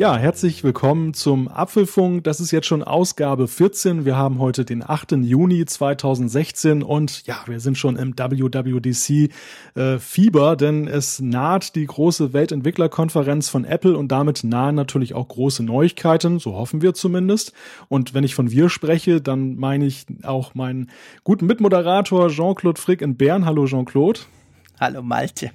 Ja, 0.00 0.16
herzlich 0.16 0.64
willkommen 0.64 1.12
zum 1.12 1.46
Apfelfunk. 1.46 2.24
Das 2.24 2.40
ist 2.40 2.52
jetzt 2.52 2.66
schon 2.66 2.82
Ausgabe 2.82 3.46
14. 3.46 4.06
Wir 4.06 4.16
haben 4.16 4.38
heute 4.38 4.64
den 4.64 4.82
8. 4.82 5.12
Juni 5.12 5.66
2016 5.66 6.82
und 6.82 7.26
ja, 7.26 7.36
wir 7.44 7.60
sind 7.60 7.76
schon 7.76 7.96
im 7.96 8.18
WWDC 8.18 9.30
äh, 9.74 9.98
Fieber, 9.98 10.56
denn 10.56 10.88
es 10.88 11.20
naht 11.20 11.74
die 11.74 11.84
große 11.84 12.32
Weltentwicklerkonferenz 12.32 13.50
von 13.50 13.66
Apple 13.66 13.94
und 13.94 14.10
damit 14.10 14.42
nahen 14.42 14.74
natürlich 14.74 15.12
auch 15.12 15.28
große 15.28 15.62
Neuigkeiten, 15.64 16.38
so 16.38 16.54
hoffen 16.54 16.80
wir 16.80 16.94
zumindest. 16.94 17.52
Und 17.88 18.14
wenn 18.14 18.24
ich 18.24 18.34
von 18.34 18.50
wir 18.50 18.70
spreche, 18.70 19.20
dann 19.20 19.56
meine 19.56 19.84
ich 19.84 20.06
auch 20.22 20.54
meinen 20.54 20.88
guten 21.24 21.44
Mitmoderator 21.44 22.30
Jean-Claude 22.30 22.80
Frick 22.80 23.02
in 23.02 23.18
Bern. 23.18 23.44
Hallo 23.44 23.66
Jean-Claude. 23.66 24.20
Hallo 24.80 25.02
Malte. 25.02 25.50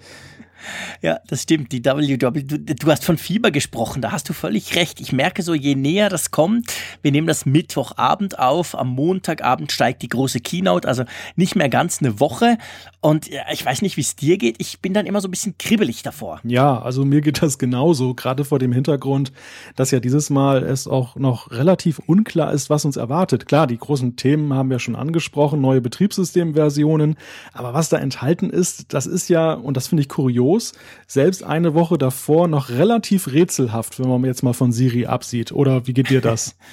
Ja, 1.02 1.20
das 1.28 1.44
stimmt. 1.44 1.72
Die 1.72 1.84
WW, 1.84 2.18
du, 2.18 2.60
du, 2.60 2.92
hast 2.92 3.06
von 3.06 3.18
Fieber 3.18 3.52
gesprochen, 3.52 4.02
da 4.02 4.12
hast 4.12 4.30
du 4.30 4.34
völlig 4.34 4.76
recht. 4.76 5.00
Ich 5.00 5.12
merke 5.12 5.42
so, 5.42 5.54
je 5.54 5.76
näher 5.76 6.10
das 6.10 6.32
kommt, 6.32 6.72
wir 7.02 7.12
nehmen 7.12 7.28
das 7.28 7.46
Mittwochabend 7.46 8.40
auf, 8.40 8.78
am 8.78 8.90
Montagabend 8.90 9.72
steigt 9.72 10.02
die 10.02 10.10
große 10.10 10.40
Keynote, 10.40 10.88
also 10.88 11.04
nicht 11.36 11.56
mehr 11.56 11.70
ganz 11.70 12.02
eine 12.02 12.20
Woche. 12.20 12.58
Und 13.02 13.30
ich 13.52 13.66
weiß 13.66 13.82
nicht, 13.84 13.98
wie 13.98 14.02
es 14.02 14.16
dir 14.16 14.38
geht, 14.38 14.56
ich 14.60 14.80
bin 14.80 14.94
dann 14.94 15.06
immer 15.06 15.22
so 15.22 15.28
ein 15.28 15.32
bisschen 15.32 15.58
kribbelig 15.60 16.02
davor. 16.02 16.40
Ja, 16.44 16.82
also 16.82 17.06
mir 17.06 17.22
geht 17.22 17.42
das 17.42 17.60
genauso, 17.60 18.16
gerade 18.16 18.46
vor 18.46 18.58
dem 18.58 18.72
Hintergrund, 18.72 19.32
dass 19.76 19.92
ja 19.92 20.00
dieses 20.00 20.30
Mal 20.30 20.64
es 20.64 20.88
auch 20.88 21.16
noch 21.16 21.52
relativ 21.52 22.00
unklar 22.00 22.52
ist, 22.52 22.70
was 22.70 22.86
uns 22.86 22.98
erwartet. 22.98 23.46
Klar, 23.46 23.68
die 23.68 23.78
großen 23.78 24.16
Themen 24.16 24.54
haben 24.54 24.70
wir 24.70 24.80
schon 24.80 24.96
angesprochen, 24.96 25.62
neue 25.62 25.82
Betriebssystemversionen, 25.82 27.16
aber 27.54 27.74
was 27.74 27.90
da 27.90 27.98
enthalten 27.98 28.50
ist, 28.50 28.94
das 28.94 29.06
ist 29.06 29.30
ja, 29.30 29.54
und 29.54 29.78
das 29.78 29.88
finde 29.88 30.02
ich 30.02 30.10
kurios, 30.10 30.55
los, 30.56 30.74
selbst 31.08 31.44
eine 31.44 31.74
Woche 31.74 31.98
davor 31.98 32.48
noch 32.48 32.70
relativ 32.70 33.28
rätselhaft, 33.28 34.00
wenn 34.00 34.10
man 34.10 34.24
jetzt 34.26 34.44
mal 34.44 34.54
von 34.54 34.72
Siri 34.72 35.06
absieht. 35.06 35.52
Oder 35.52 35.88
wie 35.88 35.94
geht 35.94 36.10
dir 36.10 36.22
das? 36.22 36.56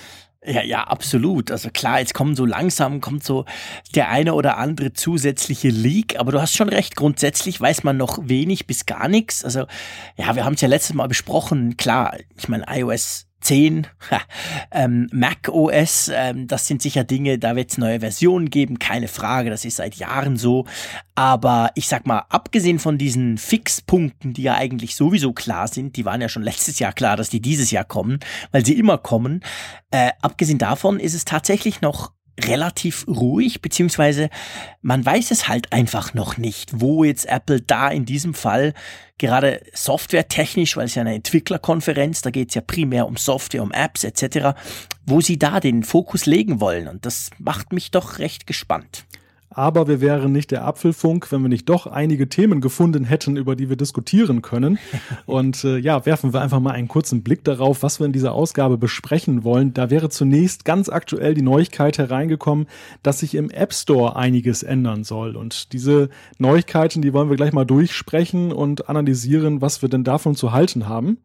Ja, 0.45 0.61
ja, 0.61 0.83
absolut. 0.83 1.53
Also 1.53 1.71
klar, 1.71 2.01
jetzt 2.01 2.15
kommen 2.15 2.35
so 2.35 2.45
langsam, 2.45 3.01
kommt 3.01 3.23
so 3.23 3.45
der 3.95 4.09
eine 4.09 4.35
oder 4.35 4.59
andere 4.59 4.93
zusätzliche 4.93 5.69
Leak, 5.69 6.19
aber 6.19 6.33
du 6.33 6.43
hast 6.43 6.57
schon 6.57 6.69
recht, 6.69 6.97
grundsätzlich 6.97 7.61
weiß 7.61 7.85
man 7.85 7.97
noch 7.97 8.19
wenig 8.25 8.67
bis 8.67 8.85
gar 8.85 9.07
nichts. 9.07 9.45
Also 9.45 9.67
ja, 10.17 10.35
wir 10.35 10.45
haben 10.45 10.55
es 10.55 10.61
ja 10.61 10.67
letztes 10.67 10.97
Mal 10.97 11.07
besprochen, 11.07 11.77
klar, 11.77 12.17
ich 12.37 12.49
meine, 12.49 12.65
iOS 12.69 13.29
10, 13.43 13.87
ähm, 14.71 15.09
Mac 15.13 15.49
OS, 15.49 16.11
ähm, 16.15 16.47
das 16.47 16.67
sind 16.67 16.81
sicher 16.81 17.05
Dinge, 17.05 17.39
da 17.39 17.57
wird 17.57 17.71
es 17.71 17.79
neue 17.79 18.01
Versionen 18.01 18.51
geben, 18.51 18.79
keine 18.79 19.09
Frage, 19.09 19.51
das 19.51 19.65
ist 19.65 19.77
seit 19.77 19.97
Jahren 19.97 20.37
so. 20.37 20.65
Aber 21.15 21.71
ich 21.75 21.89
sag 21.89 22.07
mal, 22.07 22.25
abgesehen 22.31 22.79
von 22.79 22.97
diesen 22.97 23.37
Fixpunkten, 23.37 24.33
die 24.33 24.43
ja 24.43 24.55
eigentlich 24.55 24.97
sowieso 24.97 25.33
klar 25.33 25.69
sind, 25.69 25.97
die 25.97 26.05
waren 26.05 26.21
ja 26.21 26.29
schon 26.29 26.43
letztes 26.43 26.79
Jahr 26.79 26.93
klar, 26.93 27.17
dass 27.17 27.29
die 27.29 27.41
dieses 27.41 27.71
Jahr 27.71 27.85
kommen, 27.85 28.21
weil 28.51 28.65
sie 28.65 28.79
immer 28.79 28.99
kommen. 28.99 29.43
Äh, 29.91 30.13
abgesehen 30.23 30.59
davon 30.59 30.99
ist 30.99 31.15
es 31.15 31.25
tatsächlich 31.25 31.81
noch 31.81 32.13
relativ 32.41 33.07
ruhig, 33.07 33.61
beziehungsweise 33.61 34.31
man 34.81 35.05
weiß 35.05 35.31
es 35.31 35.49
halt 35.49 35.73
einfach 35.73 36.15
noch 36.15 36.39
nicht, 36.39 36.81
wo 36.81 37.05
jetzt 37.05 37.27
Apple 37.27 37.61
da 37.61 37.89
in 37.89 38.05
diesem 38.05 38.35
Fall 38.35 38.75
gerade 39.19 39.63
softwaretechnisch, 39.75 40.77
weil 40.77 40.87
es 40.87 40.95
ja 40.95 41.03
eine 41.03 41.15
Entwicklerkonferenz, 41.15 42.23
da 42.23 42.31
geht 42.31 42.49
es 42.49 42.55
ja 42.55 42.61
primär 42.61 43.07
um 43.07 43.17
Software, 43.17 43.63
um 43.63 43.73
Apps 43.73 44.05
etc., 44.05 44.59
wo 45.07 45.21
sie 45.21 45.39
da 45.39 45.61
den 45.61 45.83
Fokus 45.83 46.27
legen 46.27 46.61
wollen. 46.61 46.89
Und 46.89 47.07
das 47.07 47.31
macht 47.39 47.73
mich 47.73 47.91
doch 47.91 48.19
recht 48.19 48.47
gespannt 48.47 49.05
aber 49.55 49.89
wir 49.89 50.01
wären 50.01 50.33
nicht 50.33 50.51
der 50.51 50.65
Apfelfunk, 50.65 51.31
wenn 51.31 51.43
wir 51.43 51.49
nicht 51.49 51.69
doch 51.69 51.87
einige 51.87 52.29
Themen 52.29 52.61
gefunden 52.61 53.05
hätten, 53.05 53.37
über 53.37 53.57
die 53.57 53.69
wir 53.69 53.77
diskutieren 53.77 54.43
können. 54.43 54.79
Und 55.27 55.65
äh, 55.65 55.79
ja, 55.79 56.05
werfen 56.07 56.33
wir 56.33 56.41
einfach 56.41 56.61
mal 56.61 56.73
einen 56.73 56.89
kurzen 56.89 57.23
Blick 57.23 57.45
darauf, 57.45 57.83
was 57.83 58.01
wir 58.01 58.07
in 58.07 58.13
dieser 58.13 58.33
Ausgabe 58.33 58.79
besprechen 58.79 59.45
wollen. 59.45 59.75
Da 59.75 59.91
wäre 59.91 60.09
zunächst 60.09 60.65
ganz 60.65 60.89
aktuell 60.89 61.35
die 61.35 61.43
Neuigkeit 61.43 61.99
hereingekommen, 61.99 62.67
dass 63.03 63.21
sich 63.21 63.35
im 63.35 63.51
App 63.51 63.73
Store 63.73 64.17
einiges 64.17 64.63
ändern 64.63 65.05
soll. 65.05 65.37
Und 65.37 65.73
diese 65.73 66.09
Neuigkeiten, 66.39 67.03
die 67.03 67.13
wollen 67.13 67.31
wir 67.31 67.37
gleich 67.37 67.53
mal 67.53 67.65
durchsprechen 67.65 68.53
und 68.53 68.89
analysieren, 68.89 69.61
was 69.61 69.83
wir 69.83 69.89
denn 69.89 70.05
davon 70.05 70.35
zu 70.35 70.53
halten 70.53 70.89
haben. 70.89 71.19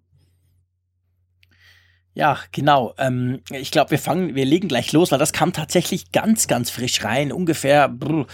Ja, 2.17 2.39
genau. 2.51 2.95
Ähm, 2.97 3.41
ich 3.51 3.69
glaube, 3.69 3.91
wir 3.91 3.99
fangen, 3.99 4.33
wir 4.33 4.43
legen 4.43 4.67
gleich 4.67 4.91
los, 4.91 5.11
weil 5.11 5.19
das 5.19 5.33
kam 5.33 5.53
tatsächlich 5.53 6.11
ganz, 6.11 6.47
ganz 6.47 6.71
frisch 6.71 7.03
rein. 7.03 7.31
Ungefähr 7.31 7.87
brr, 7.87 8.25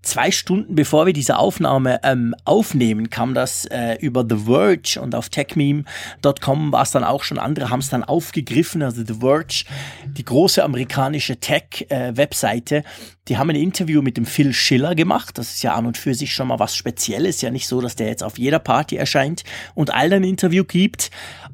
zwei 0.00 0.30
Stunden 0.30 0.76
bevor 0.76 1.06
wir 1.06 1.12
diese 1.12 1.38
Aufnahme 1.38 1.98
ähm, 2.04 2.36
aufnehmen, 2.44 3.10
kam 3.10 3.34
das 3.34 3.64
äh, 3.64 3.96
über 3.98 4.24
The 4.28 4.44
Verge 4.44 5.00
und 5.00 5.16
auf 5.16 5.28
techmeme.com 5.28 6.70
war 6.70 6.82
es 6.82 6.92
dann 6.92 7.02
auch 7.02 7.24
schon. 7.24 7.40
Andere 7.40 7.68
haben 7.68 7.80
es 7.80 7.90
dann 7.90 8.04
aufgegriffen. 8.04 8.80
Also 8.80 9.02
The 9.04 9.14
Verge, 9.14 9.64
die 10.06 10.24
große 10.24 10.62
amerikanische 10.62 11.38
Tech-Webseite, 11.38 12.76
äh, 12.76 12.82
die 13.28 13.38
haben 13.38 13.50
ein 13.50 13.56
Interview 13.56 14.02
mit 14.02 14.16
dem 14.16 14.26
Phil 14.26 14.52
Schiller 14.52 14.94
gemacht. 14.94 15.38
Das 15.38 15.54
ist 15.54 15.62
ja 15.62 15.74
an 15.74 15.86
und 15.86 15.96
für 15.96 16.14
sich 16.14 16.34
schon 16.34 16.48
mal 16.48 16.58
was 16.58 16.76
Spezielles. 16.76 17.40
Ja 17.40 17.50
nicht 17.50 17.68
so, 17.68 17.80
dass 17.80 17.94
der 17.96 18.08
jetzt 18.08 18.22
auf 18.22 18.36
jeder 18.36 18.58
Party 18.58 18.96
erscheint 18.96 19.44
und 19.74 19.94
allen 19.94 20.22
ein 20.22 20.24
Interview 20.24 20.64
gibt. 20.64 21.10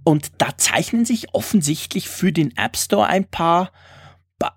Und 0.09 0.33
da 0.39 0.57
zeichnen 0.57 1.05
sich 1.05 1.35
offensichtlich 1.35 2.09
für 2.09 2.33
den 2.33 2.57
App 2.57 2.79
Store 2.79 3.09
ein 3.09 3.27
paar 3.27 3.71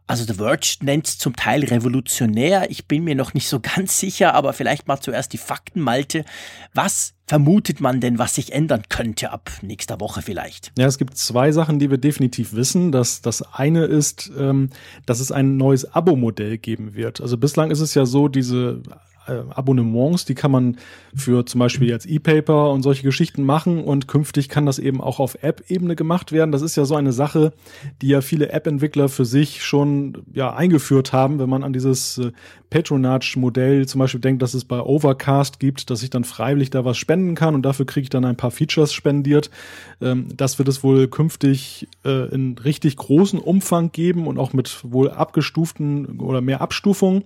also 0.07 0.23
The 0.25 0.35
Verge 0.35 0.78
nennt 0.81 1.07
es 1.07 1.17
zum 1.17 1.35
Teil 1.35 1.66
revolutionär. 1.66 2.69
Ich 2.69 2.88
bin 2.88 3.03
mir 3.03 3.16
noch 3.16 3.34
nicht 3.34 3.50
so 3.50 3.59
ganz 3.75 4.00
sicher, 4.00 4.34
aber 4.34 4.53
vielleicht 4.53 4.88
mal 4.88 5.01
zuerst 5.01 5.34
die 5.34 5.39
Fakten, 5.39 5.81
Malte. 5.81 6.23
Was 6.73 7.16
vermutet 7.25 7.81
man 7.81 8.00
denn, 8.00 8.17
was 8.19 8.35
sich 8.35 8.53
ändern 8.53 8.84
könnte 8.88 9.31
ab 9.31 9.51
nächster 9.62 10.00
Woche 10.00 10.22
vielleicht? 10.22 10.72
Ja, 10.78 10.85
es 10.85 10.97
gibt 10.97 11.17
zwei 11.17 11.51
Sachen, 11.51 11.79
die 11.79 11.89
wir 11.89 11.97
definitiv 11.97 12.53
wissen. 12.53 12.94
Das, 12.94 13.22
das 13.22 13.41
eine 13.41 13.85
ist, 13.85 14.31
ähm, 14.38 14.69
dass 15.06 15.19
es 15.19 15.31
ein 15.33 15.57
neues 15.57 15.91
Abo-Modell 15.91 16.59
geben 16.59 16.94
wird. 16.94 17.19
Also 17.19 17.38
bislang 17.38 17.72
ist 17.72 17.79
es 17.81 17.94
ja 17.95 18.06
so, 18.06 18.28
diese 18.28 18.83
Abonnements, 19.27 20.25
die 20.25 20.35
kann 20.35 20.51
man 20.51 20.77
für 21.15 21.45
zum 21.45 21.59
Beispiel 21.59 21.87
jetzt 21.87 22.05
E-Paper 22.05 22.71
und 22.71 22.81
solche 22.81 23.03
Geschichten 23.03 23.43
machen 23.43 23.83
und 23.83 24.07
künftig 24.07 24.49
kann 24.49 24.65
das 24.65 24.79
eben 24.79 25.01
auch 25.01 25.19
auf 25.19 25.37
App-Ebene 25.41 25.95
gemacht 25.95 26.31
werden. 26.31 26.51
Das 26.51 26.61
ist 26.61 26.75
ja 26.75 26.85
so 26.85 26.95
eine 26.95 27.13
Sache, 27.13 27.53
die 28.01 28.07
ja 28.07 28.21
viele 28.21 28.51
App-Entwickler 28.51 29.09
für 29.09 29.25
sich 29.25 29.63
schon 29.63 30.23
ja 30.33 30.53
eingeführt 30.53 31.13
haben, 31.13 31.39
wenn 31.39 31.49
man 31.49 31.63
an 31.63 31.73
dieses 31.73 32.17
äh, 32.17 32.31
Patronage-Modell 32.71 33.85
zum 33.85 33.99
Beispiel 33.99 34.21
denkt, 34.21 34.41
dass 34.41 34.53
es 34.53 34.65
bei 34.65 34.79
Overcast 34.79 35.59
gibt, 35.59 35.89
dass 35.89 36.03
ich 36.03 36.09
dann 36.09 36.23
freiwillig 36.23 36.69
da 36.69 36.85
was 36.85 36.97
spenden 36.97 37.35
kann 37.35 37.53
und 37.53 37.63
dafür 37.63 37.85
kriege 37.85 38.03
ich 38.03 38.09
dann 38.09 38.25
ein 38.25 38.38
paar 38.38 38.51
Features 38.51 38.93
spendiert. 38.93 39.51
Ähm, 40.01 40.27
das 40.35 40.57
wird 40.57 40.67
es 40.67 40.83
wohl 40.83 41.07
künftig 41.07 41.88
äh, 42.05 42.33
in 42.33 42.57
richtig 42.57 42.95
großen 42.95 43.39
Umfang 43.39 43.91
geben 43.91 44.25
und 44.25 44.39
auch 44.39 44.53
mit 44.53 44.79
wohl 44.83 45.11
abgestuften 45.11 46.19
oder 46.19 46.41
mehr 46.41 46.61
Abstufungen. 46.61 47.23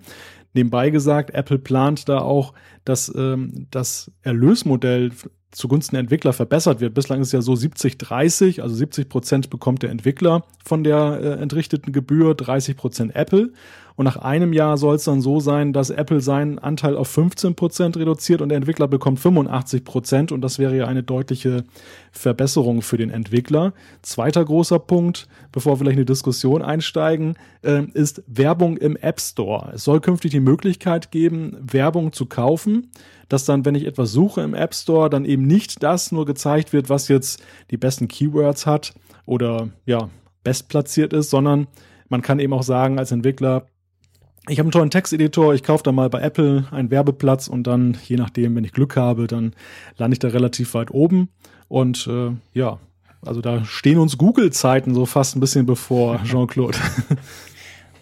Nebenbei 0.55 0.89
gesagt, 0.89 1.31
Apple 1.31 1.59
plant 1.59 2.07
da 2.07 2.19
auch, 2.19 2.53
dass 2.85 3.13
ähm, 3.15 3.67
das 3.71 4.09
Erlösmodell 4.23 5.11
zugunsten 5.51 5.95
der 5.95 6.01
Entwickler 6.01 6.31
verbessert 6.33 6.79
wird. 6.79 6.93
Bislang 6.93 7.21
ist 7.21 7.33
ja 7.33 7.41
so 7.41 7.53
70-30, 7.53 8.61
also 8.61 8.73
70 8.73 9.09
Prozent 9.09 9.49
bekommt 9.49 9.83
der 9.83 9.89
Entwickler 9.89 10.45
von 10.63 10.83
der 10.83 11.19
äh, 11.21 11.41
entrichteten 11.41 11.91
Gebühr, 11.91 12.35
30 12.35 12.77
Prozent 12.77 13.15
Apple. 13.15 13.51
Und 13.95 14.05
nach 14.05 14.17
einem 14.17 14.51
Jahr 14.51 14.77
soll 14.77 14.95
es 14.95 15.05
dann 15.05 15.21
so 15.21 15.39
sein, 15.39 15.71
dass 15.71 15.89
Apple 15.89 16.19
seinen 16.19 16.59
Anteil 16.59 16.97
auf 16.97 17.07
15 17.07 17.55
Prozent 17.55 17.97
reduziert 17.97 18.41
und 18.41 18.49
der 18.49 18.57
Entwickler 18.57 18.87
bekommt 18.87 19.19
85 19.19 19.85
Prozent. 19.85 20.31
Und 20.31 20.41
das 20.41 20.59
wäre 20.59 20.75
ja 20.75 20.85
eine 20.87 21.03
deutliche 21.03 21.63
Verbesserung 22.11 22.81
für 22.81 22.97
den 22.97 23.09
Entwickler. 23.09 23.73
Zweiter 24.01 24.43
großer 24.43 24.79
Punkt, 24.79 25.27
bevor 25.51 25.73
wir 25.73 25.77
vielleicht 25.77 25.97
eine 25.97 26.05
Diskussion 26.05 26.61
einsteigen, 26.61 27.35
äh, 27.61 27.83
ist 27.93 28.23
Werbung 28.27 28.77
im 28.77 28.97
App 28.97 29.21
Store. 29.21 29.71
Es 29.73 29.85
soll 29.85 30.01
künftig 30.01 30.31
die 30.31 30.39
Möglichkeit 30.39 31.11
geben, 31.11 31.57
Werbung 31.61 32.11
zu 32.11 32.25
kaufen 32.25 32.89
dass 33.29 33.45
dann, 33.45 33.65
wenn 33.65 33.75
ich 33.75 33.85
etwas 33.85 34.11
suche 34.11 34.41
im 34.41 34.53
App 34.53 34.75
Store, 34.75 35.09
dann 35.09 35.25
eben 35.25 35.47
nicht 35.47 35.81
das 35.83 36.11
nur 36.11 36.25
gezeigt 36.25 36.73
wird, 36.73 36.89
was 36.89 37.07
jetzt 37.07 37.41
die 37.71 37.77
besten 37.77 38.07
Keywords 38.07 38.65
hat 38.65 38.93
oder 39.25 39.69
ja, 39.85 40.09
bestplatziert 40.43 41.13
ist, 41.13 41.29
sondern 41.29 41.67
man 42.07 42.21
kann 42.21 42.39
eben 42.39 42.53
auch 42.53 42.63
sagen 42.63 42.99
als 42.99 43.11
Entwickler, 43.11 43.65
ich 44.47 44.59
habe 44.59 44.67
einen 44.67 44.71
tollen 44.71 44.89
Texteditor, 44.91 45.53
ich 45.53 45.63
kaufe 45.63 45.83
da 45.83 45.91
mal 45.91 46.09
bei 46.09 46.21
Apple 46.21 46.65
einen 46.71 46.91
Werbeplatz 46.91 47.47
und 47.47 47.65
dann, 47.65 47.97
je 48.05 48.15
nachdem, 48.15 48.55
wenn 48.55 48.63
ich 48.63 48.73
Glück 48.73 48.95
habe, 48.95 49.27
dann 49.27 49.53
lande 49.97 50.15
ich 50.15 50.19
da 50.19 50.27
relativ 50.27 50.73
weit 50.73 50.91
oben. 50.91 51.29
Und 51.67 52.07
äh, 52.07 52.31
ja, 52.53 52.79
also 53.25 53.41
da 53.41 53.65
stehen 53.65 53.97
uns 53.97 54.17
Google-Zeiten 54.17 54.93
so 54.93 55.05
fast 55.05 55.35
ein 55.35 55.39
bisschen 55.39 55.65
bevor, 55.65 56.21
Jean-Claude. 56.25 56.77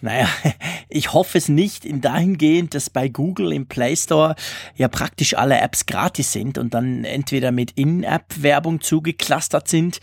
Naja, 0.04 0.28
ich 0.90 1.14
hoffe 1.14 1.38
es 1.38 1.48
nicht 1.48 1.86
in 1.86 2.02
dahingehend, 2.02 2.74
dass 2.74 2.90
bei 2.90 3.08
Google 3.08 3.54
im 3.54 3.66
Play 3.66 3.96
Store 3.96 4.34
ja 4.76 4.88
praktisch 4.88 5.34
alle 5.34 5.58
Apps 5.58 5.86
gratis 5.86 6.30
sind 6.30 6.58
und 6.58 6.74
dann 6.74 7.04
entweder 7.04 7.52
mit 7.52 7.70
In-App-Werbung 7.70 8.82
zugeklustert 8.82 9.66
sind 9.66 10.00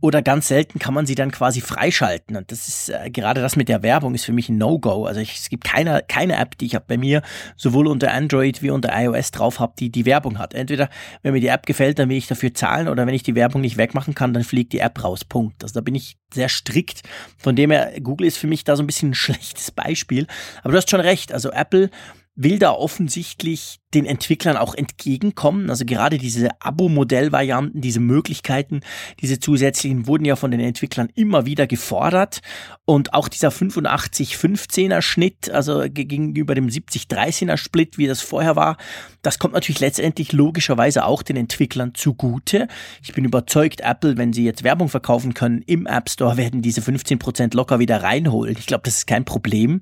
oder 0.00 0.22
ganz 0.22 0.48
selten 0.48 0.80
kann 0.80 0.92
man 0.92 1.06
sie 1.06 1.14
dann 1.14 1.30
quasi 1.30 1.60
freischalten. 1.60 2.36
Und 2.36 2.50
das 2.50 2.66
ist 2.66 2.88
äh, 2.88 3.10
gerade 3.10 3.42
das 3.42 3.54
mit 3.54 3.68
der 3.68 3.84
Werbung 3.84 4.16
ist 4.16 4.24
für 4.24 4.32
mich 4.32 4.48
ein 4.48 4.58
No-Go. 4.58 5.06
Also 5.06 5.20
ich, 5.20 5.36
es 5.36 5.48
gibt 5.48 5.62
keine, 5.62 6.02
keine 6.08 6.36
App, 6.36 6.58
die 6.58 6.66
ich 6.66 6.74
habe 6.74 6.86
bei 6.88 6.96
mir 6.96 7.22
sowohl 7.56 7.86
unter 7.86 8.12
Android 8.12 8.60
wie 8.60 8.70
unter 8.70 8.90
iOS 8.92 9.30
drauf 9.30 9.60
habe, 9.60 9.74
die 9.78 9.90
die 9.90 10.04
Werbung 10.04 10.40
hat. 10.40 10.52
Entweder, 10.52 10.90
wenn 11.22 11.32
mir 11.32 11.40
die 11.40 11.46
App 11.46 11.64
gefällt, 11.64 12.00
dann 12.00 12.08
will 12.08 12.16
ich 12.16 12.26
dafür 12.26 12.52
zahlen 12.54 12.88
oder 12.88 13.06
wenn 13.06 13.14
ich 13.14 13.22
die 13.22 13.36
Werbung 13.36 13.60
nicht 13.60 13.76
wegmachen 13.76 14.16
kann, 14.16 14.34
dann 14.34 14.42
fliegt 14.42 14.72
die 14.72 14.80
App 14.80 15.04
raus. 15.04 15.24
Punkt. 15.24 15.62
Also 15.62 15.74
da 15.74 15.80
bin 15.80 15.94
ich 15.94 16.16
sehr 16.32 16.48
strikt. 16.48 17.02
Von 17.38 17.54
dem 17.54 17.70
her, 17.70 17.92
Google 18.02 18.26
ist 18.26 18.36
für 18.36 18.48
mich 18.48 18.64
da 18.64 18.74
so 18.74 18.82
ein 18.82 18.86
bisschen 18.88 19.10
ein 19.10 19.14
schlechtes 19.44 19.70
Beispiel. 19.70 20.26
Aber 20.62 20.72
du 20.72 20.78
hast 20.78 20.90
schon 20.90 21.00
recht. 21.00 21.32
Also 21.32 21.50
Apple 21.50 21.90
will 22.36 22.58
da 22.58 22.72
offensichtlich 22.72 23.80
den 23.94 24.06
Entwicklern 24.06 24.56
auch 24.56 24.74
entgegenkommen. 24.74 25.70
Also 25.70 25.84
gerade 25.84 26.18
diese 26.18 26.48
Abo-Modell-Varianten, 26.60 27.80
diese 27.80 28.00
Möglichkeiten, 28.00 28.80
diese 29.20 29.38
zusätzlichen 29.38 30.06
wurden 30.06 30.24
ja 30.24 30.36
von 30.36 30.50
den 30.50 30.60
Entwicklern 30.60 31.08
immer 31.14 31.46
wieder 31.46 31.66
gefordert. 31.66 32.40
Und 32.84 33.14
auch 33.14 33.28
dieser 33.28 33.50
85-15er 33.50 35.00
Schnitt, 35.00 35.48
also 35.50 35.84
gegenüber 35.88 36.54
dem 36.54 36.68
70-30er 36.68 37.56
Split, 37.56 37.96
wie 37.96 38.06
das 38.06 38.20
vorher 38.20 38.56
war, 38.56 38.76
das 39.22 39.38
kommt 39.38 39.54
natürlich 39.54 39.80
letztendlich 39.80 40.32
logischerweise 40.32 41.04
auch 41.04 41.22
den 41.22 41.36
Entwicklern 41.36 41.94
zugute. 41.94 42.68
Ich 43.02 43.14
bin 43.14 43.24
überzeugt, 43.24 43.80
Apple, 43.80 44.18
wenn 44.18 44.32
sie 44.32 44.44
jetzt 44.44 44.64
Werbung 44.64 44.88
verkaufen 44.88 45.34
können 45.34 45.62
im 45.66 45.86
App 45.86 46.10
Store, 46.10 46.36
werden 46.36 46.62
diese 46.62 46.80
15% 46.80 47.54
locker 47.54 47.78
wieder 47.78 48.02
reinholen. 48.02 48.56
Ich 48.58 48.66
glaube, 48.66 48.82
das 48.84 48.98
ist 48.98 49.06
kein 49.06 49.24
Problem. 49.24 49.80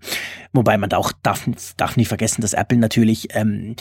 Wobei 0.53 0.77
man 0.77 0.91
da 0.91 0.99
auch 0.99 1.13
darf, 1.23 1.49
darf 1.77 1.97
nicht 1.97 2.09
vergessen, 2.09 2.42
dass 2.43 2.53
Apple 2.53 2.79
natürlich 2.79 3.29
ähm, 3.35 3.77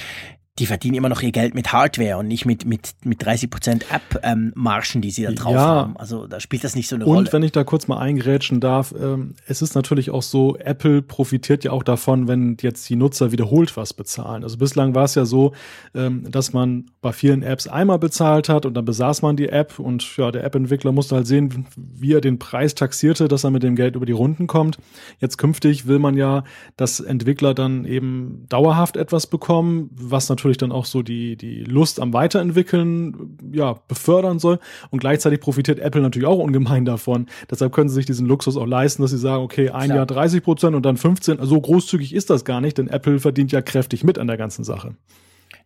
die 0.59 0.65
verdienen 0.65 0.95
immer 0.95 1.07
noch 1.07 1.21
ihr 1.21 1.31
Geld 1.31 1.56
mit 1.56 1.71
Hardware 1.71 2.18
und 2.18 2.27
nicht 2.27 2.45
mit, 2.45 2.65
mit, 2.65 2.92
mit 3.06 3.24
30% 3.24 3.83
App-Margen, 3.89 4.88
ähm, 4.95 5.01
die 5.01 5.09
sie 5.09 5.24
da 5.24 5.31
drauf 5.31 5.53
ja. 5.53 5.62
haben. 5.62 5.98
Also 5.98 6.27
da 6.27 6.42
spielt 6.42 6.65
das 6.65 6.75
nicht 6.75 6.89
so 6.89 6.95
eine 6.95 7.06
und 7.06 7.09
Rolle. 7.09 7.19
Und 7.19 7.33
wenn 7.33 7.44
ich 7.44 7.53
da 7.53 7.63
kurz 7.63 7.88
mal 7.88 8.00
eingrätschen 8.00 8.59
darf, 8.59 8.94
ähm, 9.00 9.36
es 9.48 9.62
ist 9.62 9.75
natürlich 9.75 10.09
auch 10.09 10.21
so, 10.21 10.57
Apple 10.57 11.01
profitiert 11.01 11.63
ja 11.63 11.71
auch 11.71 11.83
davon, 11.83 12.27
wenn 12.27 12.57
jetzt 12.59 12.89
die 12.89 12.98
Nutzer 12.98 13.31
wiederholt 13.31 13.77
was 13.77 13.94
bezahlen. 13.94 14.44
Also 14.44 14.57
bislang 14.57 14.94
war 14.94 15.06
es 15.06 15.15
ja 15.15 15.24
so, 15.24 15.53
ähm, 15.95 16.30
dass 16.30 16.51
man 16.51 16.88
bei 17.01 17.13
vielen 17.13 17.44
Apps 17.44 17.68
einmal 17.68 17.98
bezahlt 17.98 18.50
hat 18.50 18.65
und 18.65 18.74
dann 18.74 18.83
besaß 18.83 19.21
man 19.21 19.38
die 19.38 19.48
App 19.48 19.80
und 19.80 20.18
ja, 20.18 20.31
der 20.31 20.44
App-Entwickler 20.44 20.92
musste 20.92 21.15
halt 21.15 21.27
sehen, 21.27 21.65
wie 21.77 22.12
er 22.13 22.21
den 22.21 22.39
Preis 22.39 22.75
taxierte, 22.75 23.30
dass 23.30 23.45
er 23.45 23.51
mit 23.51 23.63
dem 23.63 23.77
Geld 23.77 23.95
über 23.95 24.06
die 24.06 24.12
Runden 24.12 24.48
kommt. 24.48 24.80
Jetzt 25.19 25.38
künftig 25.38 25.88
will 25.88 25.98
man 25.98 26.18
ja, 26.18 26.44
dass 26.75 27.00
Entwickler 27.00 27.53
dann 27.53 27.86
eben 27.86 28.45
dauerhaft 28.50 28.98
etwas 28.98 29.27
bekommen, 29.27 29.89
was 29.94 30.27
natürlich 30.27 30.41
natürlich 30.42 30.58
dann 30.58 30.72
auch 30.72 30.86
so 30.86 31.02
die, 31.02 31.36
die 31.36 31.64
Lust 31.64 32.00
am 32.00 32.14
Weiterentwickeln 32.14 33.38
ja, 33.54 33.80
befördern 33.88 34.40
soll. 34.40 34.60
Und 34.90 35.00
gleichzeitig 35.00 35.40
profitiert 35.40 35.80
Apple 35.80 36.02
natürlich 36.02 36.28
auch 36.28 36.40
ungemein 36.40 36.86
davon. 36.86 37.28
Deshalb 37.50 37.74
können 37.74 37.90
sie 37.90 37.96
sich 37.96 38.06
diesen 38.06 38.28
Luxus 38.28 38.58
auch 38.58 38.66
leisten, 38.66 39.02
dass 39.02 39.12
sie 39.12 39.18
sagen, 39.18 39.44
okay, 39.44 39.70
ein 39.70 39.86
Klar. 39.86 39.98
Jahr 39.98 40.06
30 40.06 40.44
Prozent 40.44 40.76
und 40.76 40.86
dann 40.86 40.98
15. 40.98 41.40
Also 41.40 41.56
so 41.56 41.62
großzügig 41.62 42.14
ist 42.14 42.30
das 42.30 42.46
gar 42.46 42.62
nicht, 42.62 42.78
denn 42.78 42.88
Apple 42.88 43.20
verdient 43.20 43.52
ja 43.52 43.62
kräftig 43.62 44.04
mit 44.04 44.18
an 44.18 44.28
der 44.28 44.38
ganzen 44.38 44.64
Sache. 44.64 44.96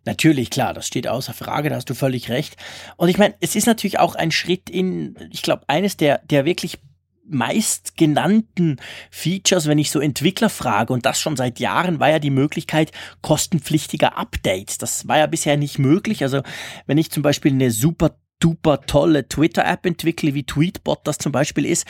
Natürlich, 0.06 0.52
klar, 0.52 0.74
das 0.74 0.86
steht 0.86 1.08
außer 1.08 1.34
Frage, 1.34 1.70
da 1.70 1.76
hast 1.76 1.90
du 1.90 1.96
völlig 1.96 2.30
recht. 2.30 2.58
Und 2.98 3.10
ich 3.10 3.18
meine, 3.18 3.34
es 3.40 3.56
ist 3.56 3.66
natürlich 3.66 4.00
auch 4.00 4.16
ein 4.16 4.32
Schritt 4.32 4.70
in, 4.70 5.16
ich 5.32 5.42
glaube, 5.42 5.64
eines 5.68 5.98
der, 5.98 6.22
der 6.30 6.46
wirklich 6.46 6.80
meistgenannten 7.28 8.78
Features, 9.12 9.68
wenn 9.68 9.80
ich 9.80 9.92
so 9.92 10.00
Entwickler 10.00 10.50
frage, 10.50 10.94
und 10.94 11.06
das 11.06 11.20
schon 11.20 11.36
seit 11.36 11.60
Jahren, 11.60 12.00
war 12.00 12.10
ja 12.10 12.20
die 12.20 12.30
Möglichkeit 12.30 12.92
kostenpflichtiger 13.22 14.18
Updates. 14.18 14.78
Das 14.78 15.08
war 15.08 15.18
ja 15.18 15.28
bisher 15.28 15.58
nicht 15.58 15.80
möglich. 15.80 16.24
Also 16.24 16.42
wenn 16.88 16.98
ich 16.98 17.12
zum 17.12 17.24
Beispiel 17.24 17.52
eine 17.52 17.72
super 17.72 18.18
duper 18.40 18.82
tolle 18.82 19.28
Twitter-App 19.28 19.86
entwickle, 19.86 20.34
wie 20.34 20.44
Tweetbot 20.44 21.00
das 21.06 21.18
zum 21.18 21.32
Beispiel 21.32 21.66
ist, 21.66 21.86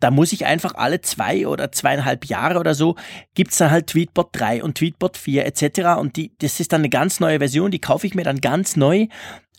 da 0.00 0.10
muss 0.10 0.32
ich 0.32 0.46
einfach 0.46 0.74
alle 0.74 1.02
zwei 1.02 1.46
oder 1.46 1.72
zweieinhalb 1.72 2.24
Jahre 2.24 2.58
oder 2.58 2.74
so, 2.74 2.96
gibt's 3.34 3.58
dann 3.58 3.70
halt 3.70 3.88
Tweetbot 3.88 4.30
3 4.32 4.62
und 4.64 4.78
Tweetbot 4.78 5.16
4 5.18 5.44
etc. 5.46 5.98
Und 5.98 6.16
die, 6.16 6.32
das 6.38 6.58
ist 6.58 6.72
dann 6.72 6.80
eine 6.80 6.88
ganz 6.88 7.20
neue 7.20 7.38
Version, 7.38 7.70
die 7.70 7.80
kaufe 7.80 8.06
ich 8.06 8.14
mir 8.14 8.24
dann 8.24 8.40
ganz 8.40 8.76
neu 8.76 9.08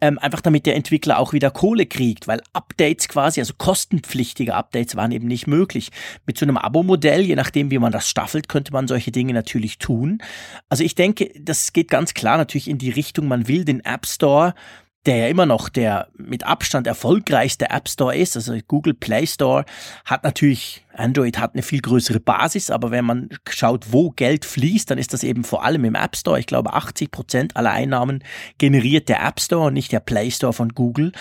ähm, 0.02 0.20
einfach 0.20 0.42
damit 0.42 0.66
der 0.66 0.76
Entwickler 0.76 1.20
auch 1.20 1.32
wieder 1.32 1.52
Kohle 1.52 1.86
kriegt, 1.86 2.28
weil 2.28 2.42
Updates 2.54 3.08
quasi, 3.08 3.40
also 3.40 3.54
kostenpflichtige 3.58 4.56
Updates 4.56 4.96
waren 4.96 5.12
eben 5.12 5.28
nicht 5.28 5.48
möglich. 5.48 5.92
Mit 6.26 6.38
so 6.38 6.46
einem 6.46 6.58
Abo-Modell, 6.58 7.22
je 7.22 7.36
nachdem, 7.36 7.72
wie 7.72 7.80
man 7.80 7.92
das 7.92 8.10
staffelt, 8.10 8.50
könnte 8.50 8.74
man 8.74 8.88
solche 8.88 9.12
Dinge 9.12 9.34
natürlich 9.34 9.78
tun. 9.78 10.22
Also 10.70 10.84
ich 10.84 10.96
denke, 10.96 11.32
das 11.40 11.72
geht 11.72 11.90
ganz 11.90 12.14
klar 12.14 12.38
natürlich 12.38 12.68
in 12.68 12.80
die 12.80 12.90
Richtung, 12.90 13.28
man 13.28 13.48
will 13.48 13.64
den 13.64 13.86
App 13.86 14.06
Store 14.06 14.54
der 15.06 15.18
ja 15.18 15.28
immer 15.28 15.46
noch 15.46 15.70
der 15.70 16.08
mit 16.16 16.44
Abstand 16.46 16.86
erfolgreichste 16.86 17.70
App 17.70 17.90
Store 17.90 18.16
ist, 18.16 18.36
also 18.36 18.56
Google 18.68 18.94
Play 18.94 19.26
Store, 19.26 19.66
hat 20.06 20.24
natürlich, 20.24 20.86
Android 20.94 21.40
hat 21.40 21.54
eine 21.54 21.64
viel 21.64 21.82
größere 21.82 22.20
Basis, 22.20 22.70
aber 22.70 22.92
wenn 22.92 23.06
man 23.06 23.30
schaut, 23.50 23.92
wo 23.92 24.12
Geld 24.12 24.46
fließt, 24.46 24.92
dann 24.92 25.00
ist 25.00 25.14
das 25.14 25.24
eben 25.24 25.44
vor 25.44 25.64
allem 25.64 25.86
im 25.86 25.96
App 25.96 26.16
Store. 26.16 26.40
Ich 26.40 26.46
glaube, 26.46 26.74
80 26.74 27.10
Prozent 27.12 27.58
aller 27.58 27.72
Einnahmen 27.72 28.24
generiert 28.60 29.10
der 29.10 29.24
App 29.26 29.40
Store 29.40 29.68
und 29.68 29.74
nicht 29.74 29.92
der 29.92 30.02
Play 30.02 30.30
Store 30.30 30.54
von 30.54 30.70
Google. 30.70 31.14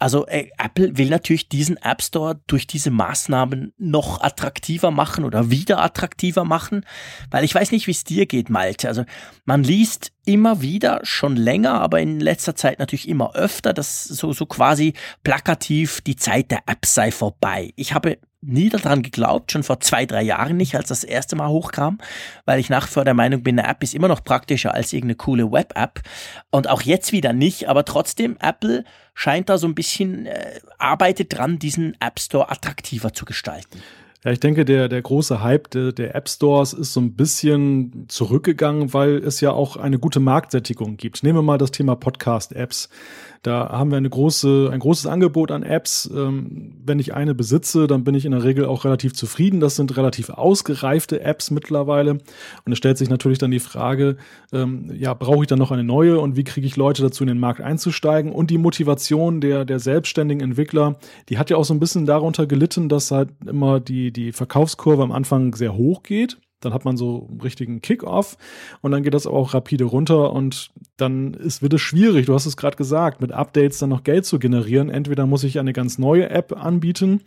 Also 0.00 0.26
äh, 0.26 0.48
Apple 0.56 0.96
will 0.96 1.10
natürlich 1.10 1.50
diesen 1.50 1.76
App 1.76 2.02
Store 2.02 2.40
durch 2.46 2.66
diese 2.66 2.90
Maßnahmen 2.90 3.74
noch 3.76 4.22
attraktiver 4.22 4.90
machen 4.90 5.24
oder 5.24 5.50
wieder 5.50 5.82
attraktiver 5.82 6.44
machen, 6.44 6.86
weil 7.30 7.44
ich 7.44 7.54
weiß 7.54 7.70
nicht, 7.70 7.86
wie 7.86 7.92
es 7.92 8.02
dir 8.02 8.24
geht, 8.24 8.48
Malte. 8.48 8.88
Also 8.88 9.04
man 9.44 9.62
liest 9.62 10.12
immer 10.24 10.62
wieder, 10.62 11.00
schon 11.02 11.36
länger, 11.36 11.82
aber 11.82 12.00
in 12.00 12.18
letzter 12.18 12.56
Zeit 12.56 12.78
natürlich 12.78 13.08
immer 13.08 13.34
öfter, 13.34 13.74
dass 13.74 14.04
so, 14.04 14.32
so 14.32 14.46
quasi 14.46 14.94
plakativ 15.22 16.00
die 16.00 16.16
Zeit 16.16 16.50
der 16.50 16.62
App 16.66 16.86
sei 16.86 17.12
vorbei. 17.12 17.72
Ich 17.76 17.92
habe 17.92 18.18
nie 18.42 18.70
daran 18.70 19.02
geglaubt, 19.02 19.52
schon 19.52 19.62
vor 19.62 19.80
zwei, 19.80 20.06
drei 20.06 20.22
Jahren 20.22 20.56
nicht, 20.56 20.74
als 20.74 20.88
das 20.88 21.04
erste 21.04 21.36
Mal 21.36 21.48
hochkam, 21.48 21.98
weil 22.46 22.58
ich 22.58 22.70
nach 22.70 22.86
wie 22.86 22.92
vor 22.92 23.04
der 23.04 23.14
Meinung 23.14 23.42
bin, 23.42 23.58
eine 23.58 23.68
App 23.68 23.82
ist 23.82 23.94
immer 23.94 24.08
noch 24.08 24.24
praktischer 24.24 24.72
als 24.72 24.92
irgendeine 24.92 25.16
coole 25.16 25.52
Web-App. 25.52 26.00
Und 26.50 26.68
auch 26.68 26.82
jetzt 26.82 27.12
wieder 27.12 27.32
nicht, 27.34 27.68
aber 27.68 27.84
trotzdem, 27.84 28.38
Apple 28.40 28.84
scheint 29.20 29.50
da 29.50 29.58
so 29.58 29.66
ein 29.66 29.74
bisschen, 29.74 30.24
äh, 30.24 30.60
arbeitet 30.78 31.36
dran, 31.36 31.58
diesen 31.58 31.94
App 32.00 32.18
Store 32.18 32.50
attraktiver 32.50 33.12
zu 33.12 33.26
gestalten. 33.26 33.82
Ja, 34.24 34.30
ich 34.32 34.40
denke, 34.40 34.64
der, 34.64 34.88
der 34.88 35.02
große 35.02 35.42
Hype 35.42 35.70
der, 35.70 35.92
der 35.92 36.14
App 36.14 36.28
Stores 36.28 36.72
ist 36.72 36.94
so 36.94 37.00
ein 37.00 37.12
bisschen 37.14 38.06
zurückgegangen, 38.08 38.94
weil 38.94 39.16
es 39.16 39.42
ja 39.42 39.52
auch 39.52 39.76
eine 39.76 39.98
gute 39.98 40.20
Marktsättigung 40.20 40.96
gibt. 40.96 41.22
Nehmen 41.22 41.38
wir 41.38 41.42
mal 41.42 41.58
das 41.58 41.70
Thema 41.70 41.96
Podcast-Apps. 41.96 42.88
Da 43.42 43.70
haben 43.70 43.90
wir 43.90 43.96
eine 43.96 44.10
große, 44.10 44.68
ein 44.70 44.80
großes 44.80 45.06
Angebot 45.06 45.50
an 45.50 45.62
Apps. 45.62 46.10
Ähm, 46.14 46.74
wenn 46.84 46.98
ich 46.98 47.14
eine 47.14 47.34
besitze, 47.34 47.86
dann 47.86 48.04
bin 48.04 48.14
ich 48.14 48.26
in 48.26 48.32
der 48.32 48.44
Regel 48.44 48.66
auch 48.66 48.84
relativ 48.84 49.14
zufrieden. 49.14 49.60
Das 49.60 49.76
sind 49.76 49.96
relativ 49.96 50.28
ausgereifte 50.28 51.22
Apps 51.22 51.50
mittlerweile. 51.50 52.18
Und 52.66 52.72
es 52.72 52.76
stellt 52.76 52.98
sich 52.98 53.08
natürlich 53.08 53.38
dann 53.38 53.50
die 53.50 53.58
Frage, 53.58 54.18
ähm, 54.52 54.90
ja, 54.94 55.14
brauche 55.14 55.42
ich 55.42 55.46
dann 55.46 55.58
noch 55.58 55.70
eine 55.70 55.84
neue 55.84 56.20
und 56.20 56.36
wie 56.36 56.44
kriege 56.44 56.66
ich 56.66 56.76
Leute 56.76 57.00
dazu, 57.00 57.24
in 57.24 57.28
den 57.28 57.40
Markt 57.40 57.62
einzusteigen? 57.62 58.32
Und 58.32 58.50
die 58.50 58.58
Motivation 58.58 59.40
der, 59.40 59.64
der 59.64 59.78
selbstständigen 59.78 60.42
Entwickler, 60.42 60.98
die 61.30 61.38
hat 61.38 61.48
ja 61.48 61.56
auch 61.56 61.64
so 61.64 61.72
ein 61.72 61.80
bisschen 61.80 62.04
darunter 62.04 62.46
gelitten, 62.46 62.90
dass 62.90 63.10
halt 63.10 63.30
immer 63.46 63.80
die, 63.80 64.12
die 64.12 64.32
Verkaufskurve 64.32 65.02
am 65.02 65.12
Anfang 65.12 65.54
sehr 65.54 65.74
hoch 65.74 66.02
geht. 66.02 66.36
Dann 66.60 66.74
hat 66.74 66.84
man 66.84 66.96
so 66.96 67.26
einen 67.30 67.40
richtigen 67.40 67.80
Kick-Off 67.80 68.36
und 68.80 68.90
dann 68.92 69.02
geht 69.02 69.14
das 69.14 69.26
auch 69.26 69.54
rapide 69.54 69.84
runter 69.84 70.32
und 70.32 70.70
dann 70.96 71.34
ist, 71.34 71.62
wird 71.62 71.72
es 71.72 71.80
schwierig, 71.80 72.26
du 72.26 72.34
hast 72.34 72.46
es 72.46 72.56
gerade 72.56 72.76
gesagt, 72.76 73.20
mit 73.20 73.32
Updates 73.32 73.78
dann 73.78 73.90
noch 73.90 74.04
Geld 74.04 74.26
zu 74.26 74.38
generieren. 74.38 74.90
Entweder 74.90 75.26
muss 75.26 75.44
ich 75.44 75.58
eine 75.58 75.72
ganz 75.72 75.98
neue 75.98 76.28
App 76.28 76.52
anbieten, 76.56 77.22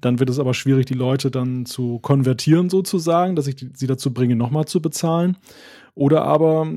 dann 0.00 0.20
wird 0.20 0.30
es 0.30 0.38
aber 0.38 0.54
schwierig, 0.54 0.86
die 0.86 0.94
Leute 0.94 1.30
dann 1.30 1.66
zu 1.66 1.98
konvertieren 1.98 2.70
sozusagen, 2.70 3.36
dass 3.36 3.46
ich 3.46 3.56
die, 3.56 3.70
sie 3.74 3.86
dazu 3.86 4.12
bringe, 4.12 4.36
nochmal 4.36 4.66
zu 4.66 4.80
bezahlen. 4.80 5.36
Oder 5.96 6.24
aber 6.24 6.68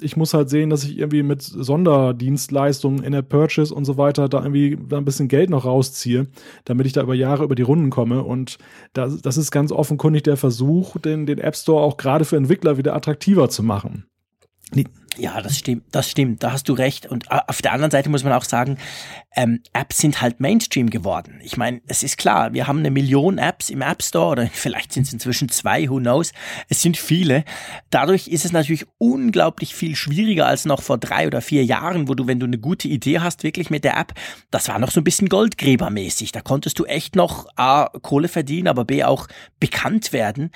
ich 0.00 0.16
muss 0.16 0.34
halt 0.34 0.50
sehen, 0.50 0.68
dass 0.68 0.82
ich 0.82 0.98
irgendwie 0.98 1.22
mit 1.22 1.42
Sonderdienstleistungen 1.42 3.04
in 3.04 3.12
der 3.12 3.22
Purchase 3.22 3.72
und 3.72 3.84
so 3.84 3.96
weiter 3.96 4.28
da 4.28 4.38
irgendwie 4.42 4.76
da 4.88 4.98
ein 4.98 5.04
bisschen 5.04 5.28
Geld 5.28 5.48
noch 5.48 5.64
rausziehe, 5.64 6.26
damit 6.64 6.84
ich 6.86 6.92
da 6.92 7.02
über 7.02 7.14
Jahre 7.14 7.44
über 7.44 7.54
die 7.54 7.62
Runden 7.62 7.90
komme. 7.90 8.24
Und 8.24 8.58
das, 8.94 9.22
das 9.22 9.36
ist 9.36 9.52
ganz 9.52 9.70
offenkundig 9.70 10.24
der 10.24 10.36
Versuch, 10.36 10.98
den, 10.98 11.24
den 11.24 11.38
App 11.38 11.54
Store 11.54 11.82
auch 11.84 11.96
gerade 11.96 12.24
für 12.24 12.36
Entwickler 12.36 12.78
wieder 12.78 12.96
attraktiver 12.96 13.48
zu 13.48 13.62
machen. 13.62 14.06
Ja, 15.18 15.40
das 15.42 15.58
stimmt, 15.58 15.82
das 15.90 16.08
stimmt, 16.08 16.44
da 16.44 16.52
hast 16.52 16.68
du 16.68 16.74
recht. 16.74 17.06
Und 17.06 17.26
äh, 17.26 17.40
auf 17.48 17.60
der 17.60 17.72
anderen 17.72 17.90
Seite 17.90 18.08
muss 18.08 18.22
man 18.22 18.32
auch 18.32 18.44
sagen, 18.44 18.78
ähm, 19.34 19.60
Apps 19.72 19.98
sind 19.98 20.20
halt 20.20 20.40
Mainstream 20.40 20.90
geworden. 20.90 21.40
Ich 21.42 21.56
meine, 21.56 21.80
es 21.86 22.02
ist 22.02 22.18
klar, 22.18 22.54
wir 22.54 22.66
haben 22.66 22.78
eine 22.78 22.90
Million 22.90 23.38
Apps 23.38 23.68
im 23.68 23.82
App 23.82 24.02
Store 24.02 24.30
oder 24.30 24.46
vielleicht 24.52 24.92
sind 24.92 25.06
es 25.08 25.12
inzwischen 25.12 25.48
zwei, 25.48 25.88
who 25.90 25.98
knows. 25.98 26.32
Es 26.68 26.82
sind 26.82 26.96
viele. 26.96 27.44
Dadurch 27.90 28.28
ist 28.28 28.44
es 28.44 28.52
natürlich 28.52 28.86
unglaublich 28.98 29.74
viel 29.74 29.96
schwieriger 29.96 30.46
als 30.46 30.64
noch 30.64 30.82
vor 30.82 30.98
drei 30.98 31.26
oder 31.26 31.40
vier 31.40 31.64
Jahren, 31.64 32.08
wo 32.08 32.14
du, 32.14 32.26
wenn 32.28 32.38
du 32.38 32.46
eine 32.46 32.58
gute 32.58 32.86
Idee 32.86 33.18
hast, 33.18 33.42
wirklich 33.42 33.70
mit 33.70 33.84
der 33.84 33.96
App, 33.96 34.14
das 34.52 34.68
war 34.68 34.78
noch 34.78 34.92
so 34.92 35.00
ein 35.00 35.04
bisschen 35.04 35.28
Goldgräbermäßig. 35.28 36.30
Da 36.30 36.40
konntest 36.42 36.78
du 36.78 36.84
echt 36.84 37.16
noch 37.16 37.48
A, 37.56 37.90
Kohle 38.02 38.28
verdienen, 38.28 38.68
aber 38.68 38.84
B, 38.84 39.02
auch 39.02 39.26
bekannt 39.58 40.12
werden. 40.12 40.52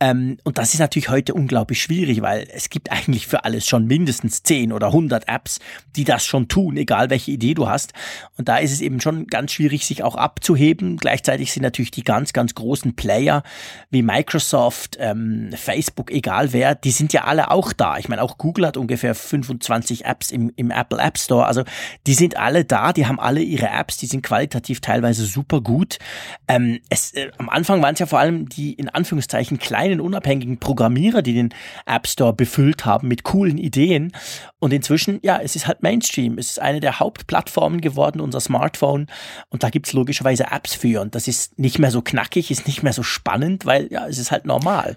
Ähm, 0.00 0.38
und 0.42 0.56
das 0.56 0.72
ist 0.72 0.80
natürlich 0.80 1.10
heute 1.10 1.34
unglaublich 1.34 1.82
schwierig, 1.82 2.22
weil 2.22 2.48
es 2.50 2.70
gibt 2.70 2.90
eigentlich 2.90 3.26
für 3.26 3.44
alles 3.44 3.66
schon 3.66 3.86
mindestens 3.86 4.05
mindestens 4.06 4.44
10 4.44 4.72
oder 4.72 4.86
100 4.88 5.28
Apps, 5.28 5.58
die 5.96 6.04
das 6.04 6.24
schon 6.24 6.46
tun, 6.46 6.76
egal 6.76 7.10
welche 7.10 7.32
Idee 7.32 7.54
du 7.54 7.68
hast. 7.68 7.92
Und 8.38 8.48
da 8.48 8.58
ist 8.58 8.70
es 8.72 8.80
eben 8.80 9.00
schon 9.00 9.26
ganz 9.26 9.50
schwierig, 9.50 9.84
sich 9.84 10.04
auch 10.04 10.14
abzuheben. 10.14 10.96
Gleichzeitig 10.96 11.52
sind 11.52 11.64
natürlich 11.64 11.90
die 11.90 12.04
ganz, 12.04 12.32
ganz 12.32 12.54
großen 12.54 12.94
Player 12.94 13.42
wie 13.90 14.02
Microsoft, 14.02 14.96
ähm, 15.00 15.50
Facebook, 15.56 16.12
egal 16.12 16.52
wer, 16.52 16.76
die 16.76 16.92
sind 16.92 17.12
ja 17.12 17.24
alle 17.24 17.50
auch 17.50 17.72
da. 17.72 17.98
Ich 17.98 18.08
meine, 18.08 18.22
auch 18.22 18.38
Google 18.38 18.68
hat 18.68 18.76
ungefähr 18.76 19.16
25 19.16 20.04
Apps 20.04 20.30
im, 20.30 20.52
im 20.54 20.70
Apple 20.70 20.98
App 20.98 21.18
Store. 21.18 21.46
Also 21.46 21.64
die 22.06 22.14
sind 22.14 22.36
alle 22.36 22.64
da, 22.64 22.92
die 22.92 23.06
haben 23.06 23.18
alle 23.18 23.40
ihre 23.40 23.68
Apps, 23.68 23.96
die 23.96 24.06
sind 24.06 24.22
qualitativ 24.22 24.80
teilweise 24.80 25.24
super 25.24 25.60
gut. 25.60 25.98
Ähm, 26.46 26.78
es, 26.90 27.12
äh, 27.14 27.32
am 27.38 27.48
Anfang 27.48 27.82
waren 27.82 27.94
es 27.94 28.00
ja 28.00 28.06
vor 28.06 28.20
allem 28.20 28.48
die 28.48 28.74
in 28.74 28.88
Anführungszeichen 28.88 29.58
kleinen 29.58 30.00
unabhängigen 30.00 30.58
Programmierer, 30.58 31.22
die 31.22 31.34
den 31.34 31.52
App 31.86 32.06
Store 32.06 32.32
befüllt 32.32 32.84
haben 32.84 33.08
mit 33.08 33.24
coolen 33.24 33.58
Ideen 33.58 33.85
sehen. 33.86 34.12
Und 34.58 34.72
inzwischen, 34.72 35.20
ja, 35.22 35.38
es 35.42 35.56
ist 35.56 35.66
halt 35.66 35.82
Mainstream. 35.82 36.38
Es 36.38 36.50
ist 36.50 36.60
eine 36.60 36.80
der 36.80 36.98
Hauptplattformen 37.00 37.80
geworden, 37.80 38.20
unser 38.20 38.40
Smartphone. 38.40 39.06
Und 39.50 39.62
da 39.62 39.70
gibt 39.70 39.86
es 39.86 39.92
logischerweise 39.92 40.46
Apps 40.50 40.74
für. 40.74 41.00
Und 41.00 41.14
das 41.14 41.28
ist 41.28 41.58
nicht 41.58 41.78
mehr 41.78 41.90
so 41.90 42.02
knackig, 42.02 42.50
ist 42.50 42.66
nicht 42.66 42.82
mehr 42.82 42.92
so 42.92 43.02
spannend, 43.02 43.66
weil 43.66 43.88
ja, 43.90 44.06
es 44.06 44.18
ist 44.18 44.30
halt 44.30 44.46
normal. 44.46 44.96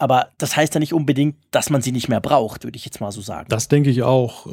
Aber 0.00 0.28
das 0.38 0.56
heißt 0.56 0.74
ja 0.74 0.80
nicht 0.80 0.92
unbedingt, 0.94 1.36
dass 1.50 1.70
man 1.70 1.82
sie 1.82 1.90
nicht 1.90 2.08
mehr 2.08 2.20
braucht, 2.20 2.62
würde 2.62 2.76
ich 2.76 2.84
jetzt 2.84 3.00
mal 3.00 3.10
so 3.10 3.20
sagen. 3.20 3.46
Das 3.48 3.66
denke 3.66 3.90
ich 3.90 4.04
auch. 4.04 4.46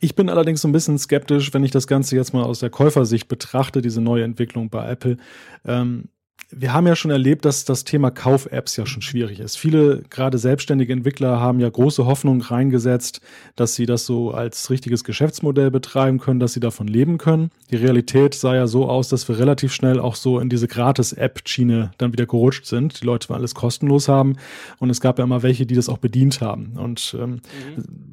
Ich 0.00 0.14
bin 0.14 0.28
allerdings 0.28 0.60
so 0.60 0.68
ein 0.68 0.72
bisschen 0.72 0.98
skeptisch, 0.98 1.54
wenn 1.54 1.64
ich 1.64 1.70
das 1.70 1.86
Ganze 1.86 2.16
jetzt 2.16 2.34
mal 2.34 2.42
aus 2.42 2.58
der 2.60 2.68
Käufersicht 2.68 3.26
betrachte, 3.26 3.80
diese 3.80 4.02
neue 4.02 4.24
Entwicklung 4.24 4.68
bei 4.68 4.90
Apple. 4.90 5.16
Ähm, 5.64 6.10
wir 6.52 6.72
haben 6.72 6.86
ja 6.86 6.96
schon 6.96 7.10
erlebt, 7.10 7.44
dass 7.44 7.64
das 7.64 7.84
Thema 7.84 8.10
Kauf-Apps 8.10 8.76
ja 8.76 8.84
schon 8.84 9.02
schwierig 9.02 9.38
ist. 9.38 9.56
Viele, 9.56 10.02
gerade 10.10 10.36
selbstständige 10.38 10.92
Entwickler, 10.92 11.38
haben 11.38 11.60
ja 11.60 11.68
große 11.68 12.06
Hoffnung 12.06 12.40
reingesetzt, 12.40 13.20
dass 13.54 13.74
sie 13.74 13.86
das 13.86 14.04
so 14.04 14.32
als 14.32 14.68
richtiges 14.68 15.04
Geschäftsmodell 15.04 15.70
betreiben 15.70 16.18
können, 16.18 16.40
dass 16.40 16.52
sie 16.52 16.60
davon 16.60 16.88
leben 16.88 17.18
können. 17.18 17.50
Die 17.70 17.76
Realität 17.76 18.34
sah 18.34 18.54
ja 18.54 18.66
so 18.66 18.88
aus, 18.88 19.08
dass 19.08 19.28
wir 19.28 19.38
relativ 19.38 19.72
schnell 19.72 20.00
auch 20.00 20.16
so 20.16 20.40
in 20.40 20.48
diese 20.48 20.66
Gratis-App-Schiene 20.66 21.92
dann 21.98 22.12
wieder 22.12 22.26
gerutscht 22.26 22.66
sind. 22.66 23.00
Die 23.00 23.06
Leute 23.06 23.28
wollen 23.28 23.38
alles 23.38 23.54
kostenlos 23.54 24.08
haben 24.08 24.36
und 24.78 24.90
es 24.90 25.00
gab 25.00 25.18
ja 25.18 25.24
immer 25.24 25.42
welche, 25.42 25.66
die 25.66 25.76
das 25.76 25.88
auch 25.88 25.98
bedient 25.98 26.40
haben. 26.40 26.72
Und 26.76 27.16
ähm, 27.18 27.30
mhm. 27.30 27.40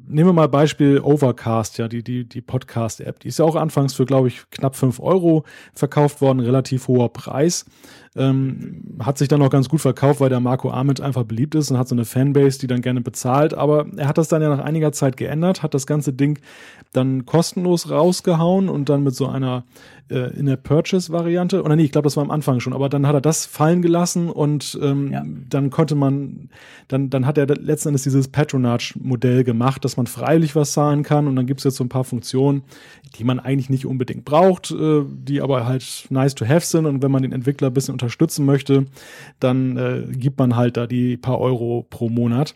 nehmen 0.08 0.30
wir 0.30 0.34
mal 0.34 0.50
Beispiel 0.50 1.00
Overcast, 1.00 1.80
ja, 1.80 1.88
die, 1.88 2.04
die, 2.04 2.24
die 2.26 2.42
Podcast-App. 2.42 3.20
Die 3.22 3.30
ist 3.30 3.40
ja 3.40 3.46
auch 3.46 3.56
anfangs 3.56 3.96
für, 3.96 4.06
glaube 4.06 4.28
ich, 4.28 4.42
knapp 4.52 4.76
fünf 4.76 5.00
Euro 5.00 5.44
verkauft 5.74 6.22
worden, 6.22 6.40
relativ 6.40 6.88
hoher 6.88 7.12
Preis. 7.12 7.66
Ähm, 8.18 8.98
hat 9.00 9.18
sich 9.18 9.28
dann 9.28 9.42
auch 9.42 9.50
ganz 9.50 9.70
gut 9.70 9.82
verkauft, 9.82 10.20
weil 10.20 10.30
der 10.30 10.40
Marco 10.40 10.72
Arment 10.72 11.02
einfach 11.02 11.24
beliebt 11.24 11.56
ist 11.56 11.72
und 11.72 11.78
hat 11.78 11.88
so 11.88 11.96
eine 11.96 12.06
Fanbase, 12.06 12.60
die 12.60 12.68
dann 12.68 12.82
gerne 12.82 13.02
bezahlt. 13.02 13.54
Aber 13.54 13.86
er 13.96 14.08
hat 14.08 14.18
das 14.18 14.28
dann 14.28 14.42
ja 14.42 14.50
nach 14.50 14.64
einiger 14.64 14.92
Zeit 14.92 15.18
geändert, 15.18 15.64
hat 15.64 15.74
das 15.74 15.88
ganze 15.88 16.14
Ding 16.14 16.40
dann 16.94 17.26
kostenlos 17.26 17.90
rausgehauen 17.90 18.70
und 18.70 18.90
dann 18.90 19.04
mit 19.04 19.16
so 19.16 19.28
einer 19.28 19.64
äh, 20.10 20.38
in 20.38 20.46
der 20.46 20.58
Purchase-Variante. 20.58 21.64
Oder 21.64 21.76
nee, 21.76 21.84
ich 21.84 21.92
glaube, 21.92 22.06
das 22.06 22.18
war 22.18 22.24
am 22.24 22.32
Anfang 22.32 22.60
schon, 22.60 22.74
aber 22.74 22.90
dann 22.90 23.08
hat 23.08 23.16
er 23.16 23.22
das 23.22 23.46
fallen 23.46 23.82
gelassen 23.82 24.30
und 24.30 24.78
ähm, 24.82 25.12
ja. 25.12 25.24
dann 25.50 25.70
konnte 25.70 25.96
man, 25.96 26.50
dann, 26.88 27.10
dann 27.10 27.26
hat 27.26 27.38
er 27.38 27.48
letzten 27.48 27.90
Endes 27.90 28.04
dieses 28.04 28.28
Patronage-Modell 28.28 29.44
gemacht, 29.44 29.84
dass 29.86 29.98
man 29.98 30.08
freiwillig 30.08 30.56
was 30.56 30.74
zahlen 30.74 31.04
kann 31.04 31.28
und 31.28 31.36
dann 31.36 31.46
gibt 31.46 31.60
es 31.60 31.64
jetzt 31.66 31.76
so 31.76 31.84
ein 31.84 31.90
paar 31.90 32.04
Funktionen, 32.04 32.64
die 33.18 33.24
man 33.24 33.40
eigentlich 33.40 33.70
nicht 33.70 33.86
unbedingt 33.86 34.26
braucht, 34.26 34.72
äh, 34.72 35.04
die 35.08 35.42
aber 35.42 35.66
halt 35.66 36.08
nice 36.10 36.36
to 36.36 36.46
have 36.46 36.66
sind 36.66 36.86
und 36.86 37.02
wenn 37.02 37.12
man 37.12 37.24
den 37.24 37.32
Entwickler 37.32 37.68
ein 37.68 37.74
bisschen 37.74 37.94
unterstützen 37.94 38.46
möchte, 38.46 38.86
dann 39.40 39.78
äh, 39.78 40.04
gibt 40.12 40.40
man 40.40 40.56
halt 40.56 40.78
da 40.78 40.88
die 40.88 41.18
paar 41.18 41.40
Euro 41.40 41.86
pro 41.90 42.10
Monat. 42.10 42.56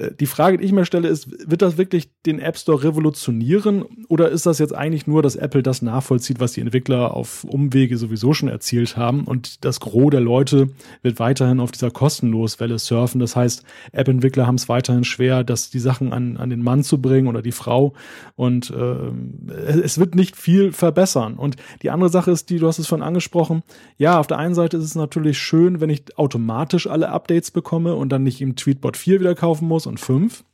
Äh, 0.00 0.12
die 0.18 0.26
Frage, 0.26 0.58
die 0.58 0.64
ich 0.64 0.72
mir 0.72 0.84
stelle, 0.84 1.08
ist, 1.08 1.30
wird 1.48 1.62
das 1.62 1.76
wirklich 1.76 2.10
den 2.26 2.38
App 2.38 2.56
Store 2.56 2.82
revolutionieren? 2.82 3.84
Oder 4.08 4.30
ist 4.30 4.46
das 4.46 4.58
jetzt 4.58 4.74
eigentlich 4.74 5.06
nur, 5.06 5.22
dass 5.22 5.36
Apple 5.36 5.62
das 5.62 5.82
nachvollzieht, 5.82 6.40
was 6.40 6.52
die 6.52 6.60
Entwickler 6.60 7.14
auf 7.14 7.44
Umwege 7.44 7.96
sowieso 7.96 8.32
schon 8.32 8.48
erzielt 8.48 8.96
haben? 8.96 9.24
Und 9.24 9.64
das 9.64 9.80
Gros 9.80 10.10
der 10.10 10.20
Leute 10.20 10.70
wird 11.02 11.18
weiterhin 11.18 11.60
auf 11.60 11.72
dieser 11.72 11.90
Kostenloswelle 11.90 12.78
surfen. 12.78 13.20
Das 13.20 13.36
heißt, 13.36 13.64
App-Entwickler 13.92 14.46
haben 14.46 14.56
es 14.56 14.68
weiterhin 14.68 15.04
schwer, 15.04 15.44
das 15.44 15.70
die 15.70 15.78
Sachen 15.78 16.12
an, 16.12 16.36
an 16.36 16.50
den 16.50 16.62
Mann 16.62 16.82
zu 16.82 17.00
bringen 17.00 17.28
oder 17.28 17.42
die 17.42 17.52
Frau. 17.52 17.92
Und 18.36 18.70
äh, 18.70 19.50
es 19.82 19.98
wird 19.98 20.14
nicht 20.14 20.36
viel 20.36 20.72
verbessern. 20.72 21.34
Und 21.34 21.56
die 21.82 21.90
andere 21.90 22.10
Sache 22.10 22.30
ist 22.30 22.50
die, 22.50 22.58
du 22.58 22.66
hast 22.66 22.78
es 22.78 22.88
schon 22.88 23.02
angesprochen, 23.02 23.62
ja, 23.98 24.18
auf 24.18 24.26
der 24.26 24.38
einen 24.38 24.54
Seite 24.54 24.76
ist 24.76 24.84
es 24.84 24.94
natürlich 24.94 25.38
schön, 25.38 25.80
wenn 25.80 25.90
ich 25.90 26.18
automatisch 26.18 26.86
alle 26.86 27.10
Updates 27.10 27.50
bekomme 27.50 27.94
und 27.94 28.10
dann 28.10 28.22
nicht 28.22 28.40
im 28.40 28.56
Tweetbot 28.56 28.96
4 28.96 29.20
wieder 29.20 29.34
kaufen 29.34 29.68
muss 29.68 29.86
und 29.90 30.00
5. 30.00 30.44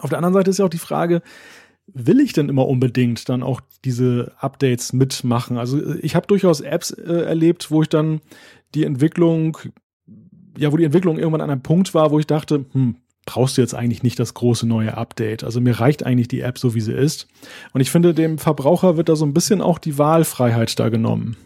Auf 0.00 0.10
der 0.10 0.18
anderen 0.18 0.34
Seite 0.34 0.50
ist 0.50 0.58
ja 0.58 0.64
auch 0.64 0.70
die 0.70 0.78
Frage, 0.78 1.22
will 1.86 2.20
ich 2.20 2.32
denn 2.32 2.48
immer 2.48 2.66
unbedingt 2.66 3.28
dann 3.28 3.42
auch 3.42 3.60
diese 3.84 4.32
Updates 4.38 4.92
mitmachen? 4.92 5.56
Also 5.56 5.94
ich 5.96 6.16
habe 6.16 6.26
durchaus 6.26 6.60
Apps 6.60 6.90
äh, 6.90 7.22
erlebt, 7.24 7.70
wo 7.70 7.82
ich 7.82 7.88
dann 7.88 8.20
die 8.74 8.84
Entwicklung, 8.84 9.56
ja, 10.58 10.72
wo 10.72 10.76
die 10.76 10.84
Entwicklung 10.84 11.18
irgendwann 11.18 11.40
an 11.40 11.50
einem 11.50 11.62
Punkt 11.62 11.94
war, 11.94 12.10
wo 12.10 12.18
ich 12.18 12.26
dachte, 12.26 12.66
hm, 12.72 12.96
brauchst 13.24 13.56
du 13.56 13.60
jetzt 13.60 13.74
eigentlich 13.74 14.02
nicht 14.02 14.18
das 14.18 14.34
große 14.34 14.66
neue 14.66 14.96
Update. 14.96 15.44
Also 15.44 15.60
mir 15.60 15.78
reicht 15.78 16.04
eigentlich 16.04 16.28
die 16.28 16.40
App 16.40 16.58
so, 16.58 16.74
wie 16.74 16.80
sie 16.80 16.92
ist. 16.92 17.26
Und 17.72 17.80
ich 17.80 17.90
finde, 17.90 18.14
dem 18.14 18.38
Verbraucher 18.38 18.96
wird 18.96 19.08
da 19.08 19.16
so 19.16 19.26
ein 19.26 19.34
bisschen 19.34 19.60
auch 19.60 19.78
die 19.78 19.98
Wahlfreiheit 19.98 20.78
da 20.78 20.88
genommen. 20.88 21.36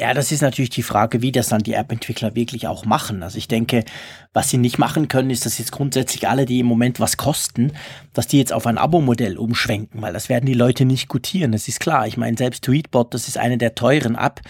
Ja, 0.00 0.14
das 0.14 0.32
ist 0.32 0.40
natürlich 0.40 0.70
die 0.70 0.82
Frage, 0.82 1.20
wie 1.20 1.30
das 1.30 1.50
dann 1.50 1.62
die 1.62 1.74
App-Entwickler 1.74 2.34
wirklich 2.34 2.66
auch 2.66 2.86
machen. 2.86 3.22
Also 3.22 3.36
ich 3.36 3.48
denke, 3.48 3.84
was 4.32 4.48
sie 4.48 4.56
nicht 4.56 4.78
machen 4.78 5.08
können, 5.08 5.28
ist, 5.28 5.44
dass 5.44 5.58
jetzt 5.58 5.72
grundsätzlich 5.72 6.26
alle, 6.26 6.46
die 6.46 6.60
im 6.60 6.64
Moment 6.64 7.00
was 7.00 7.18
kosten, 7.18 7.72
dass 8.14 8.26
die 8.26 8.38
jetzt 8.38 8.54
auf 8.54 8.66
ein 8.66 8.78
Abo-Modell 8.78 9.36
umschwenken, 9.36 10.00
weil 10.00 10.14
das 10.14 10.30
werden 10.30 10.46
die 10.46 10.54
Leute 10.54 10.86
nicht 10.86 11.08
gutieren. 11.08 11.52
Das 11.52 11.68
ist 11.68 11.80
klar. 11.80 12.06
Ich 12.06 12.16
meine, 12.16 12.38
selbst 12.38 12.64
Tweetbot, 12.64 13.12
das 13.12 13.28
ist 13.28 13.36
eine 13.36 13.58
der 13.58 13.74
teuren 13.74 14.14
App, 14.14 14.40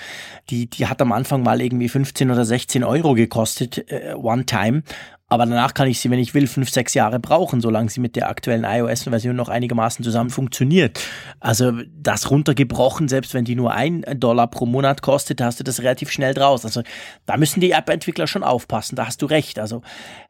die, 0.51 0.71
die 0.71 0.87
hat 0.87 1.03
am 1.03 1.11
Anfang 1.11 1.43
mal 1.43 1.61
irgendwie 1.61 1.89
15 1.89 2.31
oder 2.31 2.45
16 2.45 2.85
Euro 2.85 3.15
gekostet, 3.15 3.91
äh, 3.91 4.15
one 4.15 4.47
time. 4.47 4.85
Aber 5.31 5.47
danach 5.47 5.75
kann 5.75 5.87
ich 5.87 6.01
sie, 6.01 6.11
wenn 6.11 6.19
ich 6.19 6.35
will, 6.35 6.49
fünf, 6.49 6.71
sechs 6.71 6.93
Jahre 6.93 7.21
brauchen, 7.21 7.61
solange 7.61 7.89
sie 7.89 8.01
mit 8.01 8.17
der 8.17 8.29
aktuellen 8.29 8.65
iOS-Version 8.65 9.37
noch 9.37 9.49
einigermaßen 9.49 10.05
zusammen 10.05 10.31
funktioniert. 10.31 11.01
Also 11.39 11.73
das 11.97 12.31
runtergebrochen, 12.33 13.07
selbst 13.07 13.33
wenn 13.33 13.45
die 13.45 13.55
nur 13.55 13.73
ein 13.73 14.05
Dollar 14.17 14.49
pro 14.49 14.67
Monat 14.67 15.03
kostet, 15.03 15.41
hast 15.41 15.61
du 15.61 15.65
das 15.65 15.83
relativ 15.83 16.11
schnell 16.11 16.35
draus. 16.35 16.65
Also 16.65 16.83
da 17.27 17.37
müssen 17.37 17.61
die 17.61 17.71
App-Entwickler 17.71 18.27
schon 18.27 18.43
aufpassen, 18.43 18.97
da 18.97 19.07
hast 19.07 19.23
du 19.23 19.27
recht. 19.27 19.61
Also 19.61 19.83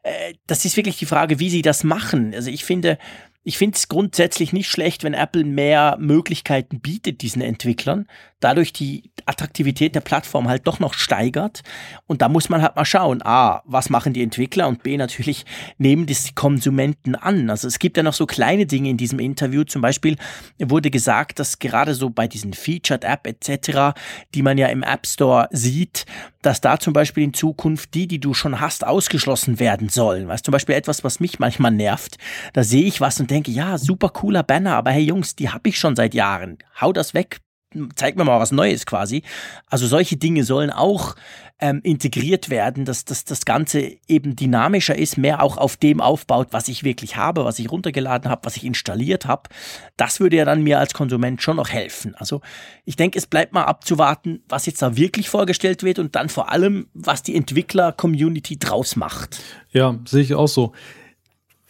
äh, 0.03 0.35
das 0.45 0.65
ist 0.65 0.77
wirklich 0.77 0.99
die 0.99 1.07
Frage, 1.07 1.39
wie 1.39 1.49
sie 1.49 1.63
das 1.63 1.83
machen. 1.83 2.31
Also 2.35 2.51
ich 2.51 2.63
finde, 2.63 2.99
ich 3.43 3.57
finde 3.57 3.77
es 3.77 3.87
grundsätzlich 3.87 4.53
nicht 4.53 4.69
schlecht, 4.69 5.03
wenn 5.03 5.15
Apple 5.15 5.45
mehr 5.45 5.97
Möglichkeiten 5.99 6.79
bietet 6.79 7.23
diesen 7.23 7.41
Entwicklern, 7.41 8.05
dadurch 8.41 8.73
die 8.73 9.11
Attraktivität 9.25 9.95
der 9.95 10.01
Plattform 10.01 10.49
halt 10.49 10.67
doch 10.67 10.79
noch 10.79 10.93
steigert. 10.93 11.61
Und 12.07 12.21
da 12.21 12.29
muss 12.29 12.49
man 12.49 12.61
halt 12.61 12.75
mal 12.75 12.85
schauen, 12.85 13.21
a, 13.23 13.61
was 13.65 13.89
machen 13.89 14.13
die 14.13 14.23
Entwickler 14.23 14.67
und 14.67 14.83
b, 14.83 14.97
natürlich 14.97 15.45
nehmen 15.77 16.05
das 16.05 16.23
die 16.23 16.33
Konsumenten 16.33 17.15
an. 17.15 17.49
Also 17.49 17.67
es 17.67 17.79
gibt 17.79 17.97
ja 17.97 18.03
noch 18.03 18.13
so 18.13 18.25
kleine 18.25 18.65
Dinge 18.65 18.89
in 18.89 18.97
diesem 18.97 19.19
Interview. 19.19 19.63
Zum 19.63 19.81
Beispiel 19.81 20.17
wurde 20.59 20.89
gesagt, 20.91 21.39
dass 21.39 21.59
gerade 21.59 21.93
so 21.93 22.09
bei 22.09 22.27
diesen 22.27 22.53
Featured 22.53 23.03
App 23.03 23.27
etc., 23.27 23.97
die 24.33 24.41
man 24.41 24.57
ja 24.57 24.67
im 24.67 24.83
App 24.83 25.07
Store 25.07 25.47
sieht, 25.51 26.05
dass 26.41 26.61
da 26.61 26.79
zum 26.79 26.93
Beispiel 26.93 27.23
in 27.23 27.33
Zukunft 27.33 27.93
die, 27.93 28.07
die 28.07 28.19
du 28.19 28.33
schon 28.33 28.59
hast, 28.59 28.85
ausgeschlossen 28.85 29.59
werden 29.59 29.89
sollen. 29.89 30.27
Weißt 30.27 30.45
zum 30.45 30.51
Beispiel 30.51 30.75
etwas, 30.75 31.03
was 31.03 31.19
mich 31.19 31.39
manchmal 31.39 31.71
nervt. 31.71 32.17
Da 32.53 32.63
sehe 32.63 32.83
ich 32.83 33.01
was 33.01 33.19
und 33.19 33.29
denke, 33.29 33.51
ja, 33.51 33.77
super 33.77 34.09
cooler 34.09 34.43
Banner, 34.43 34.75
aber 34.75 34.91
hey 34.91 35.03
Jungs, 35.03 35.35
die 35.35 35.49
habe 35.49 35.69
ich 35.69 35.77
schon 35.77 35.95
seit 35.95 36.13
Jahren. 36.13 36.57
Hau 36.79 36.93
das 36.93 37.13
weg, 37.13 37.39
zeig 37.95 38.15
mir 38.15 38.25
mal 38.25 38.39
was 38.39 38.51
Neues 38.51 38.85
quasi. 38.85 39.23
Also 39.69 39.87
solche 39.87 40.17
Dinge 40.17 40.43
sollen 40.43 40.69
auch 40.69 41.15
ähm, 41.61 41.79
integriert 41.83 42.49
werden, 42.49 42.85
dass, 42.85 43.05
dass 43.05 43.23
das 43.23 43.45
Ganze 43.45 43.97
eben 44.07 44.35
dynamischer 44.35 44.97
ist, 44.97 45.17
mehr 45.17 45.43
auch 45.43 45.57
auf 45.57 45.77
dem 45.77 46.01
aufbaut, 46.01 46.47
was 46.51 46.67
ich 46.67 46.83
wirklich 46.83 47.15
habe, 47.15 47.45
was 47.45 47.59
ich 47.59 47.71
runtergeladen 47.71 48.29
habe, 48.29 48.41
was 48.45 48.57
ich 48.57 48.65
installiert 48.65 49.27
habe. 49.27 49.43
Das 49.95 50.19
würde 50.19 50.37
ja 50.37 50.45
dann 50.45 50.63
mir 50.63 50.79
als 50.79 50.93
Konsument 50.93 51.41
schon 51.41 51.57
noch 51.57 51.69
helfen. 51.69 52.15
Also 52.15 52.41
ich 52.83 52.95
denke, 52.95 53.19
es 53.19 53.27
bleibt 53.27 53.53
mal 53.53 53.63
abzuwarten, 53.63 54.43
was 54.49 54.65
jetzt 54.65 54.81
da 54.81 54.97
wirklich 54.97 55.29
vorgestellt 55.29 55.83
wird 55.83 55.99
und 55.99 56.15
dann 56.15 56.29
vor 56.29 56.51
allem, 56.51 56.87
was 56.93 57.21
die 57.21 57.35
Entwickler-Community 57.35 58.57
draus 58.57 58.95
macht. 58.95 59.39
Ja, 59.71 59.99
sehe 60.05 60.23
ich 60.23 60.33
auch 60.33 60.47
so 60.47 60.73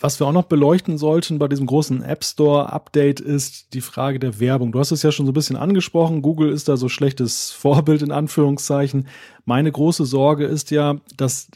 Was 0.01 0.19
wir 0.19 0.25
auch 0.25 0.31
noch 0.31 0.45
beleuchten 0.45 0.97
sollten 0.97 1.37
bei 1.37 1.47
diesem 1.47 1.67
großen 1.67 2.01
App 2.01 2.23
Store 2.23 2.73
Update 2.73 3.19
ist 3.19 3.75
die 3.75 3.81
Frage 3.81 4.17
der 4.17 4.39
Werbung. 4.39 4.71
Du 4.71 4.79
hast 4.79 4.91
es 4.91 5.03
ja 5.03 5.11
schon 5.11 5.27
so 5.27 5.31
ein 5.31 5.35
bisschen 5.35 5.55
angesprochen. 5.55 6.23
Google 6.23 6.51
ist 6.51 6.67
da 6.67 6.75
so 6.75 6.89
schlechtes 6.89 7.51
Vorbild 7.51 8.01
in 8.01 8.11
Anführungszeichen. 8.11 9.07
Meine 9.45 9.71
große 9.71 10.05
Sorge 10.05 10.45
ist 10.45 10.71
ja, 10.71 10.95
dass 11.17 11.49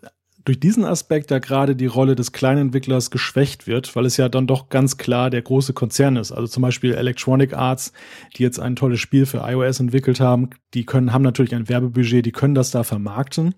durch 0.45 0.59
diesen 0.59 0.85
Aspekt 0.85 1.31
ja 1.31 1.39
gerade 1.39 1.75
die 1.75 1.87
Rolle 1.87 2.15
des 2.15 2.31
Kleinentwicklers 2.31 3.09
geschwächt 3.09 3.65
wird, 3.65 3.95
weil 3.95 4.05
es 4.05 4.17
ja 4.17 4.29
dann 4.29 4.45
doch 4.45 4.69
ganz 4.69 4.97
klar 4.97 5.31
der 5.31 5.41
große 5.41 5.73
Konzern 5.73 6.17
ist. 6.17 6.31
Also 6.31 6.47
zum 6.47 6.61
Beispiel 6.61 6.93
Electronic 6.93 7.53
Arts, 7.53 7.93
die 8.37 8.43
jetzt 8.43 8.59
ein 8.59 8.75
tolles 8.75 8.99
Spiel 8.99 9.25
für 9.25 9.39
iOS 9.39 9.79
entwickelt 9.79 10.19
haben, 10.19 10.51
die 10.75 10.85
können, 10.85 11.11
haben 11.11 11.23
natürlich 11.23 11.55
ein 11.55 11.67
Werbebudget, 11.67 12.25
die 12.25 12.31
können 12.31 12.53
das 12.53 12.69
da 12.69 12.83
vermarkten. 12.83 13.55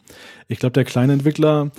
Ich 0.48 0.60
glaube, 0.60 0.74
der 0.74 0.86
Kleinentwickler, 0.86 1.72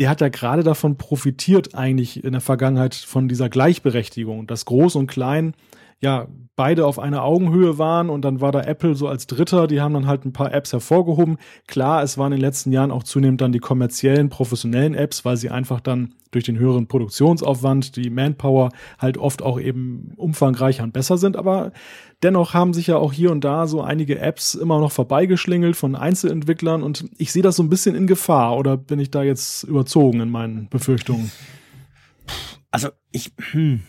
der 0.00 0.08
hat 0.08 0.22
ja 0.22 0.28
gerade 0.30 0.62
davon 0.62 0.96
profitiert, 0.96 1.74
eigentlich 1.74 2.24
in 2.24 2.32
der 2.32 2.40
Vergangenheit 2.40 2.94
von 2.94 3.28
dieser 3.28 3.50
Gleichberechtigung, 3.50 4.46
dass 4.46 4.64
Groß 4.64 4.96
und 4.96 5.06
Klein 5.08 5.54
ja 6.00 6.28
beide 6.56 6.86
auf 6.86 6.98
einer 6.98 7.24
Augenhöhe 7.24 7.78
waren 7.78 8.10
und 8.10 8.22
dann 8.22 8.40
war 8.42 8.52
da 8.52 8.60
Apple 8.60 8.94
so 8.94 9.08
als 9.08 9.26
Dritter, 9.26 9.66
die 9.66 9.80
haben 9.80 9.94
dann 9.94 10.06
halt 10.06 10.26
ein 10.26 10.34
paar 10.34 10.52
Apps 10.52 10.72
hervorgehoben. 10.72 11.38
Klar, 11.66 12.02
es 12.02 12.18
waren 12.18 12.32
in 12.32 12.38
den 12.38 12.44
letzten 12.44 12.70
Jahren 12.70 12.90
auch 12.90 13.02
zunehmend 13.02 13.40
dann 13.40 13.52
die 13.52 13.60
kommerziellen, 13.60 14.28
professionellen 14.28 14.94
Apps, 14.94 15.24
weil 15.24 15.38
sie 15.38 15.48
einfach 15.48 15.80
dann 15.80 16.14
durch 16.32 16.44
den 16.44 16.58
höheren 16.58 16.86
Produktionsaufwand, 16.86 17.96
die 17.96 18.10
Manpower 18.10 18.70
halt 18.98 19.16
oft 19.16 19.42
auch 19.42 19.58
eben 19.58 20.12
umfangreicher 20.16 20.84
und 20.84 20.92
besser 20.92 21.16
sind, 21.16 21.36
aber 21.36 21.72
dennoch 22.22 22.52
haben 22.52 22.74
sich 22.74 22.88
ja 22.88 22.96
auch 22.96 23.12
hier 23.12 23.32
und 23.32 23.42
da 23.42 23.66
so 23.66 23.80
einige 23.80 24.18
Apps 24.18 24.54
immer 24.54 24.80
noch 24.80 24.92
vorbeigeschlingelt 24.92 25.76
von 25.76 25.96
Einzelentwicklern 25.96 26.82
und 26.82 27.06
ich 27.16 27.32
sehe 27.32 27.42
das 27.42 27.56
so 27.56 27.62
ein 27.62 27.70
bisschen 27.70 27.94
in 27.94 28.06
Gefahr 28.06 28.56
oder 28.58 28.76
bin 28.76 29.00
ich 29.00 29.10
da 29.10 29.22
jetzt 29.22 29.64
überzogen 29.64 30.20
in 30.20 30.30
meinen 30.30 30.68
Befürchtungen? 30.68 31.30
Also 32.70 32.90
ich, 33.10 33.32
hm, 33.50 33.80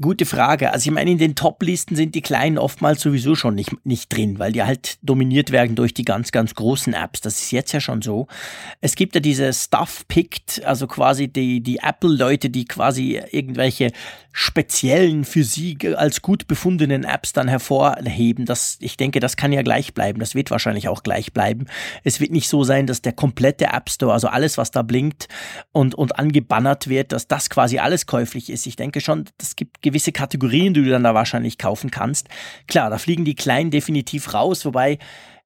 Gute 0.00 0.26
Frage. 0.26 0.72
Also 0.72 0.88
ich 0.88 0.94
meine, 0.94 1.10
in 1.10 1.18
den 1.18 1.36
Top-Listen 1.36 1.94
sind 1.94 2.14
die 2.14 2.20
kleinen 2.20 2.58
oftmals 2.58 3.00
sowieso 3.00 3.36
schon 3.36 3.54
nicht, 3.54 3.86
nicht 3.86 4.12
drin, 4.12 4.38
weil 4.40 4.52
die 4.52 4.62
halt 4.62 4.98
dominiert 5.02 5.52
werden 5.52 5.76
durch 5.76 5.94
die 5.94 6.04
ganz, 6.04 6.32
ganz 6.32 6.54
großen 6.54 6.94
Apps. 6.94 7.20
Das 7.20 7.40
ist 7.40 7.52
jetzt 7.52 7.72
ja 7.72 7.80
schon 7.80 8.02
so. 8.02 8.26
Es 8.80 8.96
gibt 8.96 9.14
ja 9.14 9.20
diese 9.20 9.52
Stuff-Picked, 9.52 10.64
also 10.64 10.88
quasi 10.88 11.28
die, 11.28 11.60
die 11.60 11.78
Apple-Leute, 11.78 12.50
die 12.50 12.64
quasi 12.64 13.20
irgendwelche 13.30 13.92
speziellen 14.36 15.24
für 15.24 15.44
sie 15.44 15.78
als 15.96 16.20
gut 16.20 16.48
befundenen 16.48 17.04
Apps 17.04 17.32
dann 17.32 17.46
hervorheben. 17.46 18.46
Das, 18.46 18.78
ich 18.80 18.96
denke, 18.96 19.20
das 19.20 19.36
kann 19.36 19.52
ja 19.52 19.62
gleich 19.62 19.94
bleiben. 19.94 20.18
Das 20.18 20.34
wird 20.34 20.50
wahrscheinlich 20.50 20.88
auch 20.88 21.04
gleich 21.04 21.32
bleiben. 21.32 21.66
Es 22.02 22.18
wird 22.18 22.32
nicht 22.32 22.48
so 22.48 22.64
sein, 22.64 22.88
dass 22.88 23.00
der 23.00 23.12
komplette 23.12 23.66
App 23.66 23.88
Store, 23.88 24.12
also 24.12 24.26
alles, 24.26 24.58
was 24.58 24.72
da 24.72 24.82
blinkt 24.82 25.28
und, 25.70 25.94
und 25.94 26.18
angebannert 26.18 26.88
wird, 26.88 27.12
dass 27.12 27.28
das 27.28 27.48
quasi 27.48 27.78
alles 27.78 28.06
käuflich 28.06 28.50
ist. 28.50 28.66
Ich 28.66 28.74
denke 28.74 29.00
schon, 29.00 29.26
es 29.40 29.54
gibt 29.54 29.82
gewisse 29.84 30.10
Kategorien, 30.10 30.74
die 30.74 30.82
du 30.82 30.90
dann 30.90 31.04
da 31.04 31.14
wahrscheinlich 31.14 31.58
kaufen 31.58 31.90
kannst. 31.90 32.28
Klar, 32.66 32.90
da 32.90 32.98
fliegen 32.98 33.24
die 33.24 33.36
Kleinen 33.36 33.70
definitiv 33.70 34.34
raus, 34.34 34.64
wobei 34.64 34.98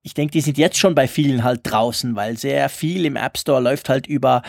ich 0.02 0.14
denke, 0.14 0.33
die 0.33 0.40
sind 0.40 0.57
jetzt 0.57 0.78
schon 0.78 0.95
bei 0.95 1.07
vielen 1.07 1.45
halt 1.45 1.61
draußen, 1.64 2.16
weil 2.16 2.38
sehr 2.38 2.68
viel 2.68 3.04
im 3.04 3.16
App 3.16 3.37
Store 3.37 3.61
läuft 3.61 3.88
halt 3.88 4.07
über 4.07 4.42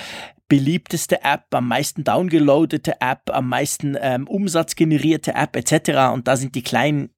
beliebteste 0.48 1.24
App, 1.24 1.46
am 1.52 1.68
meisten 1.68 2.04
downgeloadete 2.04 3.02
App, 3.02 3.30
am 3.32 3.50
meisten 3.50 3.98
ähm, 4.00 4.28
Umsatz 4.28 4.76
generierte 4.76 5.34
App 5.34 5.56
etc. 5.56 6.14
Und 6.14 6.28
da 6.28 6.38
sind 6.38 6.56
die 6.56 6.64
kleinen 6.64 7.10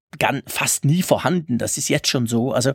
fast 0.47 0.85
nie 0.85 1.01
vorhanden. 1.01 1.57
Das 1.57 1.77
ist 1.77 1.89
jetzt 1.89 2.07
schon 2.07 2.27
so. 2.27 2.51
Also 2.51 2.73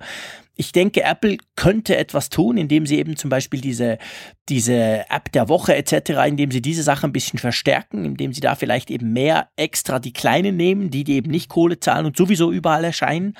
ich 0.58 0.72
denke, 0.72 1.02
Apple 1.02 1.36
könnte 1.54 1.96
etwas 1.96 2.30
tun, 2.30 2.56
indem 2.56 2.86
sie 2.86 2.98
eben 2.98 3.16
zum 3.16 3.28
Beispiel 3.28 3.60
diese, 3.60 3.98
diese 4.48 5.04
App 5.10 5.30
der 5.32 5.50
Woche 5.50 5.76
etc., 5.76 6.26
indem 6.26 6.50
sie 6.50 6.62
diese 6.62 6.82
Sache 6.82 7.06
ein 7.06 7.12
bisschen 7.12 7.38
verstärken, 7.38 8.06
indem 8.06 8.32
sie 8.32 8.40
da 8.40 8.54
vielleicht 8.54 8.90
eben 8.90 9.12
mehr 9.12 9.48
extra 9.56 9.98
die 9.98 10.14
Kleinen 10.14 10.56
nehmen, 10.56 10.90
die, 10.90 11.04
die 11.04 11.16
eben 11.16 11.30
nicht 11.30 11.50
Kohle 11.50 11.78
zahlen 11.78 12.06
und 12.06 12.16
sowieso 12.16 12.50
überall 12.50 12.84
erscheinen. 12.84 13.34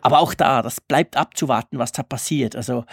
Aber 0.00 0.20
auch 0.20 0.32
da, 0.32 0.62
das 0.62 0.80
bleibt 0.80 1.16
abzuwarten, 1.16 1.78
was 1.78 1.92
da 1.92 2.02
passiert. 2.02 2.56
Also 2.56 2.84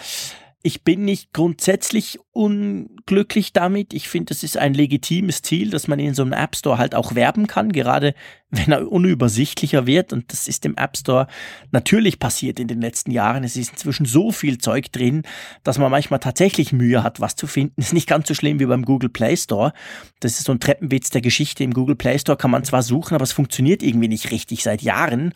ich 0.61 0.83
bin 0.83 1.05
nicht 1.05 1.31
grundsätzlich 1.31 2.19
unglücklich 2.33 3.53
damit. 3.53 3.93
Ich 3.93 4.09
finde, 4.09 4.33
es 4.33 4.43
ist 4.43 4.57
ein 4.57 4.73
legitimes 4.73 5.41
Ziel, 5.41 5.69
dass 5.69 5.87
man 5.87 5.99
in 5.99 6.13
so 6.13 6.21
einem 6.21 6.33
App 6.33 6.55
Store 6.55 6.77
halt 6.77 6.95
auch 6.95 7.15
werben 7.15 7.47
kann, 7.47 7.71
gerade 7.71 8.13
wenn 8.49 8.71
er 8.71 8.91
unübersichtlicher 8.91 9.85
wird. 9.85 10.11
Und 10.11 10.33
das 10.33 10.49
ist 10.49 10.65
im 10.65 10.75
App 10.75 10.97
Store 10.97 11.27
natürlich 11.71 12.19
passiert 12.19 12.59
in 12.59 12.67
den 12.67 12.81
letzten 12.81 13.11
Jahren. 13.11 13.45
Es 13.45 13.55
ist 13.55 13.71
inzwischen 13.71 14.05
so 14.05 14.33
viel 14.33 14.57
Zeug 14.57 14.91
drin, 14.91 15.23
dass 15.63 15.77
man 15.77 15.91
manchmal 15.91 16.19
tatsächlich 16.19 16.73
Mühe 16.73 17.03
hat, 17.03 17.21
was 17.21 17.37
zu 17.37 17.47
finden. 17.47 17.79
Ist 17.81 17.93
nicht 17.93 18.07
ganz 18.07 18.27
so 18.27 18.33
schlimm 18.33 18.59
wie 18.59 18.65
beim 18.65 18.83
Google 18.83 19.09
Play 19.09 19.37
Store. 19.37 19.71
Das 20.19 20.39
ist 20.39 20.45
so 20.45 20.51
ein 20.51 20.59
Treppenwitz 20.59 21.09
der 21.09 21.21
Geschichte. 21.21 21.63
Im 21.63 21.73
Google 21.73 21.95
Play 21.95 22.19
Store 22.19 22.37
kann 22.37 22.51
man 22.51 22.65
zwar 22.65 22.83
suchen, 22.83 23.15
aber 23.15 23.23
es 23.23 23.31
funktioniert 23.31 23.81
irgendwie 23.81 24.09
nicht 24.09 24.31
richtig 24.31 24.63
seit 24.63 24.81
Jahren. 24.81 25.33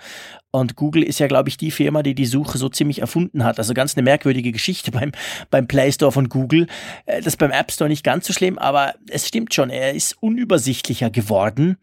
Und 0.56 0.76
Google 0.76 1.02
ist 1.02 1.20
ja, 1.20 1.26
glaube 1.26 1.50
ich, 1.50 1.58
die 1.58 1.72
Firma, 1.72 2.04
die 2.04 2.14
die 2.14 2.28
Suche 2.28 2.60
so 2.60 2.70
ziemlich 2.70 3.00
erfunden 3.00 3.44
hat. 3.44 3.58
Also 3.58 3.74
ganz 3.74 3.98
eine 3.98 4.04
merkwürdige 4.04 4.52
Geschichte 4.52 4.92
beim, 4.92 5.12
beim 5.50 5.66
Play 5.66 5.92
Store 5.92 6.12
von 6.12 6.30
Google. 6.30 6.68
Äh, 7.08 7.18
das 7.18 7.28
ist 7.34 7.38
beim 7.38 7.50
App 7.50 7.72
Store 7.72 7.90
nicht 7.90 8.04
ganz 8.04 8.28
so 8.28 8.34
schlimm, 8.34 8.60
aber 8.60 8.94
es 9.10 9.28
stimmt 9.28 9.56
schon, 9.56 9.72
er 9.72 9.96
ist 9.96 10.16
unübersichtlicher 10.22 11.10
geworden. 11.10 11.78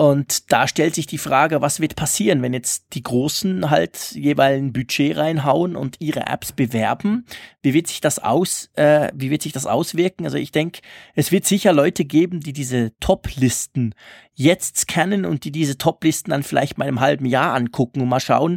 Und 0.00 0.50
da 0.50 0.66
stellt 0.66 0.94
sich 0.94 1.06
die 1.06 1.18
Frage, 1.18 1.60
was 1.60 1.78
wird 1.78 1.94
passieren, 1.94 2.40
wenn 2.40 2.54
jetzt 2.54 2.94
die 2.94 3.02
Großen 3.02 3.68
halt 3.68 4.12
jeweils 4.12 4.58
ein 4.58 4.72
Budget 4.72 5.14
reinhauen 5.18 5.76
und 5.76 5.96
ihre 6.00 6.26
Apps 6.26 6.52
bewerben? 6.52 7.26
Wie 7.60 7.74
wird 7.74 7.86
sich 7.86 8.00
das 8.00 8.18
aus, 8.18 8.70
äh, 8.76 9.10
wie 9.14 9.30
wird 9.30 9.42
sich 9.42 9.52
das 9.52 9.66
auswirken? 9.66 10.24
Also 10.24 10.38
ich 10.38 10.52
denke, 10.52 10.80
es 11.14 11.32
wird 11.32 11.44
sicher 11.44 11.74
Leute 11.74 12.06
geben, 12.06 12.40
die 12.40 12.54
diese 12.54 12.98
Top-Listen 13.00 13.94
jetzt 14.32 14.78
scannen 14.78 15.26
und 15.26 15.44
die 15.44 15.52
diese 15.52 15.76
Top-Listen 15.76 16.30
dann 16.30 16.44
vielleicht 16.44 16.78
mal 16.78 16.88
im 16.88 17.00
halben 17.00 17.26
Jahr 17.26 17.52
angucken 17.52 18.00
und 18.00 18.08
mal 18.08 18.20
schauen, 18.20 18.56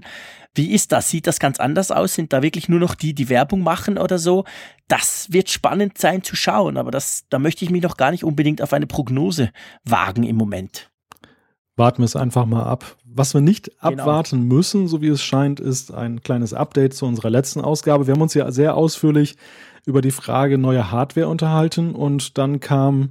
wie 0.56 0.72
ist 0.72 0.94
das? 0.94 1.10
Sieht 1.10 1.28
das 1.28 1.40
ganz 1.40 1.60
anders 1.60 1.92
aus? 1.92 2.14
Sind 2.14 2.32
da 2.32 2.42
wirklich 2.42 2.70
nur 2.70 2.80
noch 2.80 2.96
die, 2.96 3.14
die 3.14 3.28
Werbung 3.28 3.64
machen 3.64 3.98
oder 3.98 4.18
so? 4.18 4.46
Das 4.88 5.28
wird 5.30 5.50
spannend 5.50 5.98
sein 5.98 6.24
zu 6.24 6.38
schauen, 6.38 6.78
aber 6.78 6.92
das, 6.92 7.26
da 7.30 7.38
möchte 7.38 7.66
ich 7.66 7.70
mich 7.70 7.84
noch 7.84 7.98
gar 7.98 8.12
nicht 8.12 8.24
unbedingt 8.24 8.62
auf 8.62 8.72
eine 8.72 8.88
Prognose 8.88 9.52
wagen 9.84 10.24
im 10.24 10.38
Moment 10.38 10.93
warten 11.76 12.00
wir 12.00 12.06
es 12.06 12.16
einfach 12.16 12.46
mal 12.46 12.64
ab. 12.64 12.98
Was 13.06 13.34
wir 13.34 13.42
nicht 13.42 13.72
genau. 13.82 14.04
abwarten 14.04 14.44
müssen, 14.44 14.88
so 14.88 15.02
wie 15.02 15.08
es 15.08 15.24
scheint, 15.24 15.60
ist 15.60 15.94
ein 15.94 16.22
kleines 16.22 16.54
Update 16.54 16.94
zu 16.94 17.06
unserer 17.06 17.30
letzten 17.30 17.62
Ausgabe. 17.62 18.08
Wir 18.08 18.14
haben 18.14 18.22
uns 18.22 18.34
ja 18.34 18.52
sehr 18.52 18.76
ausführlich 18.76 19.36
über 19.86 20.02
die 20.02 20.12
Frage 20.12 20.58
neuer 20.58 20.92
Hardware 20.92 21.28
unterhalten 21.28 21.94
und 21.94 22.38
dann 22.38 22.60
kam 22.60 23.10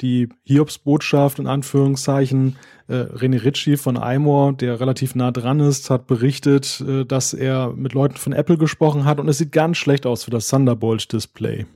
die 0.00 0.28
Hiobs-Botschaft 0.44 1.38
in 1.38 1.46
Anführungszeichen. 1.46 2.56
Äh, 2.88 2.94
René 2.94 3.44
Ritchie 3.44 3.76
von 3.76 3.96
iMore, 3.96 4.54
der 4.54 4.80
relativ 4.80 5.14
nah 5.14 5.30
dran 5.30 5.60
ist, 5.60 5.90
hat 5.90 6.06
berichtet, 6.06 6.82
äh, 6.86 7.04
dass 7.04 7.34
er 7.34 7.72
mit 7.74 7.94
Leuten 7.94 8.16
von 8.16 8.32
Apple 8.32 8.58
gesprochen 8.58 9.04
hat 9.04 9.20
und 9.20 9.28
es 9.28 9.38
sieht 9.38 9.52
ganz 9.52 9.76
schlecht 9.76 10.06
aus 10.06 10.24
für 10.24 10.30
das 10.30 10.48
Thunderbolt-Display. 10.48 11.66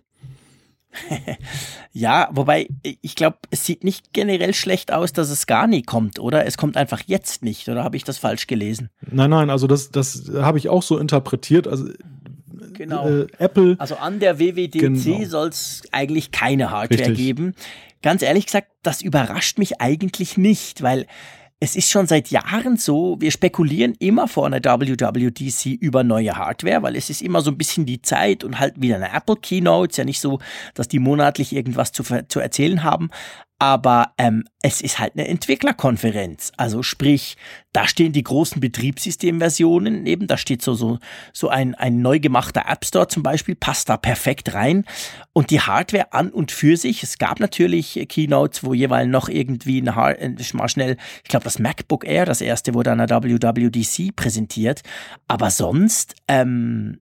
ja, 1.93 2.29
wobei 2.33 2.69
ich 2.83 3.15
glaube, 3.15 3.39
es 3.51 3.65
sieht 3.65 3.85
nicht 3.85 4.13
generell 4.13 4.55
schlecht 4.55 4.93
aus, 4.93 5.13
dass 5.13 5.31
es 5.31 5.47
gar 5.47 5.67
nie 5.67 5.83
kommt, 5.83 6.19
oder? 6.19 6.47
Es 6.47 6.57
kommt 6.57 6.77
einfach 6.77 7.03
jetzt 7.07 7.43
nicht, 7.43 7.69
oder 7.69 7.85
habe 7.85 7.97
ich 7.97 8.05
das 8.05 8.19
falsch 8.19 8.47
gelesen? 8.47 8.91
Nein, 9.11 9.31
nein, 9.31 9.51
also 9.51 9.67
das, 9.67 9.91
das 9.91 10.31
habe 10.35 10.59
ich 10.59 10.69
auch 10.69 10.83
so 10.83 10.99
interpretiert. 10.99 11.69
Also 11.69 11.89
genau. 12.73 13.09
Äh, 13.09 13.27
Apple. 13.39 13.77
Also 13.79 13.97
an 13.97 14.21
der 14.21 14.39
WWDC 14.39 14.79
genau. 14.79 15.25
soll 15.25 15.49
es 15.49 15.83
eigentlich 15.93 16.33
keine 16.33 16.71
Hardware 16.71 17.01
Richtig. 17.01 17.17
geben. 17.17 17.55
Ganz 18.03 18.23
ehrlich 18.23 18.47
gesagt, 18.47 18.69
das 18.83 19.03
überrascht 19.03 19.59
mich 19.59 19.81
eigentlich 19.81 20.37
nicht, 20.37 20.83
weil 20.83 21.07
es 21.59 21.75
ist 21.75 21.91
schon 21.91 22.07
seit 22.07 22.29
Jahren 22.31 22.77
so, 22.77 23.17
wir 23.19 23.31
spekulieren 23.31 23.95
immer 23.99 24.29
vor 24.29 24.45
einer 24.47 24.63
WWDC 24.63 25.67
über 25.81 26.05
neue 26.05 26.37
Hardware, 26.37 26.83
weil 26.83 26.97
es 26.97 27.09
ist 27.09 27.23
immer 27.23 27.41
so 27.41 27.51
ein 27.51 27.57
bisschen 27.57 27.87
die 27.87 28.03
Zeit 28.03 28.45
und 28.45 28.59
halt 28.59 28.81
wieder 28.81 28.97
eine 28.97 29.13
Apple 29.13 29.37
Keynote. 29.37 29.91
Ist 29.91 29.97
ja 29.97 30.05
nicht 30.05 30.21
so, 30.21 30.39
dass 30.75 30.89
die 30.89 30.99
monatlich 30.99 31.55
irgendwas 31.55 31.93
zu, 31.93 32.03
zu 32.29 32.41
erzählen 32.41 32.83
haben 32.83 33.11
aber 33.59 34.13
ähm, 34.19 34.45
es 34.63 34.83
ist 34.83 34.99
halt 34.99 35.15
eine 35.15 35.29
Entwicklerkonferenz. 35.29 36.53
Also 36.57 36.83
sprich, 36.83 37.37
da 37.73 37.89
stehen 37.89 38.13
die 38.13 38.23
großen 38.23 38.61
Betriebssystemversionen 38.61 40.07
eben, 40.07 40.27
da 40.27 40.37
steht 40.37 40.61
so, 40.61 40.75
so, 40.75 40.99
so 41.33 41.49
ein, 41.49 41.75
ein 41.75 42.03
neu 42.03 42.21
gemachter 42.21 42.65
App 42.69 42.85
Store 42.85 43.09
zum 43.09 43.23
Beispiel, 43.23 43.55
passt 43.55 43.89
da 43.89 43.97
perfekt 43.97 44.53
rein. 44.53 44.85
Und 45.33 45.51
die 45.51 45.61
Hardware 45.61 46.13
an 46.13 46.31
und 46.31 46.53
für 46.53 46.77
sich, 46.77 47.03
es 47.03 47.17
gab 47.19 47.41
natürlich 47.41 48.07
Keynotes, 48.09 48.63
wo 48.63 48.75
jeweils 48.75 49.09
noch 49.09 49.29
irgendwie 49.29 49.81
ein 49.81 49.95
Hard 49.95 50.19
äh, 50.19 50.35
mal 50.53 50.69
schnell, 50.69 50.97
ich 51.23 51.29
glaube 51.29 51.45
das 51.45 51.59
MacBook 51.59 52.07
Air, 52.07 52.27
das 52.27 52.43
erste 52.43 52.75
wurde 52.75 52.93
an 52.93 52.99
der 52.99 53.09
WWDC 53.09 54.15
präsentiert, 54.15 54.83
aber 55.29 55.51
sonst 55.51 56.15
ähm, 56.29 57.01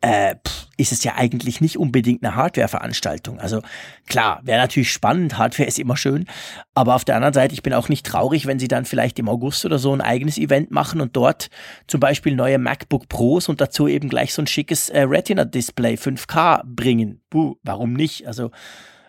äh, 0.00 0.36
pff, 0.36 0.66
ist 0.76 0.92
es 0.92 1.04
ja 1.04 1.14
eigentlich 1.16 1.60
nicht 1.60 1.78
unbedingt 1.78 2.22
eine 2.22 2.36
Hardware-Veranstaltung. 2.36 3.40
Also 3.40 3.62
klar, 4.06 4.40
wäre 4.44 4.60
natürlich 4.60 4.92
spannend, 4.92 5.38
Hardware 5.38 5.68
ist 5.68 5.78
immer 5.78 5.96
schön, 5.96 6.26
aber 6.74 6.94
auf 6.94 7.04
der 7.04 7.16
anderen 7.16 7.32
Seite, 7.32 7.54
ich 7.54 7.62
bin 7.62 7.72
auch 7.72 7.88
nicht 7.88 8.04
traurig, 8.04 8.46
wenn 8.46 8.58
sie 8.58 8.68
dann 8.68 8.84
vielleicht 8.84 9.18
im 9.18 9.28
August 9.28 9.64
oder 9.64 9.78
so 9.78 9.92
ein 9.92 10.00
eigenes 10.00 10.36
Event 10.36 10.70
machen 10.70 11.00
und 11.00 11.16
dort 11.16 11.48
zum 11.86 12.00
Beispiel 12.00 12.34
neue 12.34 12.58
MacBook 12.58 13.08
Pros 13.08 13.48
und 13.48 13.60
dazu 13.60 13.88
eben 13.88 14.08
gleich 14.08 14.34
so 14.34 14.42
ein 14.42 14.46
schickes 14.46 14.90
äh, 14.90 15.02
Retina-Display 15.02 15.94
5K 15.94 16.62
bringen. 16.64 17.22
Buh, 17.30 17.56
warum 17.62 17.94
nicht? 17.94 18.26
Also 18.26 18.50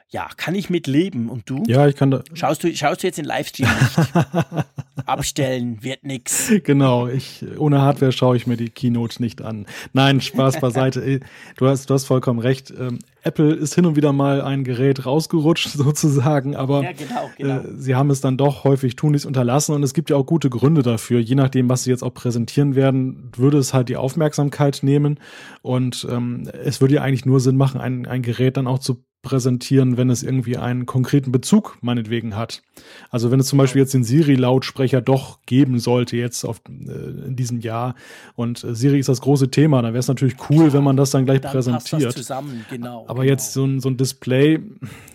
ja, 0.10 0.30
kann 0.38 0.56
ich 0.56 0.70
mit 0.70 0.88
leben. 0.88 1.30
Und 1.30 1.50
du? 1.50 1.64
Ja, 1.68 1.88
ich 1.88 1.96
kann 1.96 2.12
da. 2.12 2.24
Schaust 2.34 2.64
du, 2.64 2.74
schaust 2.74 3.04
du 3.04 3.08
jetzt 3.08 3.20
in 3.20 3.26
Livestream 3.26 3.68
nicht? 3.68 4.10
Abstellen 5.06 5.84
wird 5.84 6.04
nix. 6.04 6.52
Genau, 6.64 7.08
ich, 7.08 7.46
ohne 7.58 7.82
Hardware 7.82 8.12
schaue 8.12 8.36
ich 8.36 8.48
mir 8.48 8.58
die 8.58 8.70
Keynote 8.70 9.22
nicht 9.22 9.42
an. 9.42 9.66
Nein, 9.94 10.22
Spaß 10.22 10.60
beiseite. 10.62 11.20
Du 11.58 11.68
hast, 11.68 11.90
du 11.90 11.94
hast 11.94 12.06
vollkommen 12.06 12.40
recht. 12.40 12.74
Ähm, 12.78 13.00
Apple 13.24 13.54
ist 13.54 13.76
hin 13.76 13.86
und 13.86 13.98
wieder 13.98 14.14
mal 14.14 14.42
ein 14.42 14.64
Gerät 14.64 15.06
rausgerutscht 15.06 15.70
sozusagen, 15.74 16.56
aber 16.56 16.84
ja, 16.84 16.92
genau, 16.94 17.30
genau. 17.38 17.60
Äh, 17.60 17.74
sie 17.78 17.96
haben 17.96 18.10
es 18.10 18.22
dann 18.22 18.38
doch 18.38 18.64
häufig 18.64 18.96
tunlichst 18.96 19.26
unterlassen 19.26 19.76
und 19.76 19.84
es 19.84 19.94
gibt 19.94 20.10
ja 20.10 20.16
auch 20.16 20.26
gute 20.26 20.50
Gründe 20.50 20.84
dafür. 20.84 21.20
Je 21.20 21.36
nachdem, 21.36 21.70
was 21.70 21.84
sie 21.84 21.90
jetzt 21.90 22.04
auch 22.04 22.14
präsentieren 22.14 22.76
werden, 22.76 23.32
würde 23.36 23.58
es 23.58 23.74
halt 23.74 23.90
die 23.90 23.98
Aufmerksamkeit 23.98 24.80
nehmen 24.82 25.20
und 25.62 26.08
ähm, 26.10 26.50
es 26.64 26.80
würde 26.80 26.96
ja 26.96 27.02
eigentlich 27.02 27.26
nur 27.26 27.42
Sinn 27.42 27.58
machen, 27.58 27.82
ein, 27.82 28.06
ein 28.06 28.22
Gerät 28.22 28.56
dann 28.56 28.68
auch 28.68 28.80
zu 28.80 29.04
präsentieren, 29.28 29.98
wenn 29.98 30.10
es 30.10 30.24
irgendwie 30.24 30.56
einen 30.56 30.86
konkreten 30.86 31.34
Bezug 31.34 31.78
meinetwegen 31.82 32.38
hat. 32.38 32.64
Also 33.10 33.30
wenn 33.30 33.42
es 33.42 33.48
zum 33.48 33.58
Beispiel 33.58 33.82
jetzt 33.82 33.94
den 33.94 34.06
Siri-Lautsprecher 34.06 35.02
doch 35.02 35.40
geben 35.46 35.80
sollte 35.80 36.16
jetzt 36.16 36.46
auf, 36.46 36.62
äh, 36.70 37.28
in 37.28 37.36
diesem 37.36 37.60
Jahr 37.60 37.96
und 38.36 38.64
äh, 38.64 38.74
Siri 38.74 39.00
ist 39.00 39.10
das 39.10 39.20
große 39.20 39.52
Thema, 39.52 39.82
dann 39.82 39.92
wäre 39.92 40.00
es 40.00 40.08
natürlich 40.08 40.36
cool, 40.50 40.58
Klar, 40.58 40.74
wenn 40.74 40.84
man 40.84 40.96
das 40.96 41.12
dann 41.12 41.26
gleich 41.26 41.42
dann 41.42 41.52
präsentiert. 41.52 41.90
Passt 41.92 42.06
das 42.06 42.14
zusammen, 42.16 42.66
genau. 42.70 43.04
Aber 43.10 43.24
genau. 43.24 43.32
jetzt 43.32 43.52
so 43.52 43.66
ein, 43.66 43.82
so 43.82 43.90
ein 43.90 43.98
Display, 43.98 44.62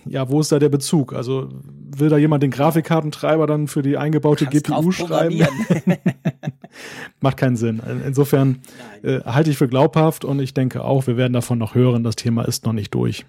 ja, 0.05 0.29
wo 0.29 0.41
ist 0.41 0.53
da 0.53 0.59
der 0.59 0.69
Bezug? 0.69 1.15
Also 1.15 1.49
will 1.97 2.11
da 2.11 2.19
jemand 2.19 2.43
den 2.43 2.51
Grafikkartentreiber 2.51 3.47
dann 3.47 3.67
für 3.67 3.81
die 3.81 3.97
eingebaute 3.97 4.45
GPU 4.45 4.93
schreiben? 4.93 5.41
Macht 7.21 7.39
keinen 7.39 7.57
Sinn. 7.57 7.81
Insofern 8.07 8.61
äh, 9.03 9.21
halte 9.21 9.49
ich 9.49 9.57
für 9.57 9.69
glaubhaft 9.69 10.27
und 10.27 10.39
ich 10.41 10.53
denke 10.53 10.85
auch, 10.85 11.07
wir 11.07 11.17
werden 11.17 11.33
davon 11.33 11.59
noch 11.59 11.75
hören. 11.75 12.05
Das 12.05 12.17
Thema 12.17 12.43
ist 12.43 12.67
noch 12.67 12.75
nicht 12.75 12.95
durch. 12.95 13.25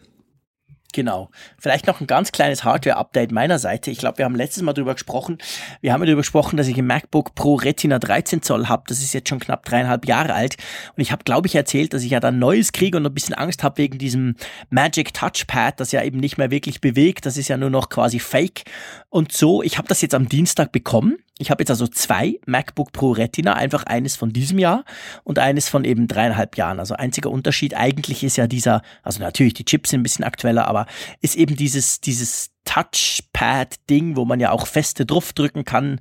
Genau. 0.94 1.32
Vielleicht 1.58 1.88
noch 1.88 2.00
ein 2.00 2.08
ganz 2.08 2.32
kleines 2.32 2.64
Hardware-Update 2.64 3.32
meiner 3.32 3.58
Seite. 3.58 3.90
Ich 3.90 3.98
glaube, 3.98 4.20
wir 4.20 4.26
haben 4.26 4.36
letztes 4.36 4.62
Mal 4.62 4.74
darüber 4.74 4.94
gesprochen. 4.94 5.40
Wir 5.82 5.92
haben 5.92 6.02
darüber 6.02 6.22
gesprochen, 6.22 6.56
dass 6.56 6.68
ich 6.68 6.78
ein 6.78 6.86
MacBook 6.86 7.34
Pro 7.34 7.56
Retina 7.56 7.98
13 7.98 8.44
Zoll 8.44 8.68
habe. 8.70 8.84
Das 8.88 9.00
ist 9.00 9.12
jetzt 9.12 9.28
schon 9.28 9.40
knapp 9.40 9.66
dreieinhalb 9.66 10.06
Jahre 10.08 10.36
alt. 10.36 10.56
Und 10.96 11.02
ich 11.02 11.12
habe, 11.12 11.24
glaube 11.24 11.48
ich, 11.48 11.56
erzählt, 11.56 11.94
dass 11.94 12.04
ich 12.04 12.12
ja 12.12 12.20
dann 12.20 12.38
Neues 12.38 12.72
kriege 12.72 12.96
und 12.96 13.06
ein 13.06 13.14
bisschen 13.14 13.34
Angst 13.34 13.64
habe 13.64 13.80
wegen 13.80 13.98
diesem 13.98 14.36
Magic 14.70 15.14
Touchpad, 15.16 15.80
das 15.80 15.92
ja 15.92 16.04
eben 16.04 16.20
nicht 16.20 16.38
mehr 16.38 16.52
wirklich 16.52 16.80
bewegt. 16.80 17.26
Das 17.26 17.38
ist 17.38 17.48
ja 17.48 17.58
nur 17.58 17.72
noch 17.72 17.90
quasi 17.90 18.20
Fake. 18.20 18.64
Und 19.10 19.32
so, 19.32 19.64
ich 19.64 19.80
habe 19.80 19.88
das 19.88 20.02
jetzt 20.02 20.14
am 20.14 20.30
Dienstag 20.30 20.72
bekommen. 20.72 21.18
Ich 21.40 21.50
habe 21.50 21.62
jetzt 21.62 21.72
also 21.72 21.88
zwei 21.88 22.40
MacBook 22.46 22.92
Pro 22.92 23.12
Retina, 23.12 23.54
einfach 23.54 23.84
eines 23.84 24.16
von 24.16 24.32
diesem 24.32 24.60
Jahr 24.60 24.86
und 25.24 25.40
eines 25.40 25.68
von 25.68 25.84
eben 25.84 26.08
dreieinhalb 26.08 26.58
Jahren. 26.58 26.80
Also 26.80 26.94
einziger 26.94 27.32
Unterschied 27.32 27.76
eigentlich 27.76 28.24
ist 28.24 28.38
ja 28.38 28.46
dieser, 28.46 28.84
also 29.02 29.20
natürlich 29.20 29.56
die 29.56 29.66
Chips 29.66 29.90
sind 29.90 30.02
ein 30.02 30.04
bisschen 30.04 30.26
aktueller, 30.26 30.68
aber 30.68 30.86
ist 31.22 31.36
eben 31.36 31.56
dieses, 31.56 32.02
dieses 32.02 32.52
Touchpad-Ding, 32.66 34.16
wo 34.16 34.26
man 34.26 34.40
ja 34.40 34.52
auch 34.52 34.68
feste 34.68 35.06
draufdrücken 35.06 35.66
kann, 35.66 36.00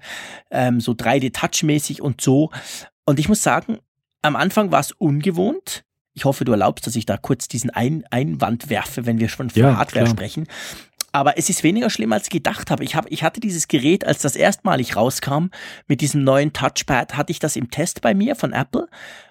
ähm, 0.50 0.80
so 0.80 0.92
3D-Touch-mäßig 0.92 2.02
und 2.02 2.20
so. 2.20 2.50
Und 3.06 3.18
ich 3.18 3.28
muss 3.28 3.42
sagen, 3.42 3.78
am 4.20 4.36
Anfang 4.36 4.70
war 4.70 4.80
es 4.80 4.92
ungewohnt. 4.92 5.84
Ich 6.14 6.26
hoffe, 6.26 6.44
du 6.44 6.52
erlaubst, 6.52 6.86
dass 6.86 6.94
ich 6.94 7.06
da 7.06 7.16
kurz 7.16 7.48
diesen 7.48 7.70
Ein 7.70 8.04
Einwand 8.10 8.68
werfe, 8.68 9.06
wenn 9.06 9.18
wir 9.18 9.30
schon 9.30 9.48
von 9.48 9.62
ja, 9.62 9.76
Hardware 9.76 10.04
klar. 10.04 10.14
sprechen. 10.14 10.46
Aber 11.12 11.36
es 11.36 11.50
ist 11.50 11.62
weniger 11.62 11.90
schlimm, 11.90 12.12
als 12.12 12.24
ich 12.24 12.30
gedacht 12.30 12.70
habe. 12.70 12.84
Ich, 12.84 12.96
hab, 12.96 13.10
ich 13.10 13.22
hatte 13.22 13.38
dieses 13.38 13.68
Gerät, 13.68 14.06
als 14.06 14.20
das 14.20 14.34
erstmalig 14.34 14.96
rauskam, 14.96 15.46
mit 15.86 16.00
diesem 16.00 16.24
neuen 16.24 16.52
Touchpad, 16.52 17.16
hatte 17.16 17.30
ich 17.30 17.38
das 17.38 17.54
im 17.56 17.70
Test 17.70 18.00
bei 18.00 18.14
mir 18.14 18.34
von 18.34 18.52
Apple 18.52 18.88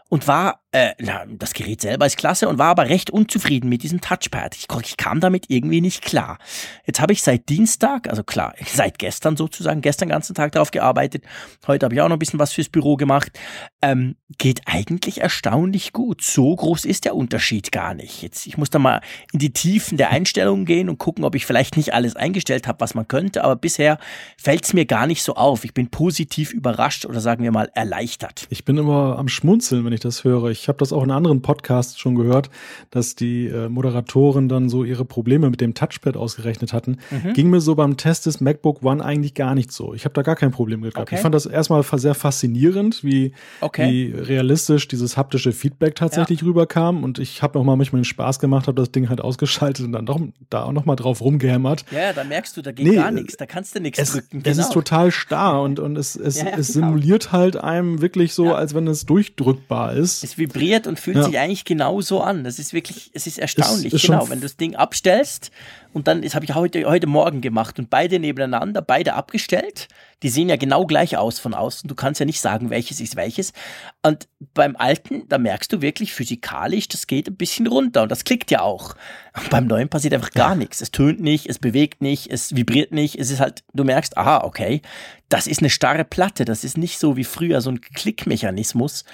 und 0.09 0.27
war, 0.27 0.60
äh, 0.73 0.93
na, 0.99 1.25
das 1.27 1.53
Gerät 1.53 1.81
selber 1.81 2.05
ist 2.05 2.17
klasse 2.17 2.47
und 2.47 2.57
war 2.57 2.67
aber 2.67 2.87
recht 2.87 3.09
unzufrieden 3.09 3.67
mit 3.67 3.83
diesem 3.83 3.99
Touchpad. 3.99 4.55
Ich, 4.55 4.67
ich 4.85 4.95
kam 4.95 5.19
damit 5.19 5.45
irgendwie 5.49 5.81
nicht 5.81 6.01
klar. 6.01 6.37
Jetzt 6.85 7.01
habe 7.01 7.11
ich 7.11 7.23
seit 7.23 7.49
Dienstag, 7.49 8.09
also 8.09 8.23
klar, 8.23 8.53
seit 8.65 8.97
gestern 8.97 9.35
sozusagen, 9.35 9.81
gestern 9.81 10.07
ganzen 10.07 10.33
Tag 10.33 10.53
darauf 10.53 10.71
gearbeitet. 10.71 11.25
Heute 11.67 11.85
habe 11.85 11.95
ich 11.95 12.01
auch 12.01 12.07
noch 12.07 12.15
ein 12.15 12.19
bisschen 12.19 12.39
was 12.39 12.53
fürs 12.53 12.69
Büro 12.69 12.95
gemacht. 12.95 13.37
Ähm, 13.81 14.15
geht 14.37 14.61
eigentlich 14.65 15.19
erstaunlich 15.19 15.91
gut. 15.91 16.21
So 16.21 16.55
groß 16.55 16.85
ist 16.85 17.03
der 17.03 17.15
Unterschied 17.15 17.73
gar 17.73 17.93
nicht. 17.93 18.21
Jetzt, 18.21 18.47
ich 18.47 18.57
muss 18.57 18.69
da 18.69 18.79
mal 18.79 19.01
in 19.33 19.39
die 19.39 19.51
Tiefen 19.51 19.97
der 19.97 20.11
Einstellungen 20.11 20.65
gehen 20.65 20.87
und 20.87 20.99
gucken, 20.99 21.25
ob 21.25 21.35
ich 21.35 21.45
vielleicht 21.45 21.75
nicht 21.75 21.93
alles 21.93 22.15
eingestellt 22.15 22.67
habe, 22.67 22.79
was 22.79 22.95
man 22.95 23.09
könnte. 23.09 23.43
Aber 23.43 23.57
bisher 23.57 23.99
fällt 24.37 24.63
es 24.63 24.73
mir 24.73 24.85
gar 24.85 25.05
nicht 25.05 25.21
so 25.21 25.35
auf. 25.35 25.65
Ich 25.65 25.73
bin 25.73 25.89
positiv 25.89 26.53
überrascht 26.53 27.05
oder 27.05 27.19
sagen 27.19 27.43
wir 27.43 27.51
mal 27.51 27.69
erleichtert. 27.73 28.47
Ich 28.49 28.63
bin 28.63 28.77
immer 28.77 29.19
am 29.19 29.27
Schmunzeln, 29.27 29.83
wenn 29.83 29.91
ich 29.91 29.99
das 29.99 30.23
höre. 30.23 30.49
Ich 30.49 30.60
habe 30.67 30.77
das 30.77 30.93
auch 30.93 31.03
in 31.03 31.11
anderen 31.11 31.41
Podcasts 31.41 31.99
schon 31.99 32.15
gehört, 32.15 32.49
dass 32.89 33.15
die 33.15 33.47
äh, 33.47 33.69
Moderatoren 33.69 34.49
dann 34.49 34.69
so 34.69 34.83
ihre 34.83 35.05
Probleme 35.05 35.49
mit 35.49 35.61
dem 35.61 35.73
Touchpad 35.73 36.17
ausgerechnet 36.17 36.73
hatten. 36.73 36.97
Mhm. 37.09 37.33
Ging 37.33 37.49
mir 37.49 37.61
so 37.61 37.75
beim 37.75 37.97
Test 37.97 38.25
des 38.25 38.41
MacBook 38.41 38.83
One 38.83 39.03
eigentlich 39.03 39.33
gar 39.33 39.55
nicht 39.55 39.71
so. 39.71 39.93
Ich 39.93 40.05
habe 40.05 40.13
da 40.13 40.21
gar 40.21 40.35
kein 40.35 40.51
Problem 40.51 40.81
gehabt. 40.81 40.97
Okay. 40.97 41.15
Ich 41.15 41.21
fand 41.21 41.35
das 41.35 41.45
erstmal 41.45 41.83
sehr 41.83 42.15
faszinierend, 42.15 43.03
wie, 43.03 43.33
okay. 43.61 43.89
wie 43.89 44.19
realistisch 44.19 44.87
dieses 44.87 45.17
haptische 45.17 45.51
Feedback 45.51 45.95
tatsächlich 45.95 46.41
ja. 46.41 46.47
rüberkam. 46.47 47.03
Und 47.03 47.19
ich 47.19 47.41
habe 47.41 47.59
auch 47.59 47.63
mal 47.63 47.75
manchmal 47.75 48.01
den 48.01 48.05
Spaß 48.05 48.39
gemacht, 48.39 48.67
habe 48.67 48.79
das 48.79 48.91
Ding 48.91 49.09
halt 49.09 49.21
ausgeschaltet 49.21 49.85
und 49.85 49.93
dann 49.93 50.05
doch 50.05 50.19
da 50.49 50.63
auch 50.63 50.71
noch 50.71 50.85
mal 50.85 50.95
drauf 50.95 51.21
rumgehämmert. 51.21 51.85
Ja, 51.91 52.13
da 52.13 52.23
merkst 52.23 52.55
du, 52.57 52.61
da 52.61 52.71
geht 52.71 52.87
nee, 52.87 52.95
gar 52.95 53.11
nichts, 53.11 53.37
da 53.37 53.45
kannst 53.45 53.75
du 53.75 53.79
nichts 53.79 54.11
drücken. 54.11 54.43
Genau. 54.43 54.49
Es 54.49 54.57
ist 54.57 54.69
genau. 54.69 54.73
total 54.73 55.11
starr 55.11 55.61
und, 55.61 55.79
und 55.79 55.97
es, 55.97 56.15
es, 56.15 56.37
ja, 56.37 56.49
ja, 56.49 56.57
es 56.57 56.73
genau. 56.73 56.87
simuliert 56.87 57.31
halt 57.31 57.57
einem 57.57 58.01
wirklich 58.01 58.33
so, 58.33 58.53
als 58.53 58.73
wenn 58.73 58.87
es 58.87 59.05
durchdrückbar 59.05 59.93
ist. 59.93 60.23
Es 60.23 60.37
vibriert 60.53 60.87
und 60.87 60.99
fühlt 60.99 61.17
ja. 61.17 61.23
sich 61.23 61.37
eigentlich 61.37 61.65
genauso 61.65 62.21
an. 62.21 62.43
Das 62.43 62.59
ist 62.59 62.73
wirklich, 62.73 63.11
es 63.13 63.27
ist 63.27 63.39
erstaunlich. 63.39 63.93
Ist, 63.93 64.03
ist 64.03 64.05
genau, 64.09 64.29
wenn 64.29 64.39
du 64.39 64.45
das 64.45 64.57
Ding 64.57 64.75
abstellst 64.75 65.51
und 65.93 66.07
dann, 66.07 66.21
das 66.21 66.35
habe 66.35 66.45
ich 66.45 66.55
heute, 66.55 66.85
heute 66.85 67.07
Morgen 67.07 67.41
gemacht 67.41 67.77
und 67.77 67.89
beide 67.89 68.19
nebeneinander, 68.19 68.81
beide 68.81 69.13
abgestellt. 69.13 69.89
Die 70.23 70.29
sehen 70.29 70.49
ja 70.49 70.55
genau 70.55 70.85
gleich 70.85 71.17
aus 71.17 71.39
von 71.39 71.53
außen. 71.53 71.87
Du 71.87 71.95
kannst 71.95 72.19
ja 72.19 72.25
nicht 72.25 72.39
sagen, 72.39 72.69
welches 72.69 73.01
ist 73.01 73.15
welches. 73.15 73.53
Und 74.01 74.27
beim 74.53 74.75
alten, 74.77 75.27
da 75.27 75.37
merkst 75.37 75.73
du 75.73 75.81
wirklich 75.81 76.13
physikalisch, 76.13 76.87
das 76.87 77.07
geht 77.07 77.27
ein 77.27 77.35
bisschen 77.35 77.67
runter 77.67 78.03
und 78.03 78.09
das 78.09 78.23
klickt 78.23 78.51
ja 78.51 78.61
auch. 78.61 78.95
Und 79.35 79.49
beim 79.49 79.67
neuen 79.67 79.89
passiert 79.89 80.13
einfach 80.13 80.31
gar 80.31 80.55
nichts. 80.55 80.79
Es 80.79 80.91
tönt 80.91 81.19
nicht, 81.19 81.47
es 81.47 81.59
bewegt 81.59 82.01
nicht, 82.01 82.31
es 82.31 82.55
vibriert 82.55 82.91
nicht. 82.91 83.17
Es 83.17 83.29
ist 83.29 83.39
halt, 83.39 83.63
du 83.73 83.83
merkst, 83.83 84.17
aha, 84.17 84.43
okay, 84.43 84.81
das 85.27 85.47
ist 85.47 85.59
eine 85.59 85.69
starre 85.69 86.05
Platte. 86.05 86.45
Das 86.45 86.63
ist 86.63 86.77
nicht 86.77 86.99
so 86.99 87.17
wie 87.17 87.23
früher 87.23 87.61
so 87.61 87.69
ein 87.71 87.81
Klickmechanismus, 87.81 89.05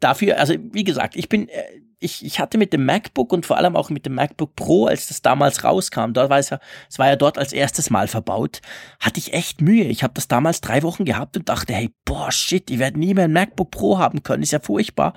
dafür, 0.00 0.38
also 0.38 0.54
wie 0.72 0.84
gesagt, 0.84 1.16
ich 1.16 1.28
bin, 1.28 1.48
äh, 1.48 1.62
ich, 2.00 2.24
ich 2.24 2.40
hatte 2.40 2.58
mit 2.58 2.72
dem 2.72 2.86
MacBook 2.86 3.32
und 3.32 3.46
vor 3.46 3.58
allem 3.58 3.76
auch 3.76 3.90
mit 3.90 4.06
dem 4.06 4.14
MacBook 4.14 4.56
Pro, 4.56 4.86
als 4.86 5.08
das 5.08 5.22
damals 5.22 5.62
rauskam, 5.64 6.12
dort 6.12 6.30
war 6.30 6.38
es 6.38 6.50
ja, 6.50 6.58
es 6.88 6.98
war 6.98 7.08
ja 7.08 7.16
dort 7.16 7.38
als 7.38 7.52
erstes 7.52 7.90
Mal 7.90 8.08
verbaut, 8.08 8.62
hatte 8.98 9.20
ich 9.20 9.34
echt 9.34 9.60
Mühe. 9.60 9.84
Ich 9.84 10.02
habe 10.02 10.14
das 10.14 10.26
damals 10.26 10.62
drei 10.62 10.82
Wochen 10.82 11.04
gehabt 11.04 11.36
und 11.36 11.48
dachte, 11.48 11.74
hey, 11.74 11.90
boah, 12.04 12.32
shit, 12.32 12.70
ich 12.70 12.78
werde 12.78 12.98
nie 12.98 13.14
mehr 13.14 13.24
ein 13.24 13.32
MacBook 13.32 13.70
Pro 13.70 13.98
haben 13.98 14.22
können, 14.22 14.42
ist 14.42 14.52
ja 14.52 14.60
furchtbar. 14.60 15.12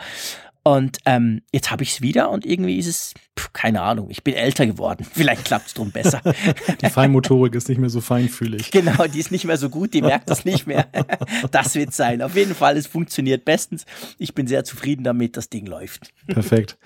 Und 0.64 1.00
ähm, 1.06 1.42
jetzt 1.52 1.72
habe 1.72 1.84
ich 1.84 1.92
es 1.92 2.02
wieder 2.02 2.30
und 2.30 2.46
irgendwie 2.46 2.78
ist 2.78 2.88
es, 2.88 3.14
pf, 3.38 3.52
keine 3.52 3.82
Ahnung, 3.82 4.10
ich 4.10 4.24
bin 4.24 4.34
älter 4.34 4.66
geworden. 4.66 5.06
Vielleicht 5.14 5.44
klappt 5.44 5.68
es 5.68 5.74
drum 5.74 5.92
besser. 5.92 6.22
Die 6.82 6.90
Feinmotorik 6.90 7.54
ist 7.54 7.68
nicht 7.68 7.80
mehr 7.80 7.90
so 7.90 8.00
feinfühlig. 8.00 8.72
Genau, 8.72 9.06
die 9.08 9.20
ist 9.20 9.32
nicht 9.32 9.44
mehr 9.44 9.58
so 9.58 9.70
gut, 9.70 9.94
die 9.94 10.02
merkt 10.02 10.30
das 10.30 10.46
nicht 10.46 10.66
mehr. 10.66 10.88
Das 11.52 11.76
wird 11.76 11.94
sein. 11.94 12.22
Auf 12.22 12.36
jeden 12.36 12.56
Fall, 12.56 12.78
es 12.78 12.88
funktioniert 12.88 13.46
bestens. 13.46 13.86
Ich 14.18 14.34
bin 14.34 14.48
sehr 14.48 14.64
zufrieden 14.64 15.04
damit, 15.04 15.36
das 15.36 15.50
Ding 15.50 15.66
läuft. 15.66 16.14
Perfekt. 16.28 16.78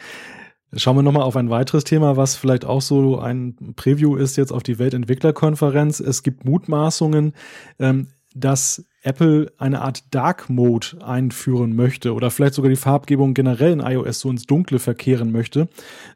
Schauen 0.75 0.95
wir 0.97 1.03
nochmal 1.03 1.23
auf 1.23 1.35
ein 1.37 1.49
weiteres 1.49 1.83
Thema, 1.83 2.17
was 2.17 2.35
vielleicht 2.35 2.65
auch 2.65 2.81
so 2.81 3.19
ein 3.19 3.55
Preview 3.75 4.15
ist 4.15 4.35
jetzt 4.35 4.51
auf 4.51 4.63
die 4.63 4.79
Weltentwicklerkonferenz. 4.79 5.99
Es 5.99 6.23
gibt 6.23 6.45
Mutmaßungen, 6.45 7.33
ähm, 7.79 8.07
dass 8.33 8.83
Apple 9.07 9.51
eine 9.57 9.81
Art 9.81 10.03
Dark 10.11 10.49
Mode 10.49 10.97
einführen 11.01 11.75
möchte 11.75 12.13
oder 12.13 12.29
vielleicht 12.29 12.53
sogar 12.53 12.69
die 12.69 12.75
Farbgebung 12.75 13.33
generell 13.33 13.71
in 13.71 13.79
iOS 13.79 14.19
so 14.19 14.29
ins 14.29 14.45
Dunkle 14.45 14.79
verkehren 14.79 15.31
möchte. 15.31 15.69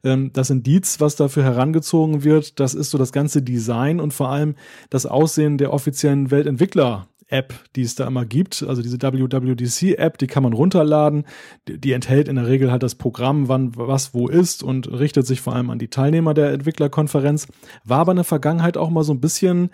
Ähm, 0.03 0.31
das 0.33 0.49
Indiz, 0.49 0.99
was 0.99 1.15
dafür 1.15 1.43
herangezogen 1.43 2.23
wird, 2.23 2.59
das 2.59 2.73
ist 2.73 2.91
so 2.91 2.97
das 2.97 3.11
ganze 3.11 3.41
Design 3.41 3.99
und 3.99 4.13
vor 4.13 4.29
allem 4.29 4.55
das 4.89 5.05
Aussehen 5.05 5.57
der 5.57 5.71
offiziellen 5.73 6.31
Weltentwickler 6.31 7.07
App, 7.31 7.53
die 7.75 7.81
es 7.81 7.95
da 7.95 8.05
immer 8.05 8.25
gibt. 8.25 8.63
Also 8.67 8.81
diese 8.81 9.01
WWDC 9.01 9.97
App, 9.97 10.17
die 10.17 10.27
kann 10.27 10.43
man 10.43 10.53
runterladen. 10.53 11.25
Die, 11.67 11.93
enthält 11.93 12.27
in 12.27 12.35
der 12.35 12.47
Regel 12.47 12.71
halt 12.71 12.83
das 12.83 12.95
Programm, 12.95 13.47
wann 13.47 13.71
was 13.77 14.13
wo 14.13 14.27
ist 14.27 14.63
und 14.63 14.91
richtet 14.91 15.25
sich 15.25 15.39
vor 15.39 15.55
allem 15.55 15.69
an 15.69 15.79
die 15.79 15.87
Teilnehmer 15.87 16.33
der 16.33 16.51
Entwicklerkonferenz. 16.51 17.47
War 17.85 17.99
aber 17.99 18.11
in 18.11 18.17
der 18.17 18.25
Vergangenheit 18.25 18.75
auch 18.75 18.89
mal 18.89 19.03
so 19.03 19.13
ein 19.13 19.21
bisschen 19.21 19.69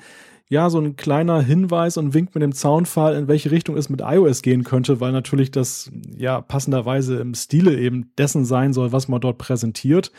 ja, 0.50 0.70
so 0.70 0.80
ein 0.80 0.96
kleiner 0.96 1.42
Hinweis 1.42 1.98
und 1.98 2.14
Wink 2.14 2.34
mit 2.34 2.42
dem 2.42 2.54
Zaunfall, 2.54 3.16
in 3.16 3.28
welche 3.28 3.52
Richtung 3.52 3.76
es 3.76 3.90
mit 3.90 4.02
iOS 4.02 4.42
gehen 4.42 4.64
könnte, 4.64 5.02
weil 5.02 5.12
natürlich 5.12 5.52
das 5.52 5.92
ja 6.16 6.40
passenderweise 6.40 7.20
im 7.20 7.34
Stile 7.34 7.78
eben 7.78 8.12
dessen 8.18 8.46
sein 8.46 8.72
soll, 8.72 8.94
was 8.94 9.10
man 9.10 9.20
dort 9.20 9.40
präsentiert. 9.40 10.12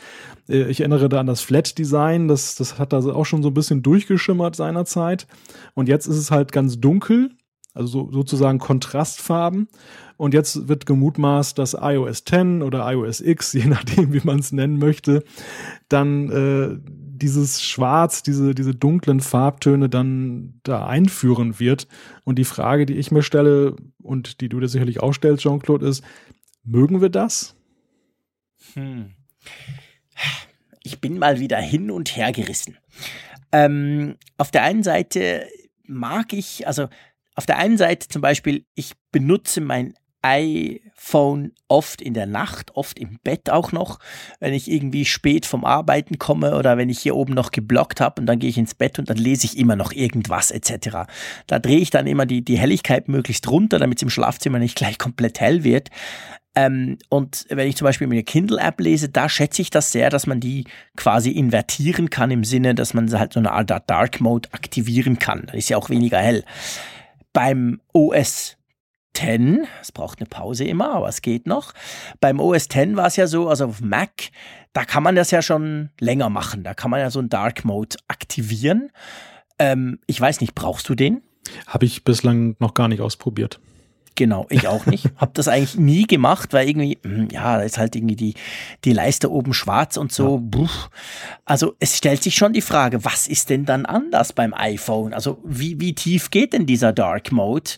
Äh, 0.47 0.69
ich 0.69 0.81
erinnere 0.81 1.09
da 1.09 1.19
an 1.19 1.25
das 1.25 1.41
Flat-Design, 1.41 2.27
das, 2.27 2.55
das 2.55 2.77
hat 2.77 2.93
da 2.93 2.99
auch 2.99 3.25
schon 3.25 3.41
so 3.41 3.49
ein 3.49 3.55
bisschen 3.55 3.81
durchgeschimmert 3.81 4.55
seinerzeit. 4.55 5.25
Und 5.73 5.89
jetzt 5.89 6.05
ist 6.05 6.17
es 6.17 6.29
halt 6.29 6.51
ganz 6.51 6.79
dunkel 6.79 7.31
also 7.79 8.05
so, 8.05 8.11
sozusagen 8.11 8.59
Kontrastfarben. 8.59 9.67
Und 10.17 10.33
jetzt 10.33 10.67
wird 10.67 10.85
gemutmaßt, 10.85 11.57
dass 11.57 11.77
iOS 11.79 12.25
10 12.25 12.61
oder 12.61 12.91
iOS 12.91 13.21
X, 13.21 13.53
je 13.53 13.65
nachdem, 13.65 14.13
wie 14.13 14.21
man 14.23 14.39
es 14.39 14.51
nennen 14.51 14.77
möchte, 14.77 15.23
dann 15.87 16.29
äh, 16.29 16.77
dieses 16.85 17.63
Schwarz, 17.63 18.21
diese, 18.21 18.53
diese 18.53 18.75
dunklen 18.75 19.21
Farbtöne 19.21 19.89
dann 19.89 20.59
da 20.63 20.85
einführen 20.85 21.59
wird. 21.59 21.87
Und 22.25 22.37
die 22.37 22.45
Frage, 22.45 22.85
die 22.85 22.95
ich 22.95 23.11
mir 23.11 23.23
stelle 23.23 23.75
und 24.01 24.41
die 24.41 24.49
du 24.49 24.59
dir 24.59 24.67
sicherlich 24.67 25.01
auch 25.01 25.13
stellst, 25.13 25.43
Jean-Claude, 25.43 25.87
ist, 25.87 26.03
mögen 26.63 27.01
wir 27.01 27.09
das? 27.09 27.55
Hm. 28.73 29.11
Ich 30.83 31.01
bin 31.01 31.17
mal 31.17 31.39
wieder 31.39 31.57
hin 31.57 31.91
und 31.91 32.15
her 32.15 32.31
gerissen. 32.31 32.77
Ähm, 33.51 34.15
auf 34.37 34.51
der 34.51 34.63
einen 34.63 34.83
Seite 34.83 35.47
mag 35.85 36.33
ich, 36.33 36.67
also 36.67 36.87
auf 37.39 37.45
der 37.45 37.57
einen 37.57 37.77
Seite 37.77 38.09
zum 38.09 38.21
Beispiel, 38.21 38.65
ich 38.75 38.95
benutze 39.13 39.61
mein 39.61 39.93
iPhone 40.21 41.53
oft 41.69 42.01
in 42.01 42.13
der 42.13 42.25
Nacht, 42.25 42.75
oft 42.75 42.99
im 42.99 43.17
Bett 43.23 43.49
auch 43.49 43.71
noch, 43.71 43.99
wenn 44.41 44.53
ich 44.53 44.69
irgendwie 44.69 45.05
spät 45.05 45.45
vom 45.45 45.63
Arbeiten 45.63 46.19
komme 46.19 46.57
oder 46.57 46.77
wenn 46.77 46.89
ich 46.89 46.99
hier 46.99 47.15
oben 47.15 47.33
noch 47.33 47.51
geblockt 47.51 48.01
habe 48.01 48.19
und 48.19 48.25
dann 48.25 48.39
gehe 48.39 48.49
ich 48.49 48.57
ins 48.57 48.75
Bett 48.75 48.99
und 48.99 49.09
dann 49.09 49.15
lese 49.15 49.45
ich 49.45 49.57
immer 49.57 49.77
noch 49.77 49.93
irgendwas 49.93 50.51
etc. 50.51 51.07
Da 51.47 51.59
drehe 51.59 51.77
ich 51.77 51.91
dann 51.91 52.07
immer 52.07 52.25
die, 52.25 52.43
die 52.43 52.59
Helligkeit 52.59 53.07
möglichst 53.07 53.49
runter, 53.49 53.79
damit 53.79 53.99
es 53.99 54.03
im 54.03 54.09
Schlafzimmer 54.09 54.59
nicht 54.59 54.75
gleich 54.75 54.97
komplett 54.97 55.39
hell 55.39 55.63
wird. 55.63 55.89
Ähm, 56.55 56.97
und 57.07 57.45
wenn 57.47 57.69
ich 57.69 57.77
zum 57.77 57.85
Beispiel 57.85 58.07
eine 58.07 58.23
Kindle-App 58.23 58.81
lese, 58.81 59.07
da 59.07 59.29
schätze 59.29 59.61
ich 59.61 59.69
das 59.69 59.93
sehr, 59.93 60.09
dass 60.09 60.27
man 60.27 60.41
die 60.41 60.65
quasi 60.97 61.31
invertieren 61.31 62.09
kann 62.09 62.31
im 62.31 62.43
Sinne, 62.43 62.75
dass 62.75 62.93
man 62.93 63.09
halt 63.17 63.31
so 63.31 63.39
eine 63.39 63.53
Art 63.53 63.69
Dark 63.69 64.19
Mode 64.19 64.49
aktivieren 64.51 65.17
kann. 65.17 65.43
Da 65.47 65.53
ist 65.53 65.69
ja 65.69 65.77
auch 65.77 65.89
weniger 65.89 66.17
hell. 66.17 66.43
Beim 67.33 67.81
OS 67.93 68.57
10, 69.13 69.67
es 69.81 69.91
braucht 69.91 70.19
eine 70.19 70.27
Pause 70.27 70.63
immer, 70.65 70.91
aber 70.91 71.09
es 71.09 71.21
geht 71.21 71.45
noch. 71.45 71.73
Beim 72.21 72.39
OS 72.39 72.67
10 72.69 72.95
war 72.95 73.07
es 73.07 73.15
ja 73.15 73.27
so, 73.27 73.49
also 73.49 73.65
auf 73.65 73.81
Mac, 73.81 74.29
da 74.73 74.85
kann 74.85 75.03
man 75.03 75.15
das 75.15 75.31
ja 75.31 75.41
schon 75.41 75.89
länger 75.99 76.29
machen. 76.29 76.63
Da 76.63 76.73
kann 76.73 76.91
man 76.91 76.99
ja 76.99 77.09
so 77.09 77.19
einen 77.19 77.29
Dark 77.29 77.65
Mode 77.65 77.97
aktivieren. 78.07 78.91
Ähm, 79.57 79.99
ich 80.07 80.19
weiß 80.19 80.41
nicht, 80.41 80.55
brauchst 80.55 80.87
du 80.89 80.95
den? 80.95 81.21
Habe 81.67 81.85
ich 81.85 82.03
bislang 82.03 82.55
noch 82.59 82.73
gar 82.73 82.87
nicht 82.87 83.01
ausprobiert. 83.01 83.59
Genau, 84.15 84.47
ich 84.49 84.67
auch 84.67 84.85
nicht. 84.85 85.09
Hab 85.17 85.33
das 85.33 85.47
eigentlich 85.47 85.77
nie 85.77 86.05
gemacht, 86.05 86.53
weil 86.53 86.67
irgendwie, 86.67 86.97
hm, 87.03 87.29
ja, 87.31 87.57
da 87.57 87.63
ist 87.63 87.77
halt 87.77 87.95
irgendwie 87.95 88.15
die, 88.15 88.33
die 88.83 88.93
Leiste 88.93 89.31
oben 89.31 89.53
schwarz 89.53 89.97
und 89.97 90.11
so. 90.11 90.43
Ja. 90.53 90.67
Also 91.45 91.75
es 91.79 91.97
stellt 91.97 92.23
sich 92.23 92.35
schon 92.35 92.53
die 92.53 92.61
Frage, 92.61 93.05
was 93.05 93.27
ist 93.27 93.49
denn 93.49 93.65
dann 93.65 93.85
anders 93.85 94.33
beim 94.33 94.53
iPhone? 94.53 95.13
Also 95.13 95.39
wie, 95.43 95.79
wie 95.79 95.93
tief 95.93 96.31
geht 96.31 96.53
denn 96.53 96.65
dieser 96.65 96.93
Dark 96.93 97.31
Mode? 97.31 97.71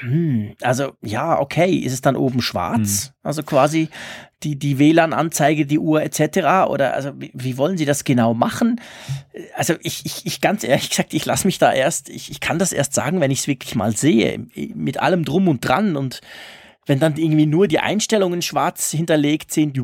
Hm, 0.00 0.54
also 0.60 0.92
ja, 1.02 1.40
okay, 1.40 1.72
ist 1.72 1.92
es 1.92 2.00
dann 2.00 2.16
oben 2.16 2.42
schwarz? 2.42 3.06
Hm. 3.06 3.12
Also 3.22 3.42
quasi 3.42 3.88
die, 4.42 4.58
die 4.58 4.78
WLAN-Anzeige, 4.78 5.66
die 5.66 5.78
Uhr 5.78 6.02
etc. 6.02 6.68
Oder 6.68 6.94
also 6.94 7.12
wie, 7.18 7.32
wie, 7.34 7.56
wollen 7.56 7.78
Sie 7.78 7.86
das 7.86 8.04
genau 8.04 8.34
machen? 8.34 8.80
Also 9.56 9.74
ich, 9.82 10.04
ich, 10.04 10.26
ich 10.26 10.40
ganz 10.40 10.64
ehrlich 10.64 10.90
gesagt, 10.90 11.14
ich 11.14 11.24
lasse 11.24 11.46
mich 11.46 11.58
da 11.58 11.72
erst, 11.72 12.08
ich, 12.10 12.30
ich 12.30 12.40
kann 12.40 12.58
das 12.58 12.72
erst 12.72 12.94
sagen, 12.94 13.20
wenn 13.20 13.30
ich 13.30 13.40
es 13.40 13.46
wirklich 13.48 13.74
mal 13.74 13.96
sehe, 13.96 14.46
mit 14.74 15.00
allem 15.00 15.24
drum 15.24 15.48
und 15.48 15.66
dran 15.66 15.96
und 15.96 16.20
wenn 16.86 17.00
dann 17.00 17.16
irgendwie 17.16 17.46
nur 17.46 17.68
die 17.68 17.80
Einstellungen 17.80 18.42
schwarz 18.42 18.90
hinterlegt 18.90 19.52
sind, 19.52 19.78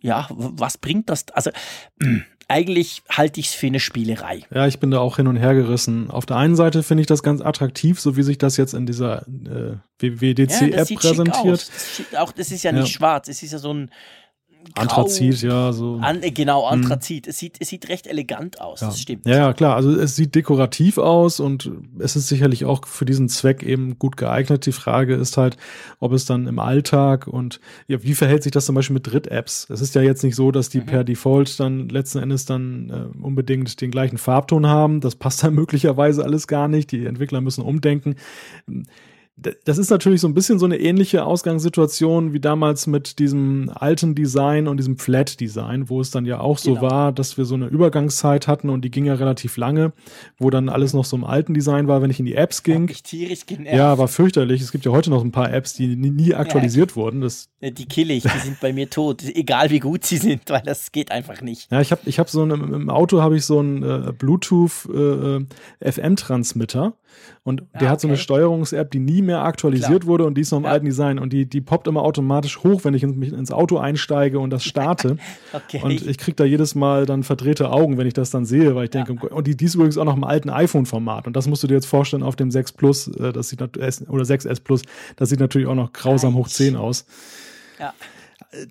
ja, 0.00 0.26
was 0.30 0.78
bringt 0.78 1.10
das? 1.10 1.26
Also 1.32 1.50
eigentlich 2.48 3.02
halte 3.10 3.40
ich 3.40 3.48
es 3.48 3.54
für 3.54 3.66
eine 3.66 3.78
Spielerei. 3.78 4.40
Ja, 4.52 4.66
ich 4.66 4.80
bin 4.80 4.90
da 4.90 5.00
auch 5.00 5.16
hin 5.16 5.26
und 5.26 5.36
her 5.36 5.54
gerissen. 5.54 6.10
Auf 6.10 6.24
der 6.24 6.38
einen 6.38 6.56
Seite 6.56 6.82
finde 6.82 7.02
ich 7.02 7.06
das 7.06 7.22
ganz 7.22 7.42
attraktiv, 7.42 8.00
so 8.00 8.16
wie 8.16 8.22
sich 8.22 8.38
das 8.38 8.56
jetzt 8.56 8.72
in 8.72 8.86
dieser 8.86 9.26
äh, 9.28 9.76
WWDC-App 9.98 10.90
ja, 10.90 10.96
präsentiert. 10.96 11.70
Das 12.10 12.18
auch 12.18 12.32
das 12.32 12.50
ist 12.50 12.62
ja 12.62 12.72
nicht 12.72 12.80
ja. 12.80 12.86
schwarz, 12.86 13.28
es 13.28 13.42
ist 13.42 13.52
ja 13.52 13.58
so 13.58 13.74
ein 13.74 13.90
Anthrazit, 14.74 15.42
ja, 15.42 15.72
so. 15.72 15.98
An, 16.00 16.22
äh, 16.22 16.30
genau, 16.30 16.66
mhm. 16.66 16.72
Anthrazit. 16.72 17.26
Hm. 17.26 17.30
Es, 17.30 17.38
sieht, 17.38 17.56
es 17.60 17.68
sieht 17.68 17.88
recht 17.88 18.06
elegant 18.06 18.60
aus, 18.60 18.80
ja. 18.80 18.88
das 18.88 19.00
stimmt. 19.00 19.26
Ja, 19.26 19.36
ja, 19.36 19.52
klar. 19.52 19.76
Also 19.76 19.92
es 19.92 20.16
sieht 20.16 20.34
dekorativ 20.34 20.98
aus 20.98 21.40
und 21.40 21.70
es 21.98 22.16
ist 22.16 22.28
sicherlich 22.28 22.64
auch 22.64 22.86
für 22.86 23.04
diesen 23.04 23.28
Zweck 23.28 23.62
eben 23.62 23.98
gut 23.98 24.16
geeignet. 24.16 24.66
Die 24.66 24.72
Frage 24.72 25.14
ist 25.14 25.36
halt, 25.36 25.56
ob 26.00 26.12
es 26.12 26.24
dann 26.24 26.46
im 26.46 26.58
Alltag 26.58 27.26
und 27.26 27.60
ja, 27.86 28.02
wie 28.02 28.14
verhält 28.14 28.42
sich 28.42 28.52
das 28.52 28.66
zum 28.66 28.74
Beispiel 28.74 28.94
mit 28.94 29.06
Dritt-Apps? 29.06 29.68
Es 29.70 29.80
ist 29.80 29.94
ja 29.94 30.02
jetzt 30.02 30.22
nicht 30.24 30.36
so, 30.36 30.50
dass 30.50 30.68
die 30.68 30.80
mhm. 30.80 30.86
per 30.86 31.04
Default 31.04 31.58
dann 31.60 31.88
letzten 31.88 32.18
Endes 32.18 32.44
dann 32.44 32.90
äh, 32.90 33.24
unbedingt 33.24 33.80
den 33.80 33.90
gleichen 33.90 34.18
Farbton 34.18 34.66
haben. 34.66 35.00
Das 35.00 35.16
passt 35.16 35.42
dann 35.42 35.54
möglicherweise 35.56 36.24
alles 36.24 36.46
gar 36.46 36.68
nicht. 36.68 36.92
Die 36.92 37.06
Entwickler 37.06 37.40
müssen 37.40 37.62
umdenken 37.62 38.16
das 39.64 39.78
ist 39.78 39.90
natürlich 39.90 40.20
so 40.20 40.26
ein 40.26 40.34
bisschen 40.34 40.58
so 40.58 40.66
eine 40.66 40.78
ähnliche 40.78 41.24
Ausgangssituation 41.24 42.32
wie 42.32 42.40
damals 42.40 42.88
mit 42.88 43.20
diesem 43.20 43.70
alten 43.72 44.14
Design 44.16 44.66
und 44.66 44.78
diesem 44.78 44.98
Flat-Design, 44.98 45.88
wo 45.88 46.00
es 46.00 46.10
dann 46.10 46.26
ja 46.26 46.40
auch 46.40 46.58
so 46.58 46.74
genau. 46.74 46.90
war, 46.90 47.12
dass 47.12 47.38
wir 47.38 47.44
so 47.44 47.54
eine 47.54 47.66
Übergangszeit 47.66 48.48
hatten 48.48 48.68
und 48.68 48.84
die 48.84 48.90
ging 48.90 49.04
ja 49.04 49.14
relativ 49.14 49.56
lange, 49.56 49.92
wo 50.38 50.50
dann 50.50 50.68
alles 50.68 50.92
noch 50.92 51.04
so 51.04 51.16
im 51.16 51.24
alten 51.24 51.54
Design 51.54 51.86
war, 51.86 52.02
wenn 52.02 52.10
ich 52.10 52.18
in 52.18 52.26
die 52.26 52.34
Apps 52.34 52.64
ging. 52.64 52.88
Ich 52.88 53.04
tierisch 53.04 53.46
genervt. 53.46 53.76
Ja, 53.76 53.96
war 53.96 54.08
fürchterlich. 54.08 54.60
Es 54.60 54.72
gibt 54.72 54.84
ja 54.84 54.90
heute 54.90 55.10
noch 55.10 55.22
ein 55.22 55.32
paar 55.32 55.52
Apps, 55.52 55.74
die 55.74 55.94
nie, 55.94 56.10
nie 56.10 56.34
aktualisiert 56.34 56.90
ja, 56.90 56.96
wurden. 56.96 57.20
Das 57.20 57.48
die 57.60 57.86
kill 57.86 58.10
ich, 58.10 58.24
die 58.24 58.38
sind 58.40 58.60
bei 58.60 58.72
mir 58.72 58.90
tot, 58.90 59.22
egal 59.22 59.70
wie 59.70 59.80
gut 59.80 60.04
sie 60.04 60.16
sind, 60.16 60.48
weil 60.48 60.62
das 60.62 60.90
geht 60.90 61.12
einfach 61.12 61.42
nicht. 61.42 61.70
Ja, 61.70 61.80
ich 61.80 61.92
habe 61.92 62.02
ich 62.06 62.18
hab 62.18 62.28
so 62.28 62.42
ein, 62.42 62.50
im 62.50 62.90
Auto 62.90 63.22
habe 63.22 63.36
ich 63.36 63.44
so 63.44 63.60
einen 63.60 63.82
äh, 63.82 64.12
Bluetooth 64.12 64.88
äh, 64.92 65.36
äh 65.36 65.46
FM-Transmitter 65.80 66.94
und 67.44 67.60
der 67.60 67.82
okay. 67.82 67.88
hat 67.88 68.00
so 68.00 68.08
eine 68.08 68.16
Steuerungs-App, 68.16 68.90
die 68.90 68.98
nie 68.98 69.22
mehr 69.22 69.42
aktualisiert 69.42 70.02
Klar. 70.02 70.06
wurde 70.06 70.24
und 70.24 70.34
die 70.34 70.42
ist 70.42 70.50
noch 70.50 70.58
im 70.58 70.64
ja. 70.64 70.70
alten 70.70 70.86
Design. 70.86 71.18
Und 71.18 71.32
die, 71.32 71.46
die 71.46 71.60
poppt 71.60 71.86
immer 71.88 72.02
automatisch 72.02 72.62
hoch, 72.62 72.84
wenn 72.84 72.94
ich 72.94 73.02
in, 73.02 73.22
ins 73.22 73.52
Auto 73.52 73.78
einsteige 73.78 74.38
und 74.38 74.50
das 74.50 74.64
starte. 74.64 75.16
okay. 75.52 75.80
Und 75.82 75.90
ich 75.92 76.18
kriege 76.18 76.34
da 76.34 76.44
jedes 76.44 76.74
Mal 76.74 77.06
dann 77.06 77.22
verdrehte 77.22 77.70
Augen, 77.70 77.98
wenn 77.98 78.06
ich 78.06 78.14
das 78.14 78.30
dann 78.30 78.44
sehe, 78.44 78.74
weil 78.74 78.84
ich 78.84 78.90
denke, 78.90 79.14
ja. 79.14 79.28
und 79.30 79.46
die, 79.46 79.56
die 79.56 79.64
ist 79.64 79.74
übrigens 79.74 79.98
auch 79.98 80.04
noch 80.04 80.16
im 80.16 80.24
alten 80.24 80.50
iPhone-Format. 80.50 81.26
Und 81.26 81.36
das 81.36 81.46
musst 81.46 81.62
du 81.62 81.66
dir 81.66 81.74
jetzt 81.74 81.86
vorstellen 81.86 82.22
auf 82.22 82.36
dem 82.36 82.50
6 82.50 82.72
Plus, 82.72 83.08
äh, 83.08 83.32
das 83.32 83.48
sieht 83.48 83.62
oder 83.62 83.74
6S 84.24 84.62
Plus, 84.62 84.82
das 85.16 85.30
sieht 85.30 85.40
natürlich 85.40 85.68
auch 85.68 85.74
noch 85.74 85.92
grausam 85.92 86.34
hoch 86.34 86.48
10 86.48 86.76
aus. 86.76 87.06
Ja 87.78 87.94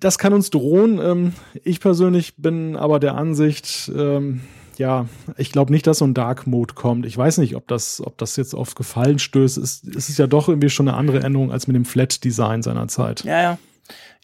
das 0.00 0.18
kann 0.18 0.32
uns 0.32 0.50
drohen. 0.50 0.98
Ähm, 1.00 1.32
ich 1.64 1.80
persönlich 1.80 2.36
bin 2.36 2.76
aber 2.76 2.98
der 2.98 3.14
Ansicht, 3.14 3.90
ähm, 3.94 4.40
ja, 4.78 5.06
ich 5.36 5.52
glaube 5.52 5.72
nicht, 5.72 5.86
dass 5.86 5.98
so 5.98 6.06
ein 6.06 6.14
Dark 6.14 6.46
Mode 6.46 6.74
kommt. 6.74 7.06
Ich 7.06 7.16
weiß 7.16 7.38
nicht, 7.38 7.56
ob 7.56 7.68
das, 7.68 8.00
ob 8.04 8.16
das 8.18 8.36
jetzt 8.36 8.54
auf 8.54 8.74
Gefallen 8.74 9.18
stößt. 9.18 9.58
Es, 9.58 9.82
es 9.84 10.08
ist 10.08 10.18
ja 10.18 10.26
doch 10.26 10.48
irgendwie 10.48 10.70
schon 10.70 10.88
eine 10.88 10.96
andere 10.96 11.20
Änderung 11.22 11.52
als 11.52 11.66
mit 11.66 11.76
dem 11.76 11.84
Flat 11.84 12.24
Design 12.24 12.62
seiner 12.62 12.88
Zeit. 12.88 13.24
Ja, 13.24 13.42
ja. 13.42 13.58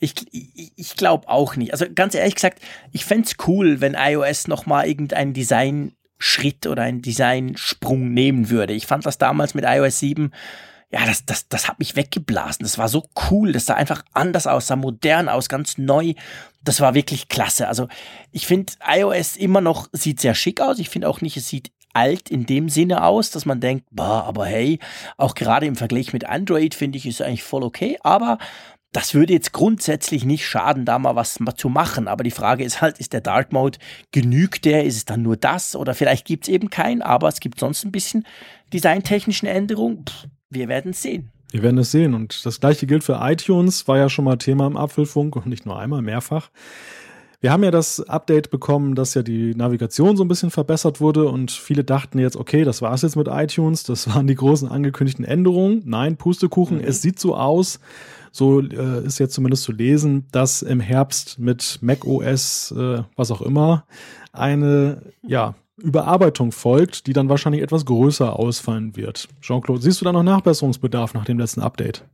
Ich, 0.00 0.14
ich, 0.32 0.72
ich 0.76 0.96
glaube 0.96 1.28
auch 1.28 1.56
nicht. 1.56 1.72
Also 1.72 1.86
ganz 1.94 2.14
ehrlich 2.14 2.34
gesagt, 2.34 2.60
ich 2.92 3.04
fände 3.04 3.28
es 3.28 3.36
cool, 3.46 3.80
wenn 3.80 3.94
iOS 3.94 4.48
nochmal 4.48 4.86
irgendeinen 4.86 5.32
Design-Schritt 5.32 6.66
oder 6.66 6.82
einen 6.82 7.02
Designsprung 7.02 8.12
nehmen 8.12 8.50
würde. 8.50 8.74
Ich 8.74 8.86
fand 8.86 9.06
das 9.06 9.18
damals 9.18 9.54
mit 9.54 9.64
iOS 9.66 9.98
7 9.98 10.32
ja, 10.94 11.04
das, 11.06 11.26
das, 11.26 11.48
das 11.48 11.66
hat 11.66 11.80
mich 11.80 11.96
weggeblasen. 11.96 12.62
Das 12.62 12.78
war 12.78 12.88
so 12.88 13.08
cool. 13.28 13.50
Das 13.50 13.66
sah 13.66 13.74
einfach 13.74 14.04
anders 14.12 14.46
aus, 14.46 14.68
sah 14.68 14.76
modern 14.76 15.28
aus, 15.28 15.48
ganz 15.48 15.76
neu. 15.76 16.14
Das 16.64 16.80
war 16.80 16.94
wirklich 16.94 17.28
klasse. 17.28 17.68
Also 17.68 17.88
ich 18.32 18.46
finde, 18.46 18.72
iOS 18.86 19.36
immer 19.36 19.60
noch 19.60 19.88
sieht 19.92 20.20
sehr 20.20 20.34
schick 20.34 20.60
aus. 20.60 20.78
Ich 20.78 20.88
finde 20.88 21.08
auch 21.08 21.20
nicht, 21.20 21.36
es 21.36 21.48
sieht 21.48 21.70
alt 21.92 22.28
in 22.28 22.46
dem 22.46 22.68
Sinne 22.68 23.04
aus, 23.04 23.30
dass 23.30 23.46
man 23.46 23.60
denkt, 23.60 23.86
bah, 23.90 24.22
aber 24.22 24.46
hey, 24.46 24.80
auch 25.16 25.34
gerade 25.34 25.66
im 25.66 25.76
Vergleich 25.76 26.12
mit 26.12 26.24
Android 26.24 26.74
finde 26.74 26.98
ich, 26.98 27.06
ist 27.06 27.22
eigentlich 27.22 27.44
voll 27.44 27.62
okay. 27.62 27.98
Aber 28.02 28.38
das 28.94 29.12
würde 29.12 29.32
jetzt 29.32 29.52
grundsätzlich 29.52 30.24
nicht 30.24 30.46
schaden, 30.46 30.84
da 30.84 30.98
mal 30.98 31.16
was 31.16 31.38
zu 31.56 31.68
machen. 31.68 32.06
Aber 32.06 32.22
die 32.22 32.30
Frage 32.30 32.64
ist 32.64 32.80
halt, 32.80 32.98
ist 32.98 33.12
der 33.12 33.20
Dark 33.20 33.52
Mode, 33.52 33.78
genügt 34.12 34.64
der? 34.64 34.84
Ist 34.84 34.96
es 34.96 35.04
dann 35.04 35.22
nur 35.22 35.36
das? 35.36 35.74
Oder 35.74 35.94
vielleicht 35.94 36.26
gibt 36.26 36.44
es 36.44 36.48
eben 36.48 36.70
keinen, 36.70 37.02
aber 37.02 37.28
es 37.28 37.40
gibt 37.40 37.58
sonst 37.58 37.84
ein 37.84 37.92
bisschen 37.92 38.24
designtechnischen 38.72 39.48
Änderungen. 39.48 40.04
Wir 40.48 40.68
werden 40.68 40.92
es 40.92 41.02
sehen. 41.02 41.32
Wir 41.54 41.62
werden 41.62 41.78
es 41.78 41.92
sehen. 41.92 42.14
Und 42.14 42.44
das 42.44 42.58
gleiche 42.58 42.84
gilt 42.84 43.04
für 43.04 43.20
iTunes, 43.22 43.86
war 43.86 43.96
ja 43.96 44.08
schon 44.08 44.24
mal 44.24 44.38
Thema 44.38 44.66
im 44.66 44.76
Apfelfunk 44.76 45.36
und 45.36 45.46
nicht 45.46 45.66
nur 45.66 45.78
einmal, 45.78 46.02
mehrfach. 46.02 46.50
Wir 47.40 47.52
haben 47.52 47.62
ja 47.62 47.70
das 47.70 48.00
Update 48.00 48.50
bekommen, 48.50 48.96
dass 48.96 49.14
ja 49.14 49.22
die 49.22 49.54
Navigation 49.54 50.16
so 50.16 50.24
ein 50.24 50.28
bisschen 50.28 50.50
verbessert 50.50 51.00
wurde 51.00 51.28
und 51.28 51.52
viele 51.52 51.84
dachten 51.84 52.18
jetzt, 52.18 52.34
okay, 52.34 52.64
das 52.64 52.82
war's 52.82 53.02
jetzt 53.02 53.14
mit 53.14 53.28
iTunes, 53.30 53.84
das 53.84 54.08
waren 54.12 54.26
die 54.26 54.34
großen 54.34 54.68
angekündigten 54.68 55.24
Änderungen. 55.24 55.82
Nein, 55.84 56.16
Pustekuchen, 56.16 56.78
mhm. 56.78 56.84
es 56.84 57.02
sieht 57.02 57.20
so 57.20 57.36
aus, 57.36 57.78
so 58.32 58.60
äh, 58.60 59.06
ist 59.06 59.20
jetzt 59.20 59.34
zumindest 59.34 59.62
zu 59.62 59.70
lesen, 59.70 60.26
dass 60.32 60.60
im 60.60 60.80
Herbst 60.80 61.38
mit 61.38 61.78
macOS, 61.82 62.74
äh, 62.76 63.04
was 63.14 63.30
auch 63.30 63.42
immer, 63.42 63.84
eine 64.32 65.02
ja 65.22 65.54
Überarbeitung 65.76 66.52
folgt, 66.52 67.06
die 67.06 67.12
dann 67.12 67.28
wahrscheinlich 67.28 67.62
etwas 67.62 67.84
größer 67.84 68.38
ausfallen 68.38 68.96
wird. 68.96 69.28
Jean-Claude, 69.40 69.82
siehst 69.82 70.00
du 70.00 70.04
da 70.04 70.12
noch 70.12 70.22
Nachbesserungsbedarf 70.22 71.14
nach 71.14 71.24
dem 71.24 71.38
letzten 71.38 71.62
Update? 71.62 72.04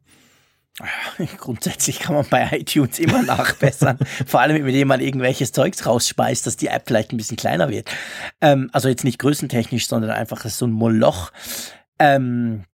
Grundsätzlich 1.38 1.98
kann 1.98 2.14
man 2.14 2.26
bei 2.28 2.48
iTunes 2.52 2.98
immer 2.98 3.22
nachbessern. 3.26 3.98
Vor 4.26 4.40
allem, 4.40 4.66
indem 4.66 4.88
man 4.88 5.00
irgendwelches 5.00 5.52
Zeugs 5.52 5.84
rausspeist, 5.86 6.46
dass 6.46 6.56
die 6.56 6.68
App 6.68 6.84
vielleicht 6.86 7.12
ein 7.12 7.16
bisschen 7.16 7.36
kleiner 7.36 7.68
wird. 7.68 7.90
Ähm, 8.40 8.70
also 8.72 8.88
jetzt 8.88 9.04
nicht 9.04 9.18
größentechnisch, 9.18 9.86
sondern 9.88 10.10
einfach 10.10 10.44
so 10.44 10.66
ein 10.66 10.72
Moloch. 10.72 11.32
Ähm, 11.98 12.64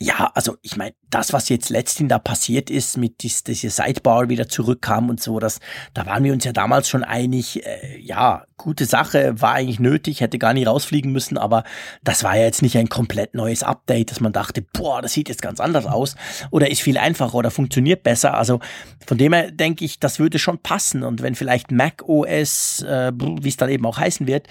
ja, 0.00 0.30
also 0.34 0.56
ich 0.62 0.76
meine, 0.76 0.94
das, 1.10 1.32
was 1.32 1.48
jetzt 1.48 1.70
letztendlich 1.70 2.08
da 2.10 2.18
passiert 2.18 2.70
ist, 2.70 2.96
mit 2.96 3.22
dies, 3.22 3.42
diese 3.42 3.70
Sidebar 3.70 4.28
wieder 4.28 4.48
zurückkam 4.48 5.10
und 5.10 5.20
so, 5.20 5.38
das, 5.38 5.60
da 5.94 6.06
waren 6.06 6.24
wir 6.24 6.32
uns 6.32 6.44
ja 6.44 6.52
damals 6.52 6.88
schon 6.88 7.02
einig, 7.02 7.64
äh, 7.66 7.98
ja, 7.98 8.44
gute 8.56 8.84
Sache, 8.84 9.40
war 9.40 9.54
eigentlich 9.54 9.80
nötig, 9.80 10.20
hätte 10.20 10.38
gar 10.38 10.52
nicht 10.52 10.66
rausfliegen 10.66 11.12
müssen, 11.12 11.38
aber 11.38 11.64
das 12.04 12.22
war 12.24 12.36
ja 12.36 12.44
jetzt 12.44 12.62
nicht 12.62 12.76
ein 12.76 12.88
komplett 12.88 13.34
neues 13.34 13.62
Update, 13.62 14.10
dass 14.10 14.20
man 14.20 14.32
dachte, 14.32 14.62
boah, 14.62 15.02
das 15.02 15.12
sieht 15.12 15.28
jetzt 15.28 15.42
ganz 15.42 15.60
anders 15.60 15.86
aus 15.86 16.14
oder 16.50 16.70
ist 16.70 16.82
viel 16.82 16.98
einfacher 16.98 17.34
oder 17.34 17.50
funktioniert 17.50 18.02
besser. 18.02 18.34
Also 18.34 18.60
von 19.06 19.18
dem 19.18 19.32
her 19.32 19.50
denke 19.50 19.84
ich, 19.84 19.98
das 19.98 20.18
würde 20.18 20.38
schon 20.38 20.58
passen 20.58 21.02
und 21.02 21.22
wenn 21.22 21.34
vielleicht 21.34 21.70
Mac 21.70 22.02
OS, 22.06 22.82
äh, 22.82 23.12
wie 23.14 23.48
es 23.48 23.56
dann 23.56 23.70
eben 23.70 23.86
auch 23.86 23.98
heißen 23.98 24.26
wird, 24.26 24.46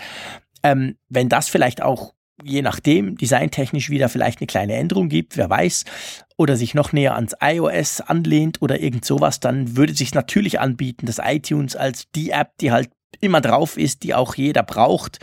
ähm, 0.64 0.98
wenn 1.10 1.30
das 1.30 1.50
vielleicht 1.50 1.82
auch 1.82 2.14
je 2.44 2.62
nachdem 2.62 3.18
designtechnisch 3.18 3.90
wieder 3.90 4.10
vielleicht 4.10 4.40
eine 4.40 4.48
kleine 4.48 4.76
Änderung 4.76 5.10
gibt, 5.10 5.38
wer 5.38 5.50
weiß, 5.50 5.86
oder 6.38 6.56
sich 6.56 6.74
noch 6.74 6.94
näher 6.94 7.16
ans 7.16 7.36
iOS 7.42 8.02
anlehnt 8.02 8.62
oder 8.62 8.80
irgend 8.80 9.06
sowas, 9.06 9.40
dann 9.40 9.76
würde 9.76 9.94
sich 9.94 10.14
natürlich 10.14 10.60
anbieten, 10.60 11.06
dass 11.06 11.20
iTunes 11.24 11.76
als 11.76 12.10
die 12.12 12.30
App, 12.30 12.58
die 12.60 12.72
halt 12.72 12.90
immer 13.20 13.42
drauf 13.42 13.78
ist, 13.78 14.04
die 14.04 14.14
auch 14.14 14.36
jeder 14.36 14.64
braucht, 14.64 15.20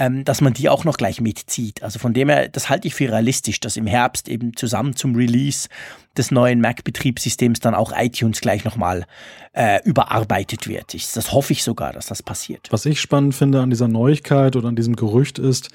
ähm, 0.00 0.24
dass 0.24 0.40
man 0.40 0.54
die 0.54 0.70
auch 0.70 0.84
noch 0.84 0.96
gleich 0.96 1.20
mitzieht. 1.20 1.82
Also 1.82 1.98
von 1.98 2.14
dem 2.14 2.30
her, 2.30 2.48
das 2.48 2.70
halte 2.70 2.88
ich 2.88 2.94
für 2.94 3.12
realistisch, 3.12 3.60
dass 3.60 3.76
im 3.76 3.86
Herbst 3.86 4.28
eben 4.28 4.56
zusammen 4.56 4.96
zum 4.96 5.14
Release 5.14 5.68
des 6.16 6.30
neuen 6.30 6.60
Mac-Betriebssystems 6.62 7.60
dann 7.60 7.74
auch 7.74 7.92
iTunes 7.94 8.40
gleich 8.40 8.64
nochmal 8.64 9.04
äh, 9.52 9.80
überarbeitet 9.84 10.66
wird. 10.66 10.94
Ich, 10.94 11.12
das 11.12 11.32
hoffe 11.32 11.52
ich 11.52 11.62
sogar, 11.62 11.92
dass 11.92 12.06
das 12.06 12.22
passiert. 12.22 12.68
Was 12.70 12.86
ich 12.86 12.98
spannend 12.98 13.34
finde 13.34 13.60
an 13.60 13.68
dieser 13.68 13.88
Neuigkeit 13.88 14.56
oder 14.56 14.68
an 14.68 14.76
diesem 14.76 14.96
Gerücht 14.96 15.38
ist, 15.38 15.68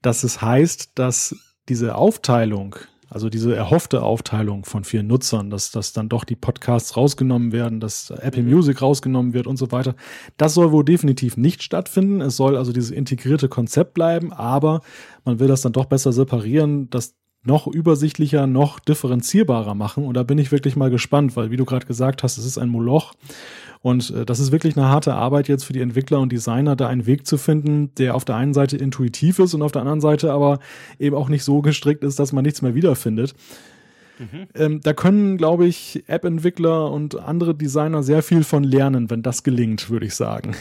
dass 0.00 0.22
es 0.22 0.40
heißt, 0.40 0.92
dass 0.94 1.34
diese 1.68 1.96
Aufteilung 1.96 2.76
also 3.12 3.28
diese 3.28 3.54
erhoffte 3.54 4.02
Aufteilung 4.02 4.64
von 4.64 4.84
vielen 4.84 5.06
Nutzern, 5.06 5.50
dass, 5.50 5.70
dass 5.70 5.92
dann 5.92 6.08
doch 6.08 6.24
die 6.24 6.34
Podcasts 6.34 6.96
rausgenommen 6.96 7.52
werden, 7.52 7.78
dass 7.78 8.10
Apple 8.10 8.42
mhm. 8.42 8.50
Music 8.50 8.80
rausgenommen 8.80 9.34
wird 9.34 9.46
und 9.46 9.58
so 9.58 9.70
weiter. 9.70 9.94
Das 10.38 10.54
soll 10.54 10.72
wohl 10.72 10.84
definitiv 10.84 11.36
nicht 11.36 11.62
stattfinden. 11.62 12.22
Es 12.22 12.36
soll 12.36 12.56
also 12.56 12.72
dieses 12.72 12.90
integrierte 12.90 13.50
Konzept 13.50 13.92
bleiben, 13.92 14.32
aber 14.32 14.80
man 15.26 15.38
will 15.40 15.48
das 15.48 15.60
dann 15.60 15.72
doch 15.72 15.84
besser 15.84 16.12
separieren, 16.12 16.88
dass 16.88 17.14
noch 17.44 17.66
übersichtlicher, 17.66 18.46
noch 18.46 18.78
differenzierbarer 18.78 19.74
machen. 19.74 20.04
Und 20.04 20.14
da 20.14 20.22
bin 20.22 20.38
ich 20.38 20.52
wirklich 20.52 20.76
mal 20.76 20.90
gespannt, 20.90 21.36
weil, 21.36 21.50
wie 21.50 21.56
du 21.56 21.64
gerade 21.64 21.86
gesagt 21.86 22.22
hast, 22.22 22.38
es 22.38 22.46
ist 22.46 22.58
ein 22.58 22.68
Moloch. 22.68 23.14
Und 23.80 24.10
äh, 24.10 24.24
das 24.24 24.38
ist 24.38 24.52
wirklich 24.52 24.76
eine 24.76 24.88
harte 24.88 25.14
Arbeit 25.14 25.48
jetzt 25.48 25.64
für 25.64 25.72
die 25.72 25.80
Entwickler 25.80 26.20
und 26.20 26.30
Designer, 26.30 26.76
da 26.76 26.86
einen 26.86 27.06
Weg 27.06 27.26
zu 27.26 27.36
finden, 27.36 27.92
der 27.96 28.14
auf 28.14 28.24
der 28.24 28.36
einen 28.36 28.54
Seite 28.54 28.76
intuitiv 28.76 29.40
ist 29.40 29.54
und 29.54 29.62
auf 29.62 29.72
der 29.72 29.82
anderen 29.82 30.00
Seite 30.00 30.32
aber 30.32 30.60
eben 31.00 31.16
auch 31.16 31.28
nicht 31.28 31.42
so 31.42 31.62
gestrickt 31.62 32.04
ist, 32.04 32.18
dass 32.18 32.32
man 32.32 32.44
nichts 32.44 32.62
mehr 32.62 32.76
wiederfindet. 32.76 33.34
Mhm. 34.18 34.46
Ähm, 34.54 34.80
da 34.82 34.92
können, 34.92 35.36
glaube 35.36 35.66
ich, 35.66 36.04
App-Entwickler 36.06 36.92
und 36.92 37.18
andere 37.18 37.56
Designer 37.56 38.04
sehr 38.04 38.22
viel 38.22 38.44
von 38.44 38.62
lernen, 38.62 39.10
wenn 39.10 39.22
das 39.22 39.42
gelingt, 39.42 39.90
würde 39.90 40.06
ich 40.06 40.14
sagen. 40.14 40.54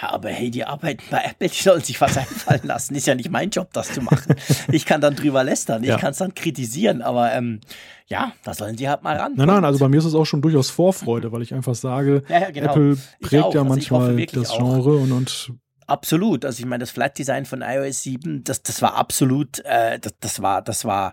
Ja, 0.00 0.10
aber 0.10 0.28
hey, 0.28 0.50
die 0.50 0.64
arbeiten 0.64 1.02
bei 1.10 1.22
Apple, 1.24 1.48
die 1.48 1.62
sollen 1.62 1.82
sich 1.82 2.00
was 2.00 2.16
einfallen 2.18 2.60
lassen. 2.64 2.94
Ist 2.94 3.06
ja 3.06 3.14
nicht 3.14 3.30
mein 3.30 3.50
Job, 3.50 3.68
das 3.72 3.92
zu 3.92 4.02
machen. 4.02 4.34
Ich 4.72 4.84
kann 4.84 5.00
dann 5.00 5.14
drüber 5.14 5.44
lästern, 5.44 5.82
ich 5.82 5.88
ja. 5.88 5.96
kann 5.96 6.10
es 6.10 6.18
dann 6.18 6.34
kritisieren, 6.34 7.02
aber 7.02 7.32
ähm, 7.32 7.60
ja, 8.06 8.32
da 8.44 8.52
sollen 8.52 8.76
sie 8.76 8.88
halt 8.88 9.02
mal 9.02 9.16
ran. 9.16 9.32
Nein, 9.36 9.46
nein, 9.46 9.64
also 9.64 9.78
bei 9.78 9.88
mir 9.88 9.98
ist 9.98 10.04
es 10.04 10.14
auch 10.14 10.24
schon 10.24 10.42
durchaus 10.42 10.70
Vorfreude, 10.70 11.32
weil 11.32 11.42
ich 11.42 11.54
einfach 11.54 11.74
sage, 11.74 12.24
ja, 12.28 12.40
ja, 12.40 12.50
genau. 12.50 12.70
Apple 12.72 12.98
prägt 13.20 13.32
ja 13.32 13.60
also 13.60 13.64
manchmal 13.64 14.26
das 14.26 14.52
Genre 14.52 14.96
und, 14.96 15.12
und 15.12 15.52
Absolut. 15.86 16.44
Also 16.44 16.60
ich 16.60 16.66
meine, 16.66 16.82
das 16.82 16.90
Flat 16.90 17.16
Design 17.16 17.46
von 17.46 17.62
iOS 17.62 18.02
7, 18.02 18.42
das, 18.42 18.62
das 18.62 18.82
war 18.82 18.96
absolut, 18.96 19.60
äh, 19.60 19.98
das, 20.00 20.14
das 20.18 20.42
war, 20.42 20.62
das 20.62 20.84
war 20.84 21.12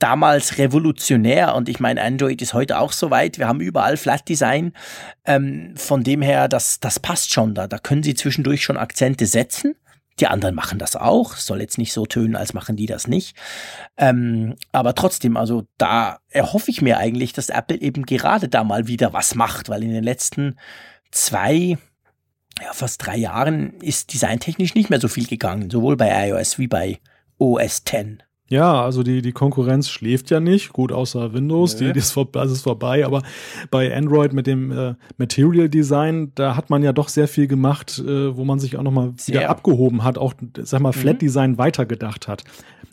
damals 0.00 0.58
revolutionär 0.58 1.54
und 1.54 1.68
ich 1.68 1.78
meine, 1.78 2.02
Android 2.02 2.42
ist 2.42 2.54
heute 2.54 2.78
auch 2.78 2.92
so 2.92 3.10
weit. 3.10 3.38
Wir 3.38 3.46
haben 3.46 3.60
überall 3.60 3.96
Flat 3.96 4.28
Design. 4.28 4.72
Ähm, 5.24 5.74
von 5.76 6.02
dem 6.02 6.22
her, 6.22 6.48
das, 6.48 6.80
das 6.80 6.98
passt 6.98 7.32
schon 7.32 7.54
da. 7.54 7.68
Da 7.68 7.78
können 7.78 8.02
Sie 8.02 8.14
zwischendurch 8.14 8.64
schon 8.64 8.76
Akzente 8.76 9.26
setzen. 9.26 9.76
Die 10.18 10.26
anderen 10.26 10.54
machen 10.54 10.78
das 10.78 10.96
auch. 10.96 11.36
Soll 11.36 11.60
jetzt 11.60 11.78
nicht 11.78 11.92
so 11.92 12.06
tönen, 12.06 12.34
als 12.34 12.52
machen 12.54 12.76
die 12.76 12.86
das 12.86 13.06
nicht. 13.06 13.36
Ähm, 13.96 14.56
aber 14.72 14.94
trotzdem, 14.94 15.36
also 15.36 15.66
da 15.78 16.18
erhoffe 16.28 16.70
ich 16.70 16.82
mir 16.82 16.98
eigentlich, 16.98 17.32
dass 17.32 17.48
Apple 17.48 17.80
eben 17.80 18.04
gerade 18.04 18.48
da 18.48 18.64
mal 18.64 18.86
wieder 18.86 19.12
was 19.12 19.34
macht, 19.34 19.68
weil 19.68 19.82
in 19.82 19.92
den 19.92 20.04
letzten 20.04 20.56
zwei, 21.10 21.78
ja, 22.60 22.72
fast 22.72 23.06
drei 23.06 23.16
Jahren 23.16 23.74
ist 23.80 24.12
designtechnisch 24.12 24.74
nicht 24.74 24.90
mehr 24.90 25.00
so 25.00 25.08
viel 25.08 25.26
gegangen, 25.26 25.70
sowohl 25.70 25.96
bei 25.96 26.28
iOS 26.28 26.58
wie 26.58 26.68
bei 26.68 27.00
OS 27.38 27.82
X. 27.90 28.29
Ja, 28.50 28.82
also 28.82 29.04
die, 29.04 29.22
die 29.22 29.30
Konkurrenz 29.30 29.88
schläft 29.88 30.28
ja 30.30 30.40
nicht, 30.40 30.72
gut 30.72 30.90
außer 30.90 31.32
Windows, 31.32 31.76
die, 31.76 31.92
die 31.92 32.00
ist, 32.00 32.10
vor, 32.10 32.26
das 32.32 32.50
ist 32.50 32.62
vorbei, 32.62 33.06
aber 33.06 33.22
bei 33.70 33.96
Android 33.96 34.32
mit 34.32 34.48
dem 34.48 34.72
äh, 34.72 34.94
Material 35.18 35.68
Design, 35.68 36.32
da 36.34 36.56
hat 36.56 36.68
man 36.68 36.82
ja 36.82 36.92
doch 36.92 37.08
sehr 37.08 37.28
viel 37.28 37.46
gemacht, 37.46 38.02
äh, 38.04 38.36
wo 38.36 38.44
man 38.44 38.58
sich 38.58 38.76
auch 38.76 38.82
nochmal 38.82 39.12
wieder 39.24 39.48
abgehoben 39.48 40.02
hat, 40.02 40.18
auch, 40.18 40.34
sag 40.62 40.80
mal, 40.80 40.92
Flat 40.92 41.14
mhm. 41.14 41.18
Design 41.20 41.50
mhm. 41.52 41.58
weitergedacht 41.58 42.26
hat. 42.26 42.42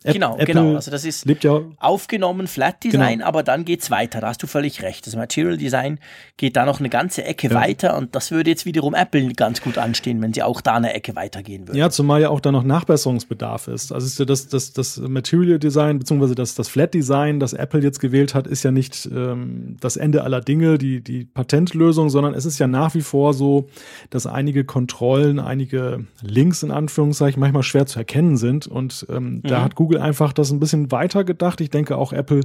App, 0.04 0.14
genau, 0.14 0.36
Apple 0.36 0.46
genau. 0.46 0.76
Also 0.76 0.92
das 0.92 1.04
ist 1.04 1.26
ja 1.44 1.62
aufgenommen, 1.78 2.48
Flat 2.48 2.84
Design, 2.84 3.18
genau. 3.18 3.28
aber 3.28 3.42
dann 3.42 3.66
geht's 3.66 3.90
weiter. 3.90 4.22
Da 4.22 4.28
hast 4.28 4.44
du 4.44 4.48
völlig 4.48 4.84
recht. 4.84 5.08
Das 5.08 5.16
Material 5.16 5.58
Design 5.58 6.00
geht 6.38 6.56
da 6.56 6.66
noch 6.66 6.80
eine 6.80 6.90
ganze 6.90 7.24
Ecke 7.24 7.50
ja. 7.50 7.56
weiter 7.56 7.98
und 7.98 8.16
das 8.16 8.32
würde 8.32 8.50
jetzt 8.52 8.66
wiederum 8.66 8.94
Apple 8.94 9.34
ganz 9.34 9.62
gut 9.62 9.78
anstehen, 9.78 10.22
wenn 10.22 10.34
sie 10.34 10.44
auch 10.44 10.62
da 10.62 10.76
eine 10.76 10.94
Ecke 10.94 11.16
weitergehen 11.16 11.68
würden. 11.68 11.78
Ja, 11.78 11.90
zumal 11.90 12.22
ja 12.22 12.30
auch 12.30 12.40
da 12.40 12.52
noch 12.52 12.64
Nachbesserungsbedarf 12.64 13.68
ist. 13.68 13.92
Also 13.92 14.06
ist 14.06 14.20
ja 14.20 14.26
das, 14.26 14.48
das, 14.48 14.72
das 14.72 14.98
Material 14.98 15.47
Design, 15.58 16.00
beziehungsweise 16.00 16.36
das, 16.36 16.56
das 16.56 16.70
Flat 16.70 16.94
Design, 16.94 17.40
das 17.40 17.54
Apple 17.54 17.82
jetzt 17.82 18.00
gewählt 18.00 18.36
hat, 18.36 18.46
ist 18.46 18.64
ja 18.64 18.72
nicht 18.72 19.10
ähm, 19.12 19.78
das 19.80 19.98
Ende 19.98 20.24
aller 20.24 20.42
Dinge, 20.42 20.78
die, 20.78 21.02
die 21.02 21.26
Patentlösung, 21.26 22.10
sondern 22.10 22.34
es 22.34 22.46
ist 22.46 22.60
ja 22.60 22.68
nach 22.68 22.94
wie 22.94 23.02
vor 23.02 23.34
so, 23.34 23.68
dass 24.10 24.28
einige 24.28 24.64
Kontrollen, 24.64 25.40
einige 25.40 26.06
Links 26.22 26.62
in 26.62 26.72
Anführungszeichen 26.72 27.40
manchmal 27.40 27.64
schwer 27.64 27.88
zu 27.88 27.98
erkennen 27.98 28.38
sind. 28.38 28.68
Und 28.68 29.06
ähm, 29.10 29.24
mhm. 29.24 29.42
da 29.44 29.64
hat 29.64 29.76
Google 29.76 29.88
Google 29.88 30.02
einfach 30.02 30.34
das 30.34 30.52
ein 30.52 30.60
bisschen 30.60 30.92
weiter 30.92 31.24
gedacht. 31.24 31.62
Ich 31.62 31.70
denke 31.70 31.98
auch 31.98 32.12
Apple 32.14 32.42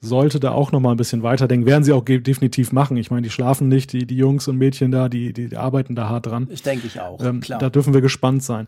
sollte 0.00 0.40
da 0.40 0.50
auch 0.50 0.72
noch 0.72 0.80
mal 0.80 0.90
ein 0.90 0.96
bisschen 0.96 1.22
weiterdenken. 1.22 1.64
Werden 1.64 1.84
sie 1.84 1.92
auch 1.92 2.04
definitiv 2.04 2.72
machen. 2.72 2.96
Ich 2.96 3.12
meine, 3.12 3.22
die 3.22 3.30
schlafen 3.30 3.68
nicht, 3.68 3.92
die, 3.92 4.04
die 4.04 4.16
Jungs 4.16 4.48
und 4.48 4.58
Mädchen 4.58 4.90
da, 4.90 5.08
die, 5.08 5.32
die 5.32 5.56
arbeiten 5.56 5.94
da 5.94 6.08
hart 6.08 6.26
dran. 6.26 6.48
Ich 6.50 6.62
denke 6.62 6.88
ich 6.88 7.00
auch. 7.00 7.24
Ähm, 7.24 7.40
klar. 7.40 7.60
Da 7.60 7.70
dürfen 7.70 7.94
wir 7.94 8.00
gespannt 8.00 8.42
sein. 8.42 8.66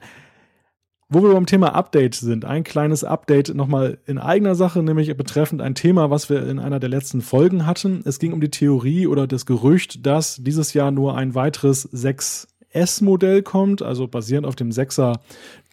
Wo 1.15 1.23
wir 1.23 1.33
beim 1.33 1.47
Thema 1.47 1.77
Update 1.77 2.17
sind, 2.17 2.45
ein 2.45 2.65
kleines 2.65 3.05
Update 3.05 3.55
nochmal 3.55 3.99
in 4.05 4.19
eigener 4.19 4.57
Sache, 4.57 4.83
nämlich 4.83 5.17
betreffend 5.17 5.63
ein 5.63 5.77
Thema, 5.77 6.11
was 6.11 6.29
wir 6.29 6.45
in 6.45 6.59
einer 6.59 6.81
der 6.81 6.89
letzten 6.89 7.23
Folgen 7.23 7.67
hatten. 7.67 8.03
Es 8.05 8.19
ging 8.19 8.33
um 8.33 8.41
die 8.41 8.51
Theorie 8.51 9.07
oder 9.07 9.29
das 9.29 9.47
Gerücht, 9.47 10.05
dass 10.07 10.43
dieses 10.43 10.75
Jahr 10.75 10.91
nur 10.91 11.17
ein 11.17 11.37
weiteres 11.37 11.89
6S-Modell 11.93 13.43
kommt, 13.43 13.81
also 13.81 14.09
basierend 14.09 14.45
auf 14.45 14.57
dem 14.57 14.71
6er 14.71 15.21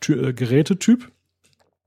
äh, 0.10 0.32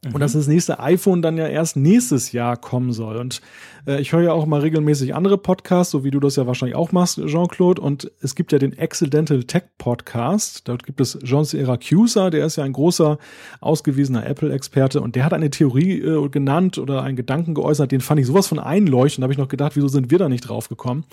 Gerätetyp. 0.05 0.15
Und 0.15 0.21
dass 0.21 0.33
das 0.33 0.47
nächste 0.47 0.81
iPhone 0.81 1.23
dann 1.23 1.37
ja 1.37 1.47
erst 1.47 1.77
nächstes 1.77 2.33
Jahr 2.33 2.57
kommen 2.57 2.93
soll. 2.93 3.17
Und 3.17 3.41
äh, 3.87 4.01
ich 4.01 4.13
höre 4.13 4.23
ja 4.23 4.33
auch 4.33 4.47
mal 4.47 4.61
regelmäßig 4.61 5.15
andere 5.15 5.39
Podcasts, 5.39 5.91
so 5.91 6.05
wie 6.05 6.11
du 6.11 6.21
das 6.21 6.37
ja 6.37 6.47
wahrscheinlich 6.47 6.77
auch 6.77 6.93
machst, 6.93 7.21
Jean-Claude. 7.27 7.81
Und 7.81 8.11
es 8.21 8.35
gibt 8.35 8.53
ja 8.53 8.59
den 8.59 8.79
Accidental 8.79 9.45
Tech 9.45 9.65
Podcast. 9.79 10.69
Dort 10.69 10.85
gibt 10.85 11.01
es 11.01 11.19
John 11.23 11.45
Syracuse, 11.45 12.31
der 12.31 12.47
ist 12.47 12.57
ja 12.57 12.65
ein 12.65 12.73
großer, 12.73 13.19
ausgewiesener 13.61 14.27
Apple-Experte. 14.27 15.01
Und 15.01 15.17
der 15.17 15.25
hat 15.25 15.33
eine 15.33 15.51
Theorie 15.51 16.01
äh, 16.01 16.29
genannt 16.29 16.79
oder 16.79 17.03
einen 17.03 17.17
Gedanken 17.17 17.55
geäußert, 17.55 17.93
den 17.93 18.01
fand 18.01 18.21
ich 18.21 18.27
sowas 18.27 18.47
von 18.47 18.59
einleuchtend. 18.59 19.23
Da 19.23 19.25
habe 19.25 19.33
ich 19.33 19.39
noch 19.39 19.49
gedacht, 19.49 19.77
wieso 19.77 19.89
sind 19.89 20.11
wir 20.11 20.19
da 20.19 20.29
nicht 20.29 20.49
drauf 20.49 20.69
gekommen? 20.69 21.05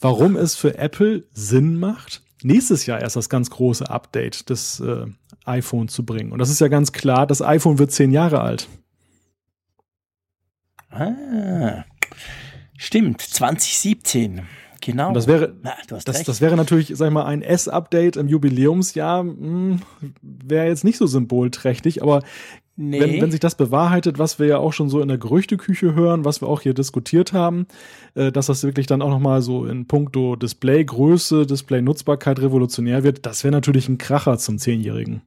Warum 0.00 0.36
es 0.36 0.54
für 0.54 0.76
Apple 0.76 1.24
Sinn 1.32 1.78
macht, 1.78 2.22
nächstes 2.42 2.86
Jahr 2.86 3.00
erst 3.00 3.16
das 3.16 3.28
ganz 3.28 3.50
große 3.50 3.88
Update 3.88 4.50
des 4.50 4.80
äh, 4.80 5.06
iPhone 5.44 5.88
zu 5.88 6.04
bringen. 6.04 6.32
Und 6.32 6.38
das 6.38 6.50
ist 6.50 6.60
ja 6.60 6.68
ganz 6.68 6.92
klar, 6.92 7.26
das 7.26 7.42
iPhone 7.42 7.78
wird 7.78 7.92
zehn 7.92 8.10
Jahre 8.10 8.40
alt. 8.40 8.68
Ah, 10.90 11.84
stimmt, 12.76 13.20
2017. 13.20 14.42
Genau. 14.80 15.08
Und 15.08 15.14
das 15.14 15.26
wäre, 15.26 15.54
Na, 15.62 15.72
das, 15.88 16.04
das, 16.04 16.40
wäre 16.40 16.56
natürlich, 16.56 16.92
sag 16.94 17.06
ich 17.06 17.12
mal, 17.12 17.24
ein 17.24 17.40
S-Update 17.40 18.16
im 18.16 18.28
Jubiläumsjahr, 18.28 19.20
hm, 19.20 19.80
wäre 20.20 20.66
jetzt 20.66 20.84
nicht 20.84 20.98
so 20.98 21.06
symbolträchtig, 21.06 22.02
aber 22.02 22.22
Nee. 22.76 23.00
Wenn, 23.00 23.22
wenn 23.22 23.30
sich 23.30 23.38
das 23.38 23.54
bewahrheitet, 23.54 24.18
was 24.18 24.40
wir 24.40 24.46
ja 24.48 24.58
auch 24.58 24.72
schon 24.72 24.88
so 24.88 25.00
in 25.00 25.06
der 25.06 25.16
Gerüchteküche 25.16 25.94
hören, 25.94 26.24
was 26.24 26.40
wir 26.40 26.48
auch 26.48 26.60
hier 26.60 26.74
diskutiert 26.74 27.32
haben, 27.32 27.66
äh, 28.14 28.32
dass 28.32 28.46
das 28.46 28.64
wirklich 28.64 28.88
dann 28.88 29.00
auch 29.00 29.10
nochmal 29.10 29.42
so 29.42 29.64
in 29.64 29.86
puncto 29.86 30.34
Displaygröße, 30.34 31.46
Display-Nutzbarkeit 31.46 32.40
revolutionär 32.40 33.04
wird, 33.04 33.26
das 33.26 33.44
wäre 33.44 33.52
natürlich 33.52 33.88
ein 33.88 33.98
Kracher 33.98 34.38
zum 34.38 34.58
Zehnjährigen. 34.58 35.22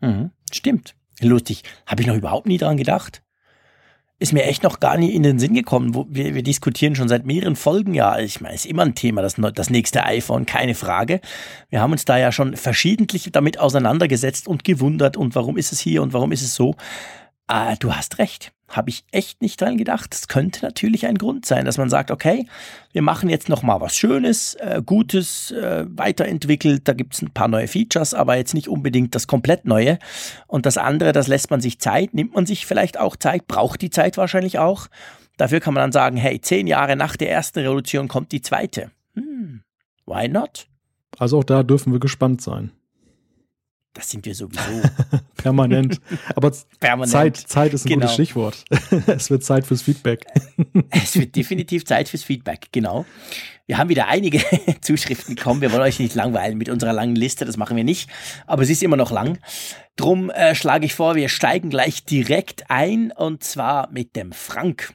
Mhm, 0.00 0.30
stimmt. 0.52 0.94
Lustig. 1.20 1.62
Habe 1.86 2.02
ich 2.02 2.06
noch 2.06 2.16
überhaupt 2.16 2.46
nie 2.46 2.58
dran 2.58 2.76
gedacht 2.76 3.22
ist 4.20 4.32
mir 4.32 4.44
echt 4.44 4.64
noch 4.64 4.80
gar 4.80 4.96
nie 4.96 5.14
in 5.14 5.22
den 5.22 5.38
Sinn 5.38 5.54
gekommen. 5.54 6.06
Wir, 6.10 6.34
wir 6.34 6.42
diskutieren 6.42 6.96
schon 6.96 7.08
seit 7.08 7.24
mehreren 7.24 7.54
Folgen 7.54 7.94
ja. 7.94 8.18
Ich 8.18 8.40
meine, 8.40 8.54
ist 8.54 8.66
immer 8.66 8.82
ein 8.82 8.94
Thema, 8.94 9.22
das, 9.22 9.36
das 9.54 9.70
nächste 9.70 10.04
iPhone, 10.04 10.44
keine 10.44 10.74
Frage. 10.74 11.20
Wir 11.70 11.80
haben 11.80 11.92
uns 11.92 12.04
da 12.04 12.18
ja 12.18 12.32
schon 12.32 12.56
verschiedentlich 12.56 13.30
damit 13.32 13.60
auseinandergesetzt 13.60 14.48
und 14.48 14.64
gewundert 14.64 15.16
und 15.16 15.34
warum 15.34 15.56
ist 15.56 15.72
es 15.72 15.78
hier 15.78 16.02
und 16.02 16.12
warum 16.12 16.32
ist 16.32 16.42
es 16.42 16.54
so. 16.54 16.74
Ah, 17.46 17.76
du 17.76 17.94
hast 17.94 18.18
recht. 18.18 18.52
Habe 18.68 18.90
ich 18.90 19.04
echt 19.12 19.40
nicht 19.40 19.60
dran 19.60 19.78
gedacht. 19.78 20.12
Das 20.12 20.28
könnte 20.28 20.64
natürlich 20.64 21.06
ein 21.06 21.16
Grund 21.16 21.46
sein, 21.46 21.64
dass 21.64 21.78
man 21.78 21.88
sagt, 21.88 22.10
okay, 22.10 22.46
wir 22.92 23.02
machen 23.02 23.30
jetzt 23.30 23.48
noch 23.48 23.62
mal 23.62 23.80
was 23.80 23.96
Schönes, 23.96 24.54
äh, 24.56 24.82
Gutes, 24.84 25.50
äh, 25.52 25.86
weiterentwickelt. 25.88 26.86
Da 26.86 26.92
gibt 26.92 27.14
es 27.14 27.22
ein 27.22 27.30
paar 27.30 27.48
neue 27.48 27.66
Features, 27.66 28.12
aber 28.12 28.36
jetzt 28.36 28.54
nicht 28.54 28.68
unbedingt 28.68 29.14
das 29.14 29.26
komplett 29.26 29.64
Neue. 29.64 29.98
Und 30.46 30.66
das 30.66 30.76
andere, 30.76 31.12
das 31.12 31.28
lässt 31.28 31.50
man 31.50 31.60
sich 31.60 31.78
Zeit, 31.78 32.14
nimmt 32.14 32.34
man 32.34 32.46
sich 32.46 32.66
vielleicht 32.66 32.98
auch 32.98 33.16
Zeit, 33.16 33.46
braucht 33.48 33.80
die 33.82 33.90
Zeit 33.90 34.16
wahrscheinlich 34.16 34.58
auch. 34.58 34.88
Dafür 35.38 35.60
kann 35.60 35.74
man 35.74 35.82
dann 35.82 35.92
sagen, 35.92 36.16
hey, 36.16 36.40
zehn 36.40 36.66
Jahre 36.66 36.96
nach 36.96 37.16
der 37.16 37.30
ersten 37.30 37.60
Revolution 37.60 38.08
kommt 38.08 38.32
die 38.32 38.42
zweite. 38.42 38.90
Hm, 39.14 39.62
why 40.04 40.28
not? 40.28 40.66
Also 41.18 41.38
auch 41.38 41.44
da 41.44 41.62
dürfen 41.62 41.92
wir 41.92 42.00
gespannt 42.00 42.42
sein. 42.42 42.72
Das 43.98 44.10
sind 44.10 44.24
wir 44.24 44.34
sowieso. 44.34 44.60
Permanent. 45.36 46.00
Aber 46.36 46.52
Permanent. 46.78 47.10
Zeit, 47.10 47.36
Zeit 47.36 47.74
ist 47.74 47.84
ein 47.84 47.88
genau. 47.88 48.02
gutes 48.02 48.14
Stichwort. 48.14 48.64
es 49.08 49.28
wird 49.28 49.42
Zeit 49.42 49.66
fürs 49.66 49.82
Feedback. 49.82 50.24
es 50.90 51.16
wird 51.16 51.34
definitiv 51.34 51.84
Zeit 51.84 52.08
fürs 52.08 52.22
Feedback, 52.22 52.68
genau. 52.70 53.06
Wir 53.66 53.76
haben 53.76 53.88
wieder 53.88 54.06
einige 54.06 54.40
Zuschriften 54.82 55.34
bekommen. 55.34 55.62
Wir 55.62 55.72
wollen 55.72 55.82
euch 55.82 55.98
nicht 55.98 56.14
langweilen 56.14 56.56
mit 56.56 56.68
unserer 56.68 56.92
langen 56.92 57.16
Liste, 57.16 57.44
das 57.44 57.56
machen 57.56 57.76
wir 57.76 57.82
nicht. 57.82 58.08
Aber 58.46 58.64
sie 58.64 58.74
ist 58.74 58.84
immer 58.84 58.96
noch 58.96 59.10
lang. 59.10 59.40
Drum 59.96 60.30
äh, 60.30 60.54
schlage 60.54 60.86
ich 60.86 60.94
vor, 60.94 61.16
wir 61.16 61.28
steigen 61.28 61.68
gleich 61.68 62.04
direkt 62.04 62.70
ein 62.70 63.10
und 63.10 63.42
zwar 63.42 63.90
mit 63.90 64.14
dem 64.14 64.30
Frank. 64.30 64.94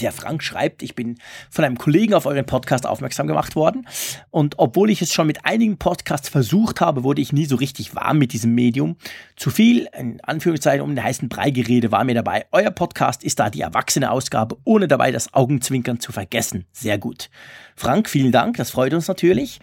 Der 0.00 0.12
Frank 0.12 0.42
schreibt, 0.42 0.82
ich 0.82 0.94
bin 0.94 1.18
von 1.50 1.64
einem 1.64 1.78
Kollegen 1.78 2.14
auf 2.14 2.26
euren 2.26 2.44
Podcast 2.44 2.86
aufmerksam 2.86 3.26
gemacht 3.26 3.56
worden. 3.56 3.86
Und 4.30 4.58
obwohl 4.58 4.90
ich 4.90 5.02
es 5.02 5.12
schon 5.12 5.26
mit 5.26 5.44
einigen 5.44 5.78
Podcasts 5.78 6.28
versucht 6.28 6.80
habe, 6.80 7.04
wurde 7.04 7.22
ich 7.22 7.32
nie 7.32 7.46
so 7.46 7.56
richtig 7.56 7.94
warm 7.94 8.18
mit 8.18 8.32
diesem 8.32 8.54
Medium. 8.54 8.96
Zu 9.36 9.50
viel, 9.50 9.88
in 9.96 10.20
Anführungszeichen, 10.22 10.82
um 10.82 10.94
den 10.94 11.02
heißen 11.02 11.28
Brei 11.28 11.50
gerede 11.50 11.92
war 11.92 12.04
mir 12.04 12.14
dabei. 12.14 12.46
Euer 12.52 12.70
Podcast 12.70 13.22
ist 13.24 13.38
da 13.38 13.50
die 13.50 13.60
erwachsene 13.60 14.10
Ausgabe, 14.10 14.58
ohne 14.64 14.88
dabei 14.88 15.10
das 15.10 15.32
Augenzwinkern 15.32 16.00
zu 16.00 16.12
vergessen. 16.12 16.66
Sehr 16.72 16.98
gut. 16.98 17.30
Frank, 17.76 18.08
vielen 18.08 18.32
Dank, 18.32 18.56
das 18.56 18.70
freut 18.70 18.92
uns 18.94 19.08
natürlich. 19.08 19.60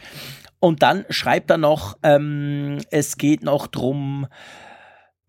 Und 0.59 0.81
dann 0.81 1.05
schreibt 1.09 1.51
er 1.51 1.57
noch, 1.57 1.97
ähm, 2.01 2.79
es 2.89 3.17
geht 3.17 3.43
noch 3.43 3.67
drum, 3.67 4.27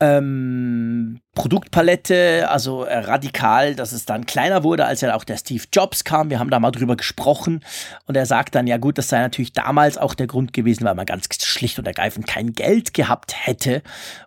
ähm, 0.01 1.21
Produktpalette, 1.37 2.49
also 2.51 2.83
äh, 2.83 2.99
radikal, 2.99 3.77
dass 3.77 3.93
es 3.93 4.07
dann 4.07 4.27
kleiner 4.27 4.65
wurde, 4.65 4.87
als 4.87 5.03
ja 5.03 5.15
auch 5.15 5.23
der 5.23 5.37
Steve 5.37 5.63
Jobs 5.73 6.03
kam. 6.03 6.31
Wir 6.31 6.41
haben 6.41 6.51
da 6.51 6.59
mal 6.59 6.73
drüber 6.73 6.97
gesprochen 6.97 7.63
und 8.07 8.17
er 8.17 8.27
sagt 8.27 8.57
dann, 8.57 8.67
ja 8.67 8.79
gut, 8.79 8.99
das 8.99 9.11
sei 9.11 9.21
natürlich 9.21 9.53
damals 9.53 9.99
auch 9.99 10.15
der 10.15 10.27
Grund 10.27 10.53
gewesen, 10.53 10.85
weil 10.85 10.95
man 10.97 11.07
ganz 11.07 11.29
schlicht 11.45 11.79
und 11.79 11.87
ergreifend 11.87 12.27
kein 12.27 12.55
Geld 12.55 12.95
gehabt 12.95 13.35
hätte, 13.47 13.83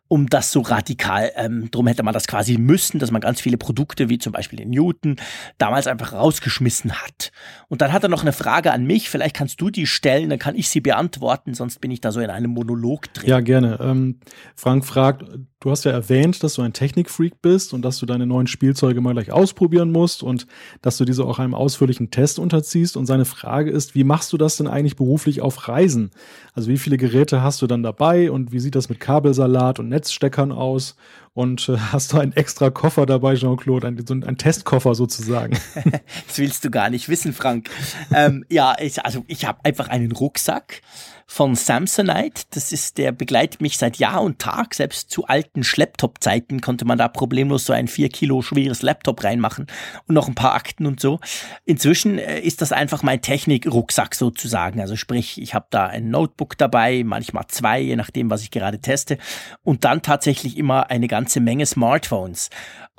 um 0.09 0.27
das 0.27 0.51
so 0.51 0.61
radikal, 0.61 1.31
ähm, 1.35 1.69
drum 1.71 1.87
hätte 1.87 2.03
man 2.03 2.13
das 2.13 2.27
quasi 2.27 2.57
müssen, 2.57 2.99
dass 2.99 3.11
man 3.11 3.21
ganz 3.21 3.39
viele 3.39 3.57
Produkte, 3.57 4.09
wie 4.09 4.17
zum 4.17 4.33
Beispiel 4.33 4.57
den 4.57 4.71
Newton, 4.71 5.17
damals 5.59 5.87
einfach 5.87 6.13
rausgeschmissen 6.13 6.93
hat. 6.93 7.31
Und 7.69 7.81
dann 7.81 7.93
hat 7.93 8.03
er 8.03 8.09
noch 8.09 8.23
eine 8.23 8.33
Frage 8.33 8.71
an 8.71 8.85
mich, 8.85 9.09
vielleicht 9.09 9.35
kannst 9.35 9.61
du 9.61 9.69
die 9.69 9.85
stellen, 9.85 10.29
dann 10.29 10.39
kann 10.39 10.55
ich 10.55 10.69
sie 10.69 10.81
beantworten, 10.81 11.53
sonst 11.53 11.79
bin 11.79 11.91
ich 11.91 12.01
da 12.01 12.11
so 12.11 12.19
in 12.19 12.31
einem 12.31 12.51
Monolog 12.51 13.13
drin. 13.13 13.29
Ja, 13.29 13.39
gerne. 13.39 13.79
Ähm, 13.81 14.19
Frank 14.55 14.85
fragt, 14.85 15.23
du 15.59 15.71
hast 15.71 15.85
ja 15.85 15.91
erwähnt, 15.91 16.43
dass 16.43 16.55
du 16.55 16.63
ein 16.63 16.73
Technikfreak 16.99 17.41
bist 17.41 17.73
und 17.73 17.83
dass 17.83 17.99
du 17.99 18.05
deine 18.05 18.25
neuen 18.25 18.47
Spielzeuge 18.47 19.01
mal 19.01 19.13
gleich 19.13 19.31
ausprobieren 19.31 19.91
musst 19.91 20.23
und 20.23 20.47
dass 20.81 20.97
du 20.97 21.05
diese 21.05 21.23
auch 21.23 21.39
einem 21.39 21.53
ausführlichen 21.53 22.11
Test 22.11 22.39
unterziehst. 22.39 22.97
Und 22.97 23.05
seine 23.05 23.25
Frage 23.25 23.71
ist, 23.71 23.95
wie 23.95 24.03
machst 24.03 24.33
du 24.33 24.37
das 24.37 24.57
denn 24.57 24.67
eigentlich 24.67 24.95
beruflich 24.95 25.41
auf 25.41 25.67
Reisen? 25.67 26.11
Also 26.53 26.69
wie 26.69 26.77
viele 26.77 26.97
Geräte 26.97 27.41
hast 27.41 27.61
du 27.61 27.67
dann 27.67 27.83
dabei 27.83 28.31
und 28.31 28.51
wie 28.51 28.59
sieht 28.59 28.75
das 28.75 28.89
mit 28.89 28.99
Kabelsalat 28.99 29.79
und 29.79 29.89
Netzsteckern 29.89 30.51
aus? 30.51 30.95
Und 31.33 31.69
äh, 31.69 31.77
hast 31.91 32.13
du 32.13 32.17
einen 32.17 32.33
extra 32.33 32.69
Koffer 32.69 33.05
dabei, 33.05 33.35
Jean-Claude, 33.35 33.87
ein, 33.87 34.05
so 34.05 34.13
ein 34.13 34.37
Testkoffer 34.37 34.95
sozusagen? 34.95 35.57
das 36.27 36.37
willst 36.37 36.65
du 36.65 36.69
gar 36.69 36.89
nicht 36.89 37.07
wissen, 37.07 37.33
Frank. 37.33 37.69
ähm, 38.13 38.45
ja, 38.49 38.75
ich, 38.79 39.05
also 39.05 39.23
ich 39.27 39.45
habe 39.45 39.59
einfach 39.63 39.87
einen 39.87 40.11
Rucksack 40.11 40.81
von 41.29 41.53
Samsonite. 41.53 42.45
Das 42.49 42.71
ist, 42.71 42.97
der 42.97 43.11
begleitet 43.11 43.61
mich 43.61 43.77
seit 43.77 43.97
Jahr 43.97 44.23
und 44.23 44.39
Tag. 44.39 44.73
Selbst 44.73 45.11
zu 45.11 45.27
alten 45.27 45.63
Schlepptop-Zeiten 45.63 46.59
konnte 46.59 46.85
man 46.85 46.97
da 46.97 47.07
problemlos 47.07 47.65
so 47.65 47.71
ein 47.71 47.87
vier 47.87 48.09
Kilo 48.09 48.41
schweres 48.41 48.81
Laptop 48.81 49.23
reinmachen 49.23 49.67
und 50.07 50.15
noch 50.15 50.27
ein 50.27 50.33
paar 50.33 50.55
Akten 50.55 50.87
und 50.87 50.99
so. 50.99 51.19
Inzwischen 51.65 52.17
äh, 52.17 52.39
ist 52.39 52.63
das 52.63 52.71
einfach 52.71 53.03
mein 53.03 53.21
Technik-Rucksack 53.21 54.15
sozusagen. 54.15 54.81
Also 54.81 54.95
sprich, 54.95 55.39
ich 55.39 55.53
habe 55.53 55.67
da 55.69 55.85
ein 55.85 56.09
Notebook 56.09 56.57
dabei, 56.57 57.03
manchmal 57.05 57.45
zwei, 57.47 57.79
je 57.79 57.95
nachdem, 57.95 58.31
was 58.31 58.41
ich 58.41 58.49
gerade 58.49 58.79
teste. 58.79 59.19
Und 59.63 59.85
dann 59.85 60.01
tatsächlich 60.01 60.57
immer 60.57 60.89
eine 60.89 61.07
ganze 61.07 61.41
Menge 61.41 61.67
Smartphones. 61.67 62.49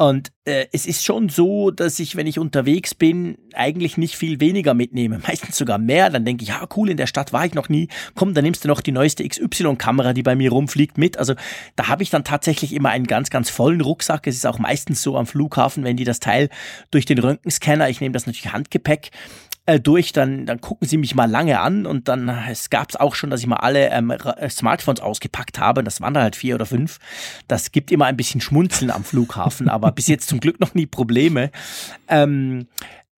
Und 0.01 0.33
äh, 0.47 0.65
es 0.73 0.87
ist 0.87 1.05
schon 1.05 1.29
so, 1.29 1.71
dass 1.71 1.99
ich, 1.99 2.17
wenn 2.17 2.27
ich 2.27 2.39
unterwegs 2.39 2.95
bin, 2.95 3.37
eigentlich 3.53 3.99
nicht 3.99 4.17
viel 4.17 4.41
weniger 4.41 4.73
mitnehme. 4.73 5.19
Meistens 5.29 5.59
sogar 5.59 5.77
mehr. 5.77 6.09
Dann 6.09 6.25
denke 6.25 6.43
ich, 6.43 6.49
ja, 6.49 6.67
cool, 6.75 6.89
in 6.89 6.97
der 6.97 7.07
Stadt 7.07 7.35
war 7.35 7.45
ich 7.45 7.53
noch 7.53 7.69
nie. 7.69 7.89
Komm, 8.15 8.33
dann 8.33 8.45
nimmst 8.45 8.65
du 8.65 8.69
noch 8.69 8.81
die 8.81 8.93
neueste 8.93 9.29
XY-Kamera, 9.29 10.15
die 10.15 10.23
bei 10.23 10.35
mir 10.35 10.53
rumfliegt, 10.53 10.97
mit. 10.97 11.19
Also 11.19 11.35
da 11.77 11.89
habe 11.89 12.03
ich 12.03 12.09
dann 12.09 12.25
tatsächlich 12.25 12.73
immer 12.73 12.89
einen 12.89 13.07
ganz, 13.07 13.29
ganz 13.29 13.51
vollen 13.51 13.83
Rucksack. 13.83 14.27
Es 14.27 14.37
ist 14.37 14.47
auch 14.47 14.59
meistens 14.59 15.03
so 15.03 15.19
am 15.19 15.27
Flughafen, 15.27 15.85
wenn 15.85 15.99
die 15.99 16.05
das 16.05 16.19
Teil 16.19 16.49
durch 16.91 17.05
den 17.05 17.19
Röntgenscanner, 17.19 17.91
ich 17.91 18.01
nehme 18.01 18.15
das 18.15 18.25
natürlich 18.25 18.55
Handgepäck, 18.55 19.11
äh, 19.71 19.81
durch, 19.81 20.13
dann, 20.13 20.47
dann 20.47 20.61
gucken 20.61 20.89
sie 20.89 20.97
mich 20.97 21.15
mal 21.15 21.31
lange 21.31 21.61
an 21.61 21.87
und 21.87 22.09
dann, 22.09 22.29
es 22.29 22.71
gab 22.71 22.91
es 22.91 22.97
auch 22.97 23.15
schon, 23.15 23.31
dass 23.31 23.41
ich 23.41 23.47
mal 23.47 23.57
alle 23.57 23.91
ähm, 23.91 24.11
äh, 24.11 24.51
Smartphones 24.51 25.01
ausgepackt 25.01 25.61
habe, 25.61 25.85
das 25.85 26.01
waren 26.01 26.13
da 26.13 26.23
halt 26.23 26.35
vier 26.35 26.57
oder 26.57 26.67
fünf. 26.67 26.99
Das 27.47 27.71
gibt 27.71 27.93
immer 27.93 28.07
ein 28.07 28.17
bisschen 28.17 28.41
Schmunzeln 28.41 28.91
am 28.91 29.05
Flughafen, 29.05 29.69
aber 29.69 29.93
bis 29.93 30.09
jetzt 30.09 30.29
zum 30.29 30.41
Glück 30.41 30.59
noch 30.59 30.75
nie 30.75 30.87
Probleme. 30.87 31.51
Ähm, 32.09 32.67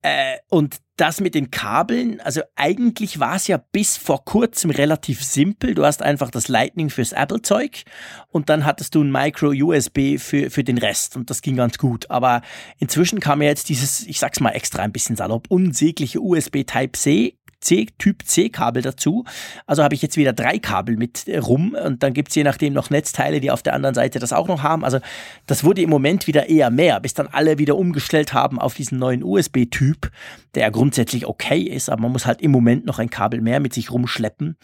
äh, 0.02 0.38
und 0.48 0.78
das 0.96 1.20
mit 1.20 1.34
den 1.34 1.50
Kabeln, 1.50 2.20
also 2.20 2.42
eigentlich 2.54 3.18
war 3.18 3.36
es 3.36 3.46
ja 3.46 3.56
bis 3.56 3.96
vor 3.96 4.24
kurzem 4.24 4.70
relativ 4.70 5.24
simpel. 5.24 5.74
Du 5.74 5.84
hast 5.84 6.02
einfach 6.02 6.30
das 6.30 6.48
Lightning 6.48 6.90
fürs 6.90 7.12
Apple-Zeug 7.12 7.84
und 8.28 8.48
dann 8.48 8.64
hattest 8.64 8.94
du 8.94 9.02
ein 9.02 9.10
Micro-USB 9.10 10.18
für, 10.18 10.50
für 10.50 10.64
den 10.64 10.78
Rest 10.78 11.16
und 11.16 11.30
das 11.30 11.40
ging 11.40 11.56
ganz 11.56 11.78
gut. 11.78 12.10
Aber 12.10 12.42
inzwischen 12.78 13.20
kam 13.20 13.42
ja 13.42 13.48
jetzt 13.48 13.68
dieses, 13.68 14.06
ich 14.06 14.18
sag's 14.18 14.40
mal 14.40 14.50
extra 14.50 14.82
ein 14.82 14.92
bisschen 14.92 15.16
salopp, 15.16 15.46
unsägliche 15.48 16.20
USB 16.20 16.64
Type-C 16.64 17.38
C, 17.62 17.86
Typ 17.98 18.26
C-Kabel 18.26 18.82
dazu. 18.82 19.24
Also 19.66 19.82
habe 19.82 19.94
ich 19.94 20.02
jetzt 20.02 20.16
wieder 20.16 20.32
drei 20.32 20.58
Kabel 20.58 20.96
mit 20.96 21.26
äh, 21.28 21.38
rum 21.38 21.74
und 21.74 22.02
dann 22.02 22.12
gibt 22.12 22.28
es 22.28 22.34
je 22.34 22.44
nachdem 22.44 22.72
noch 22.74 22.90
Netzteile, 22.90 23.40
die 23.40 23.50
auf 23.50 23.62
der 23.62 23.74
anderen 23.74 23.94
Seite 23.94 24.18
das 24.18 24.32
auch 24.32 24.48
noch 24.48 24.62
haben. 24.62 24.84
Also 24.84 24.98
das 25.46 25.64
wurde 25.64 25.82
im 25.82 25.90
Moment 25.90 26.26
wieder 26.26 26.48
eher 26.48 26.70
mehr, 26.70 27.00
bis 27.00 27.14
dann 27.14 27.28
alle 27.28 27.58
wieder 27.58 27.76
umgestellt 27.76 28.32
haben 28.32 28.58
auf 28.58 28.74
diesen 28.74 28.98
neuen 28.98 29.22
USB-Typ, 29.22 30.10
der 30.54 30.62
ja 30.62 30.70
grundsätzlich 30.70 31.26
okay 31.26 31.62
ist, 31.62 31.88
aber 31.88 32.02
man 32.02 32.12
muss 32.12 32.26
halt 32.26 32.42
im 32.42 32.50
Moment 32.50 32.84
noch 32.84 32.98
ein 32.98 33.10
Kabel 33.10 33.40
mehr 33.40 33.60
mit 33.60 33.72
sich 33.72 33.90
rumschleppen. 33.90 34.56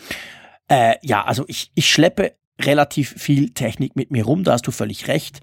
Äh, 0.69 0.97
ja, 1.03 1.25
also 1.25 1.45
ich, 1.49 1.71
ich 1.75 1.91
schleppe 1.91 2.35
relativ 2.61 3.15
viel 3.17 3.51
Technik 3.51 3.97
mit 3.97 4.11
mir 4.11 4.25
rum, 4.25 4.45
da 4.45 4.53
hast 4.53 4.67
du 4.67 4.71
völlig 4.71 5.09
recht 5.09 5.41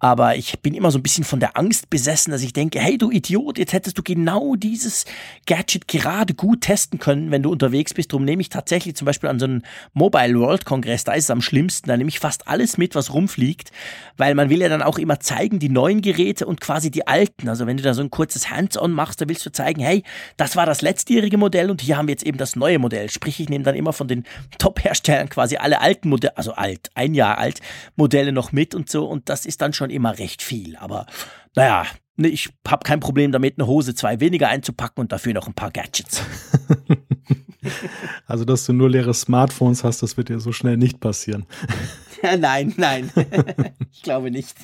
aber 0.00 0.36
ich 0.36 0.58
bin 0.60 0.74
immer 0.74 0.90
so 0.90 0.98
ein 0.98 1.02
bisschen 1.02 1.24
von 1.24 1.40
der 1.40 1.56
Angst 1.56 1.88
besessen, 1.88 2.30
dass 2.30 2.42
ich 2.42 2.52
denke, 2.52 2.78
hey 2.78 2.98
du 2.98 3.10
Idiot, 3.10 3.58
jetzt 3.58 3.72
hättest 3.72 3.96
du 3.96 4.02
genau 4.02 4.54
dieses 4.54 5.06
Gadget 5.46 5.88
gerade 5.88 6.34
gut 6.34 6.62
testen 6.62 6.98
können, 6.98 7.30
wenn 7.30 7.42
du 7.42 7.50
unterwegs 7.50 7.94
bist. 7.94 8.12
Darum 8.12 8.24
nehme 8.24 8.42
ich 8.42 8.48
tatsächlich 8.50 8.96
zum 8.96 9.06
Beispiel 9.06 9.30
an 9.30 9.38
so 9.38 9.46
einem 9.46 9.62
Mobile 9.94 10.38
World 10.38 10.64
Kongress, 10.66 11.04
da 11.04 11.12
ist 11.12 11.24
es 11.24 11.30
am 11.30 11.40
schlimmsten, 11.40 11.88
da 11.88 11.96
nehme 11.96 12.08
ich 12.08 12.18
fast 12.18 12.48
alles 12.48 12.76
mit, 12.76 12.94
was 12.94 13.14
rumfliegt, 13.14 13.70
weil 14.16 14.34
man 14.34 14.50
will 14.50 14.60
ja 14.60 14.68
dann 14.68 14.82
auch 14.82 14.98
immer 14.98 15.20
zeigen, 15.20 15.58
die 15.58 15.70
neuen 15.70 16.02
Geräte 16.02 16.44
und 16.44 16.60
quasi 16.60 16.90
die 16.90 17.06
alten. 17.06 17.48
Also 17.48 17.66
wenn 17.66 17.76
du 17.76 17.82
da 17.82 17.94
so 17.94 18.02
ein 18.02 18.10
kurzes 18.10 18.50
Hands-on 18.50 18.92
machst, 18.92 19.20
da 19.20 19.28
willst 19.28 19.46
du 19.46 19.52
zeigen, 19.52 19.80
hey, 19.80 20.02
das 20.36 20.56
war 20.56 20.66
das 20.66 20.82
letztjährige 20.82 21.38
Modell 21.38 21.70
und 21.70 21.80
hier 21.80 21.96
haben 21.96 22.08
wir 22.08 22.12
jetzt 22.12 22.26
eben 22.26 22.36
das 22.36 22.56
neue 22.56 22.78
Modell. 22.78 23.08
Sprich, 23.08 23.40
ich 23.40 23.48
nehme 23.48 23.64
dann 23.64 23.74
immer 23.74 23.92
von 23.92 24.08
den 24.08 24.24
Top-Herstellern 24.58 25.30
quasi 25.30 25.56
alle 25.56 25.80
alten 25.80 26.10
Modelle, 26.10 26.36
also 26.36 26.52
alt, 26.52 26.90
ein 26.94 27.14
Jahr 27.14 27.38
alt, 27.38 27.60
Modelle 27.96 28.32
noch 28.32 28.52
mit 28.52 28.74
und 28.74 28.90
so 28.90 29.06
und 29.06 29.30
das 29.30 29.46
ist 29.46 29.62
dann 29.62 29.72
schon 29.72 29.83
immer 29.90 30.18
recht 30.18 30.42
viel. 30.42 30.76
Aber 30.76 31.06
naja, 31.54 31.86
ne, 32.16 32.28
ich 32.28 32.50
habe 32.66 32.84
kein 32.84 33.00
Problem 33.00 33.32
damit, 33.32 33.58
eine 33.58 33.66
Hose 33.66 33.94
zwei 33.94 34.20
weniger 34.20 34.48
einzupacken 34.48 35.00
und 35.00 35.12
dafür 35.12 35.34
noch 35.34 35.46
ein 35.46 35.54
paar 35.54 35.70
Gadgets. 35.70 36.22
Also, 38.26 38.44
dass 38.44 38.66
du 38.66 38.72
nur 38.72 38.90
leere 38.90 39.14
Smartphones 39.14 39.84
hast, 39.84 40.02
das 40.02 40.16
wird 40.16 40.28
dir 40.28 40.40
so 40.40 40.52
schnell 40.52 40.76
nicht 40.76 41.00
passieren. 41.00 41.46
nein, 42.38 42.74
nein. 42.76 43.10
ich 43.92 44.02
glaube 44.02 44.30
nicht. 44.30 44.54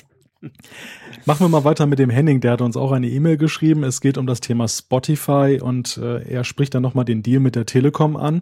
Machen 1.25 1.45
wir 1.45 1.49
mal 1.49 1.63
weiter 1.63 1.85
mit 1.85 1.99
dem 1.99 2.09
Henning, 2.09 2.41
der 2.41 2.53
hat 2.53 2.61
uns 2.61 2.75
auch 2.75 2.91
eine 2.91 3.07
E-Mail 3.07 3.37
geschrieben. 3.37 3.83
Es 3.83 4.01
geht 4.01 4.17
um 4.17 4.25
das 4.25 4.39
Thema 4.39 4.67
Spotify 4.67 5.59
und 5.61 5.97
äh, 5.97 6.27
er 6.27 6.43
spricht 6.43 6.73
dann 6.73 6.81
nochmal 6.81 7.05
den 7.05 7.21
Deal 7.21 7.39
mit 7.39 7.55
der 7.55 7.65
Telekom 7.65 8.15
an, 8.15 8.41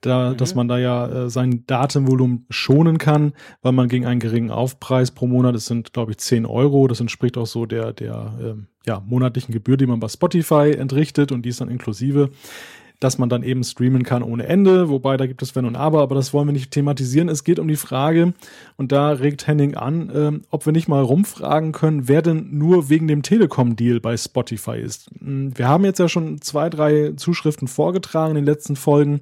da, 0.00 0.30
mhm. 0.30 0.36
dass 0.36 0.54
man 0.54 0.68
da 0.68 0.78
ja 0.78 1.06
äh, 1.08 1.30
sein 1.30 1.64
Datenvolumen 1.66 2.46
schonen 2.50 2.98
kann, 2.98 3.32
weil 3.62 3.72
man 3.72 3.88
gegen 3.88 4.06
einen 4.06 4.20
geringen 4.20 4.50
Aufpreis 4.50 5.10
pro 5.10 5.26
Monat, 5.26 5.54
das 5.54 5.66
sind 5.66 5.92
glaube 5.92 6.12
ich 6.12 6.18
10 6.18 6.46
Euro, 6.46 6.86
das 6.86 7.00
entspricht 7.00 7.36
auch 7.36 7.46
so 7.46 7.66
der, 7.66 7.92
der 7.92 8.32
äh, 8.40 8.54
ja, 8.86 9.00
monatlichen 9.00 9.52
Gebühr, 9.52 9.76
die 9.76 9.86
man 9.86 10.00
bei 10.00 10.08
Spotify 10.08 10.72
entrichtet 10.78 11.32
und 11.32 11.42
die 11.42 11.50
ist 11.50 11.60
dann 11.60 11.68
inklusive 11.68 12.30
dass 13.00 13.16
man 13.16 13.30
dann 13.30 13.42
eben 13.42 13.64
streamen 13.64 14.02
kann 14.02 14.22
ohne 14.22 14.46
Ende, 14.46 14.90
wobei 14.90 15.16
da 15.16 15.26
gibt 15.26 15.42
es 15.42 15.56
Wenn 15.56 15.64
und 15.64 15.74
Aber, 15.74 16.02
aber 16.02 16.14
das 16.14 16.32
wollen 16.32 16.48
wir 16.48 16.52
nicht 16.52 16.70
thematisieren. 16.70 17.28
Es 17.28 17.44
geht 17.44 17.58
um 17.58 17.66
die 17.66 17.76
Frage, 17.76 18.34
und 18.76 18.92
da 18.92 19.10
regt 19.10 19.46
Henning 19.46 19.74
an, 19.74 20.10
äh, 20.10 20.46
ob 20.50 20.66
wir 20.66 20.72
nicht 20.72 20.86
mal 20.86 21.02
rumfragen 21.02 21.72
können, 21.72 22.08
wer 22.08 22.22
denn 22.22 22.48
nur 22.58 22.90
wegen 22.90 23.08
dem 23.08 23.22
Telekom-Deal 23.22 24.00
bei 24.00 24.16
Spotify 24.16 24.78
ist. 24.78 25.10
Hm, 25.18 25.56
wir 25.56 25.66
haben 25.66 25.84
jetzt 25.84 25.98
ja 25.98 26.08
schon 26.08 26.40
zwei, 26.42 26.68
drei 26.68 27.12
Zuschriften 27.16 27.68
vorgetragen 27.68 28.30
in 28.30 28.36
den 28.36 28.44
letzten 28.44 28.76
Folgen, 28.76 29.20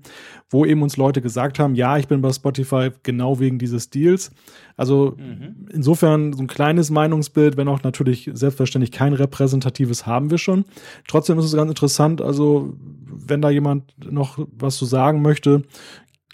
wo 0.50 0.64
eben 0.64 0.82
uns 0.82 0.96
Leute 0.96 1.20
gesagt 1.20 1.58
haben, 1.58 1.74
ja, 1.74 1.98
ich 1.98 2.08
bin 2.08 2.22
bei 2.22 2.32
Spotify 2.32 2.90
genau 3.02 3.38
wegen 3.38 3.58
dieses 3.58 3.90
Deals. 3.90 4.30
Also 4.76 5.14
mhm. 5.18 5.68
insofern 5.72 6.32
so 6.32 6.42
ein 6.42 6.46
kleines 6.46 6.90
Meinungsbild, 6.90 7.56
wenn 7.56 7.68
auch 7.68 7.82
natürlich 7.82 8.30
selbstverständlich 8.32 8.92
kein 8.92 9.12
repräsentatives 9.12 10.06
haben 10.06 10.30
wir 10.30 10.38
schon. 10.38 10.64
Trotzdem 11.06 11.38
ist 11.38 11.44
es 11.44 11.54
ganz 11.54 11.68
interessant, 11.68 12.20
also 12.22 12.74
wenn 13.06 13.42
da 13.42 13.50
jemand 13.50 13.92
noch 14.10 14.38
was 14.52 14.76
zu 14.76 14.86
sagen 14.86 15.22
möchte, 15.22 15.62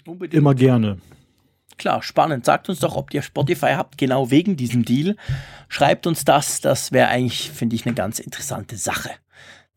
Unbedingt. 0.05 0.33
immer 0.33 0.55
gerne. 0.55 0.97
Klar, 1.77 2.01
spannend. 2.03 2.45
Sagt 2.45 2.69
uns 2.69 2.79
doch, 2.79 2.95
ob 2.95 3.13
ihr 3.13 3.21
Spotify 3.21 3.73
habt, 3.75 3.97
genau 3.97 4.31
wegen 4.31 4.55
diesem 4.55 4.85
Deal. 4.85 5.17
Schreibt 5.67 6.07
uns 6.07 6.23
das. 6.23 6.61
Das 6.61 6.93
wäre 6.93 7.09
eigentlich, 7.09 7.51
finde 7.51 7.75
ich, 7.75 7.85
eine 7.85 7.95
ganz 7.95 8.19
interessante 8.19 8.77
Sache. 8.77 9.09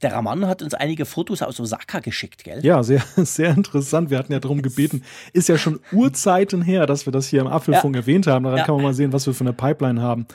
Der 0.01 0.13
Raman 0.13 0.47
hat 0.47 0.63
uns 0.63 0.75
einige 0.75 1.05
Fotos 1.05 1.43
aus 1.43 1.59
Osaka 1.59 1.99
geschickt, 1.99 2.45
gell? 2.45 2.65
Ja, 2.65 2.85
sehr, 2.85 3.03
sehr 3.17 3.51
interessant. 3.51 4.11
Wir 4.11 4.19
hatten 4.19 4.33
ja 4.33 4.39
darum 4.39 4.63
gebeten. 4.63 5.03
Ist 5.33 5.49
ja 5.49 5.59
schon 5.59 5.81
Urzeiten 5.91 6.63
her, 6.63 6.87
dass 6.87 7.07
wir 7.07 7.13
das 7.13 7.27
hier 7.27 7.41
im 7.41 7.49
Apfelfunk 7.49 7.97
ja. 7.97 8.03
erwähnt 8.03 8.29
haben. 8.29 8.45
Daran 8.45 8.59
ja. 8.59 8.65
kann 8.65 8.77
man 8.77 8.85
mal 8.85 8.95
sehen, 8.95 9.13
was 9.13 9.27
wir 9.27 9.35
für 9.35 9.43
eine 9.43 9.53
Pipeline 9.53 10.01
haben 10.01 10.27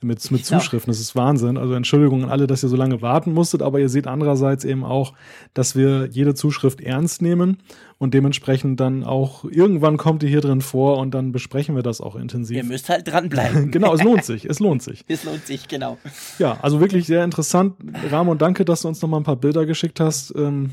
mit, 0.00 0.28
mit 0.32 0.44
genau. 0.46 0.58
Zuschriften. 0.58 0.90
Das 0.90 0.98
ist 0.98 1.14
Wahnsinn. 1.14 1.56
Also 1.56 1.74
Entschuldigung 1.74 2.24
an 2.24 2.30
alle, 2.30 2.48
dass 2.48 2.64
ihr 2.64 2.68
so 2.68 2.76
lange 2.76 3.00
warten 3.00 3.32
musstet, 3.32 3.62
aber 3.62 3.78
ihr 3.78 3.88
seht 3.88 4.08
andererseits 4.08 4.64
eben 4.64 4.84
auch, 4.84 5.12
dass 5.54 5.76
wir 5.76 6.08
jede 6.10 6.34
Zuschrift 6.34 6.80
ernst 6.80 7.22
nehmen 7.22 7.58
und 8.02 8.14
dementsprechend 8.14 8.80
dann 8.80 9.04
auch 9.04 9.44
irgendwann 9.44 9.96
kommt 9.96 10.22
die 10.22 10.26
hier 10.26 10.40
drin 10.40 10.60
vor 10.60 10.98
und 10.98 11.12
dann 11.12 11.30
besprechen 11.30 11.76
wir 11.76 11.84
das 11.84 12.00
auch 12.00 12.16
intensiv. 12.16 12.56
Ihr 12.56 12.64
müsst 12.64 12.88
halt 12.88 13.06
dranbleiben. 13.06 13.70
genau, 13.70 13.94
es 13.94 14.02
lohnt 14.02 14.24
sich. 14.24 14.44
Es 14.44 14.58
lohnt 14.58 14.82
sich. 14.82 15.04
es 15.06 15.22
lohnt 15.22 15.46
sich, 15.46 15.68
genau. 15.68 15.98
Ja, 16.40 16.58
also 16.62 16.80
wirklich 16.80 17.06
sehr 17.06 17.22
interessant. 17.22 17.76
Ramon, 18.10 18.38
danke, 18.38 18.64
dass 18.64 18.82
du 18.82 18.88
uns 18.88 19.00
nochmal 19.02 19.20
ein 19.20 19.22
paar 19.22 19.36
Bilder 19.36 19.66
geschickt 19.66 20.00
hast. 20.00 20.34
Ähm, 20.36 20.70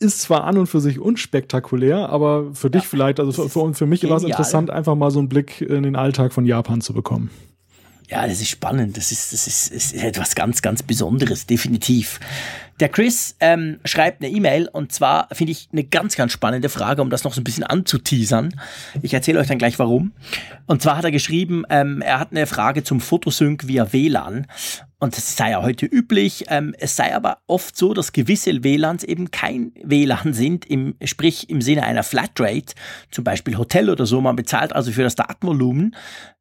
ist 0.00 0.22
zwar 0.22 0.42
an 0.42 0.58
und 0.58 0.66
für 0.66 0.80
sich 0.80 0.98
unspektakulär, 0.98 2.08
aber 2.08 2.52
für 2.52 2.66
ja, 2.66 2.80
dich 2.80 2.88
vielleicht, 2.88 3.20
also 3.20 3.30
für, 3.30 3.48
für, 3.48 3.72
für 3.72 3.86
mich 3.86 4.02
war 4.08 4.16
es 4.16 4.24
interessant, 4.24 4.68
einfach 4.70 4.96
mal 4.96 5.12
so 5.12 5.20
einen 5.20 5.28
Blick 5.28 5.60
in 5.60 5.84
den 5.84 5.94
Alltag 5.94 6.32
von 6.32 6.46
Japan 6.46 6.80
zu 6.80 6.94
bekommen. 6.94 7.30
Ja, 8.08 8.26
das 8.26 8.40
ist 8.40 8.48
spannend. 8.48 8.96
Das 8.96 9.12
ist, 9.12 9.32
das 9.32 9.46
ist, 9.46 9.70
ist 9.70 9.94
etwas 9.94 10.34
ganz, 10.34 10.62
ganz 10.62 10.82
Besonderes, 10.82 11.46
definitiv. 11.46 12.18
Der 12.80 12.90
Chris 12.90 13.36
ähm, 13.40 13.80
schreibt 13.84 14.22
eine 14.22 14.30
E-Mail 14.32 14.68
und 14.68 14.92
zwar 14.92 15.28
finde 15.32 15.52
ich 15.52 15.68
eine 15.72 15.84
ganz, 15.84 16.14
ganz 16.14 16.32
spannende 16.32 16.68
Frage, 16.68 17.00
um 17.00 17.08
das 17.08 17.24
noch 17.24 17.32
so 17.32 17.40
ein 17.40 17.44
bisschen 17.44 17.64
anzuteasern. 17.64 18.60
Ich 19.02 19.14
erzähle 19.14 19.38
euch 19.38 19.46
dann 19.46 19.58
gleich 19.58 19.78
warum. 19.78 20.12
Und 20.66 20.82
zwar 20.82 20.98
hat 20.98 21.04
er 21.04 21.10
geschrieben, 21.10 21.64
ähm, 21.70 22.02
er 22.02 22.20
hat 22.20 22.32
eine 22.32 22.46
Frage 22.46 22.84
zum 22.84 23.00
Fotosync 23.00 23.66
via 23.66 23.92
WLAN. 23.92 24.46
Und 24.98 25.16
das 25.16 25.36
sei 25.36 25.50
ja 25.50 25.62
heute 25.62 25.84
üblich. 25.86 26.46
Ähm, 26.48 26.74
es 26.78 26.96
sei 26.96 27.14
aber 27.14 27.38
oft 27.46 27.76
so, 27.76 27.94
dass 27.94 28.12
gewisse 28.12 28.64
WLANs 28.64 29.04
eben 29.04 29.30
kein 29.30 29.72
WLAN 29.82 30.32
sind, 30.32 30.64
im, 30.66 30.96
sprich 31.04 31.50
im 31.50 31.60
Sinne 31.60 31.82
einer 31.82 32.02
Flatrate, 32.02 32.74
zum 33.10 33.22
Beispiel 33.24 33.58
Hotel 33.58 33.90
oder 33.90 34.06
so. 34.06 34.20
Man 34.20 34.36
bezahlt 34.36 34.74
also 34.74 34.92
für 34.92 35.02
das 35.02 35.14
Datenvolumen, 35.14 35.94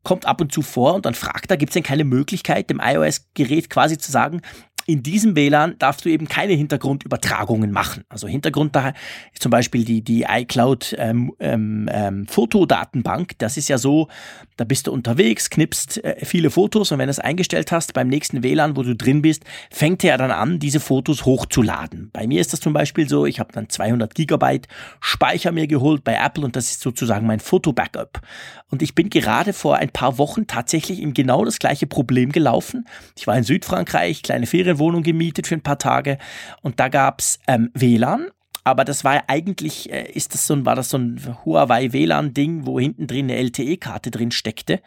kommt 0.03 0.25
ab 0.25 0.39
und 0.39 0.53
zu 0.53 0.61
vor 0.61 0.95
und 0.95 1.05
dann 1.05 1.15
fragt 1.15 1.51
er, 1.51 1.57
gibt 1.57 1.71
es 1.71 1.73
denn 1.73 1.83
keine 1.83 2.05
Möglichkeit, 2.05 2.69
dem 2.69 2.81
iOS-Gerät 2.81 3.69
quasi 3.69 3.97
zu 3.97 4.11
sagen, 4.11 4.41
in 4.87 5.01
diesem 5.01 5.35
WLAN 5.35 5.75
darfst 5.79 6.05
du 6.05 6.09
eben 6.09 6.27
keine 6.27 6.53
Hintergrundübertragungen 6.53 7.71
machen. 7.71 8.03
Also 8.07 8.27
Hintergrund 8.27 8.75
da 8.75 8.93
ist 9.33 9.41
zum 9.41 9.49
Beispiel 9.49 9.83
die, 9.83 10.01
die 10.03 10.25
iCloud 10.29 10.95
ähm, 10.99 11.33
ähm, 11.39 11.89
ähm, 11.91 12.27
Fotodatenbank. 12.27 13.37
Das 13.39 13.57
ist 13.57 13.67
ja 13.67 13.79
so, 13.79 14.09
da 14.57 14.63
bist 14.63 14.87
du 14.87 14.91
unterwegs, 14.91 15.49
knippst 15.49 16.03
äh, 16.03 16.23
viele 16.23 16.51
Fotos 16.51 16.91
und 16.91 16.99
wenn 16.99 17.07
du 17.07 17.11
es 17.11 17.19
eingestellt 17.19 17.71
hast, 17.71 17.93
beim 17.93 18.07
nächsten 18.07 18.43
WLAN, 18.43 18.77
wo 18.77 18.83
du 18.83 18.95
drin 18.95 19.23
bist, 19.23 19.43
fängt 19.71 20.03
er 20.03 20.17
dann 20.17 20.31
an, 20.31 20.59
diese 20.59 20.79
Fotos 20.79 21.25
hochzuladen. 21.25 22.11
Bei 22.13 22.27
mir 22.27 22.39
ist 22.39 22.53
das 22.53 22.59
zum 22.59 22.73
Beispiel 22.73 23.09
so, 23.09 23.25
ich 23.25 23.39
habe 23.39 23.51
dann 23.53 23.69
200 23.69 24.13
Gigabyte 24.13 24.67
Speicher 24.99 25.51
mir 25.51 25.65
geholt 25.65 26.03
bei 26.03 26.13
Apple 26.13 26.45
und 26.45 26.55
das 26.55 26.69
ist 26.69 26.81
sozusagen 26.81 27.25
mein 27.25 27.39
Foto-Backup. 27.39 28.21
Und 28.69 28.81
ich 28.81 28.93
bin 28.93 29.09
gerade 29.09 29.53
vor 29.53 29.77
ein 29.77 29.89
paar 29.89 30.17
Wochen 30.17 30.47
tatsächlich 30.47 31.01
in 31.01 31.13
genau 31.13 31.45
das 31.45 31.59
gleiche 31.59 31.87
Problem 31.87 32.31
gelaufen. 32.31 32.85
Ich 33.17 33.25
war 33.25 33.37
in 33.37 33.43
Südfrankreich, 33.43 34.21
kleine 34.21 34.45
Ferien 34.45 34.74
Wohnung 34.79 35.03
gemietet 35.03 35.47
für 35.47 35.55
ein 35.55 35.63
paar 35.63 35.79
Tage 35.79 36.17
und 36.61 36.79
da 36.79 36.87
gab's 36.87 37.39
ähm, 37.47 37.71
WLAN. 37.73 38.27
Aber 38.63 38.83
das 38.83 39.03
war 39.03 39.23
eigentlich, 39.27 39.91
äh, 39.91 40.11
ist 40.11 40.33
das 40.33 40.47
so 40.47 40.55
ein, 40.55 40.65
war 40.65 40.75
das 40.75 40.89
so 40.89 40.97
ein 40.97 41.37
Huawei 41.45 41.93
WLAN-Ding, 41.93 42.65
wo 42.65 42.79
hinten 42.79 43.05
drin 43.05 43.25
eine 43.25 43.37
LTE-Karte 43.37 44.09
drin 44.09 44.31
steckte. 44.31 44.81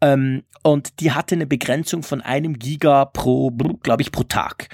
Ähm, 0.00 0.42
und 0.62 1.00
die 1.00 1.12
hatte 1.12 1.36
eine 1.36 1.46
Begrenzung 1.46 2.02
von 2.02 2.20
einem 2.20 2.58
Giga 2.58 3.04
pro, 3.04 3.52
glaube 3.82 4.02
ich, 4.02 4.10
pro 4.10 4.24
Tag. 4.24 4.68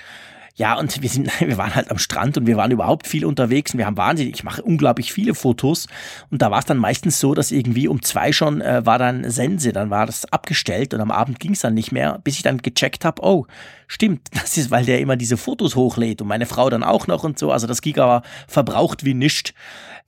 Ja, 0.61 0.79
und 0.79 1.01
wir 1.01 1.09
sind, 1.09 1.31
wir 1.41 1.57
waren 1.57 1.75
halt 1.75 1.91
am 1.91 1.97
Strand 1.97 2.37
und 2.37 2.47
wir 2.47 2.59
waren 2.59 2.71
überhaupt 2.71 3.07
viel 3.07 3.25
unterwegs 3.25 3.73
und 3.73 3.79
wir 3.79 3.87
haben 3.87 3.97
wahnsinnig, 3.97 4.35
ich 4.35 4.45
mache 4.45 4.63
unglaublich 4.63 5.11
viele 5.11 5.35
Fotos 5.35 5.87
und 6.31 6.43
da 6.43 6.51
war 6.51 6.59
es 6.59 6.67
dann 6.67 6.77
meistens 6.77 7.19
so, 7.19 7.33
dass 7.33 7.51
irgendwie 7.51 7.89
um 7.89 8.03
zwei 8.03 8.31
schon 8.31 8.61
äh, 8.61 8.85
war 8.85 8.99
dann 8.99 9.31
Sense, 9.31 9.73
dann 9.73 9.89
war 9.89 10.05
das 10.05 10.31
abgestellt 10.31 10.93
und 10.93 11.01
am 11.01 11.11
Abend 11.11 11.41
ging 11.41 11.53
es 11.53 11.61
dann 11.61 11.73
nicht 11.73 11.93
mehr, 11.93 12.21
bis 12.23 12.37
ich 12.37 12.43
dann 12.43 12.59
gecheckt 12.59 13.07
habe, 13.07 13.23
oh, 13.25 13.47
stimmt, 13.87 14.29
das 14.33 14.59
ist, 14.59 14.71
weil 14.71 14.85
der 14.85 15.01
immer 15.01 15.17
diese 15.17 15.39
Fotos 15.39 15.77
hochlädt 15.77 16.21
und 16.21 16.29
meine 16.29 16.45
Frau 16.45 16.69
dann 16.69 16.85
auch 16.85 17.07
noch 17.07 17.25
und 17.25 17.39
so, 17.39 17.51
also 17.51 17.67
das 17.67 17.81
Giga 17.81 18.07
war 18.07 18.23
verbraucht 18.47 19.03
wie 19.03 19.15
nischt. 19.15 19.55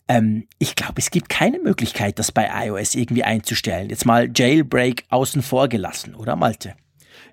Ähm, 0.07 0.49
ich 0.59 0.75
glaube, 0.75 0.97
es 0.99 1.11
gibt 1.11 1.31
keine 1.31 1.61
Möglichkeit, 1.61 2.19
das 2.19 2.31
bei 2.31 2.51
iOS 2.67 2.95
irgendwie 2.95 3.25
einzustellen. 3.25 3.89
Jetzt 3.89 4.05
mal 4.05 4.29
Jailbreak 4.35 5.07
außen 5.09 5.41
vor 5.41 5.69
gelassen, 5.69 6.15
oder 6.15 6.37
Malte? 6.37 6.75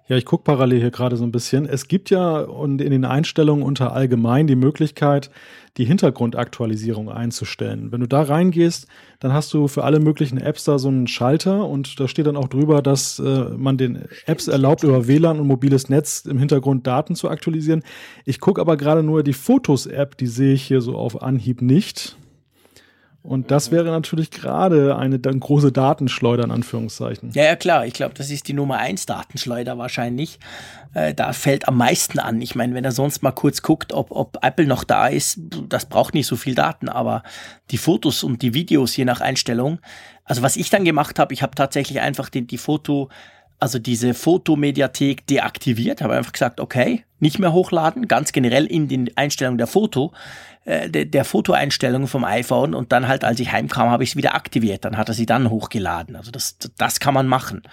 Ja, 0.09 0.17
ich 0.17 0.25
gucke 0.25 0.43
parallel 0.43 0.79
hier 0.79 0.89
gerade 0.89 1.17
so 1.17 1.23
ein 1.23 1.31
bisschen. 1.31 1.67
Es 1.67 1.87
gibt 1.87 2.09
ja 2.09 2.39
und 2.39 2.81
in 2.81 2.89
den 2.89 3.05
Einstellungen 3.05 3.63
unter 3.63 3.93
allgemein 3.93 4.47
die 4.47 4.55
Möglichkeit, 4.55 5.29
die 5.77 5.85
Hintergrundaktualisierung 5.85 7.09
einzustellen. 7.09 7.91
Wenn 7.91 8.01
du 8.01 8.07
da 8.07 8.23
reingehst, 8.23 8.87
dann 9.19 9.33
hast 9.33 9.53
du 9.53 9.67
für 9.67 9.83
alle 9.83 9.99
möglichen 9.99 10.39
Apps 10.39 10.63
da 10.63 10.79
so 10.79 10.87
einen 10.87 11.05
Schalter 11.05 11.67
und 11.67 11.99
da 11.99 12.07
steht 12.07 12.25
dann 12.25 12.37
auch 12.37 12.47
drüber, 12.47 12.81
dass 12.81 13.19
äh, 13.19 13.51
man 13.55 13.77
den 13.77 14.03
Apps 14.25 14.47
erlaubt, 14.47 14.83
über 14.83 15.07
WLAN 15.07 15.39
und 15.39 15.45
mobiles 15.45 15.89
Netz 15.89 16.25
im 16.25 16.39
Hintergrund 16.39 16.87
Daten 16.87 17.13
zu 17.13 17.29
aktualisieren. 17.29 17.83
Ich 18.25 18.39
gucke 18.39 18.61
aber 18.61 18.77
gerade 18.77 19.03
nur 19.03 19.21
die 19.21 19.33
Fotos-App, 19.33 20.17
die 20.17 20.27
sehe 20.27 20.53
ich 20.55 20.63
hier 20.63 20.81
so 20.81 20.95
auf 20.95 21.21
Anhieb 21.21 21.61
nicht. 21.61 22.17
Und 23.21 23.51
das 23.51 23.69
wäre 23.69 23.85
natürlich 23.85 24.31
gerade 24.31 24.95
eine 24.95 25.19
dann 25.19 25.39
große 25.39 25.71
Datenschleuder 25.71 26.45
in 26.45 26.51
Anführungszeichen. 26.51 27.31
Ja, 27.33 27.43
ja, 27.43 27.55
klar. 27.55 27.85
Ich 27.85 27.93
glaube, 27.93 28.13
das 28.15 28.31
ist 28.31 28.47
die 28.47 28.53
Nummer 28.53 28.77
eins 28.77 29.05
Datenschleuder 29.05 29.77
wahrscheinlich. 29.77 30.39
Äh, 30.93 31.13
da 31.13 31.33
fällt 31.33 31.67
am 31.67 31.77
meisten 31.77 32.19
an. 32.19 32.41
Ich 32.41 32.55
meine, 32.55 32.73
wenn 32.73 32.85
er 32.85 32.93
sonst 32.93 33.21
mal 33.21 33.31
kurz 33.31 33.61
guckt, 33.61 33.93
ob, 33.93 34.11
ob 34.11 34.39
Apple 34.41 34.65
noch 34.65 34.85
da 34.85 35.07
ist, 35.07 35.39
das 35.67 35.85
braucht 35.85 36.13
nicht 36.13 36.27
so 36.27 36.37
viel 36.37 36.55
Daten, 36.55 36.87
aber 36.87 37.23
die 37.71 37.77
Fotos 37.77 38.23
und 38.23 38.41
die 38.41 38.53
Videos 38.53 38.95
je 38.95 39.05
nach 39.05 39.19
Einstellung. 39.19 39.79
Also 40.23 40.41
was 40.41 40.55
ich 40.55 40.69
dann 40.69 40.85
gemacht 40.85 41.19
habe, 41.19 41.33
ich 41.33 41.41
habe 41.43 41.55
tatsächlich 41.55 41.99
einfach 41.99 42.29
die, 42.29 42.47
die 42.47 42.57
Foto, 42.57 43.09
also 43.59 43.79
diese 43.79 44.13
Fotomediathek 44.13 45.27
deaktiviert, 45.27 46.01
habe 46.01 46.15
einfach 46.15 46.31
gesagt, 46.31 46.61
okay, 46.61 47.03
nicht 47.19 47.37
mehr 47.37 47.51
hochladen, 47.51 48.07
ganz 48.07 48.31
generell 48.31 48.65
in 48.65 48.87
den 48.87 49.15
Einstellungen 49.17 49.57
der 49.57 49.67
Foto 49.67 50.13
äh, 50.65 50.89
der, 50.89 51.05
der 51.05 51.25
Fotoeinstellungen 51.25 52.07
vom 52.07 52.23
iPhone 52.23 52.73
und 52.73 52.91
dann 52.91 53.07
halt, 53.07 53.23
als 53.23 53.39
ich 53.39 53.51
heimkam, 53.51 53.89
habe 53.89 54.03
ich 54.03 54.11
es 54.11 54.15
wieder 54.15 54.35
aktiviert. 54.35 54.85
Dann 54.85 54.97
hat 54.97 55.09
er 55.09 55.15
sie 55.15 55.25
dann 55.25 55.49
hochgeladen. 55.49 56.15
Also 56.15 56.31
das, 56.31 56.57
das 56.77 56.99
kann 56.99 57.13
man 57.13 57.27
machen, 57.27 57.63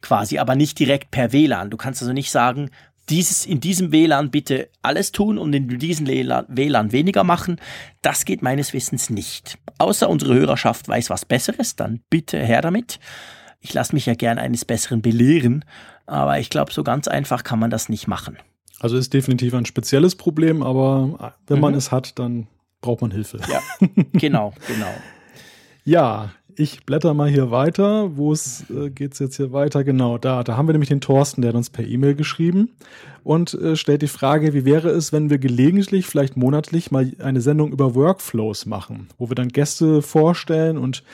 quasi, 0.00 0.38
aber 0.38 0.54
nicht 0.54 0.78
direkt 0.78 1.10
per 1.10 1.32
WLAN. 1.32 1.70
Du 1.70 1.76
kannst 1.76 2.02
also 2.02 2.12
nicht 2.12 2.30
sagen, 2.30 2.70
dieses, 3.08 3.46
in 3.46 3.60
diesem 3.60 3.90
WLAN 3.92 4.30
bitte 4.30 4.68
alles 4.82 5.12
tun 5.12 5.38
und 5.38 5.52
in 5.52 5.78
diesem 5.78 6.06
WLAN 6.06 6.92
weniger 6.92 7.24
machen. 7.24 7.60
Das 8.02 8.24
geht 8.24 8.42
meines 8.42 8.72
Wissens 8.72 9.10
nicht. 9.10 9.58
Außer 9.78 10.08
unsere 10.08 10.34
Hörerschaft 10.34 10.88
weiß 10.88 11.10
was 11.10 11.24
Besseres, 11.24 11.76
dann 11.76 12.00
bitte 12.10 12.38
her 12.38 12.60
damit. 12.60 13.00
Ich 13.60 13.74
lasse 13.74 13.94
mich 13.94 14.06
ja 14.06 14.14
gern 14.14 14.38
eines 14.38 14.64
Besseren 14.64 15.02
belehren, 15.02 15.64
aber 16.06 16.38
ich 16.38 16.50
glaube, 16.50 16.72
so 16.72 16.84
ganz 16.84 17.08
einfach 17.08 17.44
kann 17.44 17.58
man 17.58 17.70
das 17.70 17.88
nicht 17.88 18.06
machen. 18.06 18.38
Also 18.80 18.96
ist 18.96 19.12
definitiv 19.12 19.54
ein 19.54 19.66
spezielles 19.66 20.14
Problem, 20.14 20.62
aber 20.62 21.34
wenn 21.46 21.56
mhm. 21.56 21.62
man 21.62 21.74
es 21.74 21.90
hat, 21.90 22.18
dann 22.18 22.46
braucht 22.80 23.00
man 23.00 23.10
Hilfe. 23.10 23.40
Ja, 23.50 23.60
genau, 24.12 24.52
genau. 24.66 24.92
ja, 25.84 26.30
ich 26.58 26.84
blätter 26.84 27.14
mal 27.14 27.28
hier 27.28 27.50
weiter. 27.50 28.16
Wo 28.16 28.32
es 28.32 28.68
äh, 28.70 28.90
geht's 28.90 29.18
jetzt 29.18 29.36
hier 29.36 29.52
weiter? 29.52 29.84
Genau, 29.84 30.18
da. 30.18 30.42
Da 30.42 30.56
haben 30.56 30.68
wir 30.68 30.72
nämlich 30.72 30.88
den 30.88 31.00
Thorsten, 31.00 31.42
der 31.42 31.50
hat 31.50 31.56
uns 31.56 31.70
per 31.70 31.86
E-Mail 31.86 32.14
geschrieben 32.14 32.70
und 33.22 33.54
äh, 33.54 33.76
stellt 33.76 34.02
die 34.02 34.08
Frage, 34.08 34.54
wie 34.54 34.64
wäre 34.64 34.88
es, 34.90 35.12
wenn 35.12 35.30
wir 35.30 35.38
gelegentlich, 35.38 36.06
vielleicht 36.06 36.36
monatlich, 36.36 36.90
mal 36.90 37.12
eine 37.18 37.40
Sendung 37.40 37.72
über 37.72 37.94
Workflows 37.94 38.66
machen, 38.66 39.08
wo 39.18 39.30
wir 39.30 39.34
dann 39.34 39.48
Gäste 39.48 40.02
vorstellen 40.02 40.78
und 40.78 41.04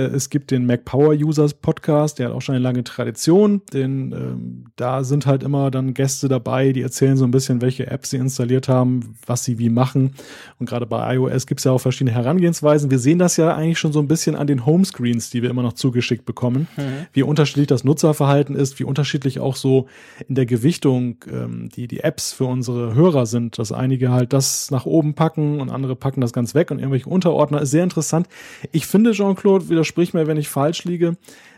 es 0.00 0.28
gibt 0.28 0.50
den 0.50 0.66
Mac 0.66 0.84
Power 0.84 1.14
Users 1.14 1.54
Podcast, 1.54 2.18
der 2.18 2.28
hat 2.28 2.34
auch 2.34 2.42
schon 2.42 2.56
eine 2.56 2.64
lange 2.64 2.82
Tradition. 2.82 3.62
Den, 3.72 4.12
ähm, 4.12 4.64
da 4.76 5.04
sind 5.04 5.26
halt 5.26 5.44
immer 5.44 5.70
dann 5.70 5.94
Gäste 5.94 6.28
dabei, 6.28 6.72
die 6.72 6.82
erzählen 6.82 7.16
so 7.16 7.24
ein 7.24 7.30
bisschen, 7.30 7.62
welche 7.62 7.86
Apps 7.86 8.10
sie 8.10 8.16
installiert 8.16 8.68
haben, 8.68 9.16
was 9.26 9.44
sie 9.44 9.58
wie 9.58 9.68
machen. 9.68 10.14
Und 10.58 10.68
gerade 10.68 10.86
bei 10.86 11.14
iOS 11.14 11.46
gibt 11.46 11.60
es 11.60 11.64
ja 11.64 11.72
auch 11.72 11.78
verschiedene 11.78 12.14
Herangehensweisen. 12.14 12.90
Wir 12.90 12.98
sehen 12.98 13.20
das 13.20 13.36
ja 13.36 13.54
eigentlich 13.54 13.78
schon 13.78 13.92
so 13.92 14.00
ein 14.00 14.08
bisschen 14.08 14.34
an 14.34 14.48
den 14.48 14.66
Homescreens, 14.66 15.30
die 15.30 15.42
wir 15.42 15.50
immer 15.50 15.62
noch 15.62 15.74
zugeschickt 15.74 16.24
bekommen, 16.24 16.66
mhm. 16.76 17.06
wie 17.12 17.22
unterschiedlich 17.22 17.68
das 17.68 17.84
Nutzerverhalten 17.84 18.56
ist, 18.56 18.80
wie 18.80 18.84
unterschiedlich 18.84 19.38
auch 19.38 19.54
so 19.54 19.86
in 20.28 20.34
der 20.34 20.46
Gewichtung 20.46 21.16
ähm, 21.30 21.68
die, 21.68 21.86
die 21.86 22.00
Apps 22.00 22.32
für 22.32 22.46
unsere 22.46 22.94
Hörer 22.94 23.26
sind, 23.26 23.58
dass 23.58 23.70
einige 23.70 24.10
halt 24.10 24.32
das 24.32 24.72
nach 24.72 24.86
oben 24.86 25.14
packen 25.14 25.60
und 25.60 25.70
andere 25.70 25.94
packen 25.94 26.20
das 26.20 26.32
ganz 26.32 26.54
weg 26.54 26.72
und 26.72 26.78
irgendwelche 26.78 27.08
Unterordner 27.08 27.60
ist 27.60 27.70
sehr 27.70 27.84
interessant. 27.84 28.28
Ich 28.72 28.86
finde, 28.86 29.12
Jean-Claude, 29.12 29.68
widersprich 29.84 30.14
mir, 30.14 30.26
wenn 30.26 30.38
ich 30.38 30.48
falsch 30.48 30.84
liege, 30.84 31.16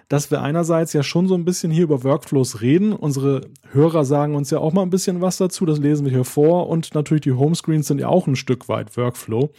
dass 0.08 0.30
wir 0.32 0.42
einerseits 0.42 0.92
ja 0.92 1.04
schon 1.04 1.28
so 1.28 1.34
ein 1.34 1.44
bisschen 1.44 1.70
hier 1.70 1.84
über 1.84 2.02
Workflows 2.02 2.60
reden. 2.60 2.92
Unsere 2.92 3.42
Hörer 3.70 4.04
sagen 4.04 4.34
uns 4.34 4.50
ja 4.50 4.58
auch 4.58 4.72
mal 4.72 4.82
ein 4.82 4.90
bisschen 4.90 5.20
was 5.20 5.36
dazu, 5.36 5.64
das 5.64 5.78
lesen 5.78 6.04
wir 6.04 6.12
hier 6.12 6.24
vor 6.24 6.68
und 6.68 6.94
natürlich 6.94 7.22
die 7.22 7.32
Homescreens 7.32 7.86
sind 7.86 8.00
ja 8.00 8.08
auch 8.08 8.26
ein 8.26 8.36
Stück 8.36 8.68
weit 8.68 8.96
Workflow. 8.96 9.50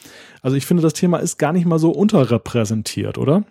Also 0.41 0.57
ich 0.57 0.65
finde, 0.65 0.84
das 0.84 0.93
Thema 0.93 1.18
ist 1.20 1.38
gar 1.38 1.53
nicht 1.53 1.65
mal 1.65 1.80
so 1.80 1.91
unterrepräsentiert, 1.91 3.18
oder? 3.18 3.43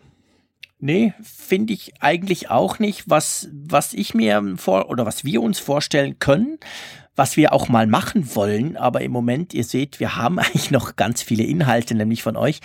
Nee, 0.79 1.15
finde 1.23 1.73
ich 1.73 1.95
eigentlich 2.01 2.51
auch 2.51 2.79
nicht. 2.79 3.09
Was, 3.09 3.49
was 3.53 3.95
ich 3.95 4.15
mir 4.15 4.55
vor 4.57 4.91
oder 4.91 5.07
was 5.07 5.25
wir 5.25 5.41
uns 5.41 5.59
vorstellen 5.59 6.19
können, 6.19 6.59
was 7.17 7.37
wir 7.37 7.53
auch 7.53 7.69
mal 7.69 7.87
machen 7.87 8.35
wollen, 8.37 8.77
aber 8.77 9.01
im 9.01 9.11
Moment, 9.11 9.55
ihr 9.55 9.65
seht, 9.65 9.99
wir 9.99 10.17
haben 10.17 10.39
eigentlich 10.39 10.71
noch 10.71 10.97
ganz 10.97 11.23
viele 11.23 11.43
Inhalte, 11.45 11.95
nämlich 11.95 12.23
von 12.23 12.37
euch. 12.37 12.61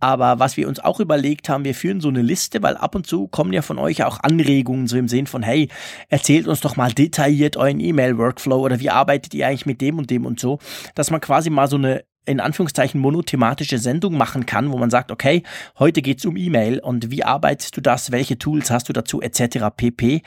Aber 0.00 0.40
was 0.40 0.56
wir 0.56 0.66
uns 0.66 0.80
auch 0.80 0.98
überlegt 0.98 1.48
haben, 1.48 1.64
wir 1.64 1.76
führen 1.76 2.00
so 2.00 2.08
eine 2.08 2.22
Liste, 2.22 2.62
weil 2.62 2.76
ab 2.76 2.96
und 2.96 3.06
zu 3.06 3.28
kommen 3.28 3.52
ja 3.52 3.62
von 3.62 3.78
euch 3.78 4.02
auch 4.02 4.18
Anregungen, 4.20 4.88
so 4.88 4.96
im 4.96 5.08
Sinn 5.08 5.28
von, 5.28 5.44
hey, 5.44 5.68
erzählt 6.08 6.48
uns 6.48 6.60
doch 6.60 6.74
mal 6.76 6.92
detailliert 6.92 7.56
euren 7.56 7.78
E-Mail-Workflow 7.78 8.58
oder 8.58 8.80
wie 8.80 8.90
arbeitet 8.90 9.32
ihr 9.34 9.46
eigentlich 9.46 9.66
mit 9.66 9.80
dem 9.80 9.98
und 9.98 10.10
dem 10.10 10.26
und 10.26 10.40
so, 10.40 10.58
dass 10.96 11.10
man 11.12 11.20
quasi 11.20 11.50
mal 11.50 11.68
so 11.68 11.76
eine 11.76 12.04
in 12.24 12.40
Anführungszeichen 12.40 13.00
monothematische 13.00 13.78
Sendung 13.78 14.16
machen 14.16 14.46
kann, 14.46 14.70
wo 14.70 14.78
man 14.78 14.90
sagt, 14.90 15.10
okay, 15.10 15.42
heute 15.78 16.02
geht's 16.02 16.24
um 16.24 16.36
E-Mail 16.36 16.78
und 16.78 17.10
wie 17.10 17.24
arbeitest 17.24 17.76
du 17.76 17.80
das, 17.80 18.12
welche 18.12 18.38
Tools 18.38 18.70
hast 18.70 18.88
du 18.88 18.92
dazu, 18.92 19.20
etc. 19.20 19.66
pp. 19.76 20.22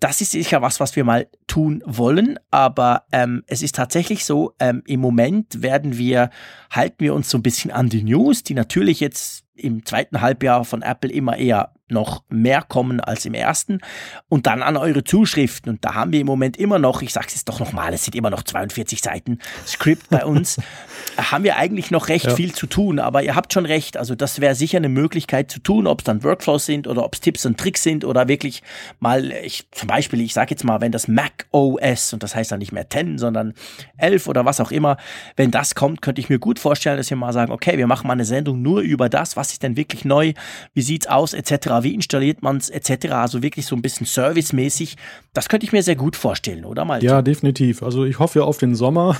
Das 0.00 0.20
ist 0.20 0.30
sicher 0.30 0.62
was, 0.62 0.80
was 0.80 0.96
wir 0.96 1.04
mal 1.04 1.28
tun 1.46 1.82
wollen, 1.86 2.38
aber 2.50 3.04
ähm, 3.12 3.42
es 3.46 3.62
ist 3.62 3.74
tatsächlich 3.74 4.24
so, 4.24 4.54
ähm, 4.58 4.82
im 4.86 5.00
Moment 5.00 5.62
werden 5.62 5.98
wir, 5.98 6.30
halten 6.70 7.00
wir 7.00 7.14
uns 7.14 7.30
so 7.30 7.38
ein 7.38 7.42
bisschen 7.42 7.70
an 7.70 7.88
die 7.88 8.02
News, 8.02 8.42
die 8.42 8.54
natürlich 8.54 9.00
jetzt 9.00 9.44
im 9.54 9.84
zweiten 9.84 10.20
Halbjahr 10.20 10.64
von 10.64 10.82
Apple 10.82 11.10
immer 11.10 11.36
eher 11.36 11.74
noch 11.90 12.22
mehr 12.28 12.62
kommen 12.62 13.00
als 13.00 13.24
im 13.24 13.34
ersten. 13.34 13.80
Und 14.28 14.46
dann 14.46 14.62
an 14.62 14.76
eure 14.76 15.04
Zuschriften. 15.04 15.70
Und 15.70 15.84
da 15.84 15.94
haben 15.94 16.12
wir 16.12 16.20
im 16.20 16.26
Moment 16.26 16.56
immer 16.56 16.78
noch, 16.78 17.02
ich 17.02 17.12
sage 17.12 17.26
es 17.28 17.34
jetzt 17.34 17.48
doch 17.48 17.60
nochmal, 17.60 17.92
es 17.92 18.04
sind 18.04 18.14
immer 18.14 18.30
noch 18.30 18.42
42 18.42 19.00
Seiten 19.00 19.38
Skript 19.66 20.08
bei 20.10 20.24
uns, 20.24 20.58
haben 21.16 21.44
wir 21.44 21.56
eigentlich 21.56 21.90
noch 21.90 22.08
recht 22.08 22.26
ja. 22.26 22.34
viel 22.34 22.54
zu 22.54 22.66
tun. 22.66 22.98
Aber 22.98 23.22
ihr 23.22 23.34
habt 23.34 23.52
schon 23.52 23.66
recht, 23.66 23.96
also 23.96 24.14
das 24.14 24.40
wäre 24.40 24.54
sicher 24.54 24.78
eine 24.78 24.88
Möglichkeit 24.88 25.50
zu 25.50 25.60
tun, 25.60 25.86
ob 25.86 26.00
es 26.00 26.04
dann 26.04 26.22
Workflows 26.22 26.66
sind 26.66 26.86
oder 26.86 27.04
ob 27.04 27.14
es 27.14 27.20
Tipps 27.20 27.46
und 27.46 27.58
Tricks 27.58 27.82
sind 27.82 28.04
oder 28.04 28.28
wirklich 28.28 28.62
mal, 28.98 29.32
ich, 29.32 29.68
zum 29.72 29.88
Beispiel, 29.88 30.20
ich 30.20 30.34
sage 30.34 30.50
jetzt 30.50 30.64
mal, 30.64 30.80
wenn 30.80 30.92
das 30.92 31.08
Mac 31.08 31.46
OS, 31.50 32.12
und 32.12 32.22
das 32.22 32.34
heißt 32.34 32.52
dann 32.52 32.58
nicht 32.58 32.72
mehr 32.72 32.88
10, 32.88 33.18
sondern 33.18 33.54
11 33.98 34.28
oder 34.28 34.44
was 34.44 34.60
auch 34.60 34.70
immer, 34.70 34.96
wenn 35.36 35.50
das 35.50 35.74
kommt, 35.74 36.02
könnte 36.02 36.20
ich 36.20 36.28
mir 36.28 36.38
gut 36.38 36.58
vorstellen, 36.58 36.96
dass 36.96 37.10
wir 37.10 37.16
mal 37.16 37.32
sagen, 37.32 37.52
okay, 37.52 37.78
wir 37.78 37.86
machen 37.86 38.06
mal 38.06 38.14
eine 38.14 38.24
Sendung 38.24 38.62
nur 38.62 38.80
über 38.80 39.08
das, 39.08 39.36
was 39.36 39.52
ist 39.52 39.62
denn 39.62 39.76
wirklich 39.76 40.04
neu, 40.04 40.32
wie 40.74 40.82
sieht's 40.82 41.06
aus, 41.06 41.34
etc 41.34 41.79
wie 41.82 41.94
installiert 41.94 42.42
man 42.42 42.56
es 42.56 42.70
etc. 42.70 43.12
Also 43.12 43.42
wirklich 43.42 43.66
so 43.66 43.76
ein 43.76 43.82
bisschen 43.82 44.06
servicemäßig. 44.06 44.96
Das 45.32 45.48
könnte 45.48 45.66
ich 45.66 45.72
mir 45.72 45.82
sehr 45.82 45.96
gut 45.96 46.16
vorstellen, 46.16 46.64
oder 46.64 46.84
Malte? 46.84 47.06
Ja, 47.06 47.22
definitiv. 47.22 47.82
Also 47.82 48.04
ich 48.04 48.18
hoffe 48.18 48.40
ja 48.40 48.44
auf 48.44 48.58
den 48.58 48.74
Sommer. 48.74 49.16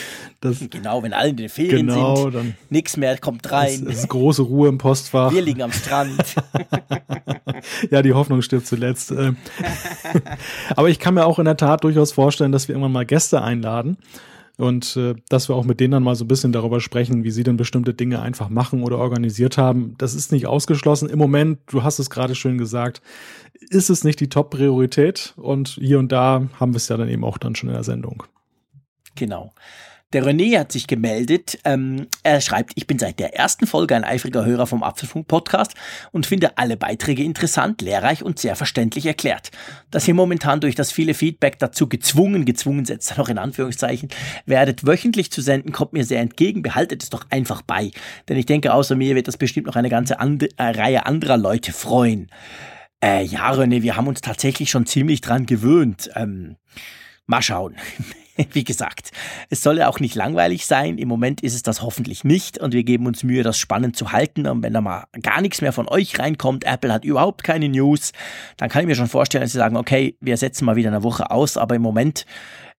genau, 0.70 1.02
wenn 1.02 1.12
alle 1.12 1.30
in 1.30 1.36
den 1.36 1.48
Ferien 1.48 1.86
genau, 1.86 2.16
sind, 2.16 2.34
dann 2.34 2.54
nichts 2.70 2.96
mehr 2.96 3.16
kommt 3.18 3.50
rein. 3.50 3.86
Es 3.88 3.98
ist 3.98 4.08
große 4.08 4.42
Ruhe 4.42 4.68
im 4.68 4.78
Postfach. 4.78 5.32
Wir 5.32 5.42
liegen 5.42 5.62
am 5.62 5.72
Strand. 5.72 6.34
ja, 7.90 8.02
die 8.02 8.12
Hoffnung 8.12 8.42
stirbt 8.42 8.66
zuletzt. 8.66 9.10
Äh. 9.10 9.32
Aber 10.76 10.88
ich 10.88 10.98
kann 10.98 11.14
mir 11.14 11.26
auch 11.26 11.38
in 11.38 11.44
der 11.44 11.56
Tat 11.56 11.84
durchaus 11.84 12.12
vorstellen, 12.12 12.52
dass 12.52 12.68
wir 12.68 12.74
irgendwann 12.74 12.92
mal 12.92 13.06
Gäste 13.06 13.42
einladen 13.42 13.96
und 14.56 14.96
äh, 14.96 15.14
dass 15.28 15.48
wir 15.48 15.56
auch 15.56 15.64
mit 15.64 15.80
denen 15.80 15.92
dann 15.92 16.02
mal 16.02 16.14
so 16.14 16.24
ein 16.24 16.28
bisschen 16.28 16.52
darüber 16.52 16.80
sprechen, 16.80 17.24
wie 17.24 17.30
sie 17.30 17.42
denn 17.42 17.56
bestimmte 17.56 17.94
Dinge 17.94 18.22
einfach 18.22 18.48
machen 18.48 18.82
oder 18.82 18.98
organisiert 18.98 19.58
haben. 19.58 19.94
Das 19.98 20.14
ist 20.14 20.32
nicht 20.32 20.46
ausgeschlossen. 20.46 21.08
Im 21.08 21.18
Moment, 21.18 21.58
du 21.66 21.82
hast 21.82 21.98
es 21.98 22.10
gerade 22.10 22.34
schön 22.34 22.58
gesagt, 22.58 23.02
ist 23.70 23.90
es 23.90 24.04
nicht 24.04 24.20
die 24.20 24.28
Top-Priorität 24.28 25.34
und 25.36 25.68
hier 25.68 25.98
und 25.98 26.12
da 26.12 26.48
haben 26.58 26.72
wir 26.72 26.76
es 26.76 26.88
ja 26.88 26.96
dann 26.96 27.08
eben 27.08 27.24
auch 27.24 27.38
dann 27.38 27.54
schon 27.56 27.68
in 27.68 27.74
der 27.74 27.84
Sendung. 27.84 28.22
Genau. 29.16 29.52
Der 30.14 30.24
René 30.24 30.56
hat 30.60 30.70
sich 30.70 30.86
gemeldet. 30.86 31.58
Ähm, 31.64 32.06
er 32.22 32.40
schreibt, 32.40 32.72
ich 32.76 32.86
bin 32.86 33.00
seit 33.00 33.18
der 33.18 33.34
ersten 33.34 33.66
Folge 33.66 33.96
ein 33.96 34.04
eifriger 34.04 34.44
Hörer 34.44 34.68
vom 34.68 34.84
Apfelfunk-Podcast 34.84 35.74
und 36.12 36.24
finde 36.24 36.56
alle 36.56 36.76
Beiträge 36.76 37.24
interessant, 37.24 37.82
lehrreich 37.82 38.22
und 38.22 38.38
sehr 38.38 38.54
verständlich 38.54 39.06
erklärt. 39.06 39.50
Dass 39.90 40.06
ihr 40.06 40.14
momentan 40.14 40.60
durch 40.60 40.76
das 40.76 40.92
viele 40.92 41.14
Feedback 41.14 41.58
dazu 41.58 41.88
gezwungen, 41.88 42.44
gezwungen 42.44 42.84
setzt 42.84 43.10
er 43.10 43.18
noch 43.18 43.28
in 43.28 43.38
Anführungszeichen, 43.38 44.08
werdet 44.46 44.86
wöchentlich 44.86 45.32
zu 45.32 45.42
senden, 45.42 45.72
kommt 45.72 45.92
mir 45.92 46.04
sehr 46.04 46.20
entgegen. 46.20 46.62
Behaltet 46.62 47.02
es 47.02 47.10
doch 47.10 47.26
einfach 47.30 47.62
bei. 47.62 47.90
Denn 48.28 48.36
ich 48.36 48.46
denke, 48.46 48.72
außer 48.72 48.94
mir 48.94 49.16
wird 49.16 49.26
das 49.26 49.36
bestimmt 49.36 49.66
noch 49.66 49.74
eine 49.74 49.90
ganze 49.90 50.20
and 50.20 50.44
äh, 50.44 50.62
Reihe 50.62 51.06
anderer 51.06 51.38
Leute 51.38 51.72
freuen. 51.72 52.30
Äh, 53.02 53.24
ja, 53.24 53.50
René, 53.50 53.82
wir 53.82 53.96
haben 53.96 54.06
uns 54.06 54.20
tatsächlich 54.20 54.70
schon 54.70 54.86
ziemlich 54.86 55.22
dran 55.22 55.44
gewöhnt. 55.44 56.08
Ähm, 56.14 56.54
mal 57.26 57.42
schauen. 57.42 57.74
wie 58.52 58.64
gesagt, 58.64 59.10
es 59.50 59.62
soll 59.62 59.78
ja 59.78 59.88
auch 59.88 60.00
nicht 60.00 60.14
langweilig 60.14 60.66
sein. 60.66 60.98
Im 60.98 61.08
Moment 61.08 61.40
ist 61.40 61.54
es 61.54 61.62
das 61.62 61.82
hoffentlich 61.82 62.24
nicht 62.24 62.58
und 62.58 62.74
wir 62.74 62.84
geben 62.84 63.06
uns 63.06 63.22
Mühe, 63.22 63.42
das 63.42 63.58
spannend 63.58 63.96
zu 63.96 64.12
halten. 64.12 64.46
Und 64.46 64.62
wenn 64.62 64.72
da 64.72 64.80
mal 64.80 65.04
gar 65.22 65.40
nichts 65.40 65.60
mehr 65.60 65.72
von 65.72 65.88
euch 65.88 66.18
reinkommt, 66.18 66.64
Apple 66.64 66.92
hat 66.92 67.04
überhaupt 67.04 67.44
keine 67.44 67.68
News, 67.68 68.12
dann 68.56 68.68
kann 68.68 68.82
ich 68.82 68.86
mir 68.88 68.96
schon 68.96 69.08
vorstellen, 69.08 69.42
dass 69.42 69.52
sie 69.52 69.58
sagen, 69.58 69.76
okay, 69.76 70.16
wir 70.20 70.36
setzen 70.36 70.64
mal 70.64 70.76
wieder 70.76 70.90
eine 70.90 71.02
Woche 71.02 71.30
aus, 71.30 71.56
aber 71.56 71.74
im 71.74 71.82
Moment 71.82 72.26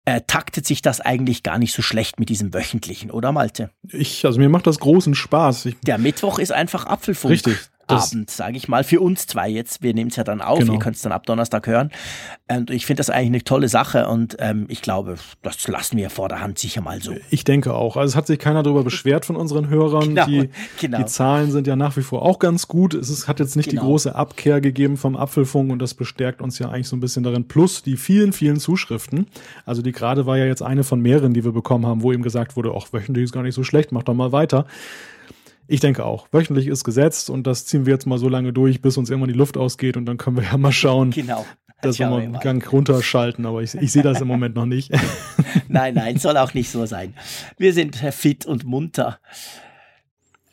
äh, 0.06 0.22
taktet 0.26 0.66
sich 0.68 0.82
das 0.82 1.02
eigentlich 1.02 1.44
gar 1.44 1.58
nicht 1.58 1.74
so 1.74 1.82
schlecht 1.82 2.20
mit 2.20 2.30
diesem 2.30 2.54
wöchentlichen, 2.54 3.10
oder 3.10 3.32
Malte? 3.32 3.72
Ich, 3.90 4.26
also 4.26 4.40
mir 4.40 4.50
macht 4.50 4.68
das 4.68 4.80
großen 4.80 5.16
Spaß. 5.16 5.66
Ich 5.66 5.80
Der 5.82 5.98
Mittwoch 5.98 6.40
ist 6.40 6.52
einfach 6.52 6.86
Apfelfunk. 6.86 7.34
Richtig, 7.34 7.58
Abend, 7.88 8.30
sage 8.30 8.58
ich 8.58 8.68
mal, 8.68 8.84
für 8.84 9.02
uns 9.02 9.28
zwei 9.28 9.50
jetzt. 9.50 9.82
Wir 9.82 9.94
nehmen 9.94 10.10
es 10.10 10.16
ja 10.16 10.24
dann 10.24 10.42
auf, 10.42 10.60
genau. 10.60 10.74
ihr 10.74 10.80
könnt 10.80 10.96
es 10.96 11.02
dann 11.02 11.12
ab 11.12 11.26
Donnerstag 11.26 11.68
hören. 11.68 11.92
Und 12.48 12.70
ich 12.70 12.86
finde 12.86 13.00
das 13.00 13.10
eigentlich 13.10 13.28
eine 13.28 13.44
tolle 13.44 13.70
Sache 13.70 14.08
und 14.08 14.38
ähm, 14.40 14.66
ich 14.70 14.82
glaube, 14.82 15.16
das 15.42 15.68
lassen 15.68 15.98
wir 15.98 16.10
vor 16.10 16.30
der 16.30 16.42
Hand 16.42 16.60
sicher 16.60 16.82
mal 16.82 17.02
so. 17.02 17.14
Ich 17.30 17.44
denke 17.44 17.74
auch. 17.74 17.98
Also 17.98 18.12
es 18.12 18.16
hat 18.16 18.28
sich 18.28 18.40
keiner 18.40 18.64
darüber 18.64 18.84
beschwert 18.86 19.26
von 19.26 19.36
unseren 19.36 19.70
Hörern. 19.70 20.10
Genau, 20.10 20.26
die, 20.26 20.50
genau. 20.80 21.00
die 21.00 21.06
Zahlen 21.06 21.52
sind 21.52 21.68
ja 21.68 21.76
nach 21.76 21.98
wie 21.98 22.02
vor 22.02 22.22
auch 22.22 22.40
ganz 22.40 22.68
gut. 22.68 22.94
Es 22.94 23.10
ist, 23.10 23.28
hat 23.28 23.40
jetzt 23.40 23.56
nicht 23.56 23.70
genau. 23.70 23.82
die 23.82 23.88
große 23.88 24.16
Abkehr 24.16 24.62
gegeben 24.62 24.98
vom 24.98 25.16
Apfelfunk 25.16 25.72
und 25.72 25.80
das 25.80 25.94
bestärkt 25.94 26.42
uns 26.42 26.60
ja 26.60 26.70
eigentlich 26.70 26.88
so 26.88 26.96
ein 26.96 27.00
bisschen 27.00 27.24
darin. 27.24 27.48
Plus 27.48 27.82
die 27.84 27.98
vielen, 27.98 28.34
vielen 28.34 28.60
Zuschriften. 28.60 29.28
Also 29.66 29.82
die 29.82 29.92
gerade 29.92 30.26
war 30.26 30.38
ja 30.38 30.46
jetzt 30.46 30.62
eine 30.62 30.84
von 30.84 31.02
mehreren, 31.02 31.34
die 31.34 31.44
wir 31.44 31.52
bekommen 31.52 31.86
haben, 31.86 32.02
wo 32.02 32.12
ihm 32.12 32.22
gesagt 32.22 32.56
wurde, 32.56 32.72
auch 32.72 32.94
wöchentlich 32.94 33.26
ist 33.26 33.32
gar 33.32 33.44
nicht 33.44 33.56
so 33.56 33.64
schlecht, 33.64 33.92
mach 33.92 34.04
doch 34.04 34.14
mal 34.14 34.32
weiter. 34.32 34.66
Ich 35.68 35.80
denke 35.80 36.06
auch. 36.06 36.28
Wöchentlich 36.32 36.68
ist 36.68 36.84
gesetzt 36.84 37.30
und 37.30 37.48
das 37.48 37.66
ziehen 37.66 37.86
wir 37.86 37.94
jetzt 37.94 38.06
mal 38.06 38.18
so 38.18 38.30
lange 38.30 38.54
durch, 38.54 38.82
bis 38.82 38.98
uns 38.98 39.10
irgendwann 39.10 39.32
die 39.32 39.38
Luft 39.38 39.58
ausgeht 39.58 39.98
und 39.98 40.06
dann 40.06 40.18
können 40.18 40.38
wir 40.38 40.44
ja 40.44 40.58
mal 40.58 40.72
schauen, 40.72 41.12
genau. 41.12 41.46
dass 41.82 41.98
wir 42.00 42.10
mal 42.10 42.22
einen 42.22 42.40
Gang 42.40 42.72
runterschalten. 42.72 43.46
Aber 43.46 43.64
ich, 43.64 43.74
ich 43.76 43.92
sehe 43.92 44.04
das 44.04 44.22
im 44.22 44.28
Moment 44.28 44.56
noch 44.56 44.66
nicht. 44.66 44.92
nein, 45.68 45.96
nein, 45.96 46.18
soll 46.18 46.38
auch 46.38 46.54
nicht 46.54 46.70
so 46.70 46.86
sein. 46.86 47.14
Wir 47.58 47.74
sind 47.74 47.96
fit 47.96 48.46
und 48.46 48.64
munter. 48.66 49.20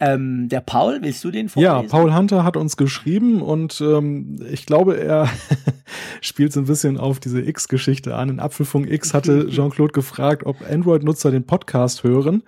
Ähm, 0.03 0.49
der 0.49 0.61
Paul, 0.61 1.01
willst 1.03 1.23
du 1.23 1.31
den 1.31 1.49
vorlesen? 1.49 1.73
Ja, 1.73 1.83
Paul 1.83 2.13
Hunter 2.13 2.43
hat 2.43 2.57
uns 2.57 2.77
geschrieben 2.77 3.41
und 3.41 3.81
ähm, 3.81 4.45
ich 4.51 4.67
glaube, 4.67 4.99
er 4.99 5.31
spielt 6.21 6.53
so 6.53 6.59
ein 6.59 6.67
bisschen 6.67 6.99
auf 6.99 7.21
diese 7.21 7.41
X-Geschichte 7.41 8.17
an. 8.17 8.29
In 8.29 8.41
Apfelfunk 8.41 8.91
X 8.91 9.15
hatte 9.15 9.47
Jean-Claude 9.51 9.93
gefragt, 9.93 10.45
ob 10.45 10.57
Android-Nutzer 10.69 11.31
den 11.31 11.47
Podcast 11.47 12.03
hören. 12.03 12.43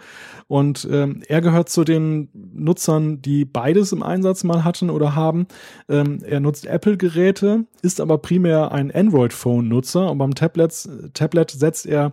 Und 0.47 0.87
ähm, 0.91 1.23
er 1.27 1.41
gehört 1.41 1.69
zu 1.69 1.85
den 1.85 2.29
Nutzern, 2.33 3.23
die 3.23 3.45
beides 3.45 3.93
im 3.93 4.03
Einsatz 4.03 4.45
mal 4.45 4.65
hatten 4.65 4.91
oder 4.91 5.15
haben. 5.15 5.47
Ähm, 5.89 6.21
er 6.23 6.41
nutzt 6.41 6.67
Apple-Geräte, 6.67 7.65
ist 7.83 8.01
aber 8.01 8.19
primär 8.19 8.73
ein 8.73 8.91
Android-Phone-Nutzer 8.91 10.11
und 10.11 10.19
beim 10.19 10.35
Tablet, 10.35 10.89
Tablet 11.15 11.51
setzt 11.51 11.87
er 11.87 12.13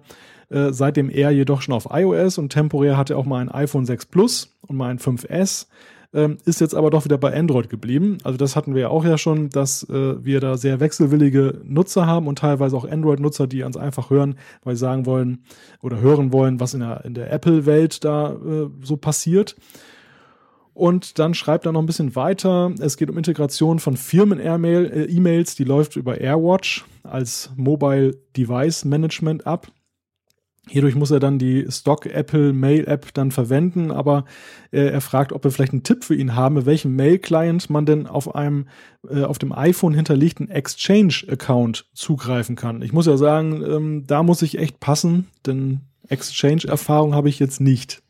äh, 0.52 0.74
seitdem 0.74 1.10
er 1.10 1.32
jedoch 1.32 1.62
schon 1.62 1.74
auf 1.74 1.88
iOS 1.92 2.38
und 2.38 2.50
temporär 2.52 2.98
hatte 2.98 3.14
er 3.14 3.20
auch 3.20 3.26
mal 3.26 3.40
ein 3.40 3.52
iPhone 3.52 3.86
6 3.86 4.08
Plus 4.08 4.54
und 4.68 4.76
mal 4.76 4.90
ein 4.90 5.00
5S. 5.00 5.68
Ähm, 6.14 6.38
ist 6.44 6.60
jetzt 6.60 6.76
aber 6.76 6.90
doch 6.90 7.06
wieder 7.06 7.18
bei 7.18 7.34
Android 7.34 7.70
geblieben. 7.70 8.18
Also 8.24 8.38
das 8.38 8.58
hatten 8.58 8.76
wir 8.76 8.82
ja 8.82 8.90
auch 8.90 9.06
ja 9.06 9.18
schon, 9.18 9.50
dass 9.50 9.84
äh, 9.90 10.24
wir 10.24 10.42
da 10.42 10.58
sehr 10.58 10.82
wechselwillige 10.82 11.62
Nutzer 11.64 12.06
haben 12.06 12.28
und 12.28 12.40
teilweise 12.40 12.76
auch 12.76 12.84
Android-Nutzer, 12.84 13.48
die 13.48 13.64
uns 13.64 13.78
einfach 13.78 14.10
hören, 14.10 14.36
weil 14.64 14.76
sie 14.76 14.82
sagen 14.82 15.06
wollen 15.06 15.46
oder 15.82 16.02
hören 16.02 16.34
wollen, 16.34 16.60
was 16.60 16.74
in 16.74 16.82
der, 16.82 17.06
in 17.06 17.14
der 17.14 17.32
Apple-Welt 17.32 18.04
da 18.04 18.34
äh, 18.34 18.70
so 18.82 18.98
passiert. 18.98 19.56
Und 20.74 21.20
dann 21.20 21.34
schreibt 21.34 21.66
er 21.66 21.72
noch 21.72 21.82
ein 21.82 21.86
bisschen 21.86 22.16
weiter. 22.16 22.74
Es 22.80 22.98
geht 22.98 23.10
um 23.10 23.18
Integration 23.18 23.80
von 23.80 23.96
Firmen-E-Mails, 23.96 25.56
die 25.56 25.64
läuft 25.64 25.96
über 25.96 26.20
AirWatch 26.20 26.86
als 27.04 27.52
Mobile 27.56 28.18
Device 28.36 28.84
Management 28.84 29.48
ab. 29.48 29.68
Hierdurch 30.70 30.96
muss 30.96 31.10
er 31.10 31.20
dann 31.20 31.40
die 31.40 31.66
Stock 31.70 32.06
Apple 32.06 32.54
Mail 32.54 32.88
App 32.88 33.14
dann 33.16 33.32
verwenden, 33.32 33.92
aber 33.92 34.26
äh, 34.72 34.90
er 34.90 35.02
fragt, 35.02 35.34
ob 35.34 35.44
wir 35.44 35.52
vielleicht 35.52 35.74
einen 35.74 35.84
Tipp 35.84 36.04
für 36.04 36.16
ihn 36.16 36.36
haben, 36.36 36.66
welchen 36.68 36.96
Mail 36.96 37.18
Client 37.18 37.70
man 37.72 37.88
denn 37.88 38.06
auf 38.06 38.36
einem 38.36 38.68
äh, 39.10 39.24
auf 39.24 39.40
dem 39.40 39.54
iPhone 39.54 39.96
hinterlegten 39.96 40.50
Exchange 40.50 41.24
Account 41.30 41.88
zugreifen 41.94 42.56
kann. 42.56 42.84
Ich 42.84 42.94
muss 42.94 43.08
ja 43.08 43.18
sagen, 43.18 43.64
ähm, 43.64 44.04
da 44.06 44.22
muss 44.22 44.44
ich 44.44 44.60
echt 44.60 44.80
passen, 44.80 45.28
denn 45.48 45.82
Exchange 46.08 46.64
Erfahrung 46.68 47.16
habe 47.16 47.30
ich 47.30 47.40
jetzt 47.40 47.60
nicht. 47.60 48.01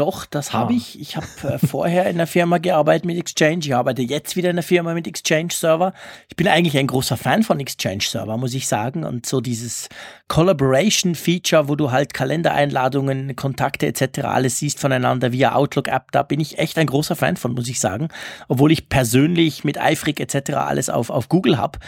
Doch, 0.00 0.24
das 0.24 0.54
habe 0.54 0.72
ah. 0.72 0.76
ich. 0.78 0.98
Ich 0.98 1.16
habe 1.16 1.26
äh, 1.42 1.58
vorher 1.58 2.04
in 2.04 2.16
einer 2.16 2.26
Firma 2.26 2.56
gearbeitet 2.56 3.04
mit 3.04 3.18
Exchange. 3.18 3.58
Ich 3.64 3.74
arbeite 3.74 4.00
jetzt 4.00 4.34
wieder 4.34 4.48
in 4.48 4.54
einer 4.54 4.62
Firma 4.62 4.94
mit 4.94 5.06
Exchange 5.06 5.50
Server. 5.52 5.92
Ich 6.30 6.36
bin 6.36 6.48
eigentlich 6.48 6.78
ein 6.78 6.86
großer 6.86 7.18
Fan 7.18 7.42
von 7.42 7.60
Exchange 7.60 8.04
Server, 8.04 8.38
muss 8.38 8.54
ich 8.54 8.66
sagen. 8.66 9.04
Und 9.04 9.26
so 9.26 9.42
dieses 9.42 9.90
Collaboration 10.26 11.14
Feature, 11.14 11.68
wo 11.68 11.76
du 11.76 11.90
halt 11.90 12.14
Kalendereinladungen, 12.14 13.36
Kontakte 13.36 13.88
etc. 13.88 14.20
alles 14.20 14.58
siehst 14.58 14.80
voneinander 14.80 15.32
via 15.32 15.54
Outlook 15.54 15.88
App, 15.88 16.10
da 16.12 16.22
bin 16.22 16.40
ich 16.40 16.58
echt 16.58 16.78
ein 16.78 16.86
großer 16.86 17.14
Fan 17.14 17.36
von, 17.36 17.52
muss 17.52 17.68
ich 17.68 17.78
sagen. 17.78 18.08
Obwohl 18.48 18.72
ich 18.72 18.88
persönlich 18.88 19.64
mit 19.64 19.78
Eifrig 19.78 20.18
etc. 20.18 20.52
alles 20.54 20.88
auf, 20.88 21.10
auf 21.10 21.28
Google 21.28 21.58
habe. 21.58 21.78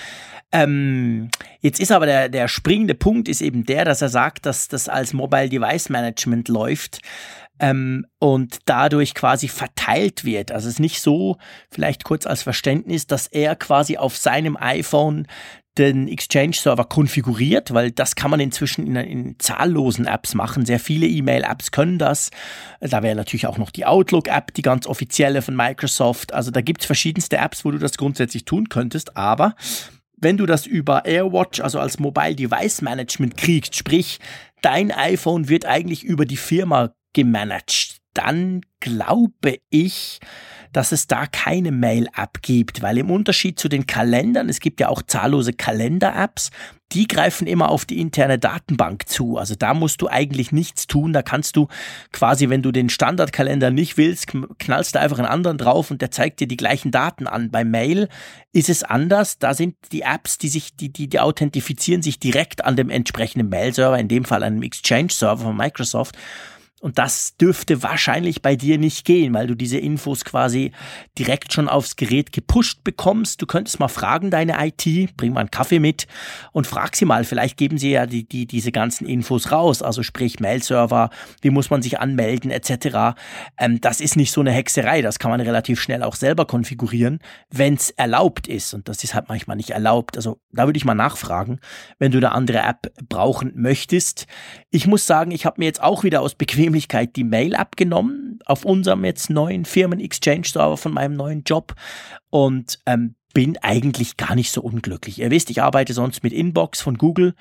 Ähm, 0.55 1.31
jetzt 1.63 1.81
ist 1.81 1.91
aber 1.91 2.05
der, 2.05 2.29
der 2.29 2.47
springende 2.47 2.95
Punkt 2.95 3.27
ist 3.27 3.41
eben 3.41 3.65
der, 3.65 3.87
dass 3.87 4.03
er 4.03 4.11
sagt, 4.11 4.45
dass 4.45 4.69
das 4.69 4.87
als 4.87 5.15
Mobile 5.15 5.49
Device 5.49 5.89
Management 5.89 6.49
läuft 6.49 7.01
ähm, 7.63 8.05
und 8.19 8.59
dadurch 8.67 9.15
quasi 9.15 9.49
verteilt 9.49 10.25
wird. 10.25 10.53
Also 10.53 10.69
es 10.69 10.75
ist 10.75 10.81
nicht 10.81 11.01
so, 11.01 11.39
vielleicht 11.71 12.05
kurz 12.05 12.27
als 12.27 12.43
Verständnis, 12.43 13.07
dass 13.07 13.29
er 13.29 13.57
quasi 13.57 13.97
auf 13.97 14.17
seinem 14.17 14.59
iPhone 14.59 15.27
den 15.79 16.07
Exchange-Server 16.07 16.85
konfiguriert, 16.85 17.73
weil 17.73 17.93
das 17.93 18.15
kann 18.15 18.31
man 18.31 18.41
inzwischen 18.41 18.87
in, 18.87 18.97
in 18.97 19.39
zahllosen 19.39 20.07
Apps 20.07 20.35
machen. 20.35 20.67
Sehr 20.67 20.81
viele 20.81 21.07
E-Mail-Apps 21.07 21.71
können 21.71 21.99
das. 21.99 22.31
Da 22.81 23.03
wäre 23.03 23.17
natürlich 23.17 23.47
auch 23.47 23.57
noch 23.57 23.71
die 23.71 23.87
Outlook-App, 23.87 24.53
die 24.53 24.61
ganz 24.61 24.87
offizielle 24.87 25.41
von 25.41 25.57
Microsoft. 25.57 26.35
Also 26.35 26.51
da 26.51 26.61
gibt 26.61 26.83
es 26.83 26.87
verschiedenste 26.87 27.39
Apps, 27.39 27.65
wo 27.65 27.71
du 27.71 27.79
das 27.79 27.97
grundsätzlich 27.97 28.45
tun 28.45 28.69
könntest, 28.69 29.17
aber 29.17 29.55
wenn 30.19 30.37
du 30.37 30.47
das 30.47 30.67
über 30.67 31.05
AirWatch, 31.05 31.61
also 31.61 31.81
als 31.81 31.99
Mobile 31.99 32.37
Device 32.37 32.81
Management 32.83 33.37
kriegst, 33.37 33.75
sprich, 33.75 34.21
dein 34.61 34.93
iPhone 34.93 35.49
wird 35.49 35.65
eigentlich 35.67 36.05
über 36.05 36.27
die 36.27 36.37
Firma 36.37 36.93
gemanagt, 37.13 38.01
dann 38.15 38.63
glaube 38.81 39.59
ich, 39.71 40.21
dass 40.73 40.93
es 40.93 41.07
da 41.07 41.27
keine 41.27 41.71
Mail-App 41.71 42.43
gibt, 42.43 42.83
weil 42.83 42.99
im 42.99 43.11
Unterschied 43.11 43.59
zu 43.59 43.69
den 43.69 43.87
Kalendern, 43.87 44.49
es 44.49 44.61
gibt 44.61 44.81
ja 44.81 44.89
auch 44.89 45.03
zahllose 45.03 45.53
Kalender-Apps, 45.53 46.51
die 46.93 47.09
greifen 47.09 47.47
immer 47.47 47.71
auf 47.71 47.85
die 47.85 48.01
interne 48.01 48.39
Datenbank 48.39 49.09
zu. 49.09 49.39
Also 49.39 49.55
da 49.55 49.73
musst 49.73 50.03
du 50.03 50.09
eigentlich 50.09 50.53
nichts 50.53 50.87
tun. 50.87 51.15
Da 51.15 51.23
kannst 51.23 51.57
du 51.57 51.69
quasi, 52.13 52.51
wenn 52.51 52.63
du 52.63 52.71
den 52.71 52.91
Standardkalender 52.91 53.71
nicht 53.71 53.97
willst, 53.97 54.27
knallst 54.59 54.95
du 54.95 55.01
einfach 55.01 55.19
einen 55.19 55.29
anderen 55.29 55.57
drauf 55.57 55.91
und 55.91 56.03
der 56.03 56.11
zeigt 56.11 56.41
dir 56.41 56.47
die 56.47 56.57
gleichen 56.57 56.91
Daten 56.91 57.27
an. 57.27 57.51
Bei 57.51 57.65
Mail 57.65 58.09
ist 58.53 58.69
es 58.69 58.83
anders. 58.83 59.39
Da 59.39 59.55
sind 59.55 59.77
die 59.91 60.03
Apps, 60.03 60.37
die 60.37 60.49
sich, 60.49 60.77
die, 60.77 60.93
die, 60.93 61.09
die 61.09 61.21
authentifizieren 61.21 62.03
sich 62.03 62.19
direkt 62.19 62.65
an 62.65 62.77
dem 62.77 62.91
entsprechenden 62.91 63.49
Mail-Server, 63.49 63.99
in 63.99 64.09
dem 64.09 64.27
Fall 64.27 64.43
einem 64.43 64.63
Exchange-Server 64.63 65.45
von 65.45 65.57
Microsoft. 65.57 66.17
Und 66.83 66.99
das 66.99 67.37
dürfte 67.37 67.85
wahrscheinlich 67.85 68.43
bei 68.43 68.57
dir 68.57 68.77
nicht 68.77 69.05
gehen, 69.05 69.33
weil 69.35 69.47
du 69.47 69.55
diese 69.55 69.79
Infos 69.79 70.25
quasi 70.25 70.73
direkt 71.17 71.53
schon 71.53 71.69
aufs 71.69 71.95
Gerät 71.95 72.33
gepusht 72.33 72.83
bekommst. 72.83 73.41
Du 73.41 73.47
könntest 73.47 73.79
mal 73.79 73.87
fragen, 73.87 74.33
deine 74.33 74.57
IT, 74.67 75.17
bring 75.17 75.33
mal 75.33 75.41
einen 75.41 75.53
Kaffee 75.53 75.79
mit 75.79 76.09
und 76.51 76.67
frag 76.67 76.97
sie 76.97 77.05
mal. 77.05 77.23
Vielleicht 77.23 77.57
geben 77.57 77.79
sie 77.79 77.93
ja 77.93 78.07
die, 78.07 78.29
die, 78.29 78.47
diese 78.47 78.73
ganzen 78.73 79.07
Infos 79.07 79.53
raus. 79.53 79.81
Also 79.81 80.03
sprich 80.03 80.41
Mail-Server, 80.41 81.11
wie 81.41 81.51
muss 81.51 81.71
man 81.71 81.83
sich 81.83 82.01
anmelden, 82.01 82.51
etc. 82.51 83.17
Ähm, 83.61 83.81
das 83.81 84.01
ist 84.01 84.17
nicht 84.17 84.33
so 84.33 84.41
eine 84.41 84.51
Hexerei. 84.51 85.03
Das 85.03 85.21
kann 85.21 85.31
man 85.31 85.41
relativ 85.41 85.81
schnell 85.81 86.03
auch 86.03 86.17
selber 86.17 86.47
konfigurieren, 86.47 87.21
wenn 87.49 87.75
es 87.75 87.91
erlaubt 87.91 88.49
ist. 88.49 88.75
Und 88.75 88.89
das 88.89 89.05
ist 89.05 89.15
halt 89.15 89.29
manchmal 89.29 89.57
nicht 89.57 89.71
erlaubt. 89.71 90.17
Also 90.17 90.41
da 90.51 90.67
würde 90.67 90.79
ich 90.79 90.85
mal 90.85 90.95
nachfragen, 90.95 91.61
wenn 92.01 92.11
du 92.11 92.19
eine 92.19 92.33
andere 92.33 92.59
App 92.59 92.93
brauchen 93.09 93.53
möchtest. 93.55 94.27
Ich 94.71 94.89
muss 94.89 95.07
sagen, 95.07 95.31
ich 95.31 95.47
habe 95.47 95.61
mir 95.61 95.67
jetzt 95.67 95.81
auch 95.81 96.03
wieder 96.03 96.23
aus 96.23 96.35
bequem 96.35 96.72
Bequemlichkeit 96.73 97.17
die 97.17 97.25
Mail 97.25 97.55
abgenommen 97.55 98.39
auf 98.47 98.65
unserem 98.65 99.05
jetzt 99.05 99.31
neuen 99.31 99.65
Firmen-Exchange-Server 99.65 100.77
von 100.77 100.93
meinem 100.93 101.15
neuen 101.15 101.45
Job 101.45 101.75
und 102.31 102.79
ähm, 102.87 103.15
bin 103.35 103.59
eigentlich 103.59 104.17
gar 104.17 104.35
nicht 104.35 104.51
so 104.51 104.63
unglücklich. 104.63 105.19
Ihr 105.19 105.31
wisst, 105.31 105.51
ich 105.51 105.63
arbeite 105.63 105.93
sonst 105.93 106.23
mit 106.23 106.33
Inbox 106.33 106.81
von 106.81 106.97
Google 106.97 107.35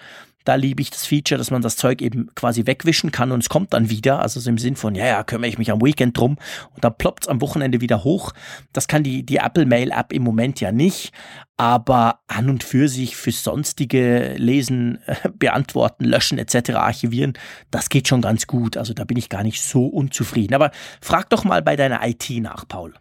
da 0.43 0.55
liebe 0.55 0.81
ich 0.81 0.89
das 0.89 1.05
Feature, 1.05 1.37
dass 1.37 1.51
man 1.51 1.61
das 1.61 1.75
Zeug 1.75 2.01
eben 2.01 2.33
quasi 2.35 2.65
wegwischen 2.65 3.11
kann 3.11 3.31
und 3.31 3.41
es 3.41 3.49
kommt 3.49 3.73
dann 3.73 3.89
wieder. 3.89 4.21
Also 4.21 4.39
so 4.39 4.49
im 4.49 4.57
Sinn 4.57 4.75
von, 4.75 4.95
ja, 4.95 5.05
ja, 5.05 5.23
kümmere 5.23 5.49
ich 5.49 5.57
mich 5.57 5.71
am 5.71 5.81
Weekend 5.81 6.17
drum 6.17 6.37
und 6.73 6.83
dann 6.83 6.95
ploppt 6.97 7.25
es 7.25 7.27
am 7.27 7.41
Wochenende 7.41 7.81
wieder 7.81 8.03
hoch. 8.03 8.33
Das 8.73 8.87
kann 8.87 9.03
die, 9.03 9.23
die 9.23 9.37
Apple 9.37 9.65
Mail 9.65 9.91
App 9.91 10.13
im 10.13 10.23
Moment 10.23 10.59
ja 10.59 10.71
nicht. 10.71 11.11
Aber 11.57 12.21
an 12.27 12.49
und 12.49 12.63
für 12.63 12.87
sich 12.87 13.15
für 13.15 13.31
sonstige 13.31 14.33
Lesen, 14.37 14.99
beantworten, 15.37 16.05
löschen 16.05 16.39
etc., 16.39 16.71
archivieren, 16.71 17.33
das 17.69 17.89
geht 17.89 18.07
schon 18.07 18.21
ganz 18.21 18.47
gut. 18.47 18.77
Also 18.77 18.93
da 18.93 19.03
bin 19.03 19.17
ich 19.17 19.29
gar 19.29 19.43
nicht 19.43 19.61
so 19.61 19.85
unzufrieden. 19.85 20.55
Aber 20.55 20.71
frag 21.01 21.29
doch 21.29 21.43
mal 21.43 21.61
bei 21.61 21.75
deiner 21.75 22.07
IT 22.07 22.29
nach, 22.41 22.67
Paul. 22.67 22.93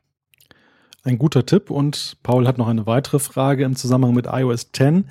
Ein 1.02 1.16
guter 1.16 1.46
Tipp 1.46 1.70
und 1.70 2.18
Paul 2.22 2.46
hat 2.46 2.58
noch 2.58 2.68
eine 2.68 2.86
weitere 2.86 3.18
Frage 3.18 3.64
im 3.64 3.74
Zusammenhang 3.74 4.14
mit 4.14 4.26
iOS 4.26 4.70
10. 4.72 5.06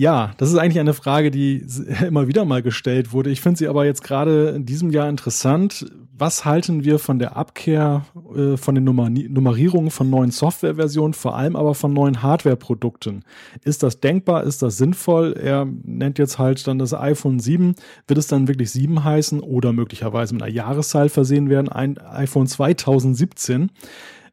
Ja, 0.00 0.32
das 0.38 0.48
ist 0.48 0.56
eigentlich 0.56 0.80
eine 0.80 0.94
Frage, 0.94 1.30
die 1.30 1.62
immer 2.06 2.26
wieder 2.26 2.46
mal 2.46 2.62
gestellt 2.62 3.12
wurde. 3.12 3.28
Ich 3.28 3.42
finde 3.42 3.58
sie 3.58 3.68
aber 3.68 3.84
jetzt 3.84 4.02
gerade 4.02 4.48
in 4.48 4.64
diesem 4.64 4.88
Jahr 4.88 5.10
interessant. 5.10 5.92
Was 6.16 6.46
halten 6.46 6.84
wir 6.84 6.98
von 6.98 7.18
der 7.18 7.36
Abkehr 7.36 8.06
äh, 8.34 8.56
von 8.56 8.74
den 8.74 8.84
Nummer 8.84 9.10
Nummerierungen 9.10 9.90
von 9.90 10.08
neuen 10.08 10.30
Softwareversionen, 10.30 11.12
vor 11.12 11.36
allem 11.36 11.54
aber 11.54 11.74
von 11.74 11.92
neuen 11.92 12.22
Hardwareprodukten? 12.22 13.26
Ist 13.62 13.82
das 13.82 14.00
denkbar? 14.00 14.44
Ist 14.44 14.62
das 14.62 14.78
sinnvoll? 14.78 15.34
Er 15.34 15.66
nennt 15.66 16.18
jetzt 16.18 16.38
halt 16.38 16.66
dann 16.66 16.78
das 16.78 16.94
iPhone 16.94 17.38
7. 17.38 17.74
Wird 18.06 18.18
es 18.18 18.26
dann 18.26 18.48
wirklich 18.48 18.70
7 18.70 19.04
heißen 19.04 19.40
oder 19.40 19.74
möglicherweise 19.74 20.32
mit 20.32 20.42
einer 20.42 20.50
Jahreszahl 20.50 21.10
versehen 21.10 21.50
werden? 21.50 21.68
Ein 21.68 21.98
iPhone 21.98 22.46
2017. 22.46 23.70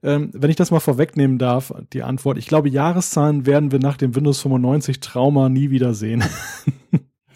Ähm, 0.04 0.32
wenn 0.34 0.50
ich 0.50 0.56
das 0.56 0.72
mal 0.72 0.80
vorwegnehmen 0.80 1.38
darf, 1.38 1.74
die 1.94 2.04
Antwort. 2.04 2.38
Ich 2.38 2.48
glaube, 2.48 2.70
Jahreszahlen 2.70 3.46
werden 3.46 3.72
wir 3.72 3.80
nach 3.80 3.98
dem 3.98 4.16
Windows 4.16 4.42
95 4.42 5.00
Trauma 5.00 5.50
nie 5.50 5.70
wieder 5.70 5.94
sehen. 5.94 6.24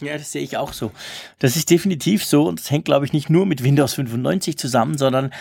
Ja, 0.01 0.18
das 0.18 0.32
sehe 0.32 0.41
ich 0.41 0.57
auch 0.57 0.74
so. 0.74 0.91
Das 1.38 1.55
ist 1.55 1.70
definitiv 1.70 2.26
so 2.26 2.47
und 2.47 2.59
das 2.59 2.72
hängt, 2.72 2.86
glaube 2.86 3.05
ich, 3.05 3.14
nicht 3.14 3.30
nur 3.30 3.45
mit 3.45 3.64
Windows 3.64 3.93
95 3.93 4.57
zusammen, 4.57 4.97
sondern 4.97 5.32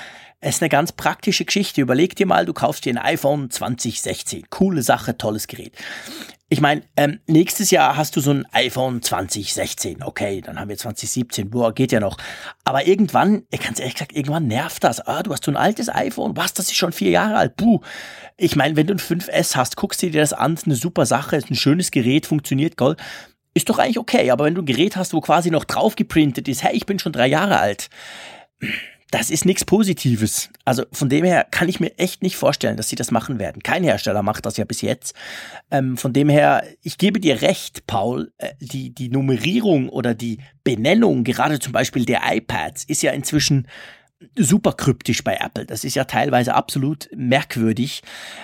es 0.41 0.57
ist 0.57 0.63
eine 0.63 0.69
ganz 0.69 0.93
praktische 0.93 1.45
Geschichte. 1.45 1.81
Überleg 1.81 2.15
dir 2.15 2.27
mal, 2.27 2.47
du 2.47 2.53
kaufst 2.53 2.85
dir 2.85 2.93
ein 2.93 2.99
iPhone 2.99 3.51
2016. 3.51 4.45
Coole 4.51 4.83
Sache, 4.83 5.17
tolles 5.17 5.47
Gerät. 5.47 5.73
Ich 6.53 6.61
meine, 6.61 6.83
ähm, 6.97 7.21
nächstes 7.29 7.71
Jahr 7.71 7.97
hast 7.97 8.17
du 8.17 8.21
so 8.21 8.33
ein 8.33 8.45
iPhone 8.51 9.03
2016. 9.03 10.03
Okay, 10.03 10.41
dann 10.41 10.59
haben 10.59 10.69
wir 10.69 10.77
2017. 10.77 11.49
Boah, 11.49 11.73
geht 11.73 11.93
ja 11.93 12.01
noch. 12.01 12.17
Aber 12.65 12.89
irgendwann, 12.89 13.45
ich 13.53 13.61
ganz 13.61 13.79
ehrlich 13.79 13.95
gesagt, 13.95 14.13
irgendwann 14.13 14.49
nervt 14.49 14.83
das. 14.83 14.99
Ah, 14.99 15.23
du 15.23 15.31
hast 15.33 15.45
so 15.45 15.53
ein 15.53 15.57
altes 15.57 15.89
iPhone. 15.89 16.37
Was, 16.37 16.53
das 16.53 16.67
ist 16.67 16.75
schon 16.75 16.91
vier 16.91 17.11
Jahre 17.11 17.37
alt. 17.37 17.57
Puh. 17.57 17.81
Ich 18.37 18.57
meine, 18.57 18.75
wenn 18.75 18.89
du 18.89 18.95
ein 18.95 18.99
5S 18.99 19.55
hast, 19.55 19.77
guckst 19.77 20.03
du 20.03 20.11
dir 20.11 20.23
das 20.23 20.33
an. 20.33 20.55
Ist 20.55 20.67
eine 20.67 20.75
super 20.75 21.07
Sache. 21.07 21.37
Ist 21.37 21.53
ein 21.53 21.55
schönes 21.55 21.93
Gerät, 21.93 22.27
funktioniert 22.27 22.77
toll. 22.77 22.97
Ist 23.55 23.71
doch 23.71 23.79
eigentlich 23.79 24.01
okay. 24.01 24.29
Aber 24.33 24.45
wenn 24.45 24.57
du 24.57 24.63
ein 24.63 24.67
Gerät 24.67 24.97
hast, 24.97 25.15
wo 25.15 25.21
quasi 25.21 25.53
noch 25.53 25.65
drauf 25.65 25.95
geprintet 25.95 26.49
ist, 26.49 26.65
hey, 26.65 26.75
ich 26.75 26.85
bin 26.85 26.99
schon 26.99 27.13
drei 27.13 27.29
Jahre 27.29 27.61
alt 27.61 27.91
das 29.11 29.31
ist 29.31 29.45
nichts 29.45 29.65
Positives. 29.65 30.51
Also 30.65 30.85
von 30.93 31.09
dem 31.09 31.25
her 31.25 31.47
kann 31.51 31.69
ich 31.69 31.81
mir 31.81 31.99
echt 31.99 32.23
nicht 32.23 32.37
vorstellen, 32.37 32.77
dass 32.77 32.89
sie 32.89 32.97
das 32.97 33.11
machen 33.11 33.39
werden. 33.39 33.63
Kein 33.63 33.83
Hersteller 33.83 34.23
macht 34.23 34.47
das 34.47 34.57
ja 34.57 34.65
bis 34.65 34.83
jetzt. 34.83 35.15
Ähm, 35.71 35.97
von 35.97 36.13
dem 36.13 36.29
her, 36.29 36.63
ich 36.83 36.97
gebe 36.97 37.19
dir 37.19 37.43
recht, 37.43 37.87
Paul, 37.87 38.33
äh, 38.39 38.51
die, 38.61 38.95
die 38.95 39.09
Nummerierung 39.09 39.89
oder 39.89 40.15
die 40.15 40.39
Benennung, 40.63 41.25
gerade 41.25 41.59
zum 41.59 41.73
Beispiel 41.73 42.05
der 42.05 42.21
iPads, 42.25 42.85
ist 42.85 43.03
ja 43.03 43.13
inzwischen 43.13 43.67
super 44.37 44.73
kryptisch 44.73 45.25
bei 45.25 45.37
Apple. 45.41 45.67
Das 45.67 45.85
ist 45.85 45.95
ja 45.95 46.05
teilweise 46.05 46.55
absolut 46.55 47.09
merkwürdig. 47.15 48.03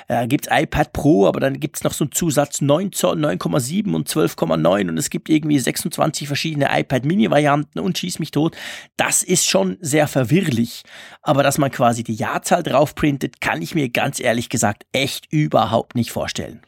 Äh, 0.09 0.27
gibt's 0.27 0.49
iPad 0.51 0.93
Pro, 0.93 1.27
aber 1.27 1.41
dann 1.41 1.61
gibt's 1.61 1.85
noch 1.85 1.93
so 1.93 2.05
einen 2.05 2.13
Zusatz 2.13 2.61
9 2.61 2.93
Zoll, 2.93 3.19
9,7 3.19 3.95
und 3.95 4.09
12,9 4.09 4.89
und 4.89 4.99
es 4.99 5.11
gibt 5.11 5.29
irgendwie 5.29 5.59
26 5.59 6.27
verschiedene 6.27 6.69
iPad 6.73 7.05
Mini-Varianten 7.05 7.79
und 7.79 7.99
schieß 7.99 8.19
mich 8.19 8.31
tot. 8.31 8.57
Das 8.97 9.23
ist 9.23 9.49
schon 9.49 9.77
sehr 9.81 10.09
verwirrlich. 10.09 10.83
Aber 11.23 11.43
dass 11.43 11.59
man 11.59 11.71
quasi 11.71 12.05
die 12.05 12.15
Jahrzahl 12.15 12.63
drauf 12.63 12.95
printet, 12.95 13.41
kann 13.41 13.61
ich 13.61 13.75
mir 13.75 13.89
ganz 13.89 14.21
ehrlich 14.21 14.49
gesagt 14.49 14.87
echt 14.93 15.27
überhaupt 15.31 15.95
nicht 15.95 16.11
vorstellen. 16.11 16.63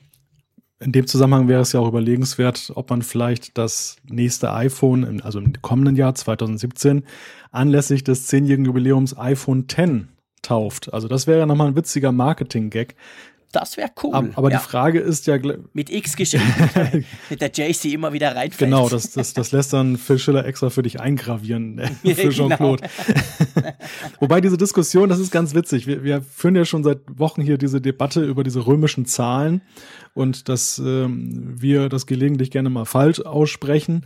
In 0.80 0.92
dem 0.92 1.08
Zusammenhang 1.08 1.48
wäre 1.48 1.62
es 1.62 1.72
ja 1.72 1.80
auch 1.80 1.88
überlegenswert, 1.88 2.70
ob 2.74 2.90
man 2.90 3.02
vielleicht 3.02 3.58
das 3.58 3.96
nächste 4.08 4.52
iPhone, 4.52 5.20
also 5.22 5.40
im 5.40 5.52
kommenden 5.60 5.96
Jahr 5.96 6.14
2017, 6.14 7.04
anlässlich 7.50 8.04
des 8.04 8.26
zehnjährigen 8.26 8.66
Jubiläums 8.66 9.18
iPhone 9.18 9.66
X 9.68 10.06
tauft. 10.42 10.92
Also 10.94 11.08
das 11.08 11.26
wäre 11.26 11.40
ja 11.40 11.46
nochmal 11.46 11.68
ein 11.68 11.76
witziger 11.76 12.12
Marketing-Gag. 12.12 12.94
Das 13.52 13.78
wäre 13.78 13.90
cool. 14.02 14.14
Aber, 14.14 14.28
aber 14.34 14.50
ja. 14.50 14.58
die 14.58 14.64
Frage 14.64 15.00
ist 15.00 15.26
ja. 15.26 15.38
Mit 15.72 15.88
X 15.88 16.16
geschrieben. 16.16 17.04
mit 17.30 17.40
der 17.40 17.50
JC 17.50 17.86
immer 17.86 18.12
wieder 18.12 18.36
reinfällt. 18.36 18.70
Genau, 18.70 18.90
das, 18.90 19.12
das, 19.12 19.32
das 19.32 19.52
lässt 19.52 19.72
dann 19.72 19.96
Phil 19.96 20.18
Schiller 20.18 20.44
extra 20.44 20.68
für 20.68 20.82
dich 20.82 21.00
eingravieren, 21.00 21.80
für 22.04 22.28
Jean-Claude. 22.28 22.86
Genau. 23.54 23.72
Wobei 24.20 24.42
diese 24.42 24.58
Diskussion, 24.58 25.08
das 25.08 25.18
ist 25.18 25.30
ganz 25.30 25.54
witzig. 25.54 25.86
Wir, 25.86 26.04
wir 26.04 26.20
führen 26.20 26.56
ja 26.56 26.66
schon 26.66 26.84
seit 26.84 26.98
Wochen 27.18 27.40
hier 27.40 27.56
diese 27.56 27.80
Debatte 27.80 28.22
über 28.22 28.44
diese 28.44 28.66
römischen 28.66 29.06
Zahlen 29.06 29.62
und 30.12 30.50
dass 30.50 30.78
ähm, 30.78 31.54
wir 31.58 31.88
das 31.88 32.06
gelegentlich 32.06 32.50
gerne 32.50 32.68
mal 32.68 32.84
falsch 32.84 33.20
aussprechen. 33.20 34.04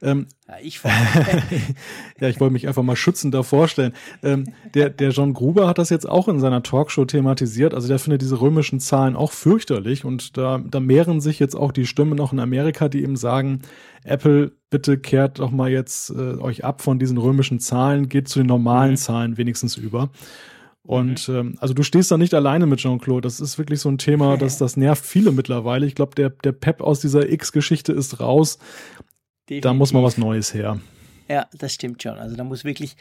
Ähm, 0.00 0.26
ja, 0.46 0.54
ich 0.62 0.80
ja, 2.20 2.28
ich 2.28 2.38
wollte 2.40 2.52
mich 2.52 2.68
einfach 2.68 2.82
mal 2.82 2.96
schützend 2.96 3.34
da 3.34 3.42
vorstellen. 3.42 3.92
Ähm, 4.22 4.52
der, 4.74 4.90
der 4.90 5.10
John 5.10 5.34
Gruber 5.34 5.66
hat 5.66 5.78
das 5.78 5.90
jetzt 5.90 6.08
auch 6.08 6.28
in 6.28 6.38
seiner 6.38 6.62
Talkshow 6.62 7.04
thematisiert. 7.04 7.74
Also 7.74 7.88
der 7.88 7.98
findet 7.98 8.22
diese 8.22 8.40
römischen 8.40 8.78
Zahlen 8.78 9.16
auch 9.16 9.32
fürchterlich 9.32 10.04
und 10.04 10.36
da, 10.36 10.58
da 10.64 10.78
mehren 10.78 11.20
sich 11.20 11.40
jetzt 11.40 11.56
auch 11.56 11.72
die 11.72 11.86
Stimmen 11.86 12.16
noch 12.16 12.32
in 12.32 12.38
Amerika, 12.38 12.88
die 12.88 13.02
eben 13.02 13.16
sagen, 13.16 13.62
Apple, 14.04 14.52
bitte 14.70 14.98
kehrt 14.98 15.40
doch 15.40 15.50
mal 15.50 15.70
jetzt 15.70 16.10
äh, 16.10 16.38
euch 16.38 16.64
ab 16.64 16.80
von 16.80 16.98
diesen 16.98 17.18
römischen 17.18 17.58
Zahlen, 17.58 18.08
geht 18.08 18.28
zu 18.28 18.38
den 18.38 18.46
normalen 18.46 18.92
mhm. 18.92 18.96
Zahlen 18.96 19.36
wenigstens 19.36 19.76
über. 19.76 20.10
Und 20.88 21.28
mhm. 21.28 21.34
ähm, 21.34 21.54
also 21.58 21.74
du 21.74 21.82
stehst 21.82 22.10
da 22.10 22.16
nicht 22.16 22.32
alleine 22.32 22.66
mit 22.66 22.78
Jean-Claude. 22.80 23.20
Das 23.20 23.40
ist 23.40 23.58
wirklich 23.58 23.80
so 23.80 23.90
ein 23.90 23.98
Thema, 23.98 24.38
das, 24.38 24.56
das 24.56 24.78
nervt 24.78 25.04
viele 25.04 25.32
mittlerweile. 25.32 25.84
Ich 25.84 25.94
glaube, 25.94 26.14
der, 26.14 26.30
der 26.30 26.52
Pep 26.52 26.80
aus 26.80 27.00
dieser 27.00 27.30
X-Geschichte 27.30 27.92
ist 27.92 28.20
raus. 28.20 28.58
Definitiv. 29.48 29.62
Da 29.62 29.72
muss 29.72 29.92
mal 29.92 30.02
was 30.02 30.18
Neues 30.18 30.52
her. 30.52 30.78
Ja, 31.28 31.46
das 31.52 31.74
stimmt 31.74 32.02
schon. 32.02 32.18
Also 32.18 32.36
da 32.36 32.44
muss 32.44 32.64
wirklich 32.64 32.96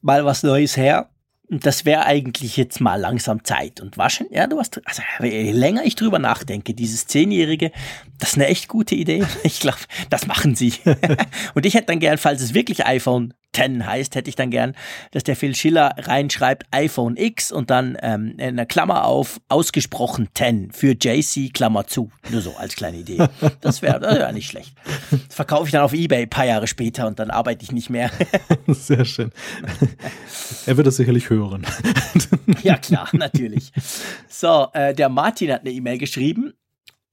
mal 0.00 0.24
was 0.24 0.42
Neues 0.42 0.76
her. 0.76 1.10
Und 1.50 1.66
das 1.66 1.84
wäre 1.84 2.06
eigentlich 2.06 2.56
jetzt 2.56 2.80
mal 2.80 2.98
langsam 2.98 3.44
Zeit. 3.44 3.80
Und 3.80 3.98
waschen, 3.98 4.26
ja, 4.30 4.46
du 4.46 4.58
hast, 4.58 4.80
also 4.86 5.02
je 5.22 5.52
länger 5.52 5.84
ich 5.84 5.96
drüber 5.96 6.18
nachdenke, 6.18 6.72
dieses 6.72 7.06
Zehnjährige, 7.06 7.72
das 8.18 8.30
ist 8.30 8.36
eine 8.36 8.46
echt 8.46 8.68
gute 8.68 8.94
Idee. 8.94 9.24
Ich 9.42 9.60
glaube, 9.60 9.78
das 10.08 10.26
machen 10.26 10.54
sie. 10.54 10.72
und 11.54 11.66
ich 11.66 11.74
hätte 11.74 11.88
dann 11.88 12.00
gern, 12.00 12.16
falls 12.16 12.40
es 12.40 12.54
wirklich 12.54 12.86
iPhone 12.86 13.34
10 13.34 13.41
heißt, 13.58 14.14
hätte 14.14 14.28
ich 14.28 14.36
dann 14.36 14.50
gern, 14.50 14.74
dass 15.10 15.24
der 15.24 15.36
Phil 15.36 15.54
Schiller 15.54 15.94
reinschreibt 15.98 16.66
iPhone 16.70 17.16
X 17.16 17.52
und 17.52 17.70
dann 17.70 17.96
ähm, 18.02 18.36
eine 18.38 18.66
Klammer 18.66 19.04
auf, 19.04 19.40
ausgesprochen 19.48 20.28
10 20.34 20.72
für 20.72 20.94
JC, 20.98 21.52
Klammer 21.52 21.86
zu. 21.86 22.10
Nur 22.30 22.40
so 22.40 22.56
als 22.56 22.74
kleine 22.76 22.98
Idee. 22.98 23.18
Das 23.60 23.82
wäre 23.82 24.00
wär 24.00 24.32
nicht 24.32 24.48
schlecht. 24.48 24.74
Das 25.10 25.34
verkaufe 25.34 25.66
ich 25.66 25.72
dann 25.72 25.82
auf 25.82 25.92
Ebay 25.92 26.22
ein 26.22 26.30
paar 26.30 26.46
Jahre 26.46 26.66
später 26.66 27.06
und 27.06 27.18
dann 27.18 27.30
arbeite 27.30 27.62
ich 27.62 27.72
nicht 27.72 27.90
mehr. 27.90 28.10
Sehr 28.66 29.04
schön. 29.04 29.30
Er 30.66 30.76
wird 30.76 30.86
das 30.86 30.96
sicherlich 30.96 31.30
hören. 31.30 31.66
Ja, 32.62 32.76
klar, 32.76 33.08
natürlich. 33.12 33.72
So, 34.28 34.68
äh, 34.72 34.94
der 34.94 35.08
Martin 35.08 35.52
hat 35.52 35.62
eine 35.62 35.70
E-Mail 35.70 35.98
geschrieben 35.98 36.52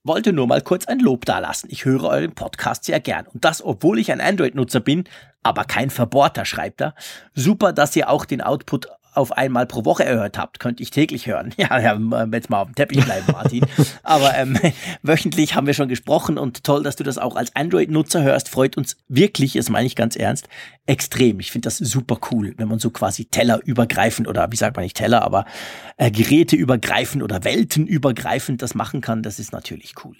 wollte 0.03 0.33
nur 0.33 0.47
mal 0.47 0.61
kurz 0.61 0.87
ein 0.87 0.99
Lob 0.99 1.25
dalassen. 1.25 1.69
Ich 1.71 1.85
höre 1.85 2.05
euren 2.05 2.33
Podcast 2.33 2.85
sehr 2.85 2.99
gern. 2.99 3.27
Und 3.27 3.45
das, 3.45 3.63
obwohl 3.63 3.99
ich 3.99 4.11
ein 4.11 4.21
Android-Nutzer 4.21 4.79
bin, 4.79 5.03
aber 5.43 5.63
kein 5.63 5.89
Verbohrter, 5.89 6.45
schreibt 6.45 6.81
er. 6.81 6.95
Super, 7.33 7.73
dass 7.73 7.95
ihr 7.95 8.09
auch 8.09 8.25
den 8.25 8.41
Output 8.41 8.87
auf 9.13 9.31
einmal 9.31 9.65
pro 9.65 9.85
Woche 9.85 10.05
erhört 10.05 10.37
habt, 10.37 10.59
könnte 10.59 10.83
ich 10.83 10.91
täglich 10.91 11.27
hören. 11.27 11.53
Ja, 11.59 11.77
ja 11.79 12.25
jetzt 12.31 12.49
mal 12.49 12.61
auf 12.61 12.67
dem 12.69 12.75
Teppich 12.75 13.03
bleiben, 13.03 13.25
Martin. 13.33 13.65
Aber 14.03 14.33
ähm, 14.35 14.57
wöchentlich 15.03 15.55
haben 15.55 15.67
wir 15.67 15.73
schon 15.73 15.89
gesprochen 15.89 16.37
und 16.37 16.63
toll, 16.63 16.83
dass 16.83 16.95
du 16.95 17.03
das 17.03 17.17
auch 17.17 17.35
als 17.35 17.53
Android-Nutzer 17.55 18.23
hörst, 18.23 18.47
freut 18.47 18.77
uns 18.77 18.95
wirklich, 19.09 19.53
das 19.53 19.69
meine 19.69 19.87
ich 19.87 19.95
ganz 19.95 20.15
ernst, 20.15 20.47
extrem. 20.85 21.39
Ich 21.41 21.51
finde 21.51 21.67
das 21.67 21.77
super 21.77 22.17
cool, 22.31 22.53
wenn 22.57 22.69
man 22.69 22.79
so 22.79 22.91
quasi 22.91 23.25
Teller 23.25 23.59
übergreifend 23.65 24.27
oder 24.27 24.51
wie 24.51 24.55
sagt 24.55 24.77
man 24.77 24.83
nicht 24.83 24.95
Teller, 24.95 25.21
aber 25.23 25.45
äh, 25.97 26.11
Geräte 26.11 26.55
übergreifend 26.55 27.21
oder 27.21 27.43
Welten 27.43 27.87
übergreifend 27.87 28.61
das 28.61 28.73
machen 28.73 29.01
kann. 29.01 29.21
Das 29.21 29.37
ist 29.37 29.51
natürlich 29.51 29.95
cool. 30.05 30.15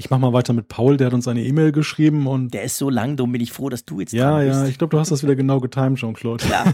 Ich 0.00 0.10
mach 0.10 0.18
mal 0.20 0.32
weiter 0.32 0.52
mit 0.52 0.68
Paul, 0.68 0.96
der 0.96 1.08
hat 1.08 1.14
uns 1.14 1.26
eine 1.26 1.42
E-Mail 1.42 1.72
geschrieben 1.72 2.28
und. 2.28 2.54
Der 2.54 2.62
ist 2.62 2.76
so 2.76 2.88
lang, 2.88 3.16
darum 3.16 3.32
bin 3.32 3.40
ich 3.40 3.50
froh, 3.50 3.68
dass 3.68 3.84
du 3.84 3.98
jetzt 3.98 4.12
Ja, 4.12 4.40
ja, 4.40 4.64
ich 4.64 4.78
glaube, 4.78 4.92
du 4.92 5.00
hast 5.00 5.10
das 5.10 5.24
wieder 5.24 5.34
genau 5.34 5.58
getimt, 5.58 5.98
Jean-Claude. 5.98 6.44
Ja. 6.48 6.72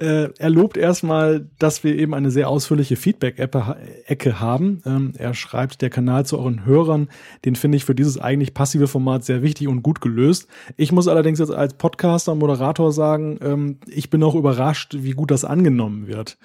äh, 0.00 0.28
er 0.36 0.50
lobt 0.50 0.76
erstmal, 0.76 1.46
dass 1.60 1.84
wir 1.84 1.96
eben 1.96 2.12
eine 2.12 2.32
sehr 2.32 2.48
ausführliche 2.48 2.96
Feedback-Ecke 2.96 4.40
haben. 4.40 4.82
Ähm, 4.84 5.12
er 5.16 5.32
schreibt, 5.34 5.80
der 5.80 5.90
Kanal 5.90 6.26
zu 6.26 6.40
euren 6.40 6.66
Hörern, 6.66 7.08
den 7.44 7.54
finde 7.54 7.76
ich 7.76 7.84
für 7.84 7.94
dieses 7.94 8.18
eigentlich 8.18 8.52
passive 8.52 8.88
Format 8.88 9.24
sehr 9.24 9.42
wichtig 9.42 9.68
und 9.68 9.84
gut 9.84 10.00
gelöst. 10.00 10.48
Ich 10.76 10.90
muss 10.90 11.06
allerdings 11.06 11.38
jetzt 11.38 11.52
als 11.52 11.74
Podcaster 11.74 12.32
und 12.32 12.40
Moderator 12.40 12.90
sagen, 12.90 13.38
ähm, 13.40 13.78
ich 13.86 14.10
bin 14.10 14.24
auch 14.24 14.34
überrascht, 14.34 14.96
wie 14.98 15.12
gut 15.12 15.30
das 15.30 15.44
angenommen 15.44 16.08
wird. 16.08 16.36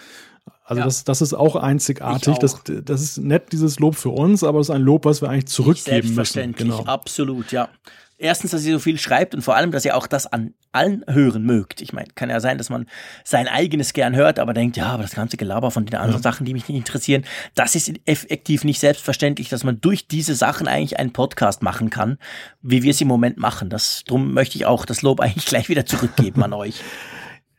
Also 0.68 0.82
ja. 0.82 0.86
das, 0.86 1.05
das 1.05 1.22
ist 1.22 1.34
auch 1.34 1.55
einzigartig. 1.55 2.34
Auch. 2.34 2.39
Das, 2.39 2.61
das 2.65 3.01
ist 3.01 3.20
nett, 3.20 3.53
dieses 3.53 3.80
Lob 3.80 3.95
für 3.95 4.09
uns, 4.09 4.43
aber 4.43 4.59
es 4.59 4.68
ist 4.68 4.76
ein 4.76 4.82
Lob, 4.82 5.05
was 5.05 5.22
wir 5.22 5.30
eigentlich 5.30 5.47
zurückgeben 5.47 6.03
Selbstverständlich, 6.03 6.68
müssen. 6.68 6.80
Genau. 6.82 6.91
absolut, 6.91 7.53
ja. 7.53 7.70
Erstens, 8.18 8.51
dass 8.51 8.65
ihr 8.65 8.74
so 8.74 8.80
viel 8.80 8.99
schreibt 8.99 9.34
und 9.34 9.43
vor 9.43 9.55
allem, 9.55 9.72
dass 9.72 9.86
ihr 9.86 9.95
auch 9.95 10.07
das 10.07 10.28
an 10.28 10.55
allen 10.74 11.05
hören 11.07 11.43
mögt. 11.43 11.82
Ich 11.82 11.93
meine, 11.93 12.09
kann 12.15 12.30
ja 12.30 12.41
sein, 12.41 12.57
dass 12.57 12.70
man 12.70 12.86
sein 13.24 13.47
eigenes 13.47 13.93
gern 13.93 14.13
hört, 14.13 14.39
aber 14.39 14.53
denkt, 14.53 14.76
ja, 14.76 14.88
aber 14.88 15.03
das 15.03 15.15
ganze 15.15 15.38
Gelaber 15.38 15.72
von 15.72 15.86
den 15.86 15.95
anderen 15.95 16.22
ja. 16.22 16.32
Sachen, 16.32 16.45
die 16.45 16.53
mich 16.53 16.68
nicht 16.68 16.78
interessieren, 16.78 17.24
das 17.55 17.76
ist 17.76 17.93
effektiv 18.05 18.65
nicht 18.65 18.82
selbstverständlich, 18.82 19.47
dass 19.47 19.63
man 19.63 19.80
durch 19.80 20.07
diese 20.07 20.36
Sachen 20.36 20.68
eigentlich 20.68 20.99
einen 20.99 21.13
Podcast 21.13 21.61
machen 21.61 21.89
kann, 21.89 22.18
wie 22.61 22.84
wir 22.84 22.91
es 22.91 22.99
im 22.99 23.07
Moment 23.07 23.38
machen. 23.38 23.70
Das, 23.70 24.03
drum 24.05 24.34
möchte 24.34 24.57
ich 24.57 24.65
auch 24.65 24.86
das 24.86 25.01
Lob 25.01 25.20
eigentlich 25.22 25.45
gleich 25.45 25.70
wieder 25.70 25.86
zurückgeben 25.86 26.43
an 26.43 26.51
euch. 26.51 26.76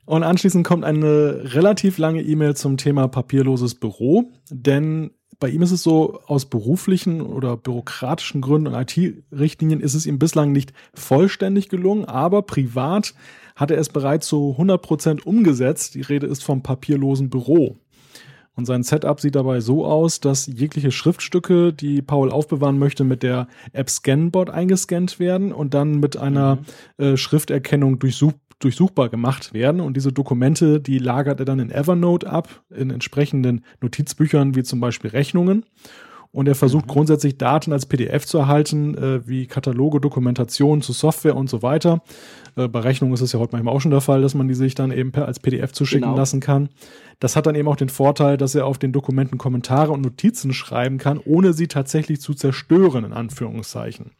Und 0.08 0.22
anschließend 0.22 0.66
kommt 0.66 0.84
eine 0.84 1.52
relativ 1.52 1.98
lange 1.98 2.22
E-Mail 2.22 2.56
zum 2.56 2.78
Thema 2.78 3.08
papierloses 3.08 3.74
Büro, 3.74 4.32
denn 4.48 5.10
bei 5.38 5.50
ihm 5.50 5.60
ist 5.60 5.70
es 5.70 5.82
so, 5.82 6.20
aus 6.26 6.46
beruflichen 6.46 7.20
oder 7.20 7.58
bürokratischen 7.58 8.40
Gründen 8.40 8.68
und 8.68 8.74
IT-Richtlinien 8.74 9.80
ist 9.80 9.92
es 9.92 10.06
ihm 10.06 10.18
bislang 10.18 10.50
nicht 10.50 10.72
vollständig 10.94 11.68
gelungen, 11.68 12.06
aber 12.06 12.40
privat 12.40 13.12
hat 13.54 13.70
er 13.70 13.76
es 13.76 13.90
bereits 13.90 14.26
zu 14.28 14.52
100 14.52 14.80
Prozent 14.80 15.26
umgesetzt. 15.26 15.94
Die 15.94 16.00
Rede 16.00 16.26
ist 16.26 16.42
vom 16.42 16.62
papierlosen 16.62 17.28
Büro. 17.28 17.76
Und 18.54 18.64
sein 18.64 18.84
Setup 18.84 19.20
sieht 19.20 19.34
dabei 19.34 19.60
so 19.60 19.84
aus, 19.84 20.20
dass 20.20 20.46
jegliche 20.46 20.90
Schriftstücke, 20.90 21.74
die 21.74 22.00
Paul 22.00 22.30
aufbewahren 22.30 22.78
möchte, 22.78 23.04
mit 23.04 23.22
der 23.22 23.46
App 23.74 23.90
Scanbot 23.90 24.48
eingescannt 24.48 25.20
werden 25.20 25.52
und 25.52 25.74
dann 25.74 26.00
mit 26.00 26.16
einer 26.16 26.56
mhm. 26.96 27.04
äh, 27.04 27.16
Schrifterkennung 27.18 27.98
durchsuch 27.98 28.32
durchsuchbar 28.58 29.08
gemacht 29.08 29.52
werden. 29.52 29.80
Und 29.80 29.96
diese 29.96 30.12
Dokumente, 30.12 30.80
die 30.80 30.98
lagert 30.98 31.40
er 31.40 31.46
dann 31.46 31.58
in 31.58 31.70
Evernote 31.70 32.28
ab, 32.28 32.62
in 32.74 32.90
entsprechenden 32.90 33.64
Notizbüchern 33.80 34.54
wie 34.54 34.62
zum 34.62 34.80
Beispiel 34.80 35.10
Rechnungen. 35.10 35.64
Und 36.30 36.46
er 36.46 36.54
versucht 36.54 36.86
mhm. 36.86 36.90
grundsätzlich 36.90 37.38
Daten 37.38 37.72
als 37.72 37.86
PDF 37.86 38.26
zu 38.26 38.38
erhalten, 38.38 38.94
äh, 38.96 39.26
wie 39.26 39.46
Kataloge, 39.46 40.00
Dokumentationen 40.00 40.82
zu 40.82 40.92
Software 40.92 41.36
und 41.36 41.48
so 41.48 41.62
weiter. 41.62 42.02
Äh, 42.54 42.68
bei 42.68 42.80
Rechnungen 42.80 43.14
ist 43.14 43.22
es 43.22 43.32
ja 43.32 43.40
heute 43.40 43.52
manchmal 43.52 43.74
auch 43.74 43.80
schon 43.80 43.90
der 43.90 44.02
Fall, 44.02 44.20
dass 44.20 44.34
man 44.34 44.46
die 44.46 44.54
sich 44.54 44.74
dann 44.74 44.90
eben 44.90 45.10
per, 45.10 45.26
als 45.26 45.40
PDF 45.40 45.72
zuschicken 45.72 46.08
genau. 46.08 46.16
lassen 46.16 46.40
kann. 46.40 46.68
Das 47.18 47.34
hat 47.34 47.46
dann 47.46 47.54
eben 47.54 47.66
auch 47.66 47.76
den 47.76 47.88
Vorteil, 47.88 48.36
dass 48.36 48.54
er 48.54 48.66
auf 48.66 48.78
den 48.78 48.92
Dokumenten 48.92 49.38
Kommentare 49.38 49.90
und 49.90 50.02
Notizen 50.02 50.52
schreiben 50.52 50.98
kann, 50.98 51.18
ohne 51.18 51.54
sie 51.54 51.66
tatsächlich 51.66 52.20
zu 52.20 52.34
zerstören, 52.34 53.04
in 53.04 53.12
Anführungszeichen. 53.14 54.12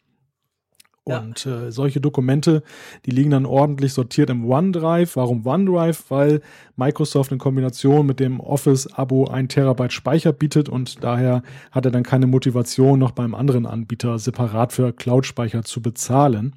Und 1.17 1.47
äh, 1.47 1.71
solche 1.71 2.01
Dokumente, 2.01 2.63
die 3.07 3.11
liegen 3.11 3.31
dann 3.31 3.47
ordentlich 3.47 3.93
sortiert 3.93 4.31
im 4.31 4.49
OneDrive. 4.49 5.17
Warum 5.17 5.47
OneDrive? 5.47 6.05
Weil 6.11 6.41
Microsoft 6.77 7.33
in 7.33 7.39
Kombination 7.39 8.07
mit 8.07 8.21
dem 8.21 8.41
Office-Abo 8.41 9.27
ein 9.27 9.49
Terabyte 9.49 9.93
Speicher 9.93 10.33
bietet 10.33 10.69
und 10.69 11.03
daher 11.03 11.43
hat 11.71 11.85
er 11.85 11.91
dann 11.91 12.03
keine 12.03 12.27
Motivation, 12.27 12.99
noch 12.99 13.13
beim 13.13 13.35
anderen 13.35 13.67
Anbieter 13.67 14.19
separat 14.19 14.73
für 14.73 14.93
Cloud-Speicher 14.93 15.65
zu 15.65 15.83
bezahlen. 15.83 16.55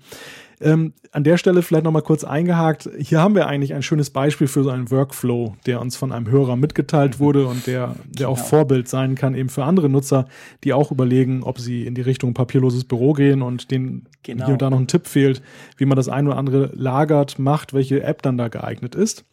Ähm, 0.61 0.93
an 1.11 1.23
der 1.23 1.37
Stelle 1.37 1.61
vielleicht 1.63 1.83
nochmal 1.83 2.03
kurz 2.03 2.23
eingehakt. 2.23 2.89
Hier 2.97 3.19
haben 3.19 3.35
wir 3.35 3.47
eigentlich 3.47 3.73
ein 3.73 3.81
schönes 3.81 4.11
Beispiel 4.11 4.47
für 4.47 4.63
so 4.63 4.69
einen 4.69 4.91
Workflow, 4.91 5.55
der 5.65 5.81
uns 5.81 5.97
von 5.97 6.11
einem 6.11 6.29
Hörer 6.29 6.55
mitgeteilt 6.55 7.19
wurde 7.19 7.47
und 7.47 7.67
der, 7.67 7.95
der 8.05 8.29
auch 8.29 8.35
genau. 8.35 8.47
Vorbild 8.47 8.87
sein 8.87 9.15
kann 9.15 9.33
eben 9.33 9.49
für 9.49 9.63
andere 9.63 9.89
Nutzer, 9.89 10.27
die 10.63 10.73
auch 10.73 10.91
überlegen, 10.91 11.43
ob 11.43 11.59
sie 11.59 11.85
in 11.85 11.95
die 11.95 12.01
Richtung 12.01 12.33
papierloses 12.33 12.83
Büro 12.83 13.13
gehen 13.13 13.41
und 13.41 13.71
denen 13.71 14.07
genau. 14.23 14.45
hier 14.45 14.53
und 14.53 14.61
da 14.61 14.69
noch 14.69 14.79
ein 14.79 14.87
Tipp 14.87 15.07
fehlt, 15.07 15.41
wie 15.77 15.85
man 15.85 15.95
das 15.95 16.09
ein 16.09 16.27
oder 16.27 16.37
andere 16.37 16.71
lagert, 16.73 17.39
macht, 17.39 17.73
welche 17.73 18.03
App 18.03 18.21
dann 18.21 18.37
da 18.37 18.47
geeignet 18.47 18.95
ist. 18.95 19.25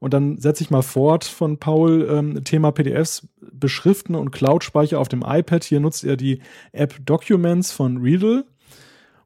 Und 0.00 0.12
dann 0.12 0.38
setze 0.38 0.62
ich 0.62 0.70
mal 0.70 0.82
fort 0.82 1.24
von 1.24 1.56
Paul, 1.56 2.06
ähm, 2.10 2.44
Thema 2.44 2.72
PDFs 2.72 3.26
beschriften 3.40 4.14
und 4.14 4.32
Cloud-Speicher 4.32 4.98
auf 4.98 5.08
dem 5.08 5.24
iPad. 5.26 5.64
Hier 5.64 5.80
nutzt 5.80 6.04
er 6.04 6.18
die 6.18 6.40
App 6.72 6.94
Documents 7.06 7.72
von 7.72 7.96
Readle. 7.98 8.44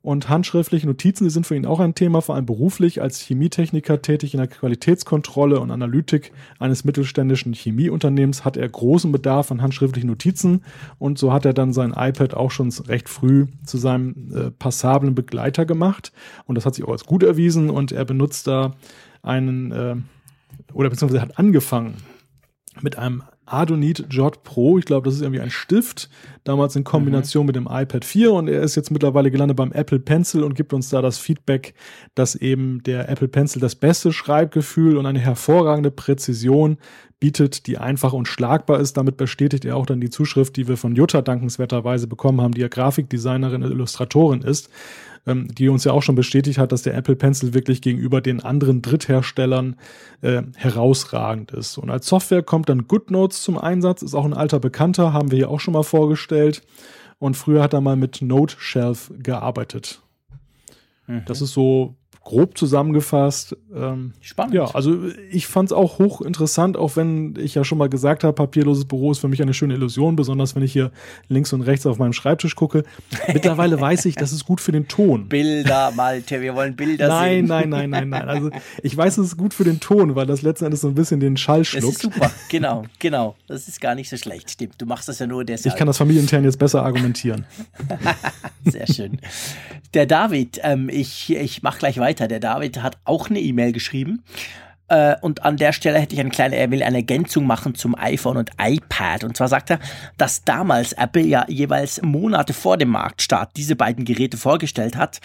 Und 0.01 0.29
handschriftliche 0.29 0.87
Notizen, 0.87 1.25
die 1.25 1.31
sind 1.31 1.47
für 1.47 1.57
ihn 1.57 1.67
auch 1.67 1.81
ein 1.81 1.95
Thema, 1.95 2.21
vor 2.23 2.37
allem 2.37 2.47
beruflich. 2.47 3.03
Als 3.03 3.21
Chemietechniker 3.21 4.01
tätig 4.01 4.35
in 4.35 4.39
der 4.39 4.47
Qualitätskontrolle 4.47 5.61
und 5.61 5.71
Analytik 5.71 6.33
eines 6.59 6.85
mittelständischen 6.85 7.53
Chemieunternehmens 7.53 8.45
hat 8.45 8.57
er 8.57 8.69
großen 8.69 9.11
Bedarf 9.11 9.51
an 9.51 9.61
handschriftlichen 9.61 10.09
Notizen. 10.09 10.63
Und 10.99 11.19
so 11.19 11.33
hat 11.33 11.45
er 11.45 11.53
dann 11.53 11.73
sein 11.73 11.95
iPad 11.97 12.35
auch 12.35 12.51
schon 12.51 12.71
recht 12.87 13.09
früh 13.09 13.47
zu 13.65 13.77
seinem 13.77 14.31
äh, 14.35 14.51
passablen 14.51 15.15
Begleiter 15.15 15.67
gemacht. 15.67 16.13
Und 16.47 16.55
das 16.55 16.65
hat 16.65 16.75
sich 16.75 16.85
auch 16.85 16.93
als 16.93 17.05
gut 17.05 17.23
erwiesen. 17.23 17.69
Und 17.69 17.93
er 17.93 18.05
benutzt 18.05 18.47
da 18.47 18.77
einen 19.23 19.73
äh, 19.73 19.97
oder 20.73 20.91
beziehungsweise 20.91 21.23
hat 21.23 21.39
angefangen 21.39 21.97
mit 22.81 22.97
einem 22.97 23.23
Adonit 23.53 24.07
Jot 24.11 24.43
Pro. 24.45 24.79
Ich 24.79 24.85
glaube, 24.85 25.05
das 25.05 25.15
ist 25.15 25.23
irgendwie 25.23 25.41
ein 25.41 25.51
Stift, 25.51 26.09
damals 26.45 26.77
in 26.77 26.85
Kombination 26.85 27.45
mhm. 27.45 27.47
mit 27.47 27.57
dem 27.57 27.69
iPad 27.71 28.05
4 28.05 28.33
und 28.33 28.49
er 28.49 28.63
ist 28.63 28.77
jetzt 28.77 28.91
mittlerweile 28.91 29.31
gelandet 29.31 29.57
beim 29.57 29.73
Apple 29.73 29.99
Pencil 29.99 30.43
und 30.45 30.55
gibt 30.55 30.73
uns 30.73 30.89
da 30.89 31.03
das 31.03 31.19
Feedback, 31.19 31.75
dass 32.15 32.35
eben 32.35 32.83
der 32.85 33.09
Apple 33.09 33.29
Pencil 33.29 33.61
das 33.61 33.75
beste 33.75 34.13
Schreibgefühl 34.13 34.97
und 34.97 35.07
eine 35.07 35.19
hervorragende 35.19 35.91
Präzision 35.91 36.79
bietet, 37.21 37.67
die 37.67 37.79
einfach 37.79 38.13
und 38.13 38.29
schlagbar 38.29 38.81
ist. 38.81 38.97
Damit 38.97 39.17
bestätigt 39.17 39.65
er 39.65 39.77
auch 39.77 39.87
dann 39.87 40.01
die 40.01 40.11
Zuschrift, 40.11 40.57
die 40.57 40.69
wir 40.69 40.77
von 40.77 40.95
Jutta 40.95 41.21
dankenswerterweise 41.21 42.07
bekommen 42.07 42.41
haben, 42.41 42.55
die 42.55 42.61
ja 42.61 42.69
Grafikdesignerin 42.69 43.65
und 43.65 43.71
Illustratorin 43.73 44.43
ist 44.43 44.71
ähm, 45.29 45.47
die 45.49 45.69
uns 45.69 45.85
ja 45.85 45.93
auch 45.93 46.03
schon 46.03 46.15
bestätigt 46.15 46.59
hat, 46.59 46.73
dass 46.73 46.83
der 46.83 46.95
Apple 46.95 47.15
Pencil 47.15 47.53
wirklich 47.53 47.83
gegenüber 47.83 48.21
den 48.21 48.43
anderen 48.43 48.81
Drittherstellern 48.83 49.77
äh, 50.23 50.43
herausragend 50.57 51.53
ist. 51.53 51.77
Und 51.77 51.91
als 51.91 52.07
Software 52.07 52.43
kommt 52.43 52.69
dann 52.69 52.89
GoodNotes 52.89 53.43
zum 53.43 53.59
Einsatz, 53.59 54.03
ist 54.03 54.15
auch 54.15 54.25
ein 54.25 54.35
alter 54.35 54.59
Bekannter, 54.59 55.13
haben 55.13 55.31
wir 55.31 55.37
hier 55.37 55.51
auch 55.51 55.61
schon 55.61 55.75
mal 55.75 55.85
vorgestellt. 55.85 56.63
Und 57.19 57.37
früher 57.37 57.63
hat 57.63 57.75
er 57.75 57.81
mal 57.81 57.97
mit 57.97 58.23
Note 58.23 58.57
Shelf 58.59 59.13
gearbeitet. 59.19 60.01
Mhm. 61.07 61.25
Das 61.27 61.43
ist 61.43 61.53
so 61.53 61.98
grob 62.29 62.59
zusammengefasst. 62.59 63.57
Ähm, 63.75 64.13
Spannend. 64.21 64.53
Ja, 64.53 64.67
also 64.75 64.99
ich 65.31 65.47
fand 65.47 65.71
es 65.71 65.73
auch 65.73 65.99
hochinteressant, 65.99 66.77
auch 66.77 66.95
wenn 66.95 67.35
ich 67.39 67.55
ja 67.55 67.65
schon 67.65 67.79
mal 67.79 67.89
gesagt 67.89 68.23
habe, 68.23 68.35
papierloses 68.35 68.85
Büro 68.85 69.13
ist 69.13 69.19
für 69.21 69.29
mich 69.29 69.41
eine 69.41 69.55
schöne 69.55 69.73
Illusion, 69.73 70.15
besonders 70.15 70.55
wenn 70.55 70.63
ich 70.63 70.75
hier 70.75 70.91
links 71.29 71.55
und 71.55 71.63
rechts 71.63 71.87
auf 71.87 71.97
meinem 71.97 72.13
Schreibtisch 72.13 72.55
gucke. 72.55 72.85
Mittlerweile 73.33 73.81
weiß 73.81 74.05
ich, 74.05 74.15
das 74.15 74.33
ist 74.33 74.45
gut 74.45 74.61
für 74.61 74.73
den 74.73 74.89
Ton. 74.89 75.31
Bilder, 75.31 75.91
Malte, 75.97 76.43
wir 76.43 76.55
wollen 76.55 76.77
Bilder 76.77 77.09
nein, 77.09 77.31
sehen. 77.31 77.47
Nein, 77.47 77.71
nein, 77.71 77.91
nein, 77.91 78.09
nein, 78.11 78.27
nein. 78.27 78.29
Also 78.29 78.51
ich 78.83 78.95
weiß, 78.95 79.17
es 79.17 79.29
ist 79.29 79.37
gut 79.39 79.55
für 79.55 79.65
den 79.65 79.81
Ton, 79.81 80.15
weil 80.15 80.27
das 80.27 80.43
letzten 80.43 80.67
Endes 80.67 80.83
so 80.83 80.89
ein 80.89 80.95
bisschen 80.95 81.21
den 81.21 81.39
Schall 81.39 81.65
schluckt. 81.65 81.87
Das 81.87 81.93
ist 81.95 82.03
super, 82.03 82.31
genau, 82.51 82.85
genau. 82.99 83.37
Das 83.47 83.69
ist 83.69 83.81
gar 83.81 83.95
nicht 83.95 84.11
so 84.11 84.19
schlecht, 84.19 84.51
stimmt. 84.51 84.75
Du 84.77 84.85
machst 84.85 85.09
das 85.09 85.19
ja 85.19 85.27
nur 85.27 85.47
deshalb. 85.47 85.73
Ich 85.73 85.79
kann 85.79 85.87
das 85.87 85.97
familienintern 85.97 86.45
jetzt 86.45 86.59
besser 86.59 86.83
argumentieren. 86.83 87.47
Sehr 88.67 88.87
schön. 88.87 89.19
Der 89.95 90.05
David, 90.05 90.61
ähm, 90.63 90.91
ich, 90.91 91.35
ich 91.35 91.63
mache 91.63 91.79
gleich 91.79 91.97
weiter. 91.97 92.18
Der 92.27 92.41
David 92.41 92.83
hat 92.83 92.99
auch 93.05 93.31
eine 93.31 93.41
E-Mail 93.41 93.73
geschrieben. 93.73 94.25
Äh, 94.89 95.17
und 95.21 95.45
an 95.45 95.59
der 95.59 95.73
Stelle 95.73 95.99
hätte 95.99 96.15
ich 96.15 96.21
eine 96.21 96.31
kleine, 96.31 96.57
er 96.57 96.71
will 96.71 96.83
eine 96.83 96.99
Ergänzung 96.99 97.47
machen 97.47 97.75
zum 97.75 97.95
iPhone 97.95 98.39
und 98.39 98.51
iPad. 98.59 99.25
Und 99.25 99.37
zwar 99.37 99.49
sagt 99.49 99.71
er, 99.71 99.79
dass 100.17 100.45
damals 100.45 100.95
Apple 100.95 101.23
ja 101.23 101.45
jeweils 101.49 102.03
Monate 102.03 102.55
vor 102.55 102.79
dem 102.79 102.89
Marktstart 102.89 103.51
diese 103.57 103.77
beiden 103.77 104.05
Geräte 104.05 104.37
vorgestellt 104.37 104.97
hat, 104.97 105.21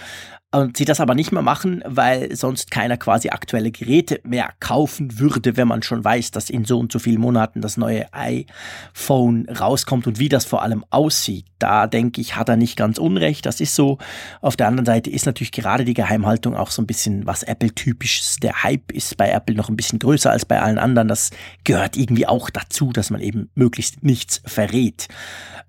und 0.53 0.77
sie 0.77 0.85
das 0.85 0.99
aber 0.99 1.15
nicht 1.15 1.31
mehr 1.31 1.41
machen, 1.41 1.83
weil 1.85 2.35
sonst 2.35 2.69
keiner 2.69 2.95
quasi 2.97 3.29
aktuelle 3.29 3.71
Geräte 3.71 4.21
mehr 4.23 4.51
kaufen 4.59 5.17
würde, 5.17 5.57
wenn 5.57 5.67
man 5.67 5.81
schon 5.81 6.03
weiß, 6.03 6.29
dass 6.29 6.51
in 6.51 6.63
so 6.63 6.79
und 6.79 6.91
so 6.91 6.99
vielen 6.99 7.19
Monaten 7.19 7.59
das 7.59 7.75
neue 7.75 8.05
iPhone 8.13 9.47
rauskommt 9.49 10.05
und 10.05 10.19
wie 10.19 10.29
das 10.29 10.45
vor 10.45 10.61
allem 10.61 10.85
aussieht. 10.91 11.45
Da 11.63 11.87
denke 11.87 12.19
ich, 12.19 12.35
hat 12.35 12.49
er 12.49 12.57
nicht 12.57 12.75
ganz 12.75 12.97
unrecht. 12.97 13.45
Das 13.45 13.61
ist 13.61 13.73
so. 13.73 13.97
Auf 14.41 14.57
der 14.57 14.67
anderen 14.67 14.85
Seite 14.85 15.09
ist 15.09 15.25
natürlich 15.25 15.53
gerade 15.53 15.85
die 15.85 15.93
Geheimhaltung 15.93 16.57
auch 16.57 16.71
so 16.71 16.81
ein 16.81 16.87
bisschen 16.87 17.25
was 17.25 17.41
Apple-typisch 17.43 18.19
ist. 18.19 18.43
Der 18.43 18.63
Hype 18.63 18.91
ist 18.91 19.15
bei 19.15 19.29
Apple 19.29 19.55
noch 19.55 19.69
ein 19.69 19.77
bisschen 19.77 19.97
größer 19.97 20.29
als 20.29 20.43
bei 20.43 20.61
allen 20.61 20.77
anderen. 20.77 21.07
Das 21.07 21.29
gehört 21.63 21.95
irgendwie 21.95 22.27
auch 22.27 22.49
dazu, 22.49 22.91
dass 22.91 23.11
man 23.11 23.21
eben 23.21 23.49
möglichst 23.55 24.03
nichts 24.03 24.41
verrät. 24.45 25.07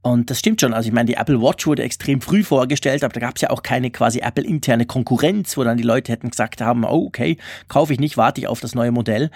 Und 0.02 0.30
das 0.30 0.40
stimmt 0.40 0.60
schon. 0.60 0.74
Also 0.74 0.88
ich 0.88 0.92
meine, 0.92 1.06
die 1.06 1.14
Apple 1.14 1.40
Watch 1.40 1.64
wurde 1.64 1.84
extrem 1.84 2.20
früh 2.20 2.42
vorgestellt, 2.42 3.04
aber 3.04 3.12
da 3.12 3.20
gab 3.20 3.36
es 3.36 3.42
ja 3.42 3.50
auch 3.50 3.62
keine 3.62 3.92
quasi 3.92 4.18
Apple-interne 4.18 4.84
Konkurrenz, 4.84 5.56
wo 5.56 5.62
dann 5.62 5.76
die 5.76 5.84
Leute 5.84 6.10
hätten 6.10 6.28
gesagt 6.28 6.60
haben, 6.60 6.84
oh, 6.84 7.06
okay, 7.06 7.38
kaufe 7.68 7.92
ich 7.92 8.00
nicht, 8.00 8.16
warte 8.16 8.40
ich 8.40 8.48
auf 8.48 8.58
das 8.58 8.74
neue 8.74 8.90
Modell. 8.90 9.30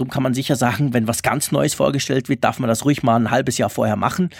Drum 0.00 0.08
kann 0.08 0.22
man 0.22 0.32
sicher 0.32 0.56
sagen, 0.56 0.94
wenn 0.94 1.06
was 1.06 1.22
ganz 1.22 1.52
Neues 1.52 1.74
vorgestellt 1.74 2.30
wird, 2.30 2.42
darf 2.42 2.58
man 2.58 2.68
das 2.68 2.86
ruhig 2.86 3.02
mal 3.02 3.16
ein 3.16 3.30
halbes 3.30 3.58
Jahr 3.58 3.68
vorher 3.68 3.96
machen. 3.96 4.30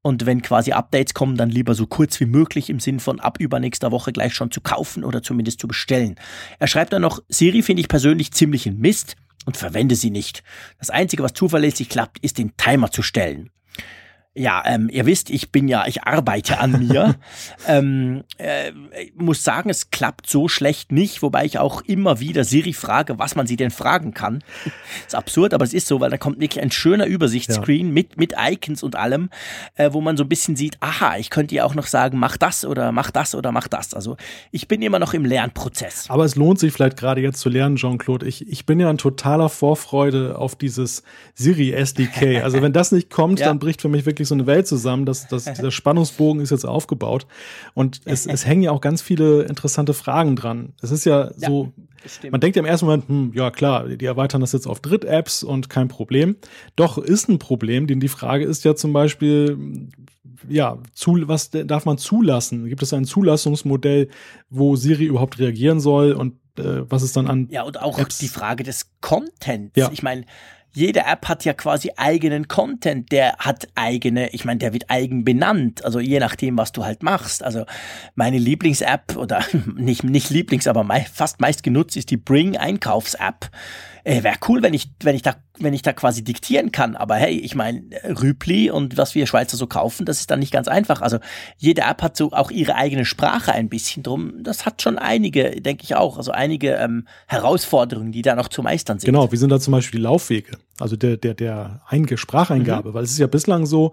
Und 0.00 0.24
wenn 0.24 0.40
quasi 0.40 0.72
Updates 0.72 1.12
kommen, 1.12 1.36
dann 1.36 1.50
lieber 1.50 1.74
so 1.74 1.86
kurz 1.86 2.20
wie 2.20 2.24
möglich 2.24 2.70
im 2.70 2.80
Sinn 2.80 3.00
von 3.00 3.20
ab 3.20 3.38
übernächster 3.38 3.90
Woche 3.92 4.12
gleich 4.12 4.32
schon 4.32 4.50
zu 4.50 4.62
kaufen 4.62 5.04
oder 5.04 5.22
zumindest 5.22 5.60
zu 5.60 5.68
bestellen. 5.68 6.14
Er 6.58 6.68
schreibt 6.68 6.94
dann 6.94 7.02
noch, 7.02 7.20
Siri 7.28 7.60
finde 7.60 7.82
ich 7.82 7.88
persönlich 7.88 8.32
ziemlich 8.32 8.64
ein 8.64 8.78
Mist 8.78 9.16
und 9.44 9.58
verwende 9.58 9.94
sie 9.94 10.10
nicht. 10.10 10.42
Das 10.78 10.88
Einzige, 10.88 11.22
was 11.22 11.34
zuverlässig 11.34 11.90
klappt, 11.90 12.18
ist 12.20 12.38
den 12.38 12.56
Timer 12.56 12.90
zu 12.90 13.02
stellen. 13.02 13.50
Ja, 14.36 14.62
ähm, 14.64 14.88
ihr 14.92 15.06
wisst, 15.06 15.28
ich 15.28 15.50
bin 15.50 15.66
ja, 15.66 15.88
ich 15.88 16.04
arbeite 16.04 16.60
an 16.60 16.86
mir. 16.86 17.16
ähm, 17.66 18.22
äh, 18.38 18.70
muss 19.16 19.42
sagen, 19.42 19.70
es 19.70 19.90
klappt 19.90 20.30
so 20.30 20.46
schlecht 20.46 20.92
nicht, 20.92 21.20
wobei 21.22 21.44
ich 21.44 21.58
auch 21.58 21.82
immer 21.82 22.20
wieder 22.20 22.44
Siri 22.44 22.72
frage, 22.72 23.18
was 23.18 23.34
man 23.34 23.48
sie 23.48 23.56
denn 23.56 23.72
fragen 23.72 24.14
kann. 24.14 24.44
ist 25.04 25.16
absurd, 25.16 25.52
aber 25.52 25.64
es 25.64 25.74
ist 25.74 25.88
so, 25.88 25.98
weil 25.98 26.10
da 26.10 26.16
kommt 26.16 26.38
wirklich 26.38 26.62
ein 26.62 26.70
schöner 26.70 27.06
Übersichtsscreen 27.06 27.88
ja. 27.88 27.92
mit, 27.92 28.18
mit 28.18 28.34
Icons 28.38 28.84
und 28.84 28.94
allem, 28.94 29.30
äh, 29.74 29.92
wo 29.92 30.00
man 30.00 30.16
so 30.16 30.22
ein 30.22 30.28
bisschen 30.28 30.54
sieht, 30.54 30.76
aha, 30.78 31.16
ich 31.16 31.30
könnte 31.30 31.56
ihr 31.56 31.66
auch 31.66 31.74
noch 31.74 31.88
sagen, 31.88 32.16
mach 32.16 32.36
das 32.36 32.64
oder 32.64 32.92
mach 32.92 33.10
das 33.10 33.34
oder 33.34 33.50
mach 33.50 33.66
das. 33.66 33.94
Also 33.94 34.16
ich 34.52 34.68
bin 34.68 34.80
immer 34.80 35.00
noch 35.00 35.12
im 35.12 35.24
Lernprozess. 35.24 36.04
Aber 36.08 36.24
es 36.24 36.36
lohnt 36.36 36.60
sich 36.60 36.72
vielleicht 36.72 36.96
gerade 36.96 37.20
jetzt 37.20 37.40
zu 37.40 37.48
lernen, 37.48 37.74
Jean-Claude. 37.74 38.28
Ich, 38.28 38.48
ich 38.48 38.64
bin 38.64 38.78
ja 38.78 38.90
ein 38.90 38.98
totaler 38.98 39.48
Vorfreude 39.48 40.38
auf 40.38 40.54
dieses 40.54 41.02
Siri 41.34 41.72
SDK. 41.72 42.44
Also 42.44 42.62
wenn 42.62 42.72
das 42.72 42.92
nicht 42.92 43.10
kommt, 43.10 43.40
ja. 43.40 43.46
dann 43.46 43.58
bricht 43.58 43.82
für 43.82 43.88
mich 43.88 44.06
wirklich 44.06 44.19
wirklich 44.20 44.28
so 44.28 44.34
eine 44.34 44.46
Welt 44.46 44.66
zusammen. 44.66 45.06
Das, 45.06 45.26
das, 45.26 45.44
der 45.60 45.70
Spannungsbogen 45.70 46.42
ist 46.42 46.50
jetzt 46.50 46.66
aufgebaut. 46.66 47.26
Und 47.74 48.02
es, 48.04 48.26
es 48.26 48.46
hängen 48.46 48.62
ja 48.62 48.70
auch 48.70 48.80
ganz 48.80 49.02
viele 49.02 49.42
interessante 49.42 49.94
Fragen 49.94 50.36
dran. 50.36 50.74
Es 50.82 50.90
ist 50.90 51.04
ja, 51.04 51.30
ja 51.38 51.48
so, 51.48 51.72
man 52.30 52.40
denkt 52.40 52.56
ja 52.56 52.60
im 52.60 52.66
ersten 52.66 52.86
Moment, 52.86 53.08
hm, 53.08 53.32
ja 53.34 53.50
klar, 53.50 53.88
die 53.88 54.04
erweitern 54.04 54.40
das 54.40 54.52
jetzt 54.52 54.66
auf 54.66 54.80
Dritt-Apps 54.80 55.42
und 55.42 55.68
kein 55.68 55.88
Problem. 55.88 56.36
Doch 56.76 56.98
ist 56.98 57.28
ein 57.28 57.38
Problem, 57.38 57.86
denn 57.86 58.00
die 58.00 58.08
Frage 58.08 58.44
ist 58.44 58.64
ja 58.64 58.76
zum 58.76 58.92
Beispiel, 58.92 59.88
ja, 60.48 60.78
zu, 60.94 61.16
was 61.26 61.50
darf 61.50 61.84
man 61.84 61.98
zulassen? 61.98 62.66
Gibt 62.68 62.82
es 62.82 62.92
ein 62.92 63.04
Zulassungsmodell, 63.04 64.08
wo 64.48 64.76
Siri 64.76 65.04
überhaupt 65.04 65.38
reagieren 65.38 65.80
soll 65.80 66.12
und 66.12 66.34
äh, 66.58 66.90
was 66.90 67.02
ist 67.02 67.16
dann 67.16 67.26
an 67.28 67.48
Ja, 67.50 67.62
und 67.62 67.80
auch 67.80 67.98
Apps? 67.98 68.18
die 68.18 68.28
Frage 68.28 68.64
des 68.64 68.90
Contents. 69.00 69.76
Ja. 69.76 69.90
Ich 69.92 70.02
meine, 70.02 70.24
jede 70.72 71.00
App 71.00 71.28
hat 71.28 71.44
ja 71.44 71.52
quasi 71.52 71.90
eigenen 71.96 72.48
Content, 72.48 73.10
der 73.10 73.36
hat 73.38 73.68
eigene, 73.74 74.30
ich 74.30 74.44
meine, 74.44 74.58
der 74.58 74.72
wird 74.72 74.88
eigen 74.88 75.24
benannt, 75.24 75.84
also 75.84 75.98
je 75.98 76.20
nachdem, 76.20 76.56
was 76.56 76.72
du 76.72 76.84
halt 76.84 77.02
machst. 77.02 77.42
Also 77.42 77.66
meine 78.14 78.38
Lieblings-App 78.38 79.16
oder 79.16 79.44
nicht, 79.76 80.04
nicht 80.04 80.30
Lieblings, 80.30 80.66
aber 80.66 80.84
mei 80.84 81.06
fast 81.12 81.40
meist 81.40 81.62
genutzt 81.62 81.96
ist 81.96 82.10
die 82.10 82.16
Bring 82.16 82.56
Einkaufs-App 82.56 83.50
äh, 84.04 84.22
wäre 84.22 84.36
cool, 84.48 84.62
wenn 84.62 84.74
ich, 84.74 84.90
wenn 85.02 85.14
ich 85.14 85.22
da, 85.22 85.36
wenn 85.58 85.74
ich 85.74 85.82
da 85.82 85.92
quasi 85.92 86.24
diktieren 86.24 86.72
kann. 86.72 86.96
Aber 86.96 87.16
hey, 87.16 87.38
ich 87.38 87.54
meine, 87.54 87.82
Rüpli 88.04 88.70
und 88.70 88.96
was 88.96 89.14
wir 89.14 89.26
Schweizer 89.26 89.56
so 89.56 89.66
kaufen, 89.66 90.06
das 90.06 90.20
ist 90.20 90.30
dann 90.30 90.40
nicht 90.40 90.52
ganz 90.52 90.68
einfach. 90.68 91.02
Also 91.02 91.18
jede 91.58 91.82
App 91.82 92.02
hat 92.02 92.16
so 92.16 92.32
auch 92.32 92.50
ihre 92.50 92.74
eigene 92.74 93.04
Sprache 93.04 93.52
ein 93.52 93.68
bisschen 93.68 94.02
drum. 94.02 94.42
Das 94.42 94.66
hat 94.66 94.82
schon 94.82 94.98
einige, 94.98 95.60
denke 95.60 95.84
ich 95.84 95.94
auch, 95.94 96.16
also 96.16 96.32
einige 96.32 96.74
ähm, 96.74 97.06
Herausforderungen, 97.26 98.12
die 98.12 98.22
da 98.22 98.34
noch 98.34 98.48
zu 98.48 98.62
meistern 98.62 98.98
sind. 98.98 99.06
Genau, 99.06 99.30
wie 99.32 99.36
sind 99.36 99.50
da 99.50 99.60
zum 99.60 99.72
Beispiel 99.72 99.98
die 99.98 100.04
Laufwege? 100.04 100.58
Also 100.78 100.96
der, 100.96 101.16
der, 101.16 101.34
der 101.34 101.82
Einge 101.86 102.16
Spracheingabe, 102.16 102.90
mhm. 102.90 102.94
weil 102.94 103.04
es 103.04 103.12
ist 103.12 103.18
ja 103.18 103.26
bislang 103.26 103.66
so, 103.66 103.92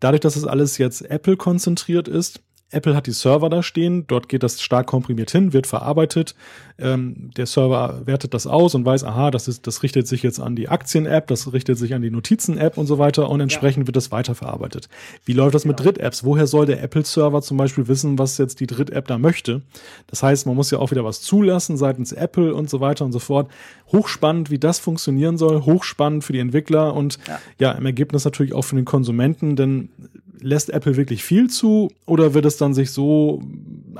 dadurch, 0.00 0.20
dass 0.20 0.34
das 0.34 0.44
alles 0.44 0.78
jetzt 0.78 1.02
Apple 1.02 1.36
konzentriert 1.36 2.08
ist, 2.08 2.40
Apple 2.70 2.96
hat 2.96 3.06
die 3.06 3.12
Server 3.12 3.48
da 3.48 3.62
stehen, 3.62 4.06
dort 4.08 4.28
geht 4.28 4.42
das 4.42 4.60
stark 4.60 4.88
komprimiert 4.88 5.30
hin, 5.30 5.52
wird 5.52 5.68
verarbeitet. 5.68 6.34
Ähm, 6.78 7.30
der 7.36 7.46
Server 7.46 8.02
wertet 8.06 8.34
das 8.34 8.48
aus 8.48 8.74
und 8.74 8.84
weiß, 8.84 9.04
aha, 9.04 9.30
das, 9.30 9.46
ist, 9.46 9.68
das 9.68 9.84
richtet 9.84 10.08
sich 10.08 10.24
jetzt 10.24 10.40
an 10.40 10.56
die 10.56 10.68
Aktien-App, 10.68 11.28
das 11.28 11.52
richtet 11.52 11.78
sich 11.78 11.94
an 11.94 12.02
die 12.02 12.10
Notizen-App 12.10 12.76
und 12.76 12.86
so 12.86 12.98
weiter 12.98 13.30
und 13.30 13.40
entsprechend 13.40 13.84
ja. 13.84 13.86
wird 13.86 13.96
das 13.96 14.10
weiterverarbeitet. 14.10 14.88
Wie 15.24 15.32
läuft 15.32 15.54
das 15.54 15.64
mit 15.64 15.78
Dritt-Apps? 15.78 16.24
Woher 16.24 16.48
soll 16.48 16.66
der 16.66 16.82
Apple-Server 16.82 17.40
zum 17.40 17.56
Beispiel 17.56 17.86
wissen, 17.86 18.18
was 18.18 18.36
jetzt 18.36 18.58
die 18.58 18.66
Dritt-App 18.66 19.06
da 19.06 19.16
möchte? 19.16 19.62
Das 20.08 20.24
heißt, 20.24 20.46
man 20.46 20.56
muss 20.56 20.72
ja 20.72 20.78
auch 20.78 20.90
wieder 20.90 21.04
was 21.04 21.22
zulassen 21.22 21.76
seitens 21.76 22.10
Apple 22.10 22.52
und 22.52 22.68
so 22.68 22.80
weiter 22.80 23.04
und 23.04 23.12
so 23.12 23.20
fort. 23.20 23.48
Hochspannend, 23.92 24.50
wie 24.50 24.58
das 24.58 24.80
funktionieren 24.80 25.38
soll, 25.38 25.62
hochspannend 25.62 26.24
für 26.24 26.32
die 26.32 26.40
Entwickler 26.40 26.94
und 26.94 27.20
ja, 27.28 27.38
ja 27.60 27.72
im 27.72 27.86
Ergebnis 27.86 28.24
natürlich 28.24 28.52
auch 28.54 28.62
für 28.62 28.74
den 28.74 28.84
Konsumenten, 28.84 29.54
denn 29.54 29.88
lässt 30.40 30.70
Apple 30.70 30.96
wirklich 30.96 31.24
viel 31.24 31.48
zu 31.48 31.90
oder 32.04 32.34
wird 32.34 32.44
es 32.44 32.56
dann 32.56 32.74
sich 32.74 32.90
so 32.90 33.42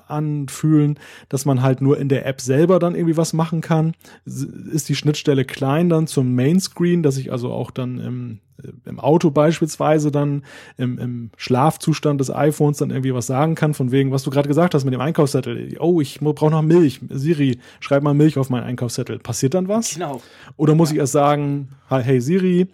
anfühlen, 0.08 0.98
dass 1.28 1.44
man 1.44 1.62
halt 1.62 1.80
nur 1.80 1.98
in 1.98 2.08
der 2.08 2.26
App 2.26 2.40
selber 2.40 2.78
dann 2.78 2.94
irgendwie 2.94 3.16
was 3.16 3.32
machen 3.32 3.60
kann? 3.60 3.94
Ist 4.24 4.88
die 4.88 4.94
Schnittstelle 4.94 5.44
klein 5.44 5.88
dann 5.88 6.06
zum 6.06 6.34
Mainscreen, 6.34 7.02
dass 7.02 7.16
ich 7.16 7.32
also 7.32 7.50
auch 7.50 7.70
dann 7.70 7.98
im, 7.98 8.38
äh, 8.62 8.88
im 8.88 9.00
Auto 9.00 9.30
beispielsweise 9.30 10.10
dann 10.10 10.42
im, 10.76 10.98
im 10.98 11.30
Schlafzustand 11.36 12.20
des 12.20 12.30
iPhones 12.30 12.78
dann 12.78 12.90
irgendwie 12.90 13.14
was 13.14 13.26
sagen 13.26 13.54
kann, 13.54 13.74
von 13.74 13.90
wegen, 13.90 14.12
was 14.12 14.22
du 14.22 14.30
gerade 14.30 14.48
gesagt 14.48 14.74
hast 14.74 14.84
mit 14.84 14.94
dem 14.94 15.00
Einkaufszettel. 15.00 15.76
Oh, 15.80 16.00
ich 16.00 16.20
brauche 16.20 16.50
noch 16.50 16.62
Milch. 16.62 17.00
Siri, 17.08 17.58
schreib 17.80 18.02
mal 18.02 18.14
Milch 18.14 18.38
auf 18.38 18.50
meinen 18.50 18.64
Einkaufszettel. 18.64 19.18
Passiert 19.18 19.54
dann 19.54 19.68
was? 19.68 19.94
Genau. 19.94 20.20
Oder 20.56 20.74
muss 20.74 20.90
ja. 20.90 20.94
ich 20.94 21.00
erst 21.00 21.12
sagen, 21.12 21.68
hey 21.88 22.20
Siri, 22.20 22.68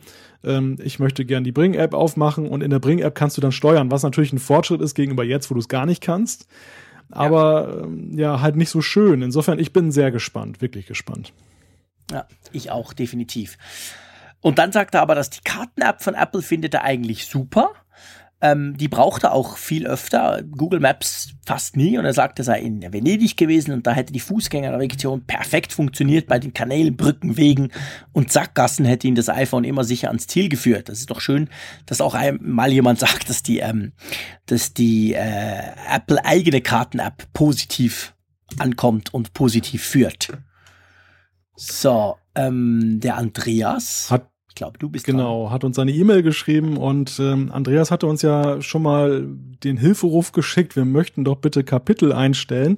ähm, 0.44 0.76
ich 0.82 0.98
möchte 0.98 1.24
gern 1.24 1.44
die 1.44 1.52
Bring-App 1.52 1.94
aufmachen 1.94 2.48
und 2.48 2.62
in 2.62 2.70
der 2.70 2.78
Bring-App 2.78 3.14
kannst 3.14 3.36
du 3.36 3.40
dann 3.40 3.52
steuern, 3.52 3.90
was 3.90 4.02
natürlich 4.02 4.32
ein 4.32 4.38
Fortschritt 4.38 4.80
ist 4.80 4.94
gegenüber 4.94 5.24
jetzt, 5.24 5.50
wo 5.50 5.54
du 5.54 5.60
es 5.60 5.68
gar 5.68 5.86
nicht 5.86 6.02
kannst. 6.02 6.46
Aber 7.10 7.68
ja. 7.68 7.84
Ähm, 7.84 8.18
ja, 8.18 8.40
halt 8.40 8.56
nicht 8.56 8.70
so 8.70 8.80
schön. 8.80 9.22
Insofern, 9.22 9.58
ich 9.58 9.72
bin 9.72 9.92
sehr 9.92 10.10
gespannt, 10.10 10.60
wirklich 10.60 10.86
gespannt. 10.86 11.32
Ja, 12.10 12.26
ich 12.52 12.70
auch, 12.70 12.92
definitiv. 12.92 13.58
Und 14.40 14.58
dann 14.58 14.72
sagt 14.72 14.94
er 14.94 15.02
aber, 15.02 15.14
dass 15.14 15.30
die 15.30 15.42
Karten-App 15.44 16.02
von 16.02 16.14
Apple 16.14 16.42
findet 16.42 16.74
er 16.74 16.82
eigentlich 16.82 17.26
super. 17.26 17.72
Ähm, 18.42 18.76
die 18.76 18.88
braucht 18.88 19.22
er 19.22 19.32
auch 19.32 19.56
viel 19.56 19.86
öfter. 19.86 20.42
Google 20.42 20.80
Maps 20.80 21.34
fast 21.46 21.76
nie. 21.76 21.96
Und 21.96 22.04
er 22.04 22.12
sagt, 22.12 22.40
er 22.40 22.44
sei 22.44 22.60
in 22.60 22.92
Venedig 22.92 23.36
gewesen 23.36 23.72
und 23.72 23.86
da 23.86 23.92
hätte 23.92 24.12
die 24.12 24.20
Fußgängernavigation 24.20 25.24
perfekt 25.24 25.72
funktioniert 25.72 26.26
bei 26.26 26.40
den 26.40 26.52
Kanälen, 26.52 26.96
Brücken, 26.96 27.36
Wegen 27.36 27.70
und 28.10 28.32
Sackgassen 28.32 28.84
hätte 28.84 29.06
ihn 29.06 29.14
das 29.14 29.28
iPhone 29.28 29.62
immer 29.62 29.84
sicher 29.84 30.08
ans 30.08 30.26
Ziel 30.26 30.48
geführt. 30.48 30.88
Das 30.88 30.98
ist 30.98 31.10
doch 31.10 31.20
schön, 31.20 31.48
dass 31.86 32.00
auch 32.00 32.16
mal 32.40 32.72
jemand 32.72 32.98
sagt, 32.98 33.30
dass 33.30 33.44
die, 33.44 33.60
ähm, 33.60 33.92
dass 34.46 34.74
die 34.74 35.14
äh, 35.14 35.62
Apple 35.88 36.24
eigene 36.24 36.60
Karten-App 36.60 37.32
positiv 37.32 38.14
ankommt 38.58 39.14
und 39.14 39.34
positiv 39.34 39.84
führt. 39.84 40.32
So, 41.54 42.16
ähm, 42.34 42.98
der 43.00 43.18
Andreas. 43.18 44.10
Hat 44.10 44.31
ich 44.52 44.56
glaube, 44.56 44.78
du 44.78 44.90
bist 44.90 45.06
Genau, 45.06 45.44
dran. 45.44 45.54
hat 45.54 45.64
uns 45.64 45.78
eine 45.78 45.92
E-Mail 45.92 46.22
geschrieben 46.22 46.76
und 46.76 47.18
ähm, 47.18 47.50
Andreas 47.50 47.90
hatte 47.90 48.06
uns 48.06 48.20
ja 48.20 48.60
schon 48.60 48.82
mal 48.82 49.26
den 49.64 49.78
Hilferuf 49.78 50.32
geschickt, 50.32 50.76
wir 50.76 50.84
möchten 50.84 51.24
doch 51.24 51.36
bitte 51.36 51.64
Kapitel 51.64 52.12
einstellen. 52.12 52.76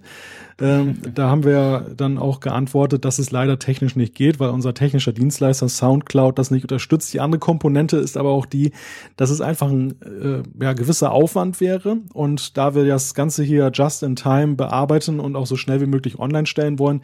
Ähm, 0.61 0.99
da 1.17 1.31
haben 1.31 1.43
wir 1.43 1.91
dann 1.97 2.17
auch 2.17 2.39
geantwortet, 2.39 3.05
dass 3.05 3.19
es 3.19 3.33
leider 3.33 3.59
technisch 3.59 3.97
nicht 3.97 4.15
geht, 4.15 4.39
weil 4.39 4.51
unser 4.51 4.73
technischer 4.73 5.13
Dienstleister 5.13 5.69
SoundCloud 5.69 6.39
das 6.39 6.53
nicht 6.53 6.63
unterstützt. 6.63 7.13
Die 7.13 7.19
andere 7.19 7.41
Komponente 7.41 7.97
ist 7.97 8.17
aber 8.17 8.31
auch 8.31 8.47
die, 8.47 8.71
dass 9.17 9.31
es 9.31 9.41
einfach 9.41 9.69
ein 9.69 10.01
äh, 10.03 10.45
ja, 10.63 10.75
gewisser 10.75 11.11
Aufwand 11.11 11.61
wäre. 11.61 11.97
Und 12.13 12.57
da 12.57 12.77
wir 12.77 12.85
das 12.87 13.15
Ganze 13.15 13.43
hier 13.43 13.73
just 13.75 14.05
in 14.05 14.15
time 14.15 14.55
bearbeiten 14.55 15.19
und 15.19 15.35
auch 15.35 15.47
so 15.49 15.57
schnell 15.57 15.81
wie 15.81 15.87
möglich 15.87 16.21
online 16.21 16.47
stellen 16.47 16.79
wollen, 16.79 17.01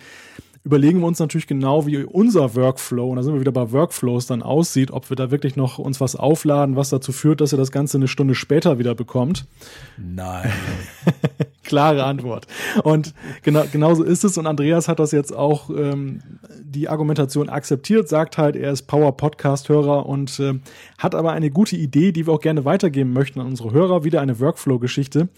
überlegen 0.62 1.00
wir 1.00 1.06
uns 1.06 1.18
natürlich 1.18 1.46
genau, 1.46 1.86
wie 1.86 2.04
unser 2.04 2.54
Workflow, 2.54 3.08
und 3.08 3.16
da 3.16 3.22
sind 3.22 3.32
wir 3.32 3.40
wieder 3.40 3.52
bei 3.52 3.72
Workflows, 3.72 4.26
dann 4.26 4.42
aussieht, 4.42 4.90
ob 4.90 5.08
wir 5.08 5.16
da 5.16 5.30
wirklich 5.30 5.56
noch 5.56 5.78
uns 5.78 6.00
was 6.00 6.16
aufladen, 6.16 6.76
was 6.76 6.90
dazu 6.90 7.12
führt, 7.12 7.40
dass 7.40 7.52
ihr 7.52 7.58
das 7.58 7.72
Ganze 7.72 7.96
eine 7.96 8.08
Stunde 8.08 8.34
später 8.34 8.78
wieder 8.78 8.94
bekommt. 8.94 9.46
Nein. 9.96 10.50
Klare 11.62 12.04
Antwort. 12.04 12.46
Und 12.82 13.14
genau, 13.42 13.64
genauso 13.70 14.02
ist 14.02 14.24
es. 14.24 14.36
Und 14.36 14.46
Andreas 14.46 14.88
hat 14.88 14.98
das 14.98 15.12
jetzt 15.12 15.34
auch 15.34 15.70
ähm, 15.70 16.20
die 16.62 16.88
Argumentation 16.88 17.48
akzeptiert, 17.48 18.08
sagt 18.08 18.38
halt, 18.38 18.56
er 18.56 18.72
ist 18.72 18.82
Power-Podcast-Hörer 18.82 20.04
und 20.06 20.40
äh, 20.40 20.54
hat 20.98 21.14
aber 21.14 21.32
eine 21.32 21.50
gute 21.50 21.76
Idee, 21.76 22.12
die 22.12 22.26
wir 22.26 22.34
auch 22.34 22.40
gerne 22.40 22.64
weitergeben 22.64 23.12
möchten 23.12 23.40
an 23.40 23.46
unsere 23.46 23.70
Hörer. 23.70 24.04
Wieder 24.04 24.20
eine 24.20 24.40
Workflow-Geschichte 24.40 25.28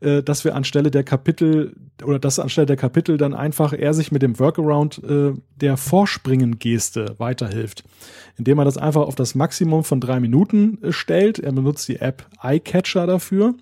äh, 0.00 0.22
dass 0.22 0.44
wir 0.44 0.54
anstelle 0.54 0.90
der 0.90 1.04
Kapitel 1.04 1.74
oder 2.04 2.18
dass 2.18 2.38
anstelle 2.38 2.66
der 2.66 2.76
Kapitel 2.76 3.16
dann 3.16 3.34
einfach 3.34 3.72
er 3.72 3.94
sich 3.94 4.12
mit 4.12 4.22
dem 4.22 4.38
Workaround 4.38 5.02
äh, 5.02 5.32
der 5.56 5.76
Vorspringen-Geste 5.76 7.16
weiterhilft, 7.18 7.84
indem 8.36 8.58
er 8.58 8.64
das 8.64 8.78
einfach 8.78 9.02
auf 9.02 9.16
das 9.16 9.34
Maximum 9.34 9.82
von 9.82 10.00
drei 10.00 10.20
Minuten 10.20 10.78
äh, 10.82 10.92
stellt. 10.92 11.38
Er 11.38 11.52
benutzt 11.52 11.88
die 11.88 11.96
App 11.96 12.26
iCatcher 12.42 13.06
dafür. 13.06 13.54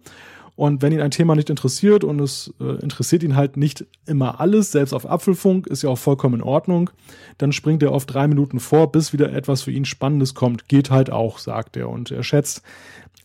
Und 0.56 0.80
wenn 0.80 0.90
ihn 0.90 1.02
ein 1.02 1.10
Thema 1.10 1.36
nicht 1.36 1.50
interessiert 1.50 2.02
und 2.02 2.18
es 2.18 2.52
äh, 2.60 2.82
interessiert 2.82 3.22
ihn 3.22 3.36
halt 3.36 3.58
nicht 3.58 3.84
immer 4.06 4.40
alles, 4.40 4.72
selbst 4.72 4.94
auf 4.94 5.08
Apfelfunk, 5.08 5.66
ist 5.66 5.82
ja 5.82 5.90
auch 5.90 5.98
vollkommen 5.98 6.36
in 6.36 6.42
Ordnung, 6.42 6.88
dann 7.36 7.52
springt 7.52 7.82
er 7.82 7.92
auf 7.92 8.06
drei 8.06 8.26
Minuten 8.26 8.58
vor, 8.58 8.90
bis 8.90 9.12
wieder 9.12 9.30
etwas 9.34 9.62
für 9.62 9.70
ihn 9.70 9.84
Spannendes 9.84 10.34
kommt. 10.34 10.66
Geht 10.66 10.90
halt 10.90 11.10
auch, 11.10 11.38
sagt 11.38 11.76
er. 11.76 11.90
Und 11.90 12.10
er 12.10 12.22
schätzt, 12.22 12.62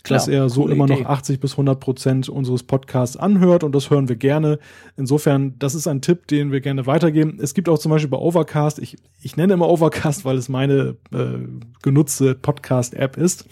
Klar, 0.03 0.17
dass 0.17 0.27
er 0.27 0.49
so 0.49 0.67
immer 0.67 0.85
Idee. 0.85 1.01
noch 1.01 1.09
80 1.09 1.39
bis 1.39 1.51
100 1.53 1.79
Prozent 1.79 2.29
unseres 2.29 2.63
Podcasts 2.63 3.17
anhört 3.17 3.63
und 3.63 3.73
das 3.73 3.89
hören 3.89 4.09
wir 4.09 4.15
gerne. 4.15 4.57
Insofern, 4.97 5.57
das 5.59 5.75
ist 5.75 5.87
ein 5.87 6.01
Tipp, 6.01 6.27
den 6.27 6.51
wir 6.51 6.61
gerne 6.61 6.87
weitergeben. 6.87 7.37
Es 7.41 7.53
gibt 7.53 7.69
auch 7.69 7.77
zum 7.77 7.91
Beispiel 7.91 8.09
bei 8.09 8.17
Overcast, 8.17 8.79
ich, 8.79 8.97
ich 9.21 9.37
nenne 9.37 9.53
immer 9.53 9.69
Overcast, 9.69 10.25
weil 10.25 10.37
es 10.37 10.49
meine 10.49 10.97
äh, 11.13 11.37
genutzte 11.83 12.33
Podcast-App 12.33 13.17
ist. 13.17 13.45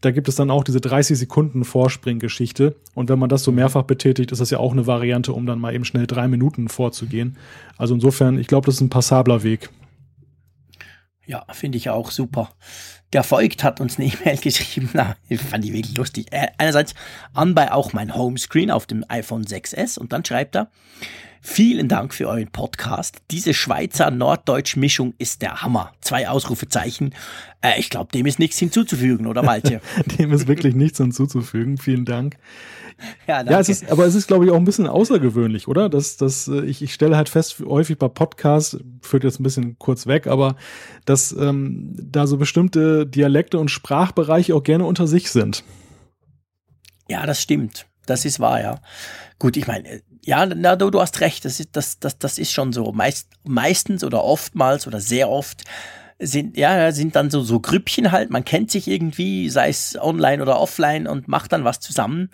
Da 0.00 0.10
gibt 0.10 0.28
es 0.28 0.34
dann 0.34 0.50
auch 0.50 0.64
diese 0.64 0.80
30 0.80 1.18
Sekunden 1.18 1.64
Vorspringgeschichte. 1.64 2.74
Und 2.94 3.08
wenn 3.08 3.18
man 3.18 3.28
das 3.28 3.44
so 3.44 3.52
mehrfach 3.52 3.82
betätigt, 3.82 4.32
ist 4.32 4.40
das 4.40 4.50
ja 4.50 4.58
auch 4.58 4.72
eine 4.72 4.86
Variante, 4.86 5.32
um 5.32 5.46
dann 5.46 5.60
mal 5.60 5.74
eben 5.74 5.84
schnell 5.84 6.06
drei 6.06 6.26
Minuten 6.26 6.68
vorzugehen. 6.68 7.36
Also 7.76 7.94
insofern, 7.94 8.38
ich 8.38 8.48
glaube, 8.48 8.66
das 8.66 8.76
ist 8.76 8.80
ein 8.80 8.90
passabler 8.90 9.42
Weg. 9.42 9.70
Ja, 11.24 11.44
finde 11.52 11.78
ich 11.78 11.88
auch 11.88 12.10
super. 12.10 12.50
Der 13.12 13.22
Folgt 13.22 13.62
hat 13.62 13.80
uns 13.80 13.98
eine 13.98 14.08
E-Mail 14.08 14.36
geschrieben, 14.42 14.90
na, 14.94 15.16
fand 15.50 15.64
ich 15.64 15.72
wirklich 15.72 15.96
lustig. 15.96 16.26
Äh, 16.30 16.48
einerseits 16.58 16.94
anbei 17.34 17.72
auch 17.72 17.92
mein 17.92 18.14
Homescreen 18.14 18.70
auf 18.70 18.86
dem 18.86 19.04
iPhone 19.08 19.44
6S 19.44 19.98
und 19.98 20.12
dann 20.12 20.24
schreibt 20.24 20.56
er, 20.56 20.70
Vielen 21.44 21.88
Dank 21.88 22.14
für 22.14 22.28
euren 22.28 22.52
Podcast. 22.52 23.20
Diese 23.32 23.52
Schweizer-Norddeutsch-Mischung 23.52 25.14
ist 25.18 25.42
der 25.42 25.60
Hammer. 25.60 25.92
Zwei 26.00 26.28
Ausrufezeichen. 26.28 27.16
Äh, 27.62 27.80
ich 27.80 27.90
glaube, 27.90 28.12
dem 28.12 28.26
ist 28.26 28.38
nichts 28.38 28.58
hinzuzufügen, 28.60 29.26
oder 29.26 29.42
Malte? 29.42 29.80
dem 30.18 30.32
ist 30.32 30.46
wirklich 30.46 30.76
nichts 30.76 30.98
hinzuzufügen. 30.98 31.78
Vielen 31.78 32.04
Dank. 32.04 32.36
Ja, 33.26 33.42
ja 33.42 33.60
es 33.60 33.68
ist, 33.68 33.90
aber 33.90 34.04
es 34.06 34.14
ist, 34.14 34.26
glaube 34.26 34.44
ich, 34.44 34.50
auch 34.50 34.56
ein 34.56 34.64
bisschen 34.64 34.86
außergewöhnlich, 34.86 35.68
oder? 35.68 35.88
Das, 35.88 36.16
das, 36.16 36.48
äh, 36.48 36.64
ich, 36.64 36.82
ich 36.82 36.92
stelle 36.92 37.16
halt 37.16 37.28
fest, 37.28 37.62
häufig 37.64 37.98
bei 37.98 38.08
Podcasts, 38.08 38.78
führt 39.00 39.24
jetzt 39.24 39.40
ein 39.40 39.44
bisschen 39.44 39.78
kurz 39.78 40.06
weg, 40.06 40.26
aber 40.26 40.56
dass 41.04 41.32
ähm, 41.32 41.94
da 41.94 42.26
so 42.26 42.36
bestimmte 42.36 43.06
Dialekte 43.06 43.58
und 43.58 43.70
Sprachbereiche 43.70 44.54
auch 44.54 44.62
gerne 44.62 44.84
unter 44.84 45.06
sich 45.06 45.30
sind. 45.30 45.64
Ja, 47.08 47.26
das 47.26 47.40
stimmt. 47.40 47.86
Das 48.06 48.24
ist 48.24 48.40
wahr, 48.40 48.60
ja. 48.60 48.80
Gut, 49.38 49.56
ich 49.56 49.66
meine, 49.66 50.02
ja, 50.24 50.46
na, 50.46 50.76
du, 50.76 50.90
du 50.90 51.00
hast 51.00 51.20
recht, 51.20 51.44
das 51.44 51.60
ist, 51.60 51.70
das, 51.72 51.98
das, 51.98 52.18
das 52.18 52.38
ist 52.38 52.52
schon 52.52 52.72
so. 52.72 52.92
Meist, 52.92 53.28
meistens 53.44 54.04
oder 54.04 54.24
oftmals 54.24 54.86
oder 54.86 55.00
sehr 55.00 55.28
oft 55.28 55.64
sind, 56.18 56.56
ja, 56.56 56.92
sind 56.92 57.16
dann 57.16 57.30
so, 57.30 57.42
so 57.42 57.60
Grüppchen 57.60 58.12
halt, 58.12 58.30
man 58.30 58.44
kennt 58.44 58.70
sich 58.70 58.86
irgendwie, 58.86 59.50
sei 59.50 59.68
es 59.68 59.98
online 60.00 60.40
oder 60.40 60.60
offline 60.60 61.08
und 61.08 61.26
macht 61.26 61.52
dann 61.52 61.64
was 61.64 61.80
zusammen. 61.80 62.30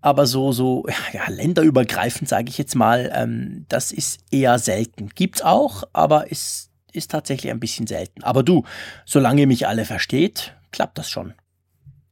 Aber 0.00 0.26
so, 0.26 0.52
so, 0.52 0.86
ja, 1.12 1.28
länderübergreifend, 1.28 2.28
sage 2.28 2.48
ich 2.48 2.58
jetzt 2.58 2.74
mal, 2.74 3.10
ähm, 3.14 3.66
das 3.68 3.92
ist 3.92 4.20
eher 4.30 4.58
selten. 4.58 5.10
Gibt's 5.14 5.42
auch, 5.42 5.84
aber 5.92 6.30
ist, 6.30 6.70
ist 6.92 7.10
tatsächlich 7.10 7.50
ein 7.50 7.60
bisschen 7.60 7.86
selten. 7.86 8.22
Aber 8.22 8.42
du, 8.42 8.64
solange 9.04 9.46
mich 9.46 9.66
alle 9.66 9.84
versteht, 9.84 10.54
klappt 10.70 10.98
das 10.98 11.10
schon. 11.10 11.34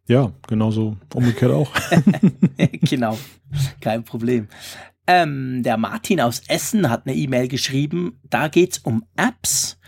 Ja, 0.09 0.33
genauso 0.47 0.97
umgekehrt 1.15 1.53
auch. 1.53 1.71
genau, 2.83 3.19
kein 3.81 4.05
Problem. 4.05 4.49
Ähm, 5.07 5.63
der 5.63 5.77
Martin 5.77 6.21
aus 6.21 6.43
Essen 6.49 6.91
hat 6.91 7.07
eine 7.07 7.17
E-Mail 7.17 7.49
geschrieben. 7.49 8.21
Da 8.25 8.49
geht's 8.49 8.79
um 8.79 9.05
Apps. 9.17 9.79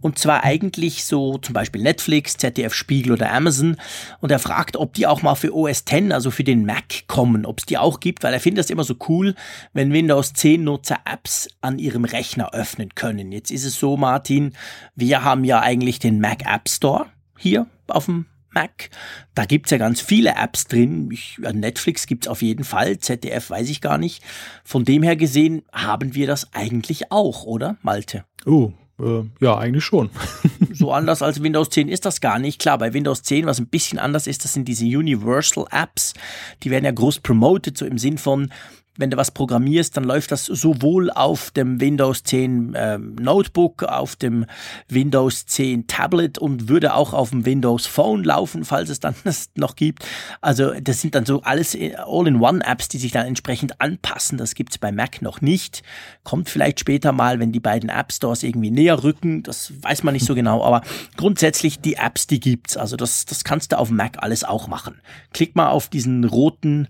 Und 0.00 0.18
zwar 0.18 0.44
eigentlich 0.44 1.04
so 1.04 1.38
zum 1.38 1.54
Beispiel 1.54 1.82
Netflix, 1.82 2.36
ZDF 2.36 2.74
Spiegel 2.74 3.12
oder 3.12 3.32
Amazon. 3.32 3.76
Und 4.20 4.30
er 4.30 4.38
fragt, 4.38 4.76
ob 4.76 4.94
die 4.94 5.06
auch 5.06 5.22
mal 5.22 5.34
für 5.34 5.54
OS 5.54 5.84
X, 5.88 6.12
also 6.12 6.30
für 6.30 6.44
den 6.44 6.66
Mac 6.66 7.06
kommen, 7.06 7.46
ob 7.46 7.60
es 7.60 7.66
die 7.66 7.78
auch 7.78 8.00
gibt, 8.00 8.22
weil 8.22 8.34
er 8.34 8.40
findet 8.40 8.64
das 8.64 8.70
immer 8.70 8.84
so 8.84 8.96
cool, 9.08 9.34
wenn 9.72 9.92
Windows 9.92 10.32
10 10.34 10.62
Nutzer 10.62 10.98
Apps 11.04 11.48
an 11.60 11.78
ihrem 11.78 12.04
Rechner 12.04 12.52
öffnen 12.52 12.94
können. 12.94 13.32
Jetzt 13.32 13.50
ist 13.50 13.64
es 13.64 13.78
so, 13.78 13.96
Martin, 13.96 14.52
wir 14.94 15.24
haben 15.24 15.44
ja 15.44 15.60
eigentlich 15.60 15.98
den 15.98 16.20
Mac 16.20 16.44
App 16.44 16.68
Store 16.68 17.06
hier 17.38 17.66
auf 17.88 18.04
dem 18.04 18.26
Mac. 18.56 18.90
Da 19.34 19.44
gibt's 19.44 19.70
ja 19.70 19.78
ganz 19.78 20.00
viele 20.00 20.34
Apps 20.34 20.66
drin. 20.66 21.10
Ich, 21.12 21.38
Netflix 21.38 22.06
gibt's 22.06 22.26
auf 22.26 22.42
jeden 22.42 22.64
Fall, 22.64 22.98
ZDF 22.98 23.50
weiß 23.50 23.68
ich 23.68 23.80
gar 23.80 23.98
nicht. 23.98 24.22
Von 24.64 24.84
dem 24.84 25.02
her 25.02 25.16
gesehen 25.16 25.62
haben 25.72 26.14
wir 26.14 26.26
das 26.26 26.52
eigentlich 26.54 27.12
auch, 27.12 27.44
oder, 27.44 27.76
Malte? 27.82 28.24
Oh, 28.46 28.72
äh, 28.98 29.22
ja, 29.40 29.58
eigentlich 29.58 29.84
schon. 29.84 30.10
so 30.72 30.92
anders 30.92 31.22
als 31.22 31.42
Windows 31.42 31.70
10 31.70 31.88
ist 31.88 32.04
das 32.04 32.20
gar 32.20 32.38
nicht. 32.38 32.60
Klar, 32.60 32.78
bei 32.78 32.92
Windows 32.92 33.22
10, 33.22 33.46
was 33.46 33.58
ein 33.58 33.66
bisschen 33.66 33.98
anders 33.98 34.26
ist, 34.26 34.44
das 34.44 34.54
sind 34.54 34.66
diese 34.66 34.84
Universal 34.84 35.66
Apps. 35.70 36.14
Die 36.62 36.70
werden 36.70 36.84
ja 36.84 36.92
groß 36.92 37.20
promoted, 37.20 37.76
so 37.76 37.84
im 37.84 37.98
Sinn 37.98 38.18
von, 38.18 38.52
wenn 38.98 39.10
du 39.10 39.16
was 39.16 39.30
programmierst, 39.30 39.96
dann 39.96 40.04
läuft 40.04 40.32
das 40.32 40.46
sowohl 40.46 41.10
auf 41.10 41.50
dem 41.50 41.80
Windows 41.80 42.22
10 42.22 42.74
äh, 42.74 42.98
Notebook, 42.98 43.84
auf 43.84 44.16
dem 44.16 44.46
Windows 44.88 45.46
10 45.46 45.86
Tablet 45.86 46.38
und 46.38 46.68
würde 46.68 46.94
auch 46.94 47.12
auf 47.12 47.30
dem 47.30 47.44
Windows 47.44 47.86
Phone 47.86 48.24
laufen, 48.24 48.64
falls 48.64 48.88
es 48.90 49.00
dann 49.00 49.14
das 49.24 49.50
noch 49.54 49.76
gibt. 49.76 50.04
Also 50.40 50.72
das 50.80 51.00
sind 51.00 51.14
dann 51.14 51.26
so 51.26 51.42
alles 51.42 51.74
äh, 51.74 51.94
All-in-One-Apps, 51.96 52.88
die 52.88 52.98
sich 52.98 53.12
dann 53.12 53.26
entsprechend 53.26 53.80
anpassen. 53.80 54.38
Das 54.38 54.54
gibt's 54.54 54.78
bei 54.78 54.92
Mac 54.92 55.22
noch 55.22 55.40
nicht. 55.40 55.82
Kommt 56.24 56.48
vielleicht 56.48 56.80
später 56.80 57.12
mal, 57.12 57.38
wenn 57.38 57.52
die 57.52 57.60
beiden 57.60 57.88
App 57.88 58.12
Stores 58.12 58.42
irgendwie 58.42 58.70
näher 58.70 59.02
rücken. 59.02 59.42
Das 59.42 59.72
weiß 59.82 60.02
man 60.02 60.14
nicht 60.14 60.26
so 60.26 60.34
genau, 60.34 60.64
aber 60.64 60.82
grundsätzlich 61.16 61.80
die 61.80 61.94
Apps, 61.94 62.26
die 62.26 62.40
gibt's. 62.40 62.76
Also 62.76 62.96
das, 62.96 63.26
das 63.26 63.44
kannst 63.44 63.72
du 63.72 63.78
auf 63.78 63.90
Mac 63.90 64.22
alles 64.22 64.44
auch 64.44 64.68
machen. 64.68 65.00
Klick 65.32 65.56
mal 65.56 65.68
auf 65.68 65.88
diesen 65.88 66.24
roten 66.24 66.88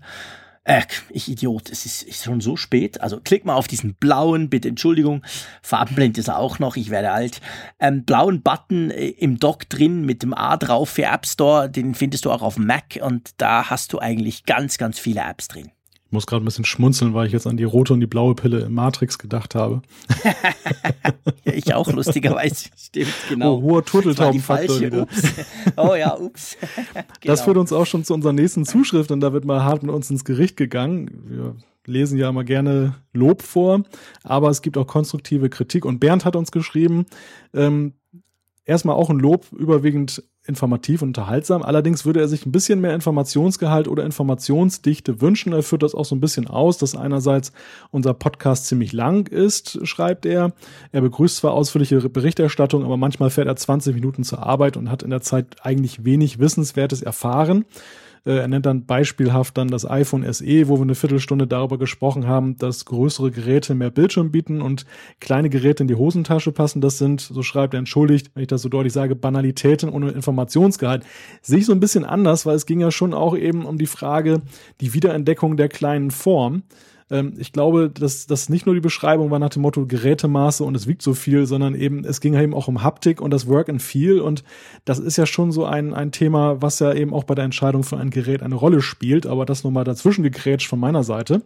äh, 0.67 0.81
ich 1.09 1.29
Idiot, 1.29 1.69
es 1.69 1.85
ist, 1.85 2.03
ist 2.03 2.23
schon 2.25 2.41
so 2.41 2.57
spät. 2.57 3.01
Also 3.01 3.19
klick 3.21 3.45
mal 3.45 3.55
auf 3.55 3.67
diesen 3.67 3.95
blauen, 3.95 4.49
bitte 4.49 4.67
Entschuldigung, 4.67 5.23
Farbenblind 5.61 6.17
ist 6.17 6.27
er 6.27 6.37
auch 6.37 6.59
noch, 6.59 6.75
ich 6.75 6.89
werde 6.89 7.11
alt. 7.11 7.39
Ähm, 7.79 8.03
blauen 8.03 8.41
Button 8.41 8.91
äh, 8.91 9.07
im 9.07 9.39
Dock 9.39 9.69
drin 9.69 10.05
mit 10.05 10.23
dem 10.23 10.33
A 10.33 10.57
drauf 10.57 10.89
für 10.89 11.03
App 11.03 11.25
Store, 11.25 11.69
den 11.69 11.95
findest 11.95 12.25
du 12.25 12.31
auch 12.31 12.41
auf 12.41 12.57
Mac 12.57 12.99
und 13.01 13.31
da 13.37 13.69
hast 13.69 13.93
du 13.93 13.99
eigentlich 13.99 14.45
ganz, 14.45 14.77
ganz 14.77 14.99
viele 14.99 15.21
Apps 15.21 15.47
drin. 15.47 15.71
Muss 16.17 16.25
gerade 16.25 16.43
ein 16.43 16.45
bisschen 16.45 16.65
schmunzeln, 16.65 17.13
weil 17.13 17.27
ich 17.27 17.33
jetzt 17.33 17.45
an 17.45 17.57
die 17.57 17.63
rote 17.63 17.93
und 17.93 17.99
die 17.99 18.07
blaue 18.07 18.33
Pille 18.33 18.61
im 18.61 18.73
Matrix 18.73 19.19
gedacht 19.19 19.53
habe. 19.53 19.83
ja, 21.45 21.53
ich 21.53 21.75
auch 21.75 21.91
lustigerweise. 21.91 22.69
Stimmt, 22.75 23.13
genau. 23.29 23.57
Oh, 23.57 23.61
hoher. 23.61 23.83
Ups. 25.03 25.21
Oh 25.75 25.93
ja, 25.93 26.17
ups. 26.17 26.57
genau. 26.93 27.05
Das 27.21 27.41
führt 27.41 27.57
uns 27.57 27.71
auch 27.71 27.85
schon 27.85 28.03
zu 28.03 28.15
unserer 28.15 28.33
nächsten 28.33 28.65
Zuschrift 28.65 29.11
und 29.11 29.19
da 29.19 29.31
wird 29.31 29.45
mal 29.45 29.63
hart 29.63 29.83
mit 29.83 29.93
uns 29.93 30.09
ins 30.09 30.25
Gericht 30.25 30.57
gegangen. 30.57 31.11
Wir 31.27 31.55
lesen 31.85 32.17
ja 32.17 32.29
immer 32.29 32.43
gerne 32.43 32.95
Lob 33.13 33.43
vor, 33.43 33.83
aber 34.23 34.49
es 34.49 34.63
gibt 34.63 34.75
auch 34.75 34.87
konstruktive 34.87 35.51
Kritik 35.51 35.85
und 35.85 35.99
Bernd 35.99 36.25
hat 36.25 36.35
uns 36.35 36.51
geschrieben, 36.51 37.05
ähm, 37.53 37.93
erstmal 38.65 38.95
auch 38.95 39.11
ein 39.11 39.19
Lob, 39.19 39.45
überwiegend 39.51 40.23
informativ 40.47 41.01
und 41.01 41.09
unterhaltsam. 41.09 41.63
Allerdings 41.63 42.05
würde 42.05 42.19
er 42.19 42.27
sich 42.27 42.45
ein 42.45 42.51
bisschen 42.51 42.81
mehr 42.81 42.95
Informationsgehalt 42.95 43.87
oder 43.87 44.03
Informationsdichte 44.03 45.21
wünschen. 45.21 45.53
Er 45.53 45.63
führt 45.63 45.83
das 45.83 45.95
auch 45.95 46.05
so 46.05 46.15
ein 46.15 46.21
bisschen 46.21 46.47
aus, 46.47 46.77
dass 46.77 46.95
einerseits 46.95 47.51
unser 47.91 48.13
Podcast 48.13 48.67
ziemlich 48.67 48.93
lang 48.93 49.27
ist, 49.27 49.85
schreibt 49.87 50.25
er. 50.25 50.53
Er 50.91 51.01
begrüßt 51.01 51.37
zwar 51.37 51.53
ausführliche 51.53 52.09
Berichterstattung, 52.09 52.83
aber 52.83 52.97
manchmal 52.97 53.29
fährt 53.29 53.47
er 53.47 53.55
20 53.55 53.95
Minuten 53.95 54.23
zur 54.23 54.43
Arbeit 54.43 54.77
und 54.77 54.89
hat 54.89 55.03
in 55.03 55.09
der 55.09 55.21
Zeit 55.21 55.57
eigentlich 55.61 56.05
wenig 56.05 56.39
Wissenswertes 56.39 57.01
erfahren. 57.01 57.65
Äh, 58.27 58.39
er 58.39 58.47
nennt 58.47 58.65
dann 58.65 58.85
beispielhaft 58.85 59.57
dann 59.57 59.69
das 59.69 59.89
iPhone 59.89 60.31
SE, 60.31 60.67
wo 60.67 60.77
wir 60.77 60.81
eine 60.81 60.95
Viertelstunde 60.95 61.47
darüber 61.47 61.77
gesprochen 61.77 62.27
haben, 62.27 62.57
dass 62.57 62.85
größere 62.85 63.31
Geräte 63.31 63.73
mehr 63.73 63.89
Bildschirm 63.89 64.31
bieten 64.31 64.61
und 64.61 64.85
kleine 65.21 65.49
Geräte 65.49 65.83
in 65.83 65.87
die 65.87 65.95
Hosentasche 65.95 66.51
passen. 66.51 66.81
Das 66.81 66.97
sind, 66.97 67.21
so 67.21 67.41
schreibt 67.41 67.73
er, 67.73 67.79
entschuldigt, 67.79 68.31
wenn 68.33 68.41
ich 68.41 68.47
das 68.47 68.61
so 68.61 68.69
deutlich 68.69 68.93
sage, 68.93 69.15
Banalitäten 69.15 69.89
ohne 69.89 70.11
Informationsgehalt. 70.11 71.05
Sehe 71.41 71.59
ich 71.59 71.65
so 71.65 71.71
ein 71.71 71.79
bisschen 71.79 72.03
anders, 72.03 72.45
weil 72.45 72.55
es 72.55 72.65
ging 72.65 72.81
ja 72.81 72.91
schon 72.91 73.13
auch 73.13 73.35
eben 73.35 73.65
um 73.65 73.77
die 73.77 73.87
Frage, 73.87 74.41
die 74.81 74.93
Wiederentdeckung 74.93 75.55
der 75.55 75.69
kleinen 75.69 76.11
Form. 76.11 76.63
Ähm, 77.09 77.33
ich 77.37 77.51
glaube, 77.51 77.89
dass 77.89 78.27
das 78.27 78.49
nicht 78.49 78.65
nur 78.65 78.75
die 78.75 78.81
Beschreibung 78.81 79.31
war 79.31 79.39
nach 79.39 79.49
dem 79.49 79.61
Motto 79.61 79.85
Gerätemaße 79.85 80.63
und 80.63 80.75
es 80.75 80.87
wiegt 80.87 81.01
so 81.01 81.13
viel, 81.13 81.45
sondern 81.45 81.75
eben 81.75 82.03
es 82.03 82.21
ging 82.21 82.33
eben 82.35 82.53
auch 82.53 82.67
um 82.67 82.83
Haptik 82.83 83.21
und 83.21 83.31
das 83.31 83.47
Work 83.47 83.69
and 83.69 83.81
Feel 83.81 84.19
und 84.19 84.43
das 84.85 84.99
ist 84.99 85.17
ja 85.17 85.25
schon 85.25 85.51
so 85.51 85.65
ein, 85.65 85.93
ein 85.93 86.11
Thema, 86.11 86.61
was 86.61 86.79
ja 86.79 86.93
eben 86.93 87.13
auch 87.13 87.23
bei 87.23 87.35
der 87.35 87.45
Entscheidung 87.45 87.83
für 87.83 87.97
ein 87.97 88.09
Gerät 88.09 88.43
eine 88.43 88.55
Rolle 88.55 88.81
spielt, 88.81 89.25
aber 89.25 89.45
das 89.45 89.63
nochmal 89.63 89.83
dazwischen 89.83 90.23
gegrätscht 90.23 90.67
von 90.67 90.79
meiner 90.79 91.03
Seite. 91.03 91.41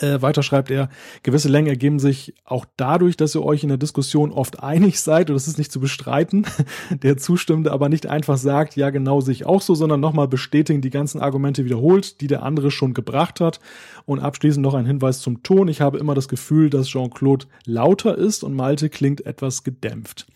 Äh, 0.00 0.20
weiter 0.20 0.42
schreibt 0.42 0.70
er, 0.70 0.90
gewisse 1.22 1.48
Längen 1.48 1.68
ergeben 1.68 1.98
sich 1.98 2.34
auch 2.44 2.66
dadurch, 2.76 3.16
dass 3.16 3.34
ihr 3.34 3.42
euch 3.42 3.62
in 3.62 3.68
der 3.68 3.78
Diskussion 3.78 4.30
oft 4.30 4.62
einig 4.62 5.00
seid, 5.00 5.30
und 5.30 5.34
das 5.34 5.48
ist 5.48 5.58
nicht 5.58 5.72
zu 5.72 5.80
bestreiten, 5.80 6.46
der 7.02 7.16
Zustimmende 7.16 7.72
aber 7.72 7.88
nicht 7.88 8.06
einfach 8.06 8.36
sagt, 8.36 8.76
ja 8.76 8.90
genau 8.90 9.20
sehe 9.20 9.32
ich 9.32 9.46
auch 9.46 9.62
so, 9.62 9.74
sondern 9.74 10.00
nochmal 10.00 10.28
bestätigen, 10.28 10.80
die 10.80 10.90
ganzen 10.90 11.20
Argumente 11.20 11.64
wiederholt, 11.64 12.20
die 12.20 12.26
der 12.26 12.42
andere 12.42 12.70
schon 12.70 12.94
gebracht 12.94 13.40
hat. 13.40 13.60
Und 14.04 14.20
abschließend 14.20 14.62
noch 14.62 14.74
ein 14.74 14.86
Hinweis 14.86 15.20
zum 15.20 15.42
Ton. 15.42 15.68
Ich 15.68 15.80
habe 15.80 15.98
immer 15.98 16.14
das 16.14 16.28
Gefühl, 16.28 16.70
dass 16.70 16.86
Jean-Claude 16.86 17.46
lauter 17.64 18.16
ist 18.16 18.44
und 18.44 18.54
Malte 18.54 18.88
klingt 18.88 19.26
etwas 19.26 19.64
gedämpft. 19.64 20.26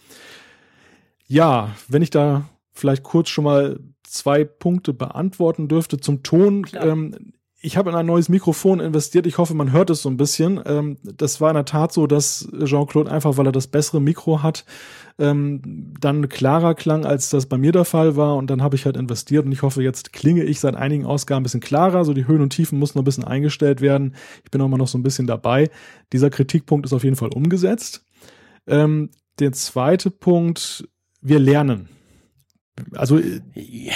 Ja, 1.28 1.74
wenn 1.86 2.02
ich 2.02 2.10
da 2.10 2.48
vielleicht 2.72 3.02
kurz 3.02 3.28
schon 3.28 3.44
mal 3.44 3.78
zwei 4.02 4.44
Punkte 4.44 4.92
beantworten 4.92 5.68
dürfte 5.68 6.00
zum 6.00 6.22
Ton. 6.22 6.66
Ähm, 6.74 7.32
ich 7.62 7.76
habe 7.76 7.90
in 7.90 7.96
ein 7.96 8.06
neues 8.06 8.30
Mikrofon 8.30 8.80
investiert. 8.80 9.26
Ich 9.26 9.36
hoffe, 9.36 9.52
man 9.52 9.70
hört 9.70 9.90
es 9.90 10.00
so 10.00 10.08
ein 10.08 10.16
bisschen. 10.16 10.60
Ähm, 10.64 10.96
das 11.02 11.42
war 11.42 11.50
in 11.50 11.56
der 11.56 11.66
Tat 11.66 11.92
so, 11.92 12.06
dass 12.06 12.48
Jean-Claude 12.64 13.10
einfach, 13.10 13.36
weil 13.36 13.46
er 13.46 13.52
das 13.52 13.66
bessere 13.66 14.00
Mikro 14.00 14.42
hat, 14.42 14.64
ähm, 15.18 15.92
dann 16.00 16.30
klarer 16.30 16.74
klang, 16.74 17.04
als 17.04 17.28
das 17.28 17.46
bei 17.46 17.58
mir 17.58 17.72
der 17.72 17.84
Fall 17.84 18.16
war. 18.16 18.36
Und 18.36 18.48
dann 18.48 18.62
habe 18.62 18.76
ich 18.76 18.86
halt 18.86 18.96
investiert 18.96 19.44
und 19.44 19.52
ich 19.52 19.60
hoffe, 19.60 19.82
jetzt 19.82 20.14
klinge 20.14 20.44
ich 20.44 20.58
seit 20.58 20.74
einigen 20.74 21.04
Ausgaben 21.04 21.42
ein 21.42 21.44
bisschen 21.44 21.60
klarer. 21.60 22.06
So 22.06 22.14
die 22.14 22.26
Höhen 22.26 22.40
und 22.40 22.50
Tiefen 22.50 22.78
mussten 22.78 22.98
noch 22.98 23.02
ein 23.02 23.04
bisschen 23.04 23.24
eingestellt 23.24 23.82
werden. 23.82 24.14
Ich 24.42 24.50
bin 24.50 24.62
auch 24.62 24.68
mal 24.68 24.78
noch 24.78 24.88
so 24.88 24.96
ein 24.96 25.02
bisschen 25.02 25.26
dabei. 25.26 25.68
Dieser 26.14 26.30
Kritikpunkt 26.30 26.86
ist 26.86 26.94
auf 26.94 27.04
jeden 27.04 27.16
Fall 27.16 27.30
umgesetzt. 27.34 28.06
Ähm, 28.66 29.10
der 29.38 29.52
zweite 29.52 30.10
Punkt, 30.10 30.88
wir 31.20 31.38
lernen. 31.38 31.90
Also 32.94 33.20
ja, 33.54 33.94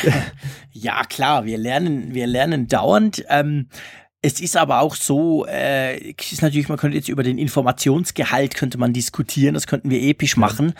ja, 0.73 1.03
klar, 1.05 1.45
wir 1.45 1.59
lernen, 1.59 2.15
wir 2.15 2.27
lernen 2.27 2.69
dauernd. 2.69 3.25
Ähm, 3.29 3.69
es 4.25 4.41
ist 4.41 4.57
aber 4.57 4.81
auch 4.81 4.95
so, 4.95 5.45
äh, 5.45 5.99
ist 5.99 6.41
natürlich, 6.41 6.71
man 6.71 6.79
könnte 6.79 6.97
jetzt 6.97 7.11
über 7.11 7.23
den 7.23 7.37
Informationsgehalt 7.37 8.55
könnte 8.55 8.79
man 8.79 8.95
diskutieren, 8.95 9.53
das 9.53 9.67
könnten 9.67 9.91
wir 9.91 10.01
episch 10.01 10.39
machen. 10.39 10.73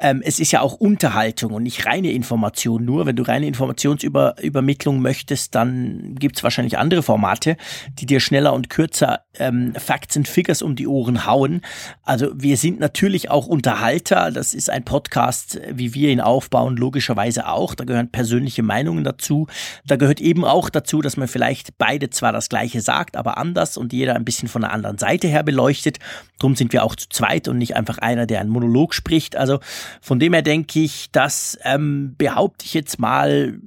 Ähm, 0.00 0.20
es 0.24 0.40
ist 0.40 0.50
ja 0.50 0.62
auch 0.62 0.74
Unterhaltung 0.74 1.52
und 1.52 1.62
nicht 1.62 1.86
reine 1.86 2.10
Information. 2.10 2.84
Nur 2.84 3.06
wenn 3.06 3.14
du 3.14 3.22
reine 3.22 3.46
Informationsübermittlung 3.46 5.00
möchtest, 5.00 5.54
dann 5.54 6.16
gibt's 6.18 6.42
wahrscheinlich 6.42 6.76
andere 6.76 7.04
Formate, 7.04 7.56
die 8.00 8.06
dir 8.06 8.18
schneller 8.18 8.52
und 8.52 8.68
kürzer 8.68 9.20
ähm, 9.38 9.74
Facts 9.76 10.16
and 10.16 10.26
Figures 10.26 10.60
um 10.60 10.74
die 10.74 10.88
Ohren 10.88 11.24
hauen. 11.24 11.60
Also 12.02 12.32
wir 12.34 12.56
sind 12.56 12.80
natürlich 12.80 13.30
auch 13.30 13.46
Unterhalter. 13.46 14.32
Das 14.32 14.54
ist 14.54 14.70
ein 14.70 14.84
Podcast, 14.84 15.60
wie 15.70 15.94
wir 15.94 16.10
ihn 16.10 16.20
aufbauen, 16.20 16.76
logischerweise 16.76 17.46
auch. 17.46 17.76
Da 17.76 17.84
gehören 17.84 18.10
persönliche 18.10 18.64
Meinungen 18.64 19.04
dazu. 19.04 19.46
Da 19.86 19.94
gehört 19.94 20.20
eben 20.20 20.44
auch 20.44 20.68
dazu, 20.68 21.00
dass 21.00 21.16
man 21.16 21.28
vielleicht 21.28 21.78
beide 21.78 22.10
zwar 22.10 22.32
das 22.32 22.48
gleiche 22.48 22.87
sagt, 22.88 23.18
aber 23.18 23.36
anders 23.36 23.76
und 23.76 23.92
jeder 23.92 24.14
ein 24.14 24.24
bisschen 24.24 24.48
von 24.48 24.62
der 24.62 24.72
anderen 24.72 24.96
Seite 24.96 25.28
her 25.28 25.42
beleuchtet. 25.42 25.98
Drum 26.38 26.56
sind 26.56 26.72
wir 26.72 26.84
auch 26.84 26.96
zu 26.96 27.06
zweit 27.10 27.46
und 27.46 27.58
nicht 27.58 27.76
einfach 27.76 27.98
einer, 27.98 28.24
der 28.24 28.40
einen 28.40 28.48
Monolog 28.48 28.94
spricht. 28.94 29.36
Also 29.36 29.60
von 30.00 30.18
dem 30.18 30.32
her 30.32 30.40
denke 30.40 30.80
ich, 30.80 31.10
das 31.12 31.58
ähm, 31.64 32.14
behaupte 32.16 32.64
ich 32.64 32.72
jetzt 32.72 32.98
mal, 32.98 33.58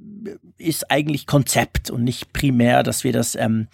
ist 0.58 0.90
eigentlich 0.90 1.28
Konzept 1.28 1.88
und 1.88 2.02
nicht 2.02 2.32
primär, 2.32 2.82
dass 2.82 3.04
wir 3.04 3.12
das 3.12 3.36
ähm, 3.36 3.68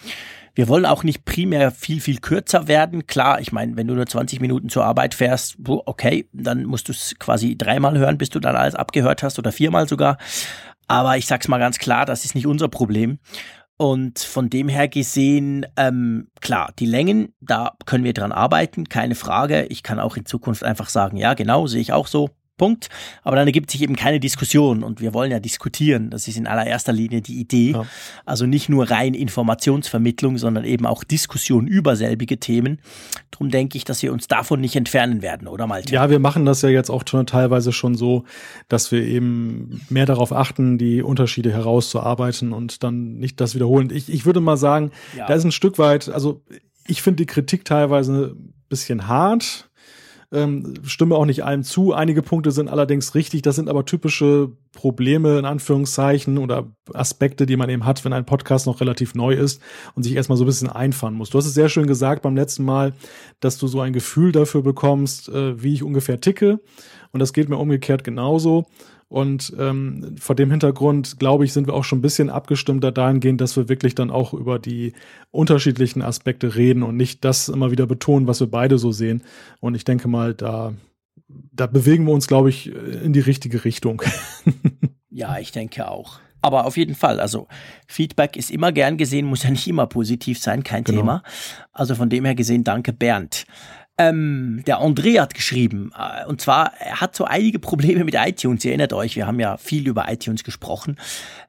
wir 0.54 0.66
wollen 0.66 0.86
auch 0.86 1.04
nicht 1.04 1.24
primär 1.24 1.70
viel, 1.70 2.00
viel 2.00 2.18
kürzer 2.18 2.66
werden. 2.66 3.06
Klar, 3.06 3.40
ich 3.40 3.52
meine, 3.52 3.76
wenn 3.76 3.86
du 3.86 3.94
nur 3.94 4.06
20 4.06 4.40
Minuten 4.40 4.68
zur 4.68 4.84
Arbeit 4.84 5.14
fährst, 5.14 5.56
okay, 5.64 6.28
dann 6.32 6.64
musst 6.64 6.88
du 6.88 6.92
es 6.92 7.14
quasi 7.20 7.56
dreimal 7.56 7.96
hören, 7.96 8.18
bis 8.18 8.30
du 8.30 8.40
dann 8.40 8.56
alles 8.56 8.74
abgehört 8.74 9.22
hast 9.22 9.38
oder 9.38 9.52
viermal 9.52 9.86
sogar. 9.86 10.18
Aber 10.88 11.16
ich 11.16 11.26
sag's 11.26 11.46
mal 11.46 11.58
ganz 11.58 11.78
klar, 11.78 12.06
das 12.06 12.24
ist 12.24 12.34
nicht 12.34 12.48
unser 12.48 12.68
Problem. 12.68 13.20
Und 13.80 14.18
von 14.18 14.50
dem 14.50 14.68
her 14.68 14.88
gesehen, 14.88 15.64
ähm, 15.76 16.30
klar, 16.40 16.72
die 16.80 16.86
Längen, 16.86 17.32
da 17.40 17.76
können 17.86 18.02
wir 18.02 18.12
dran 18.12 18.32
arbeiten, 18.32 18.88
keine 18.88 19.14
Frage. 19.14 19.66
Ich 19.66 19.84
kann 19.84 20.00
auch 20.00 20.16
in 20.16 20.26
Zukunft 20.26 20.64
einfach 20.64 20.88
sagen, 20.88 21.16
ja, 21.16 21.34
genau, 21.34 21.68
sehe 21.68 21.80
ich 21.80 21.92
auch 21.92 22.08
so. 22.08 22.28
Punkt. 22.58 22.90
Aber 23.22 23.36
dann 23.36 23.46
ergibt 23.46 23.70
sich 23.70 23.80
eben 23.80 23.96
keine 23.96 24.20
Diskussion 24.20 24.82
und 24.82 25.00
wir 25.00 25.14
wollen 25.14 25.30
ja 25.30 25.40
diskutieren. 25.40 26.10
Das 26.10 26.28
ist 26.28 26.36
in 26.36 26.46
allererster 26.46 26.92
Linie 26.92 27.22
die 27.22 27.40
Idee. 27.40 27.70
Ja. 27.70 27.86
Also 28.26 28.44
nicht 28.44 28.68
nur 28.68 28.90
rein 28.90 29.14
Informationsvermittlung, 29.14 30.36
sondern 30.36 30.64
eben 30.64 30.84
auch 30.84 31.04
Diskussion 31.04 31.66
über 31.66 31.96
selbige 31.96 32.38
Themen. 32.38 32.80
Drum 33.30 33.50
denke 33.50 33.78
ich, 33.78 33.84
dass 33.84 34.02
wir 34.02 34.12
uns 34.12 34.28
davon 34.28 34.60
nicht 34.60 34.76
entfernen 34.76 35.22
werden, 35.22 35.48
oder 35.48 35.66
Malte? 35.66 35.94
Ja, 35.94 36.10
wir 36.10 36.18
machen 36.18 36.44
das 36.44 36.60
ja 36.60 36.68
jetzt 36.68 36.90
auch 36.90 37.04
schon 37.08 37.26
teilweise 37.26 37.72
schon 37.72 37.94
so, 37.94 38.24
dass 38.68 38.92
wir 38.92 39.02
eben 39.02 39.80
mehr 39.88 40.06
darauf 40.06 40.32
achten, 40.32 40.76
die 40.76 41.02
Unterschiede 41.02 41.52
herauszuarbeiten 41.52 42.52
und 42.52 42.82
dann 42.82 43.18
nicht 43.18 43.40
das 43.40 43.54
wiederholen. 43.54 43.90
Ich, 43.92 44.12
ich 44.12 44.26
würde 44.26 44.40
mal 44.40 44.56
sagen, 44.56 44.90
ja. 45.16 45.26
da 45.26 45.34
ist 45.34 45.44
ein 45.44 45.52
Stück 45.52 45.78
weit, 45.78 46.08
also 46.08 46.42
ich 46.86 47.02
finde 47.02 47.22
die 47.22 47.26
Kritik 47.26 47.64
teilweise 47.64 48.34
ein 48.34 48.54
bisschen 48.68 49.06
hart 49.06 49.67
ähm, 50.30 50.74
stimme 50.84 51.14
auch 51.14 51.24
nicht 51.24 51.44
allem 51.44 51.62
zu. 51.62 51.94
Einige 51.94 52.22
Punkte 52.22 52.50
sind 52.50 52.68
allerdings 52.68 53.14
richtig. 53.14 53.42
Das 53.42 53.56
sind 53.56 53.68
aber 53.68 53.84
typische 53.86 54.52
Probleme 54.72 55.38
in 55.38 55.44
Anführungszeichen 55.44 56.36
oder 56.38 56.70
Aspekte, 56.92 57.46
die 57.46 57.56
man 57.56 57.70
eben 57.70 57.86
hat, 57.86 58.04
wenn 58.04 58.12
ein 58.12 58.26
Podcast 58.26 58.66
noch 58.66 58.80
relativ 58.80 59.14
neu 59.14 59.34
ist 59.34 59.62
und 59.94 60.02
sich 60.02 60.14
erstmal 60.14 60.36
so 60.36 60.44
ein 60.44 60.46
bisschen 60.46 60.68
einfahren 60.68 61.14
muss. 61.14 61.30
Du 61.30 61.38
hast 61.38 61.46
es 61.46 61.54
sehr 61.54 61.70
schön 61.70 61.86
gesagt 61.86 62.22
beim 62.22 62.36
letzten 62.36 62.64
Mal, 62.64 62.92
dass 63.40 63.56
du 63.56 63.66
so 63.66 63.80
ein 63.80 63.92
Gefühl 63.92 64.32
dafür 64.32 64.62
bekommst, 64.62 65.28
äh, 65.30 65.62
wie 65.62 65.72
ich 65.72 65.82
ungefähr 65.82 66.20
ticke. 66.20 66.60
Und 67.10 67.20
das 67.20 67.32
geht 67.32 67.48
mir 67.48 67.56
umgekehrt 67.56 68.04
genauso. 68.04 68.66
Und 69.08 69.54
ähm, 69.58 70.16
vor 70.18 70.36
dem 70.36 70.50
Hintergrund, 70.50 71.18
glaube 71.18 71.44
ich, 71.44 71.54
sind 71.54 71.66
wir 71.66 71.74
auch 71.74 71.84
schon 71.84 72.00
ein 72.00 72.02
bisschen 72.02 72.28
abgestimmter 72.28 72.92
dahingehend, 72.92 73.40
dass 73.40 73.56
wir 73.56 73.68
wirklich 73.70 73.94
dann 73.94 74.10
auch 74.10 74.34
über 74.34 74.58
die 74.58 74.92
unterschiedlichen 75.30 76.02
Aspekte 76.02 76.56
reden 76.56 76.82
und 76.82 76.96
nicht 76.96 77.24
das 77.24 77.48
immer 77.48 77.70
wieder 77.70 77.86
betonen, 77.86 78.26
was 78.26 78.40
wir 78.40 78.50
beide 78.50 78.76
so 78.78 78.92
sehen. 78.92 79.22
Und 79.60 79.74
ich 79.74 79.84
denke 79.84 80.08
mal, 80.08 80.34
da, 80.34 80.74
da 81.26 81.66
bewegen 81.66 82.04
wir 82.04 82.12
uns, 82.12 82.26
glaube 82.26 82.50
ich, 82.50 82.70
in 82.70 83.14
die 83.14 83.20
richtige 83.20 83.64
Richtung. 83.64 84.02
ja, 85.10 85.38
ich 85.38 85.52
denke 85.52 85.88
auch. 85.90 86.20
Aber 86.42 86.66
auf 86.66 86.76
jeden 86.76 86.94
Fall, 86.94 87.18
also 87.18 87.48
Feedback 87.86 88.36
ist 88.36 88.50
immer 88.50 88.72
gern 88.72 88.96
gesehen, 88.96 89.26
muss 89.26 89.42
ja 89.42 89.50
nicht 89.50 89.66
immer 89.66 89.86
positiv 89.86 90.38
sein, 90.38 90.62
kein 90.62 90.84
genau. 90.84 91.00
Thema. 91.00 91.22
Also 91.72 91.94
von 91.94 92.10
dem 92.10 92.24
her 92.26 92.34
gesehen, 92.34 92.62
danke 92.62 92.92
Bernd. 92.92 93.46
Ähm, 94.00 94.62
der 94.64 94.78
André 94.78 95.20
hat 95.20 95.34
geschrieben, 95.34 95.90
äh, 95.98 96.24
und 96.26 96.40
zwar, 96.40 96.72
er 96.78 97.00
hat 97.00 97.16
so 97.16 97.24
einige 97.24 97.58
Probleme 97.58 98.04
mit 98.04 98.14
iTunes. 98.14 98.64
Ihr 98.64 98.70
erinnert 98.70 98.92
euch, 98.92 99.16
wir 99.16 99.26
haben 99.26 99.40
ja 99.40 99.56
viel 99.56 99.88
über 99.88 100.06
iTunes 100.08 100.44
gesprochen. 100.44 100.96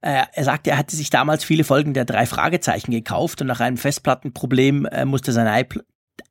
Äh, 0.02 0.24
er 0.34 0.44
sagte, 0.44 0.72
er 0.72 0.80
hatte 0.80 0.96
sich 0.96 1.12
damals 1.12 1.44
viele 1.44 1.64
Folgen 1.64 1.94
der 1.94 2.06
drei 2.06 2.26
Fragezeichen 2.26 2.92
gekauft 2.92 3.42
und 3.42 3.48
nach 3.48 3.60
einem 3.60 3.78
Festplattenproblem 3.78 4.88
äh, 4.88 5.06
musste 5.06 5.32
seine 5.32 5.64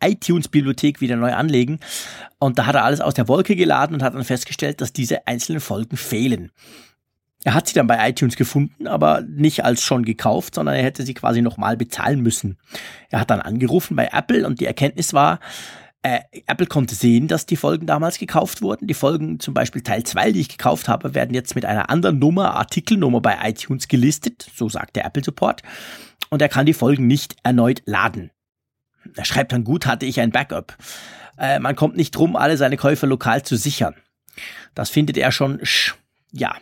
iTunes-Bibliothek 0.02 1.00
wieder 1.00 1.14
neu 1.14 1.32
anlegen. 1.32 1.78
Und 2.40 2.58
da 2.58 2.66
hat 2.66 2.74
er 2.74 2.84
alles 2.84 3.00
aus 3.00 3.14
der 3.14 3.28
Wolke 3.28 3.54
geladen 3.54 3.94
und 3.94 4.02
hat 4.02 4.14
dann 4.14 4.24
festgestellt, 4.24 4.80
dass 4.80 4.92
diese 4.92 5.26
einzelnen 5.28 5.60
Folgen 5.60 5.96
fehlen. 5.96 6.50
Er 7.44 7.54
hat 7.54 7.68
sie 7.68 7.74
dann 7.74 7.86
bei 7.86 8.08
iTunes 8.08 8.34
gefunden, 8.34 8.88
aber 8.88 9.22
nicht 9.22 9.64
als 9.64 9.82
schon 9.82 10.04
gekauft, 10.04 10.56
sondern 10.56 10.74
er 10.74 10.82
hätte 10.82 11.04
sie 11.04 11.14
quasi 11.14 11.42
nochmal 11.42 11.76
bezahlen 11.76 12.20
müssen. 12.20 12.58
Er 13.10 13.20
hat 13.20 13.30
dann 13.30 13.40
angerufen 13.40 13.94
bei 13.94 14.08
Apple 14.12 14.44
und 14.44 14.60
die 14.60 14.66
Erkenntnis 14.66 15.14
war, 15.14 15.38
äh, 16.02 16.20
Apple 16.46 16.66
konnte 16.66 16.94
sehen, 16.94 17.28
dass 17.28 17.46
die 17.46 17.56
Folgen 17.56 17.86
damals 17.86 18.18
gekauft 18.18 18.62
wurden. 18.62 18.86
Die 18.86 18.94
Folgen, 18.94 19.40
zum 19.40 19.54
Beispiel 19.54 19.82
Teil 19.82 20.04
2, 20.04 20.32
die 20.32 20.40
ich 20.40 20.48
gekauft 20.48 20.88
habe, 20.88 21.14
werden 21.14 21.34
jetzt 21.34 21.54
mit 21.54 21.64
einer 21.64 21.90
anderen 21.90 22.18
Nummer, 22.18 22.54
Artikelnummer 22.54 23.20
bei 23.20 23.36
iTunes 23.42 23.88
gelistet, 23.88 24.48
so 24.54 24.68
sagt 24.68 24.96
der 24.96 25.04
Apple 25.04 25.24
Support. 25.24 25.62
Und 26.30 26.42
er 26.42 26.48
kann 26.48 26.66
die 26.66 26.74
Folgen 26.74 27.06
nicht 27.06 27.36
erneut 27.42 27.82
laden. 27.84 28.30
Er 29.16 29.24
schreibt 29.24 29.52
dann 29.52 29.64
gut, 29.64 29.86
hatte 29.86 30.06
ich 30.06 30.20
ein 30.20 30.30
Backup. 30.30 30.76
Äh, 31.38 31.58
man 31.58 31.76
kommt 31.76 31.96
nicht 31.96 32.12
drum, 32.12 32.36
alle 32.36 32.56
seine 32.56 32.76
Käufer 32.76 33.06
lokal 33.06 33.42
zu 33.42 33.56
sichern. 33.56 33.94
Das 34.74 34.90
findet 34.90 35.16
er 35.16 35.32
schon, 35.32 35.60
ja, 36.30 36.54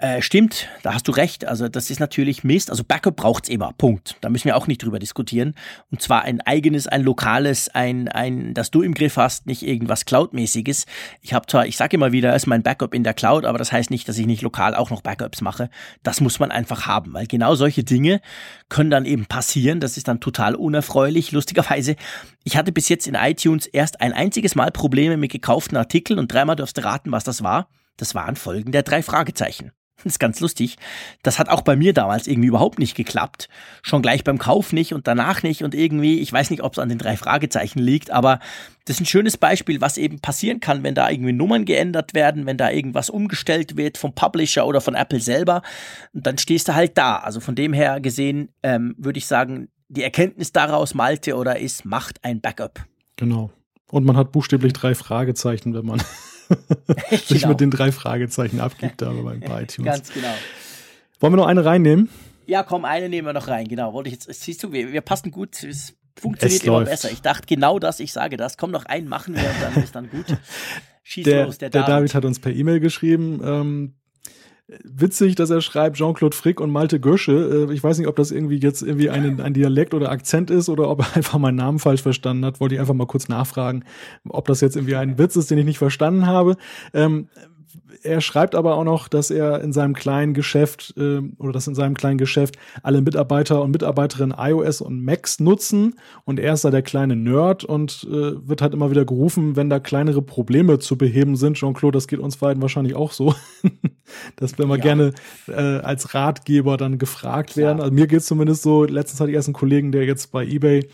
äh, 0.00 0.22
stimmt, 0.22 0.66
da 0.82 0.94
hast 0.94 1.06
du 1.08 1.12
recht. 1.12 1.44
Also 1.46 1.68
das 1.68 1.90
ist 1.90 2.00
natürlich 2.00 2.42
Mist. 2.42 2.70
Also 2.70 2.84
Backup 2.84 3.16
braucht's 3.16 3.50
immer. 3.50 3.74
Punkt. 3.76 4.16
Da 4.22 4.30
müssen 4.30 4.46
wir 4.46 4.56
auch 4.56 4.66
nicht 4.66 4.82
drüber 4.82 4.98
diskutieren. 4.98 5.54
Und 5.90 6.00
zwar 6.00 6.22
ein 6.22 6.40
eigenes, 6.40 6.86
ein 6.86 7.02
lokales, 7.02 7.68
ein, 7.68 8.08
ein, 8.08 8.54
das 8.54 8.70
du 8.70 8.80
im 8.80 8.94
Griff 8.94 9.18
hast, 9.18 9.46
nicht 9.46 9.62
irgendwas 9.62 10.06
Cloud-mäßiges. 10.06 10.86
Ich 11.20 11.34
habe 11.34 11.46
zwar, 11.46 11.66
ich 11.66 11.76
sage 11.76 11.96
immer 11.96 12.12
wieder, 12.12 12.34
ist 12.34 12.46
mein 12.46 12.62
Backup 12.62 12.94
in 12.94 13.04
der 13.04 13.12
Cloud, 13.12 13.44
aber 13.44 13.58
das 13.58 13.72
heißt 13.72 13.90
nicht, 13.90 14.08
dass 14.08 14.16
ich 14.16 14.24
nicht 14.24 14.40
lokal 14.40 14.74
auch 14.74 14.88
noch 14.88 15.02
Backups 15.02 15.42
mache. 15.42 15.68
Das 16.02 16.22
muss 16.22 16.38
man 16.40 16.50
einfach 16.50 16.86
haben, 16.86 17.12
weil 17.12 17.26
genau 17.26 17.54
solche 17.54 17.84
Dinge 17.84 18.22
können 18.70 18.90
dann 18.90 19.04
eben 19.04 19.26
passieren. 19.26 19.80
Das 19.80 19.98
ist 19.98 20.08
dann 20.08 20.20
total 20.20 20.54
unerfreulich. 20.54 21.30
Lustigerweise, 21.32 21.96
ich 22.42 22.56
hatte 22.56 22.72
bis 22.72 22.88
jetzt 22.88 23.06
in 23.06 23.16
iTunes 23.16 23.66
erst 23.66 24.00
ein 24.00 24.14
einziges 24.14 24.54
Mal 24.54 24.70
Probleme 24.70 25.18
mit 25.18 25.30
gekauften 25.30 25.76
Artikeln 25.76 26.18
und 26.18 26.32
dreimal 26.32 26.56
darfst 26.56 26.78
du 26.78 26.84
raten, 26.84 27.12
was 27.12 27.24
das 27.24 27.42
war. 27.42 27.68
Das 27.98 28.14
waren 28.14 28.36
Folgen 28.36 28.72
der 28.72 28.82
drei 28.82 29.02
Fragezeichen. 29.02 29.72
Das 30.02 30.06
ist 30.14 30.18
ganz 30.18 30.40
lustig. 30.40 30.76
Das 31.22 31.38
hat 31.38 31.48
auch 31.48 31.62
bei 31.62 31.76
mir 31.76 31.92
damals 31.92 32.26
irgendwie 32.26 32.48
überhaupt 32.48 32.78
nicht 32.78 32.96
geklappt. 32.96 33.48
Schon 33.82 34.02
gleich 34.02 34.24
beim 34.24 34.38
Kauf 34.38 34.72
nicht 34.72 34.94
und 34.94 35.06
danach 35.06 35.42
nicht 35.42 35.62
und 35.62 35.74
irgendwie, 35.74 36.20
ich 36.20 36.32
weiß 36.32 36.50
nicht, 36.50 36.62
ob 36.62 36.72
es 36.72 36.78
an 36.78 36.88
den 36.88 36.98
drei 36.98 37.16
Fragezeichen 37.16 37.78
liegt, 37.78 38.10
aber 38.10 38.40
das 38.86 38.96
ist 38.96 39.02
ein 39.02 39.06
schönes 39.06 39.36
Beispiel, 39.36 39.80
was 39.80 39.98
eben 39.98 40.20
passieren 40.20 40.60
kann, 40.60 40.82
wenn 40.82 40.94
da 40.94 41.08
irgendwie 41.10 41.32
Nummern 41.32 41.64
geändert 41.64 42.14
werden, 42.14 42.46
wenn 42.46 42.56
da 42.56 42.70
irgendwas 42.70 43.10
umgestellt 43.10 43.76
wird 43.76 43.98
vom 43.98 44.14
Publisher 44.14 44.66
oder 44.66 44.80
von 44.80 44.94
Apple 44.94 45.20
selber. 45.20 45.62
Und 46.12 46.26
dann 46.26 46.38
stehst 46.38 46.68
du 46.68 46.74
halt 46.74 46.96
da. 46.96 47.18
Also 47.18 47.40
von 47.40 47.54
dem 47.54 47.72
her 47.72 48.00
gesehen 48.00 48.48
ähm, 48.62 48.94
würde 48.98 49.18
ich 49.18 49.26
sagen, 49.26 49.68
die 49.88 50.02
Erkenntnis 50.02 50.52
daraus, 50.52 50.94
Malte 50.94 51.36
oder 51.36 51.58
ist, 51.58 51.84
macht 51.84 52.24
ein 52.24 52.40
Backup. 52.40 52.80
Genau. 53.16 53.50
Und 53.90 54.04
man 54.04 54.16
hat 54.16 54.32
buchstäblich 54.32 54.72
drei 54.72 54.94
Fragezeichen, 54.94 55.74
wenn 55.74 55.84
man 55.84 56.02
sich 57.10 57.28
genau. 57.28 57.48
mit 57.48 57.60
den 57.60 57.70
drei 57.70 57.92
Fragezeichen 57.92 58.60
abgibt, 58.60 59.02
aber 59.02 59.22
bei 59.22 59.36
iTunes. 59.62 59.86
Ganz 59.86 60.12
genau. 60.12 60.34
Wollen 61.20 61.32
wir 61.32 61.36
noch 61.38 61.46
eine 61.46 61.64
reinnehmen? 61.64 62.08
Ja, 62.46 62.62
komm, 62.62 62.84
eine 62.84 63.08
nehmen 63.08 63.28
wir 63.28 63.32
noch 63.32 63.48
rein, 63.48 63.68
genau. 63.68 63.92
Wollte 63.92 64.08
ich 64.08 64.14
jetzt, 64.14 64.42
siehst 64.42 64.62
du, 64.62 64.72
wir, 64.72 64.92
wir 64.92 65.02
passen 65.02 65.30
gut, 65.30 65.62
es 65.62 65.94
funktioniert 66.18 66.60
es 66.60 66.66
immer 66.66 66.78
läuft. 66.78 66.90
besser. 66.90 67.10
Ich 67.10 67.22
dachte 67.22 67.46
genau 67.46 67.78
das, 67.78 68.00
ich 68.00 68.12
sage 68.12 68.36
das. 68.36 68.56
Komm, 68.56 68.70
noch 68.70 68.86
einen 68.86 69.08
machen 69.08 69.34
wir 69.34 69.42
und 69.42 69.62
dann 69.62 69.82
ist 69.82 69.94
dann 69.94 70.10
gut. 70.10 70.26
Schieß 71.02 71.24
der, 71.24 71.46
los, 71.46 71.58
der, 71.58 71.70
der 71.70 71.82
David. 71.82 71.94
David 71.94 72.14
hat 72.14 72.24
uns 72.24 72.38
per 72.38 72.52
E-Mail 72.52 72.80
geschrieben, 72.80 73.40
ähm, 73.44 73.94
witzig, 74.84 75.34
dass 75.34 75.50
er 75.50 75.60
schreibt 75.60 75.96
Jean-Claude 75.96 76.36
Frick 76.36 76.60
und 76.60 76.70
Malte 76.70 77.00
Gösche. 77.00 77.66
Äh, 77.68 77.72
ich 77.72 77.82
weiß 77.82 77.98
nicht, 77.98 78.08
ob 78.08 78.16
das 78.16 78.30
irgendwie 78.30 78.58
jetzt 78.58 78.82
irgendwie 78.82 79.10
ein, 79.10 79.40
ein 79.40 79.54
Dialekt 79.54 79.94
oder 79.94 80.10
Akzent 80.10 80.50
ist 80.50 80.68
oder 80.68 80.88
ob 80.88 81.00
er 81.00 81.06
einfach 81.16 81.38
meinen 81.38 81.56
Namen 81.56 81.78
falsch 81.78 82.02
verstanden 82.02 82.44
hat. 82.44 82.60
Wollte 82.60 82.74
ich 82.74 82.80
einfach 82.80 82.94
mal 82.94 83.06
kurz 83.06 83.28
nachfragen, 83.28 83.84
ob 84.28 84.46
das 84.46 84.60
jetzt 84.60 84.76
irgendwie 84.76 84.96
ein 84.96 85.18
Witz 85.18 85.36
ist, 85.36 85.50
den 85.50 85.58
ich 85.58 85.64
nicht 85.64 85.78
verstanden 85.78 86.26
habe. 86.26 86.56
Ähm, 86.94 87.28
er 88.02 88.20
schreibt 88.20 88.54
aber 88.54 88.76
auch 88.76 88.84
noch, 88.84 89.08
dass 89.08 89.30
er 89.30 89.60
in 89.60 89.72
seinem 89.72 89.94
kleinen 89.94 90.34
Geschäft 90.34 90.94
äh, 90.96 91.20
oder 91.38 91.52
dass 91.52 91.66
in 91.66 91.74
seinem 91.74 91.94
kleinen 91.94 92.18
Geschäft 92.18 92.56
alle 92.82 93.00
Mitarbeiter 93.00 93.62
und 93.62 93.70
Mitarbeiterinnen 93.70 94.36
iOS 94.38 94.80
und 94.80 95.04
Macs 95.04 95.40
nutzen 95.40 95.94
und 96.24 96.40
er 96.40 96.54
ist 96.54 96.64
da 96.64 96.70
der 96.70 96.82
kleine 96.82 97.16
Nerd 97.16 97.64
und 97.64 98.06
äh, 98.10 98.48
wird 98.48 98.62
halt 98.62 98.74
immer 98.74 98.90
wieder 98.90 99.04
gerufen, 99.04 99.56
wenn 99.56 99.70
da 99.70 99.78
kleinere 99.80 100.22
Probleme 100.22 100.78
zu 100.78 100.96
beheben 100.96 101.36
sind. 101.36 101.56
Jean-Claude, 101.56 101.96
das 101.96 102.08
geht 102.08 102.20
uns 102.20 102.38
beiden 102.38 102.62
wahrscheinlich 102.62 102.94
auch 102.94 103.12
so, 103.12 103.34
dass 104.36 104.56
wir 104.58 104.64
immer 104.64 104.76
ja. 104.76 104.82
gerne 104.82 105.12
äh, 105.48 105.52
als 105.52 106.14
Ratgeber 106.14 106.76
dann 106.76 106.98
gefragt 106.98 107.50
Klar. 107.50 107.66
werden. 107.66 107.80
Also 107.80 107.92
mir 107.92 108.06
geht's 108.06 108.26
zumindest 108.26 108.62
so. 108.62 108.84
Letztens 108.84 109.20
hatte 109.20 109.30
ich 109.30 109.36
erst 109.36 109.48
einen 109.48 109.54
Kollegen, 109.54 109.92
der 109.92 110.04
jetzt 110.04 110.32
bei 110.32 110.44
eBay 110.44 110.88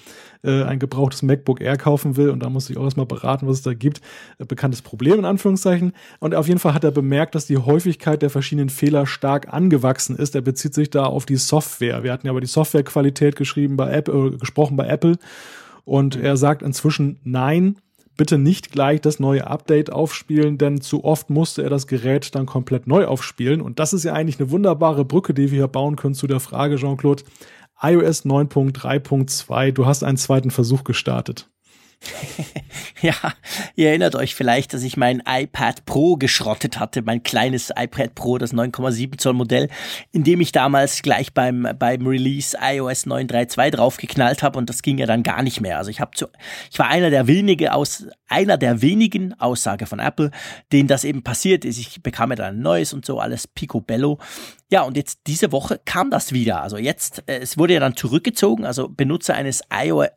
äh, 0.46 0.62
ein 0.64 0.78
gebrauchtes 0.78 1.22
MacBook 1.22 1.60
Air 1.60 1.76
kaufen 1.76 2.16
will 2.16 2.30
und 2.30 2.40
da 2.42 2.48
muss 2.48 2.70
ich 2.70 2.76
auch 2.76 2.84
erstmal 2.84 3.06
beraten, 3.06 3.46
was 3.46 3.58
es 3.58 3.62
da 3.62 3.74
gibt. 3.74 4.00
Äh, 4.38 4.44
bekanntes 4.44 4.82
Problem 4.82 5.18
in 5.18 5.24
Anführungszeichen. 5.24 5.92
Und 6.20 6.34
auf 6.34 6.48
jeden 6.48 6.60
Fall 6.60 6.74
hat 6.74 6.84
er 6.84 6.90
bemerkt, 6.90 7.34
dass 7.34 7.46
die 7.46 7.58
Häufigkeit 7.58 8.22
der 8.22 8.30
verschiedenen 8.30 8.70
Fehler 8.70 9.06
stark 9.06 9.52
angewachsen 9.52 10.16
ist. 10.16 10.34
Er 10.34 10.42
bezieht 10.42 10.74
sich 10.74 10.90
da 10.90 11.04
auf 11.04 11.26
die 11.26 11.36
Software. 11.36 12.02
Wir 12.02 12.12
hatten 12.12 12.26
ja 12.26 12.30
über 12.30 12.40
die 12.40 12.46
Softwarequalität 12.46 13.36
geschrieben 13.36 13.76
bei 13.76 13.90
Apple, 13.90 14.28
äh, 14.28 14.36
gesprochen 14.38 14.76
bei 14.76 14.86
Apple. 14.86 15.16
Und 15.84 16.16
er 16.16 16.36
sagt 16.36 16.62
inzwischen 16.62 17.18
nein, 17.24 17.76
bitte 18.16 18.38
nicht 18.38 18.72
gleich 18.72 19.00
das 19.00 19.20
neue 19.20 19.46
Update 19.46 19.92
aufspielen, 19.92 20.58
denn 20.58 20.80
zu 20.80 21.04
oft 21.04 21.30
musste 21.30 21.62
er 21.62 21.70
das 21.70 21.86
Gerät 21.86 22.34
dann 22.34 22.46
komplett 22.46 22.86
neu 22.86 23.06
aufspielen. 23.06 23.60
Und 23.60 23.78
das 23.78 23.92
ist 23.92 24.04
ja 24.04 24.12
eigentlich 24.14 24.40
eine 24.40 24.50
wunderbare 24.50 25.04
Brücke, 25.04 25.34
die 25.34 25.50
wir 25.50 25.58
hier 25.58 25.68
bauen 25.68 25.96
können 25.96 26.14
zu 26.14 26.26
der 26.26 26.40
Frage, 26.40 26.76
Jean-Claude, 26.76 27.24
iOS 27.82 28.24
9.3.2, 28.24 29.72
du 29.72 29.86
hast 29.86 30.02
einen 30.02 30.16
zweiten 30.16 30.50
Versuch 30.50 30.84
gestartet. 30.84 31.50
ja, 33.02 33.14
ihr 33.74 33.88
erinnert 33.88 34.14
euch 34.14 34.34
vielleicht, 34.34 34.74
dass 34.74 34.82
ich 34.82 34.96
mein 34.96 35.22
iPad 35.26 35.84
Pro 35.86 36.16
geschrottet 36.16 36.78
hatte, 36.78 37.02
mein 37.02 37.22
kleines 37.22 37.70
iPad 37.74 38.14
Pro, 38.14 38.38
das 38.38 38.52
9,7 38.52 39.18
Zoll 39.18 39.32
Modell, 39.32 39.68
in 40.12 40.24
dem 40.24 40.40
ich 40.40 40.52
damals 40.52 41.02
gleich 41.02 41.32
beim, 41.32 41.68
beim 41.78 42.06
Release 42.06 42.56
iOS 42.60 43.06
9.3.2 43.06 43.70
draufgeknallt 43.70 44.42
habe 44.42 44.58
und 44.58 44.68
das 44.68 44.82
ging 44.82 44.98
ja 44.98 45.06
dann 45.06 45.22
gar 45.22 45.42
nicht 45.42 45.60
mehr. 45.60 45.78
Also 45.78 45.90
ich 45.90 46.00
habe 46.00 46.12
zu, 46.14 46.26
ich 46.70 46.78
war 46.78 46.88
einer 46.88 47.10
der 47.10 47.26
wenige 47.26 47.72
aus, 47.72 48.06
einer 48.28 48.56
der 48.56 48.82
wenigen 48.82 49.38
Aussage 49.40 49.86
von 49.86 49.98
Apple, 49.98 50.30
denen 50.72 50.88
das 50.88 51.04
eben 51.04 51.22
passiert 51.22 51.64
ist. 51.64 51.78
Ich 51.78 52.02
bekam 52.02 52.30
ja 52.30 52.36
dann 52.36 52.56
ein 52.56 52.62
neues 52.62 52.92
und 52.92 53.04
so 53.04 53.20
alles 53.20 53.46
picobello. 53.46 54.18
Ja, 54.68 54.82
und 54.82 54.96
jetzt 54.96 55.20
diese 55.28 55.52
Woche 55.52 55.80
kam 55.84 56.10
das 56.10 56.32
wieder. 56.32 56.60
Also 56.60 56.76
jetzt, 56.76 57.22
äh, 57.26 57.38
es 57.38 57.56
wurde 57.56 57.74
ja 57.74 57.80
dann 57.80 57.96
zurückgezogen, 57.96 58.64
also 58.64 58.88
Benutzer 58.88 59.34
eines 59.34 59.62
iOS, 59.72 60.08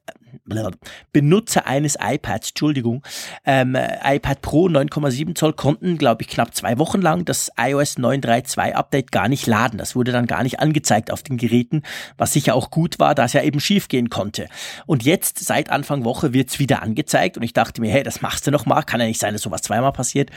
Benutzer 1.11 1.67
eines 1.67 1.97
iPads, 1.99 2.49
Entschuldigung, 2.49 3.03
ähm, 3.45 3.75
iPad 4.03 4.41
Pro 4.41 4.67
9,7 4.67 5.35
Zoll 5.35 5.53
konnten, 5.53 5.97
glaube 5.97 6.23
ich, 6.23 6.27
knapp 6.27 6.55
zwei 6.55 6.77
Wochen 6.77 7.01
lang 7.01 7.25
das 7.25 7.51
iOS 7.57 7.97
9.3.2 7.97 8.73
Update 8.73 9.11
gar 9.11 9.27
nicht 9.27 9.47
laden. 9.47 9.77
Das 9.77 9.95
wurde 9.95 10.11
dann 10.11 10.27
gar 10.27 10.43
nicht 10.43 10.59
angezeigt 10.59 11.11
auf 11.11 11.23
den 11.23 11.37
Geräten, 11.37 11.83
was 12.17 12.33
sicher 12.33 12.55
auch 12.55 12.71
gut 12.71 12.99
war, 12.99 13.15
da 13.15 13.25
es 13.25 13.33
ja 13.33 13.41
eben 13.41 13.59
schief 13.59 13.87
gehen 13.87 14.09
konnte. 14.09 14.47
Und 14.85 15.03
jetzt, 15.03 15.39
seit 15.39 15.69
Anfang 15.69 16.03
Woche, 16.03 16.33
wird's 16.33 16.59
wieder 16.59 16.81
angezeigt 16.81 17.37
und 17.37 17.43
ich 17.43 17.53
dachte 17.53 17.81
mir, 17.81 17.91
hey, 17.91 18.03
das 18.03 18.21
machst 18.21 18.47
du 18.47 18.51
noch 18.51 18.65
mal, 18.65 18.83
kann 18.83 18.99
ja 18.99 19.07
nicht 19.07 19.19
sein, 19.19 19.33
dass 19.33 19.41
sowas 19.41 19.61
zweimal 19.61 19.91
passiert. 19.91 20.29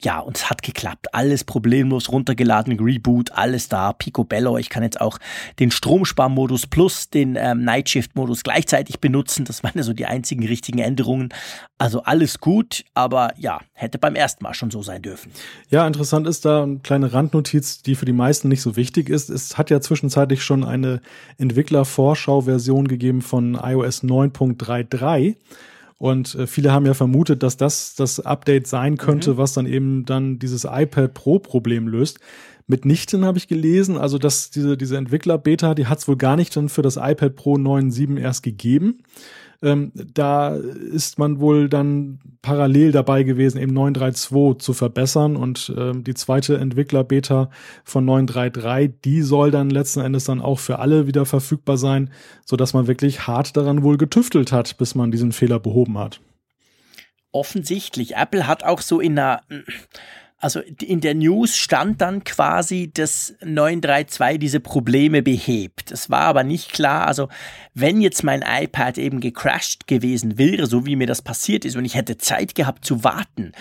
Ja, 0.00 0.20
und 0.20 0.36
es 0.36 0.48
hat 0.48 0.62
geklappt. 0.62 1.14
Alles 1.14 1.44
problemlos 1.44 2.10
runtergeladen, 2.10 2.78
Reboot, 2.78 3.32
alles 3.32 3.68
da, 3.68 3.92
Picobello. 3.92 4.56
Ich 4.58 4.68
kann 4.68 4.82
jetzt 4.82 5.00
auch 5.00 5.18
den 5.58 5.70
Stromsparmodus 5.70 6.66
plus 6.66 7.10
den 7.10 7.36
ähm, 7.36 7.64
Nightshift-Modus 7.64 8.42
gleichzeitig 8.44 9.00
benutzen. 9.00 9.37
Das 9.44 9.62
waren 9.62 9.72
ja 9.74 9.82
so 9.82 9.92
die 9.92 10.06
einzigen 10.06 10.46
richtigen 10.46 10.78
Änderungen. 10.78 11.30
Also 11.78 12.02
alles 12.02 12.40
gut, 12.40 12.84
aber 12.94 13.32
ja, 13.36 13.60
hätte 13.72 13.98
beim 13.98 14.14
ersten 14.14 14.44
Mal 14.44 14.54
schon 14.54 14.70
so 14.70 14.82
sein 14.82 15.02
dürfen. 15.02 15.32
Ja, 15.70 15.86
interessant 15.86 16.26
ist 16.26 16.44
da 16.44 16.62
eine 16.62 16.78
kleine 16.78 17.12
Randnotiz, 17.12 17.82
die 17.82 17.94
für 17.94 18.04
die 18.04 18.12
meisten 18.12 18.48
nicht 18.48 18.62
so 18.62 18.76
wichtig 18.76 19.08
ist. 19.08 19.30
Es 19.30 19.58
hat 19.58 19.70
ja 19.70 19.80
zwischenzeitlich 19.80 20.42
schon 20.42 20.64
eine 20.64 21.00
Entwickler-Vorschau-Version 21.38 22.88
gegeben 22.88 23.22
von 23.22 23.54
iOS 23.54 24.02
9.33. 24.02 25.36
Und 25.98 26.34
äh, 26.36 26.46
viele 26.46 26.72
haben 26.72 26.86
ja 26.86 26.94
vermutet, 26.94 27.42
dass 27.42 27.56
das 27.56 27.94
das 27.96 28.20
Update 28.20 28.68
sein 28.68 28.96
könnte, 28.96 29.32
mhm. 29.32 29.36
was 29.36 29.52
dann 29.52 29.66
eben 29.66 30.04
dann 30.04 30.38
dieses 30.38 30.64
iPad 30.64 31.12
Pro 31.12 31.40
Problem 31.40 31.88
löst. 31.88 32.20
Mitnichten 32.68 33.24
habe 33.24 33.38
ich 33.38 33.48
gelesen, 33.48 33.96
also 33.96 34.18
dass 34.18 34.50
diese, 34.50 34.76
diese 34.76 34.98
Entwickler-Beta, 34.98 35.74
die 35.74 35.86
hat 35.86 35.98
es 35.98 36.06
wohl 36.06 36.16
gar 36.16 36.36
nicht 36.36 36.54
dann 36.54 36.68
für 36.68 36.82
das 36.82 36.96
iPad 36.96 37.34
Pro 37.34 37.54
9.7 37.54 38.20
erst 38.20 38.42
gegeben. 38.42 39.02
Ähm, 39.60 39.90
da 39.94 40.54
ist 40.54 41.18
man 41.18 41.40
wohl 41.40 41.68
dann 41.68 42.20
parallel 42.42 42.92
dabei 42.92 43.24
gewesen, 43.24 43.58
eben 43.58 43.76
9.3.2 43.76 44.58
zu 44.58 44.72
verbessern 44.72 45.34
und 45.34 45.72
ähm, 45.76 46.04
die 46.04 46.14
zweite 46.14 46.58
Entwickler-Beta 46.58 47.50
von 47.84 48.06
9.3.3, 48.06 48.92
die 49.04 49.22
soll 49.22 49.50
dann 49.50 49.70
letzten 49.70 50.00
Endes 50.00 50.24
dann 50.24 50.40
auch 50.40 50.60
für 50.60 50.78
alle 50.78 51.08
wieder 51.08 51.26
verfügbar 51.26 51.78
sein, 51.78 52.10
so 52.44 52.56
dass 52.56 52.74
man 52.74 52.86
wirklich 52.86 53.26
hart 53.26 53.56
daran 53.56 53.82
wohl 53.82 53.96
getüftelt 53.96 54.52
hat, 54.52 54.76
bis 54.76 54.94
man 54.94 55.10
diesen 55.10 55.32
Fehler 55.32 55.58
behoben 55.58 55.98
hat. 55.98 56.20
Offensichtlich. 57.32 58.14
Apple 58.14 58.46
hat 58.46 58.62
auch 58.62 58.80
so 58.80 59.00
in 59.00 59.18
einer 59.18 59.42
also 60.40 60.60
in 60.60 61.00
der 61.00 61.14
News 61.14 61.56
stand 61.56 62.00
dann 62.00 62.22
quasi, 62.22 62.90
dass 62.92 63.34
932 63.42 64.38
diese 64.38 64.60
Probleme 64.60 65.22
behebt. 65.22 65.90
Es 65.90 66.10
war 66.10 66.22
aber 66.22 66.44
nicht 66.44 66.72
klar, 66.72 67.08
also 67.08 67.28
wenn 67.74 68.00
jetzt 68.00 68.22
mein 68.22 68.44
iPad 68.46 68.98
eben 68.98 69.20
gecrashed 69.20 69.88
gewesen 69.88 70.38
wäre, 70.38 70.66
so 70.66 70.86
wie 70.86 70.94
mir 70.94 71.08
das 71.08 71.22
passiert 71.22 71.64
ist 71.64 71.76
und 71.76 71.84
ich 71.84 71.96
hätte 71.96 72.18
Zeit 72.18 72.54
gehabt 72.54 72.84
zu 72.84 73.02
warten, 73.02 73.52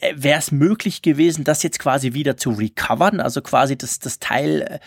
äh, 0.00 0.12
wäre 0.16 0.38
es 0.38 0.52
möglich 0.52 1.00
gewesen, 1.00 1.44
das 1.44 1.62
jetzt 1.62 1.78
quasi 1.78 2.12
wieder 2.12 2.36
zu 2.36 2.50
recovern, 2.50 3.20
also 3.20 3.40
quasi 3.40 3.78
das, 3.78 3.98
das 3.98 4.18
Teil 4.18 4.62
äh, 4.62 4.78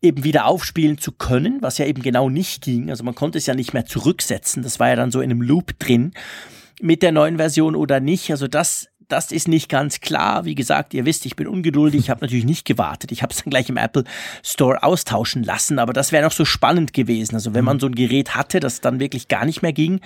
eben 0.00 0.24
wieder 0.24 0.46
aufspielen 0.46 0.96
zu 0.96 1.12
können, 1.12 1.58
was 1.60 1.76
ja 1.76 1.84
eben 1.84 2.02
genau 2.02 2.30
nicht 2.30 2.62
ging. 2.62 2.88
Also 2.88 3.04
man 3.04 3.14
konnte 3.14 3.36
es 3.36 3.44
ja 3.44 3.54
nicht 3.54 3.74
mehr 3.74 3.84
zurücksetzen. 3.84 4.62
Das 4.62 4.80
war 4.80 4.88
ja 4.88 4.96
dann 4.96 5.10
so 5.10 5.20
in 5.20 5.30
einem 5.30 5.42
Loop 5.42 5.78
drin 5.78 6.12
mit 6.80 7.02
der 7.02 7.12
neuen 7.12 7.36
Version 7.36 7.76
oder 7.76 8.00
nicht. 8.00 8.30
Also 8.30 8.48
das 8.48 8.89
das 9.12 9.32
ist 9.32 9.48
nicht 9.48 9.68
ganz 9.68 10.00
klar. 10.00 10.44
Wie 10.44 10.54
gesagt, 10.54 10.94
ihr 10.94 11.04
wisst, 11.04 11.26
ich 11.26 11.36
bin 11.36 11.46
ungeduldig. 11.46 12.00
Ich 12.00 12.10
habe 12.10 12.20
natürlich 12.22 12.44
nicht 12.44 12.64
gewartet. 12.64 13.12
Ich 13.12 13.22
habe 13.22 13.32
es 13.32 13.42
dann 13.42 13.50
gleich 13.50 13.68
im 13.68 13.76
Apple 13.76 14.04
Store 14.42 14.82
austauschen 14.82 15.42
lassen. 15.42 15.78
Aber 15.78 15.92
das 15.92 16.12
wäre 16.12 16.24
noch 16.24 16.32
so 16.32 16.44
spannend 16.44 16.92
gewesen. 16.92 17.34
Also 17.34 17.54
wenn 17.54 17.64
man 17.64 17.80
so 17.80 17.86
ein 17.86 17.94
Gerät 17.94 18.34
hatte, 18.34 18.60
das 18.60 18.80
dann 18.80 19.00
wirklich 19.00 19.28
gar 19.28 19.44
nicht 19.44 19.62
mehr 19.62 19.72
ging, 19.72 20.00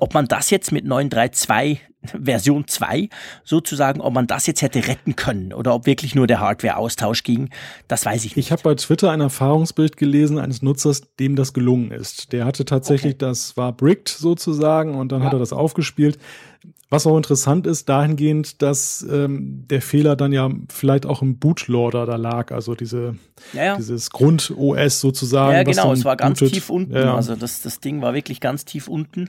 ob 0.00 0.14
man 0.14 0.26
das 0.26 0.50
jetzt 0.50 0.72
mit 0.72 0.84
932 0.84 1.80
Version 2.24 2.66
2 2.66 3.08
sozusagen, 3.44 4.00
ob 4.00 4.14
man 4.14 4.26
das 4.26 4.46
jetzt 4.46 4.62
hätte 4.62 4.86
retten 4.86 5.16
können 5.16 5.52
oder 5.52 5.74
ob 5.74 5.86
wirklich 5.86 6.14
nur 6.14 6.26
der 6.26 6.40
Hardware-Austausch 6.40 7.22
ging, 7.22 7.50
das 7.88 8.06
weiß 8.06 8.24
ich 8.24 8.36
nicht. 8.36 8.46
Ich 8.46 8.52
habe 8.52 8.62
bei 8.62 8.74
Twitter 8.74 9.10
ein 9.10 9.20
Erfahrungsbild 9.20 9.96
gelesen 9.96 10.38
eines 10.38 10.62
Nutzers, 10.62 11.02
dem 11.18 11.36
das 11.36 11.52
gelungen 11.52 11.90
ist. 11.90 12.32
Der 12.32 12.44
hatte 12.44 12.64
tatsächlich, 12.64 13.14
okay. 13.14 13.26
das 13.26 13.56
war 13.56 13.72
bricked 13.72 14.08
sozusagen 14.08 14.94
und 14.94 15.12
dann 15.12 15.20
ja. 15.20 15.26
hat 15.26 15.34
er 15.34 15.38
das 15.38 15.52
aufgespielt. 15.52 16.18
Was 16.92 17.06
auch 17.06 17.16
interessant 17.16 17.68
ist, 17.68 17.88
dahingehend, 17.88 18.62
dass 18.62 19.06
ähm, 19.08 19.64
der 19.68 19.80
Fehler 19.80 20.16
dann 20.16 20.32
ja 20.32 20.50
vielleicht 20.68 21.06
auch 21.06 21.22
im 21.22 21.38
Bootloader 21.38 22.04
da 22.04 22.16
lag, 22.16 22.50
also 22.50 22.74
diese, 22.74 23.14
ja, 23.52 23.64
ja. 23.64 23.76
dieses 23.76 24.10
Grund-OS 24.10 25.00
sozusagen. 25.00 25.54
Ja, 25.54 25.62
genau, 25.62 25.92
es 25.92 26.04
war 26.04 26.16
ganz 26.16 26.40
bootet. 26.40 26.54
tief 26.54 26.68
unten. 26.68 26.96
Also 26.96 27.36
das, 27.36 27.62
das 27.62 27.78
Ding 27.78 28.02
war 28.02 28.12
wirklich 28.12 28.40
ganz 28.40 28.64
tief 28.64 28.88
unten. 28.88 29.28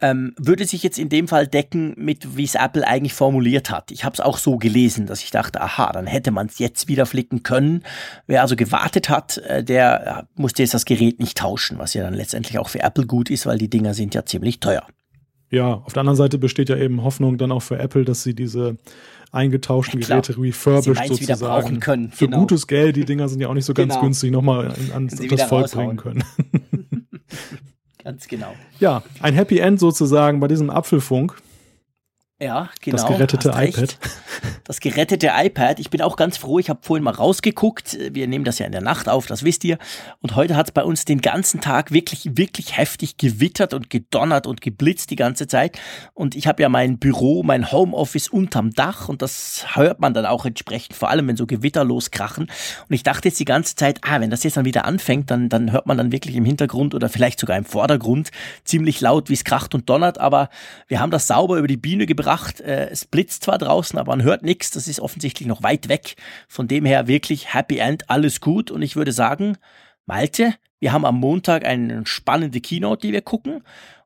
Ähm, 0.00 0.34
würde 0.36 0.66
sich 0.66 0.82
jetzt 0.82 0.98
in 0.98 1.08
dem 1.08 1.28
Fall 1.28 1.46
decken 1.46 1.94
mit, 1.96 2.36
wie 2.36 2.44
es 2.44 2.56
Apple 2.56 2.86
eigentlich 2.86 3.14
formuliert 3.14 3.70
hat. 3.70 3.90
Ich 3.90 4.04
habe 4.04 4.12
es 4.14 4.20
auch 4.20 4.38
so 4.38 4.58
gelesen, 4.58 5.06
dass 5.06 5.22
ich 5.22 5.30
dachte, 5.30 5.60
aha, 5.60 5.92
dann 5.92 6.06
hätte 6.06 6.30
man 6.30 6.48
es 6.48 6.58
jetzt 6.58 6.88
wieder 6.88 7.06
flicken 7.06 7.42
können. 7.42 7.84
Wer 8.26 8.42
also 8.42 8.56
gewartet 8.56 9.08
hat, 9.08 9.38
äh, 9.38 9.62
der 9.62 10.26
musste 10.34 10.62
jetzt 10.62 10.74
das 10.74 10.84
Gerät 10.84 11.20
nicht 11.20 11.38
tauschen, 11.38 11.78
was 11.78 11.94
ja 11.94 12.02
dann 12.02 12.14
letztendlich 12.14 12.58
auch 12.58 12.68
für 12.68 12.80
Apple 12.80 13.06
gut 13.06 13.30
ist, 13.30 13.46
weil 13.46 13.58
die 13.58 13.70
Dinger 13.70 13.94
sind 13.94 14.14
ja 14.14 14.26
ziemlich 14.26 14.60
teuer. 14.60 14.86
Ja, 15.50 15.74
auf 15.74 15.92
der 15.92 16.00
anderen 16.00 16.16
Seite 16.16 16.38
besteht 16.38 16.68
ja 16.68 16.76
eben 16.76 17.04
Hoffnung 17.04 17.38
dann 17.38 17.52
auch 17.52 17.62
für 17.62 17.78
Apple, 17.78 18.04
dass 18.04 18.24
sie 18.24 18.34
diese 18.34 18.76
eingetauschten 19.30 20.00
ja, 20.00 20.08
Geräte 20.08 20.36
refurbished 20.36 21.06
sozusagen 21.06 21.80
können. 21.80 22.10
Für 22.10 22.26
genau. 22.26 22.40
gutes 22.40 22.66
Geld, 22.66 22.96
die 22.96 23.04
Dinger 23.04 23.28
sind 23.28 23.40
ja 23.40 23.48
auch 23.48 23.54
nicht 23.54 23.64
so 23.64 23.74
ganz 23.74 23.94
genau. 23.94 24.02
günstig, 24.02 24.32
nochmal 24.32 24.68
an, 24.68 24.90
an 24.94 25.28
das 25.28 25.42
Volk 25.44 25.70
bringen 25.70 25.96
können. 25.96 26.24
ganz 28.04 28.28
genau. 28.28 28.54
Ja, 28.78 29.02
ein 29.20 29.34
Happy 29.34 29.58
End 29.58 29.80
sozusagen 29.80 30.38
bei 30.40 30.48
diesem 30.48 30.70
Apfelfunk. 30.70 31.36
Ja, 32.44 32.68
genau. 32.82 32.98
Das 32.98 33.06
gerettete 33.06 33.48
iPad. 33.56 33.98
Das 34.66 34.80
gerettete 34.80 35.30
iPad. 35.34 35.78
Ich 35.78 35.90
bin 35.90 36.00
auch 36.00 36.16
ganz 36.16 36.38
froh. 36.38 36.58
Ich 36.58 36.70
habe 36.70 36.80
vorhin 36.82 37.04
mal 37.04 37.12
rausgeguckt. 37.12 37.98
Wir 38.12 38.26
nehmen 38.26 38.46
das 38.46 38.58
ja 38.58 38.64
in 38.64 38.72
der 38.72 38.80
Nacht 38.80 39.10
auf, 39.10 39.26
das 39.26 39.44
wisst 39.44 39.62
ihr. 39.64 39.76
Und 40.22 40.36
heute 40.36 40.56
hat 40.56 40.68
es 40.68 40.72
bei 40.72 40.82
uns 40.82 41.04
den 41.04 41.20
ganzen 41.20 41.60
Tag 41.60 41.92
wirklich, 41.92 42.36
wirklich 42.36 42.78
heftig 42.78 43.18
gewittert 43.18 43.74
und 43.74 43.90
gedonnert 43.90 44.46
und 44.46 44.62
geblitzt 44.62 45.10
die 45.10 45.16
ganze 45.16 45.46
Zeit. 45.46 45.78
Und 46.14 46.34
ich 46.34 46.46
habe 46.46 46.62
ja 46.62 46.70
mein 46.70 46.98
Büro, 46.98 47.42
mein 47.42 47.70
Homeoffice 47.70 48.28
unterm 48.28 48.72
Dach 48.72 49.10
und 49.10 49.20
das 49.20 49.66
hört 49.74 50.00
man 50.00 50.14
dann 50.14 50.24
auch 50.24 50.46
entsprechend, 50.46 50.96
vor 50.96 51.10
allem 51.10 51.28
wenn 51.28 51.36
so 51.36 51.46
Gewitter 51.46 51.84
loskrachen. 51.84 52.44
Und 52.88 52.94
ich 52.94 53.02
dachte 53.02 53.28
jetzt 53.28 53.38
die 53.38 53.44
ganze 53.44 53.76
Zeit, 53.76 54.00
ah, 54.02 54.20
wenn 54.20 54.30
das 54.30 54.44
jetzt 54.44 54.56
dann 54.56 54.64
wieder 54.64 54.86
anfängt, 54.86 55.30
dann, 55.30 55.50
dann 55.50 55.72
hört 55.72 55.84
man 55.86 55.98
dann 55.98 56.10
wirklich 56.10 56.36
im 56.36 56.46
Hintergrund 56.46 56.94
oder 56.94 57.10
vielleicht 57.10 57.38
sogar 57.38 57.58
im 57.58 57.66
Vordergrund 57.66 58.30
ziemlich 58.64 59.02
laut, 59.02 59.28
wie 59.28 59.34
es 59.34 59.44
kracht 59.44 59.74
und 59.74 59.90
donnert. 59.90 60.18
Aber 60.18 60.48
wir 60.88 61.00
haben 61.00 61.10
das 61.10 61.26
sauber 61.26 61.58
über 61.58 61.68
die 61.68 61.76
Biene 61.76 62.06
gebracht 62.06 62.33
gebracht. 62.34 62.60
Äh, 62.60 62.88
es 62.90 63.04
blitzt 63.04 63.44
zwar 63.44 63.58
draußen, 63.58 63.98
aber 63.98 64.12
man 64.12 64.22
hört 64.22 64.42
nichts. 64.42 64.70
Das 64.70 64.88
ist 64.88 65.00
offensichtlich 65.00 65.48
noch 65.48 65.62
weit 65.62 65.88
weg. 65.88 66.16
Von 66.48 66.68
dem 66.68 66.84
her 66.84 67.06
wirklich 67.06 67.54
Happy 67.54 67.78
End, 67.78 68.10
alles 68.10 68.40
gut. 68.40 68.70
Und 68.70 68.82
ich 68.82 68.96
würde 68.96 69.12
sagen, 69.12 69.56
Malte, 70.06 70.54
wir 70.80 70.92
haben 70.92 71.04
am 71.04 71.18
Montag 71.18 71.64
eine 71.64 72.04
spannende 72.06 72.60
Keynote, 72.60 73.06
die 73.06 73.12
wir 73.12 73.22
gucken. 73.22 73.62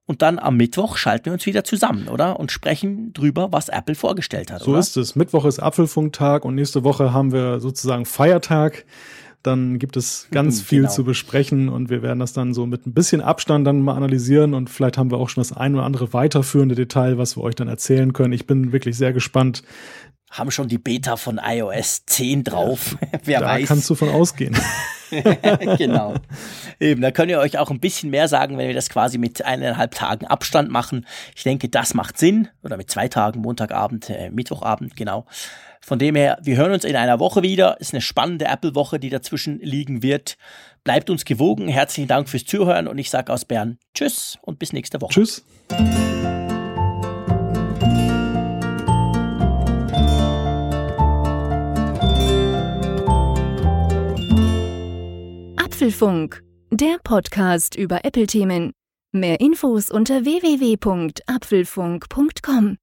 Und 0.06 0.22
dann 0.22 0.38
am 0.38 0.56
Mittwoch 0.56 0.96
schalten 0.96 1.26
wir 1.26 1.32
uns 1.34 1.44
wieder 1.44 1.64
zusammen, 1.64 2.08
oder? 2.08 2.40
Und 2.40 2.50
sprechen 2.50 3.12
drüber, 3.12 3.48
was 3.52 3.68
Apple 3.68 3.94
vorgestellt 3.94 4.50
hat. 4.50 4.62
So 4.62 4.70
oder? 4.70 4.80
ist 4.80 4.96
es. 4.96 5.16
Mittwoch 5.16 5.44
ist 5.44 5.58
Apfelfunktag 5.58 6.46
und 6.46 6.54
nächste 6.54 6.82
Woche 6.82 7.12
haben 7.12 7.32
wir 7.32 7.60
sozusagen 7.60 8.06
Feiertag 8.06 8.86
dann 9.42 9.78
gibt 9.78 9.96
es 9.96 10.28
ganz 10.30 10.60
viel 10.62 10.82
genau. 10.82 10.92
zu 10.92 11.04
besprechen 11.04 11.68
und 11.68 11.90
wir 11.90 12.02
werden 12.02 12.18
das 12.18 12.32
dann 12.32 12.54
so 12.54 12.66
mit 12.66 12.86
ein 12.86 12.94
bisschen 12.94 13.20
Abstand 13.20 13.66
dann 13.66 13.80
mal 13.80 13.94
analysieren 13.96 14.54
und 14.54 14.70
vielleicht 14.70 14.98
haben 14.98 15.10
wir 15.10 15.18
auch 15.18 15.28
schon 15.28 15.40
das 15.40 15.52
ein 15.52 15.74
oder 15.74 15.84
andere 15.84 16.12
weiterführende 16.12 16.74
Detail, 16.74 17.18
was 17.18 17.36
wir 17.36 17.42
euch 17.42 17.54
dann 17.54 17.68
erzählen 17.68 18.12
können. 18.12 18.32
Ich 18.32 18.46
bin 18.46 18.72
wirklich 18.72 18.96
sehr 18.96 19.12
gespannt. 19.12 19.62
Haben 20.30 20.50
schon 20.50 20.68
die 20.68 20.78
Beta 20.78 21.16
von 21.16 21.40
iOS 21.42 22.04
10 22.04 22.44
drauf. 22.44 22.96
Ja, 23.00 23.18
Wer 23.24 23.40
da 23.40 23.46
weiß. 23.46 23.68
kannst 23.68 23.88
du 23.88 23.94
von 23.94 24.10
ausgehen. 24.10 24.54
genau. 25.78 26.14
Eben, 26.78 27.00
da 27.00 27.10
könnt 27.10 27.30
ihr 27.30 27.38
euch 27.38 27.56
auch 27.56 27.70
ein 27.70 27.80
bisschen 27.80 28.10
mehr 28.10 28.28
sagen, 28.28 28.58
wenn 28.58 28.68
wir 28.68 28.74
das 28.74 28.90
quasi 28.90 29.16
mit 29.16 29.42
eineinhalb 29.42 29.94
Tagen 29.94 30.26
Abstand 30.26 30.70
machen. 30.70 31.06
Ich 31.34 31.44
denke, 31.44 31.70
das 31.70 31.94
macht 31.94 32.18
Sinn. 32.18 32.48
Oder 32.62 32.76
mit 32.76 32.90
zwei 32.90 33.08
Tagen, 33.08 33.40
Montagabend, 33.40 34.10
äh, 34.10 34.30
Mittwochabend, 34.30 34.96
genau. 34.96 35.24
Von 35.88 35.98
dem 35.98 36.14
her, 36.16 36.38
wir 36.42 36.58
hören 36.58 36.72
uns 36.72 36.84
in 36.84 36.96
einer 36.96 37.18
Woche 37.18 37.42
wieder. 37.42 37.80
Ist 37.80 37.94
eine 37.94 38.02
spannende 38.02 38.44
Apple-Woche, 38.44 39.00
die 39.00 39.08
dazwischen 39.08 39.58
liegen 39.60 40.02
wird. 40.02 40.36
Bleibt 40.84 41.08
uns 41.08 41.24
gewogen. 41.24 41.66
Herzlichen 41.66 42.08
Dank 42.08 42.28
fürs 42.28 42.44
Zuhören 42.44 42.88
und 42.88 42.98
ich 42.98 43.08
sage 43.08 43.32
aus 43.32 43.46
Bern 43.46 43.78
Tschüss 43.94 44.36
und 44.42 44.58
bis 44.58 44.74
nächste 44.74 45.00
Woche. 45.00 45.14
Tschüss. 45.14 45.46
Apfelfunk, 55.56 56.42
der 56.70 56.98
Podcast 57.02 57.76
über 57.76 58.04
Apple-Themen. 58.04 58.72
Mehr 59.12 59.40
Infos 59.40 59.90
unter 59.90 60.26
www.apfelfunk.com. 60.26 62.76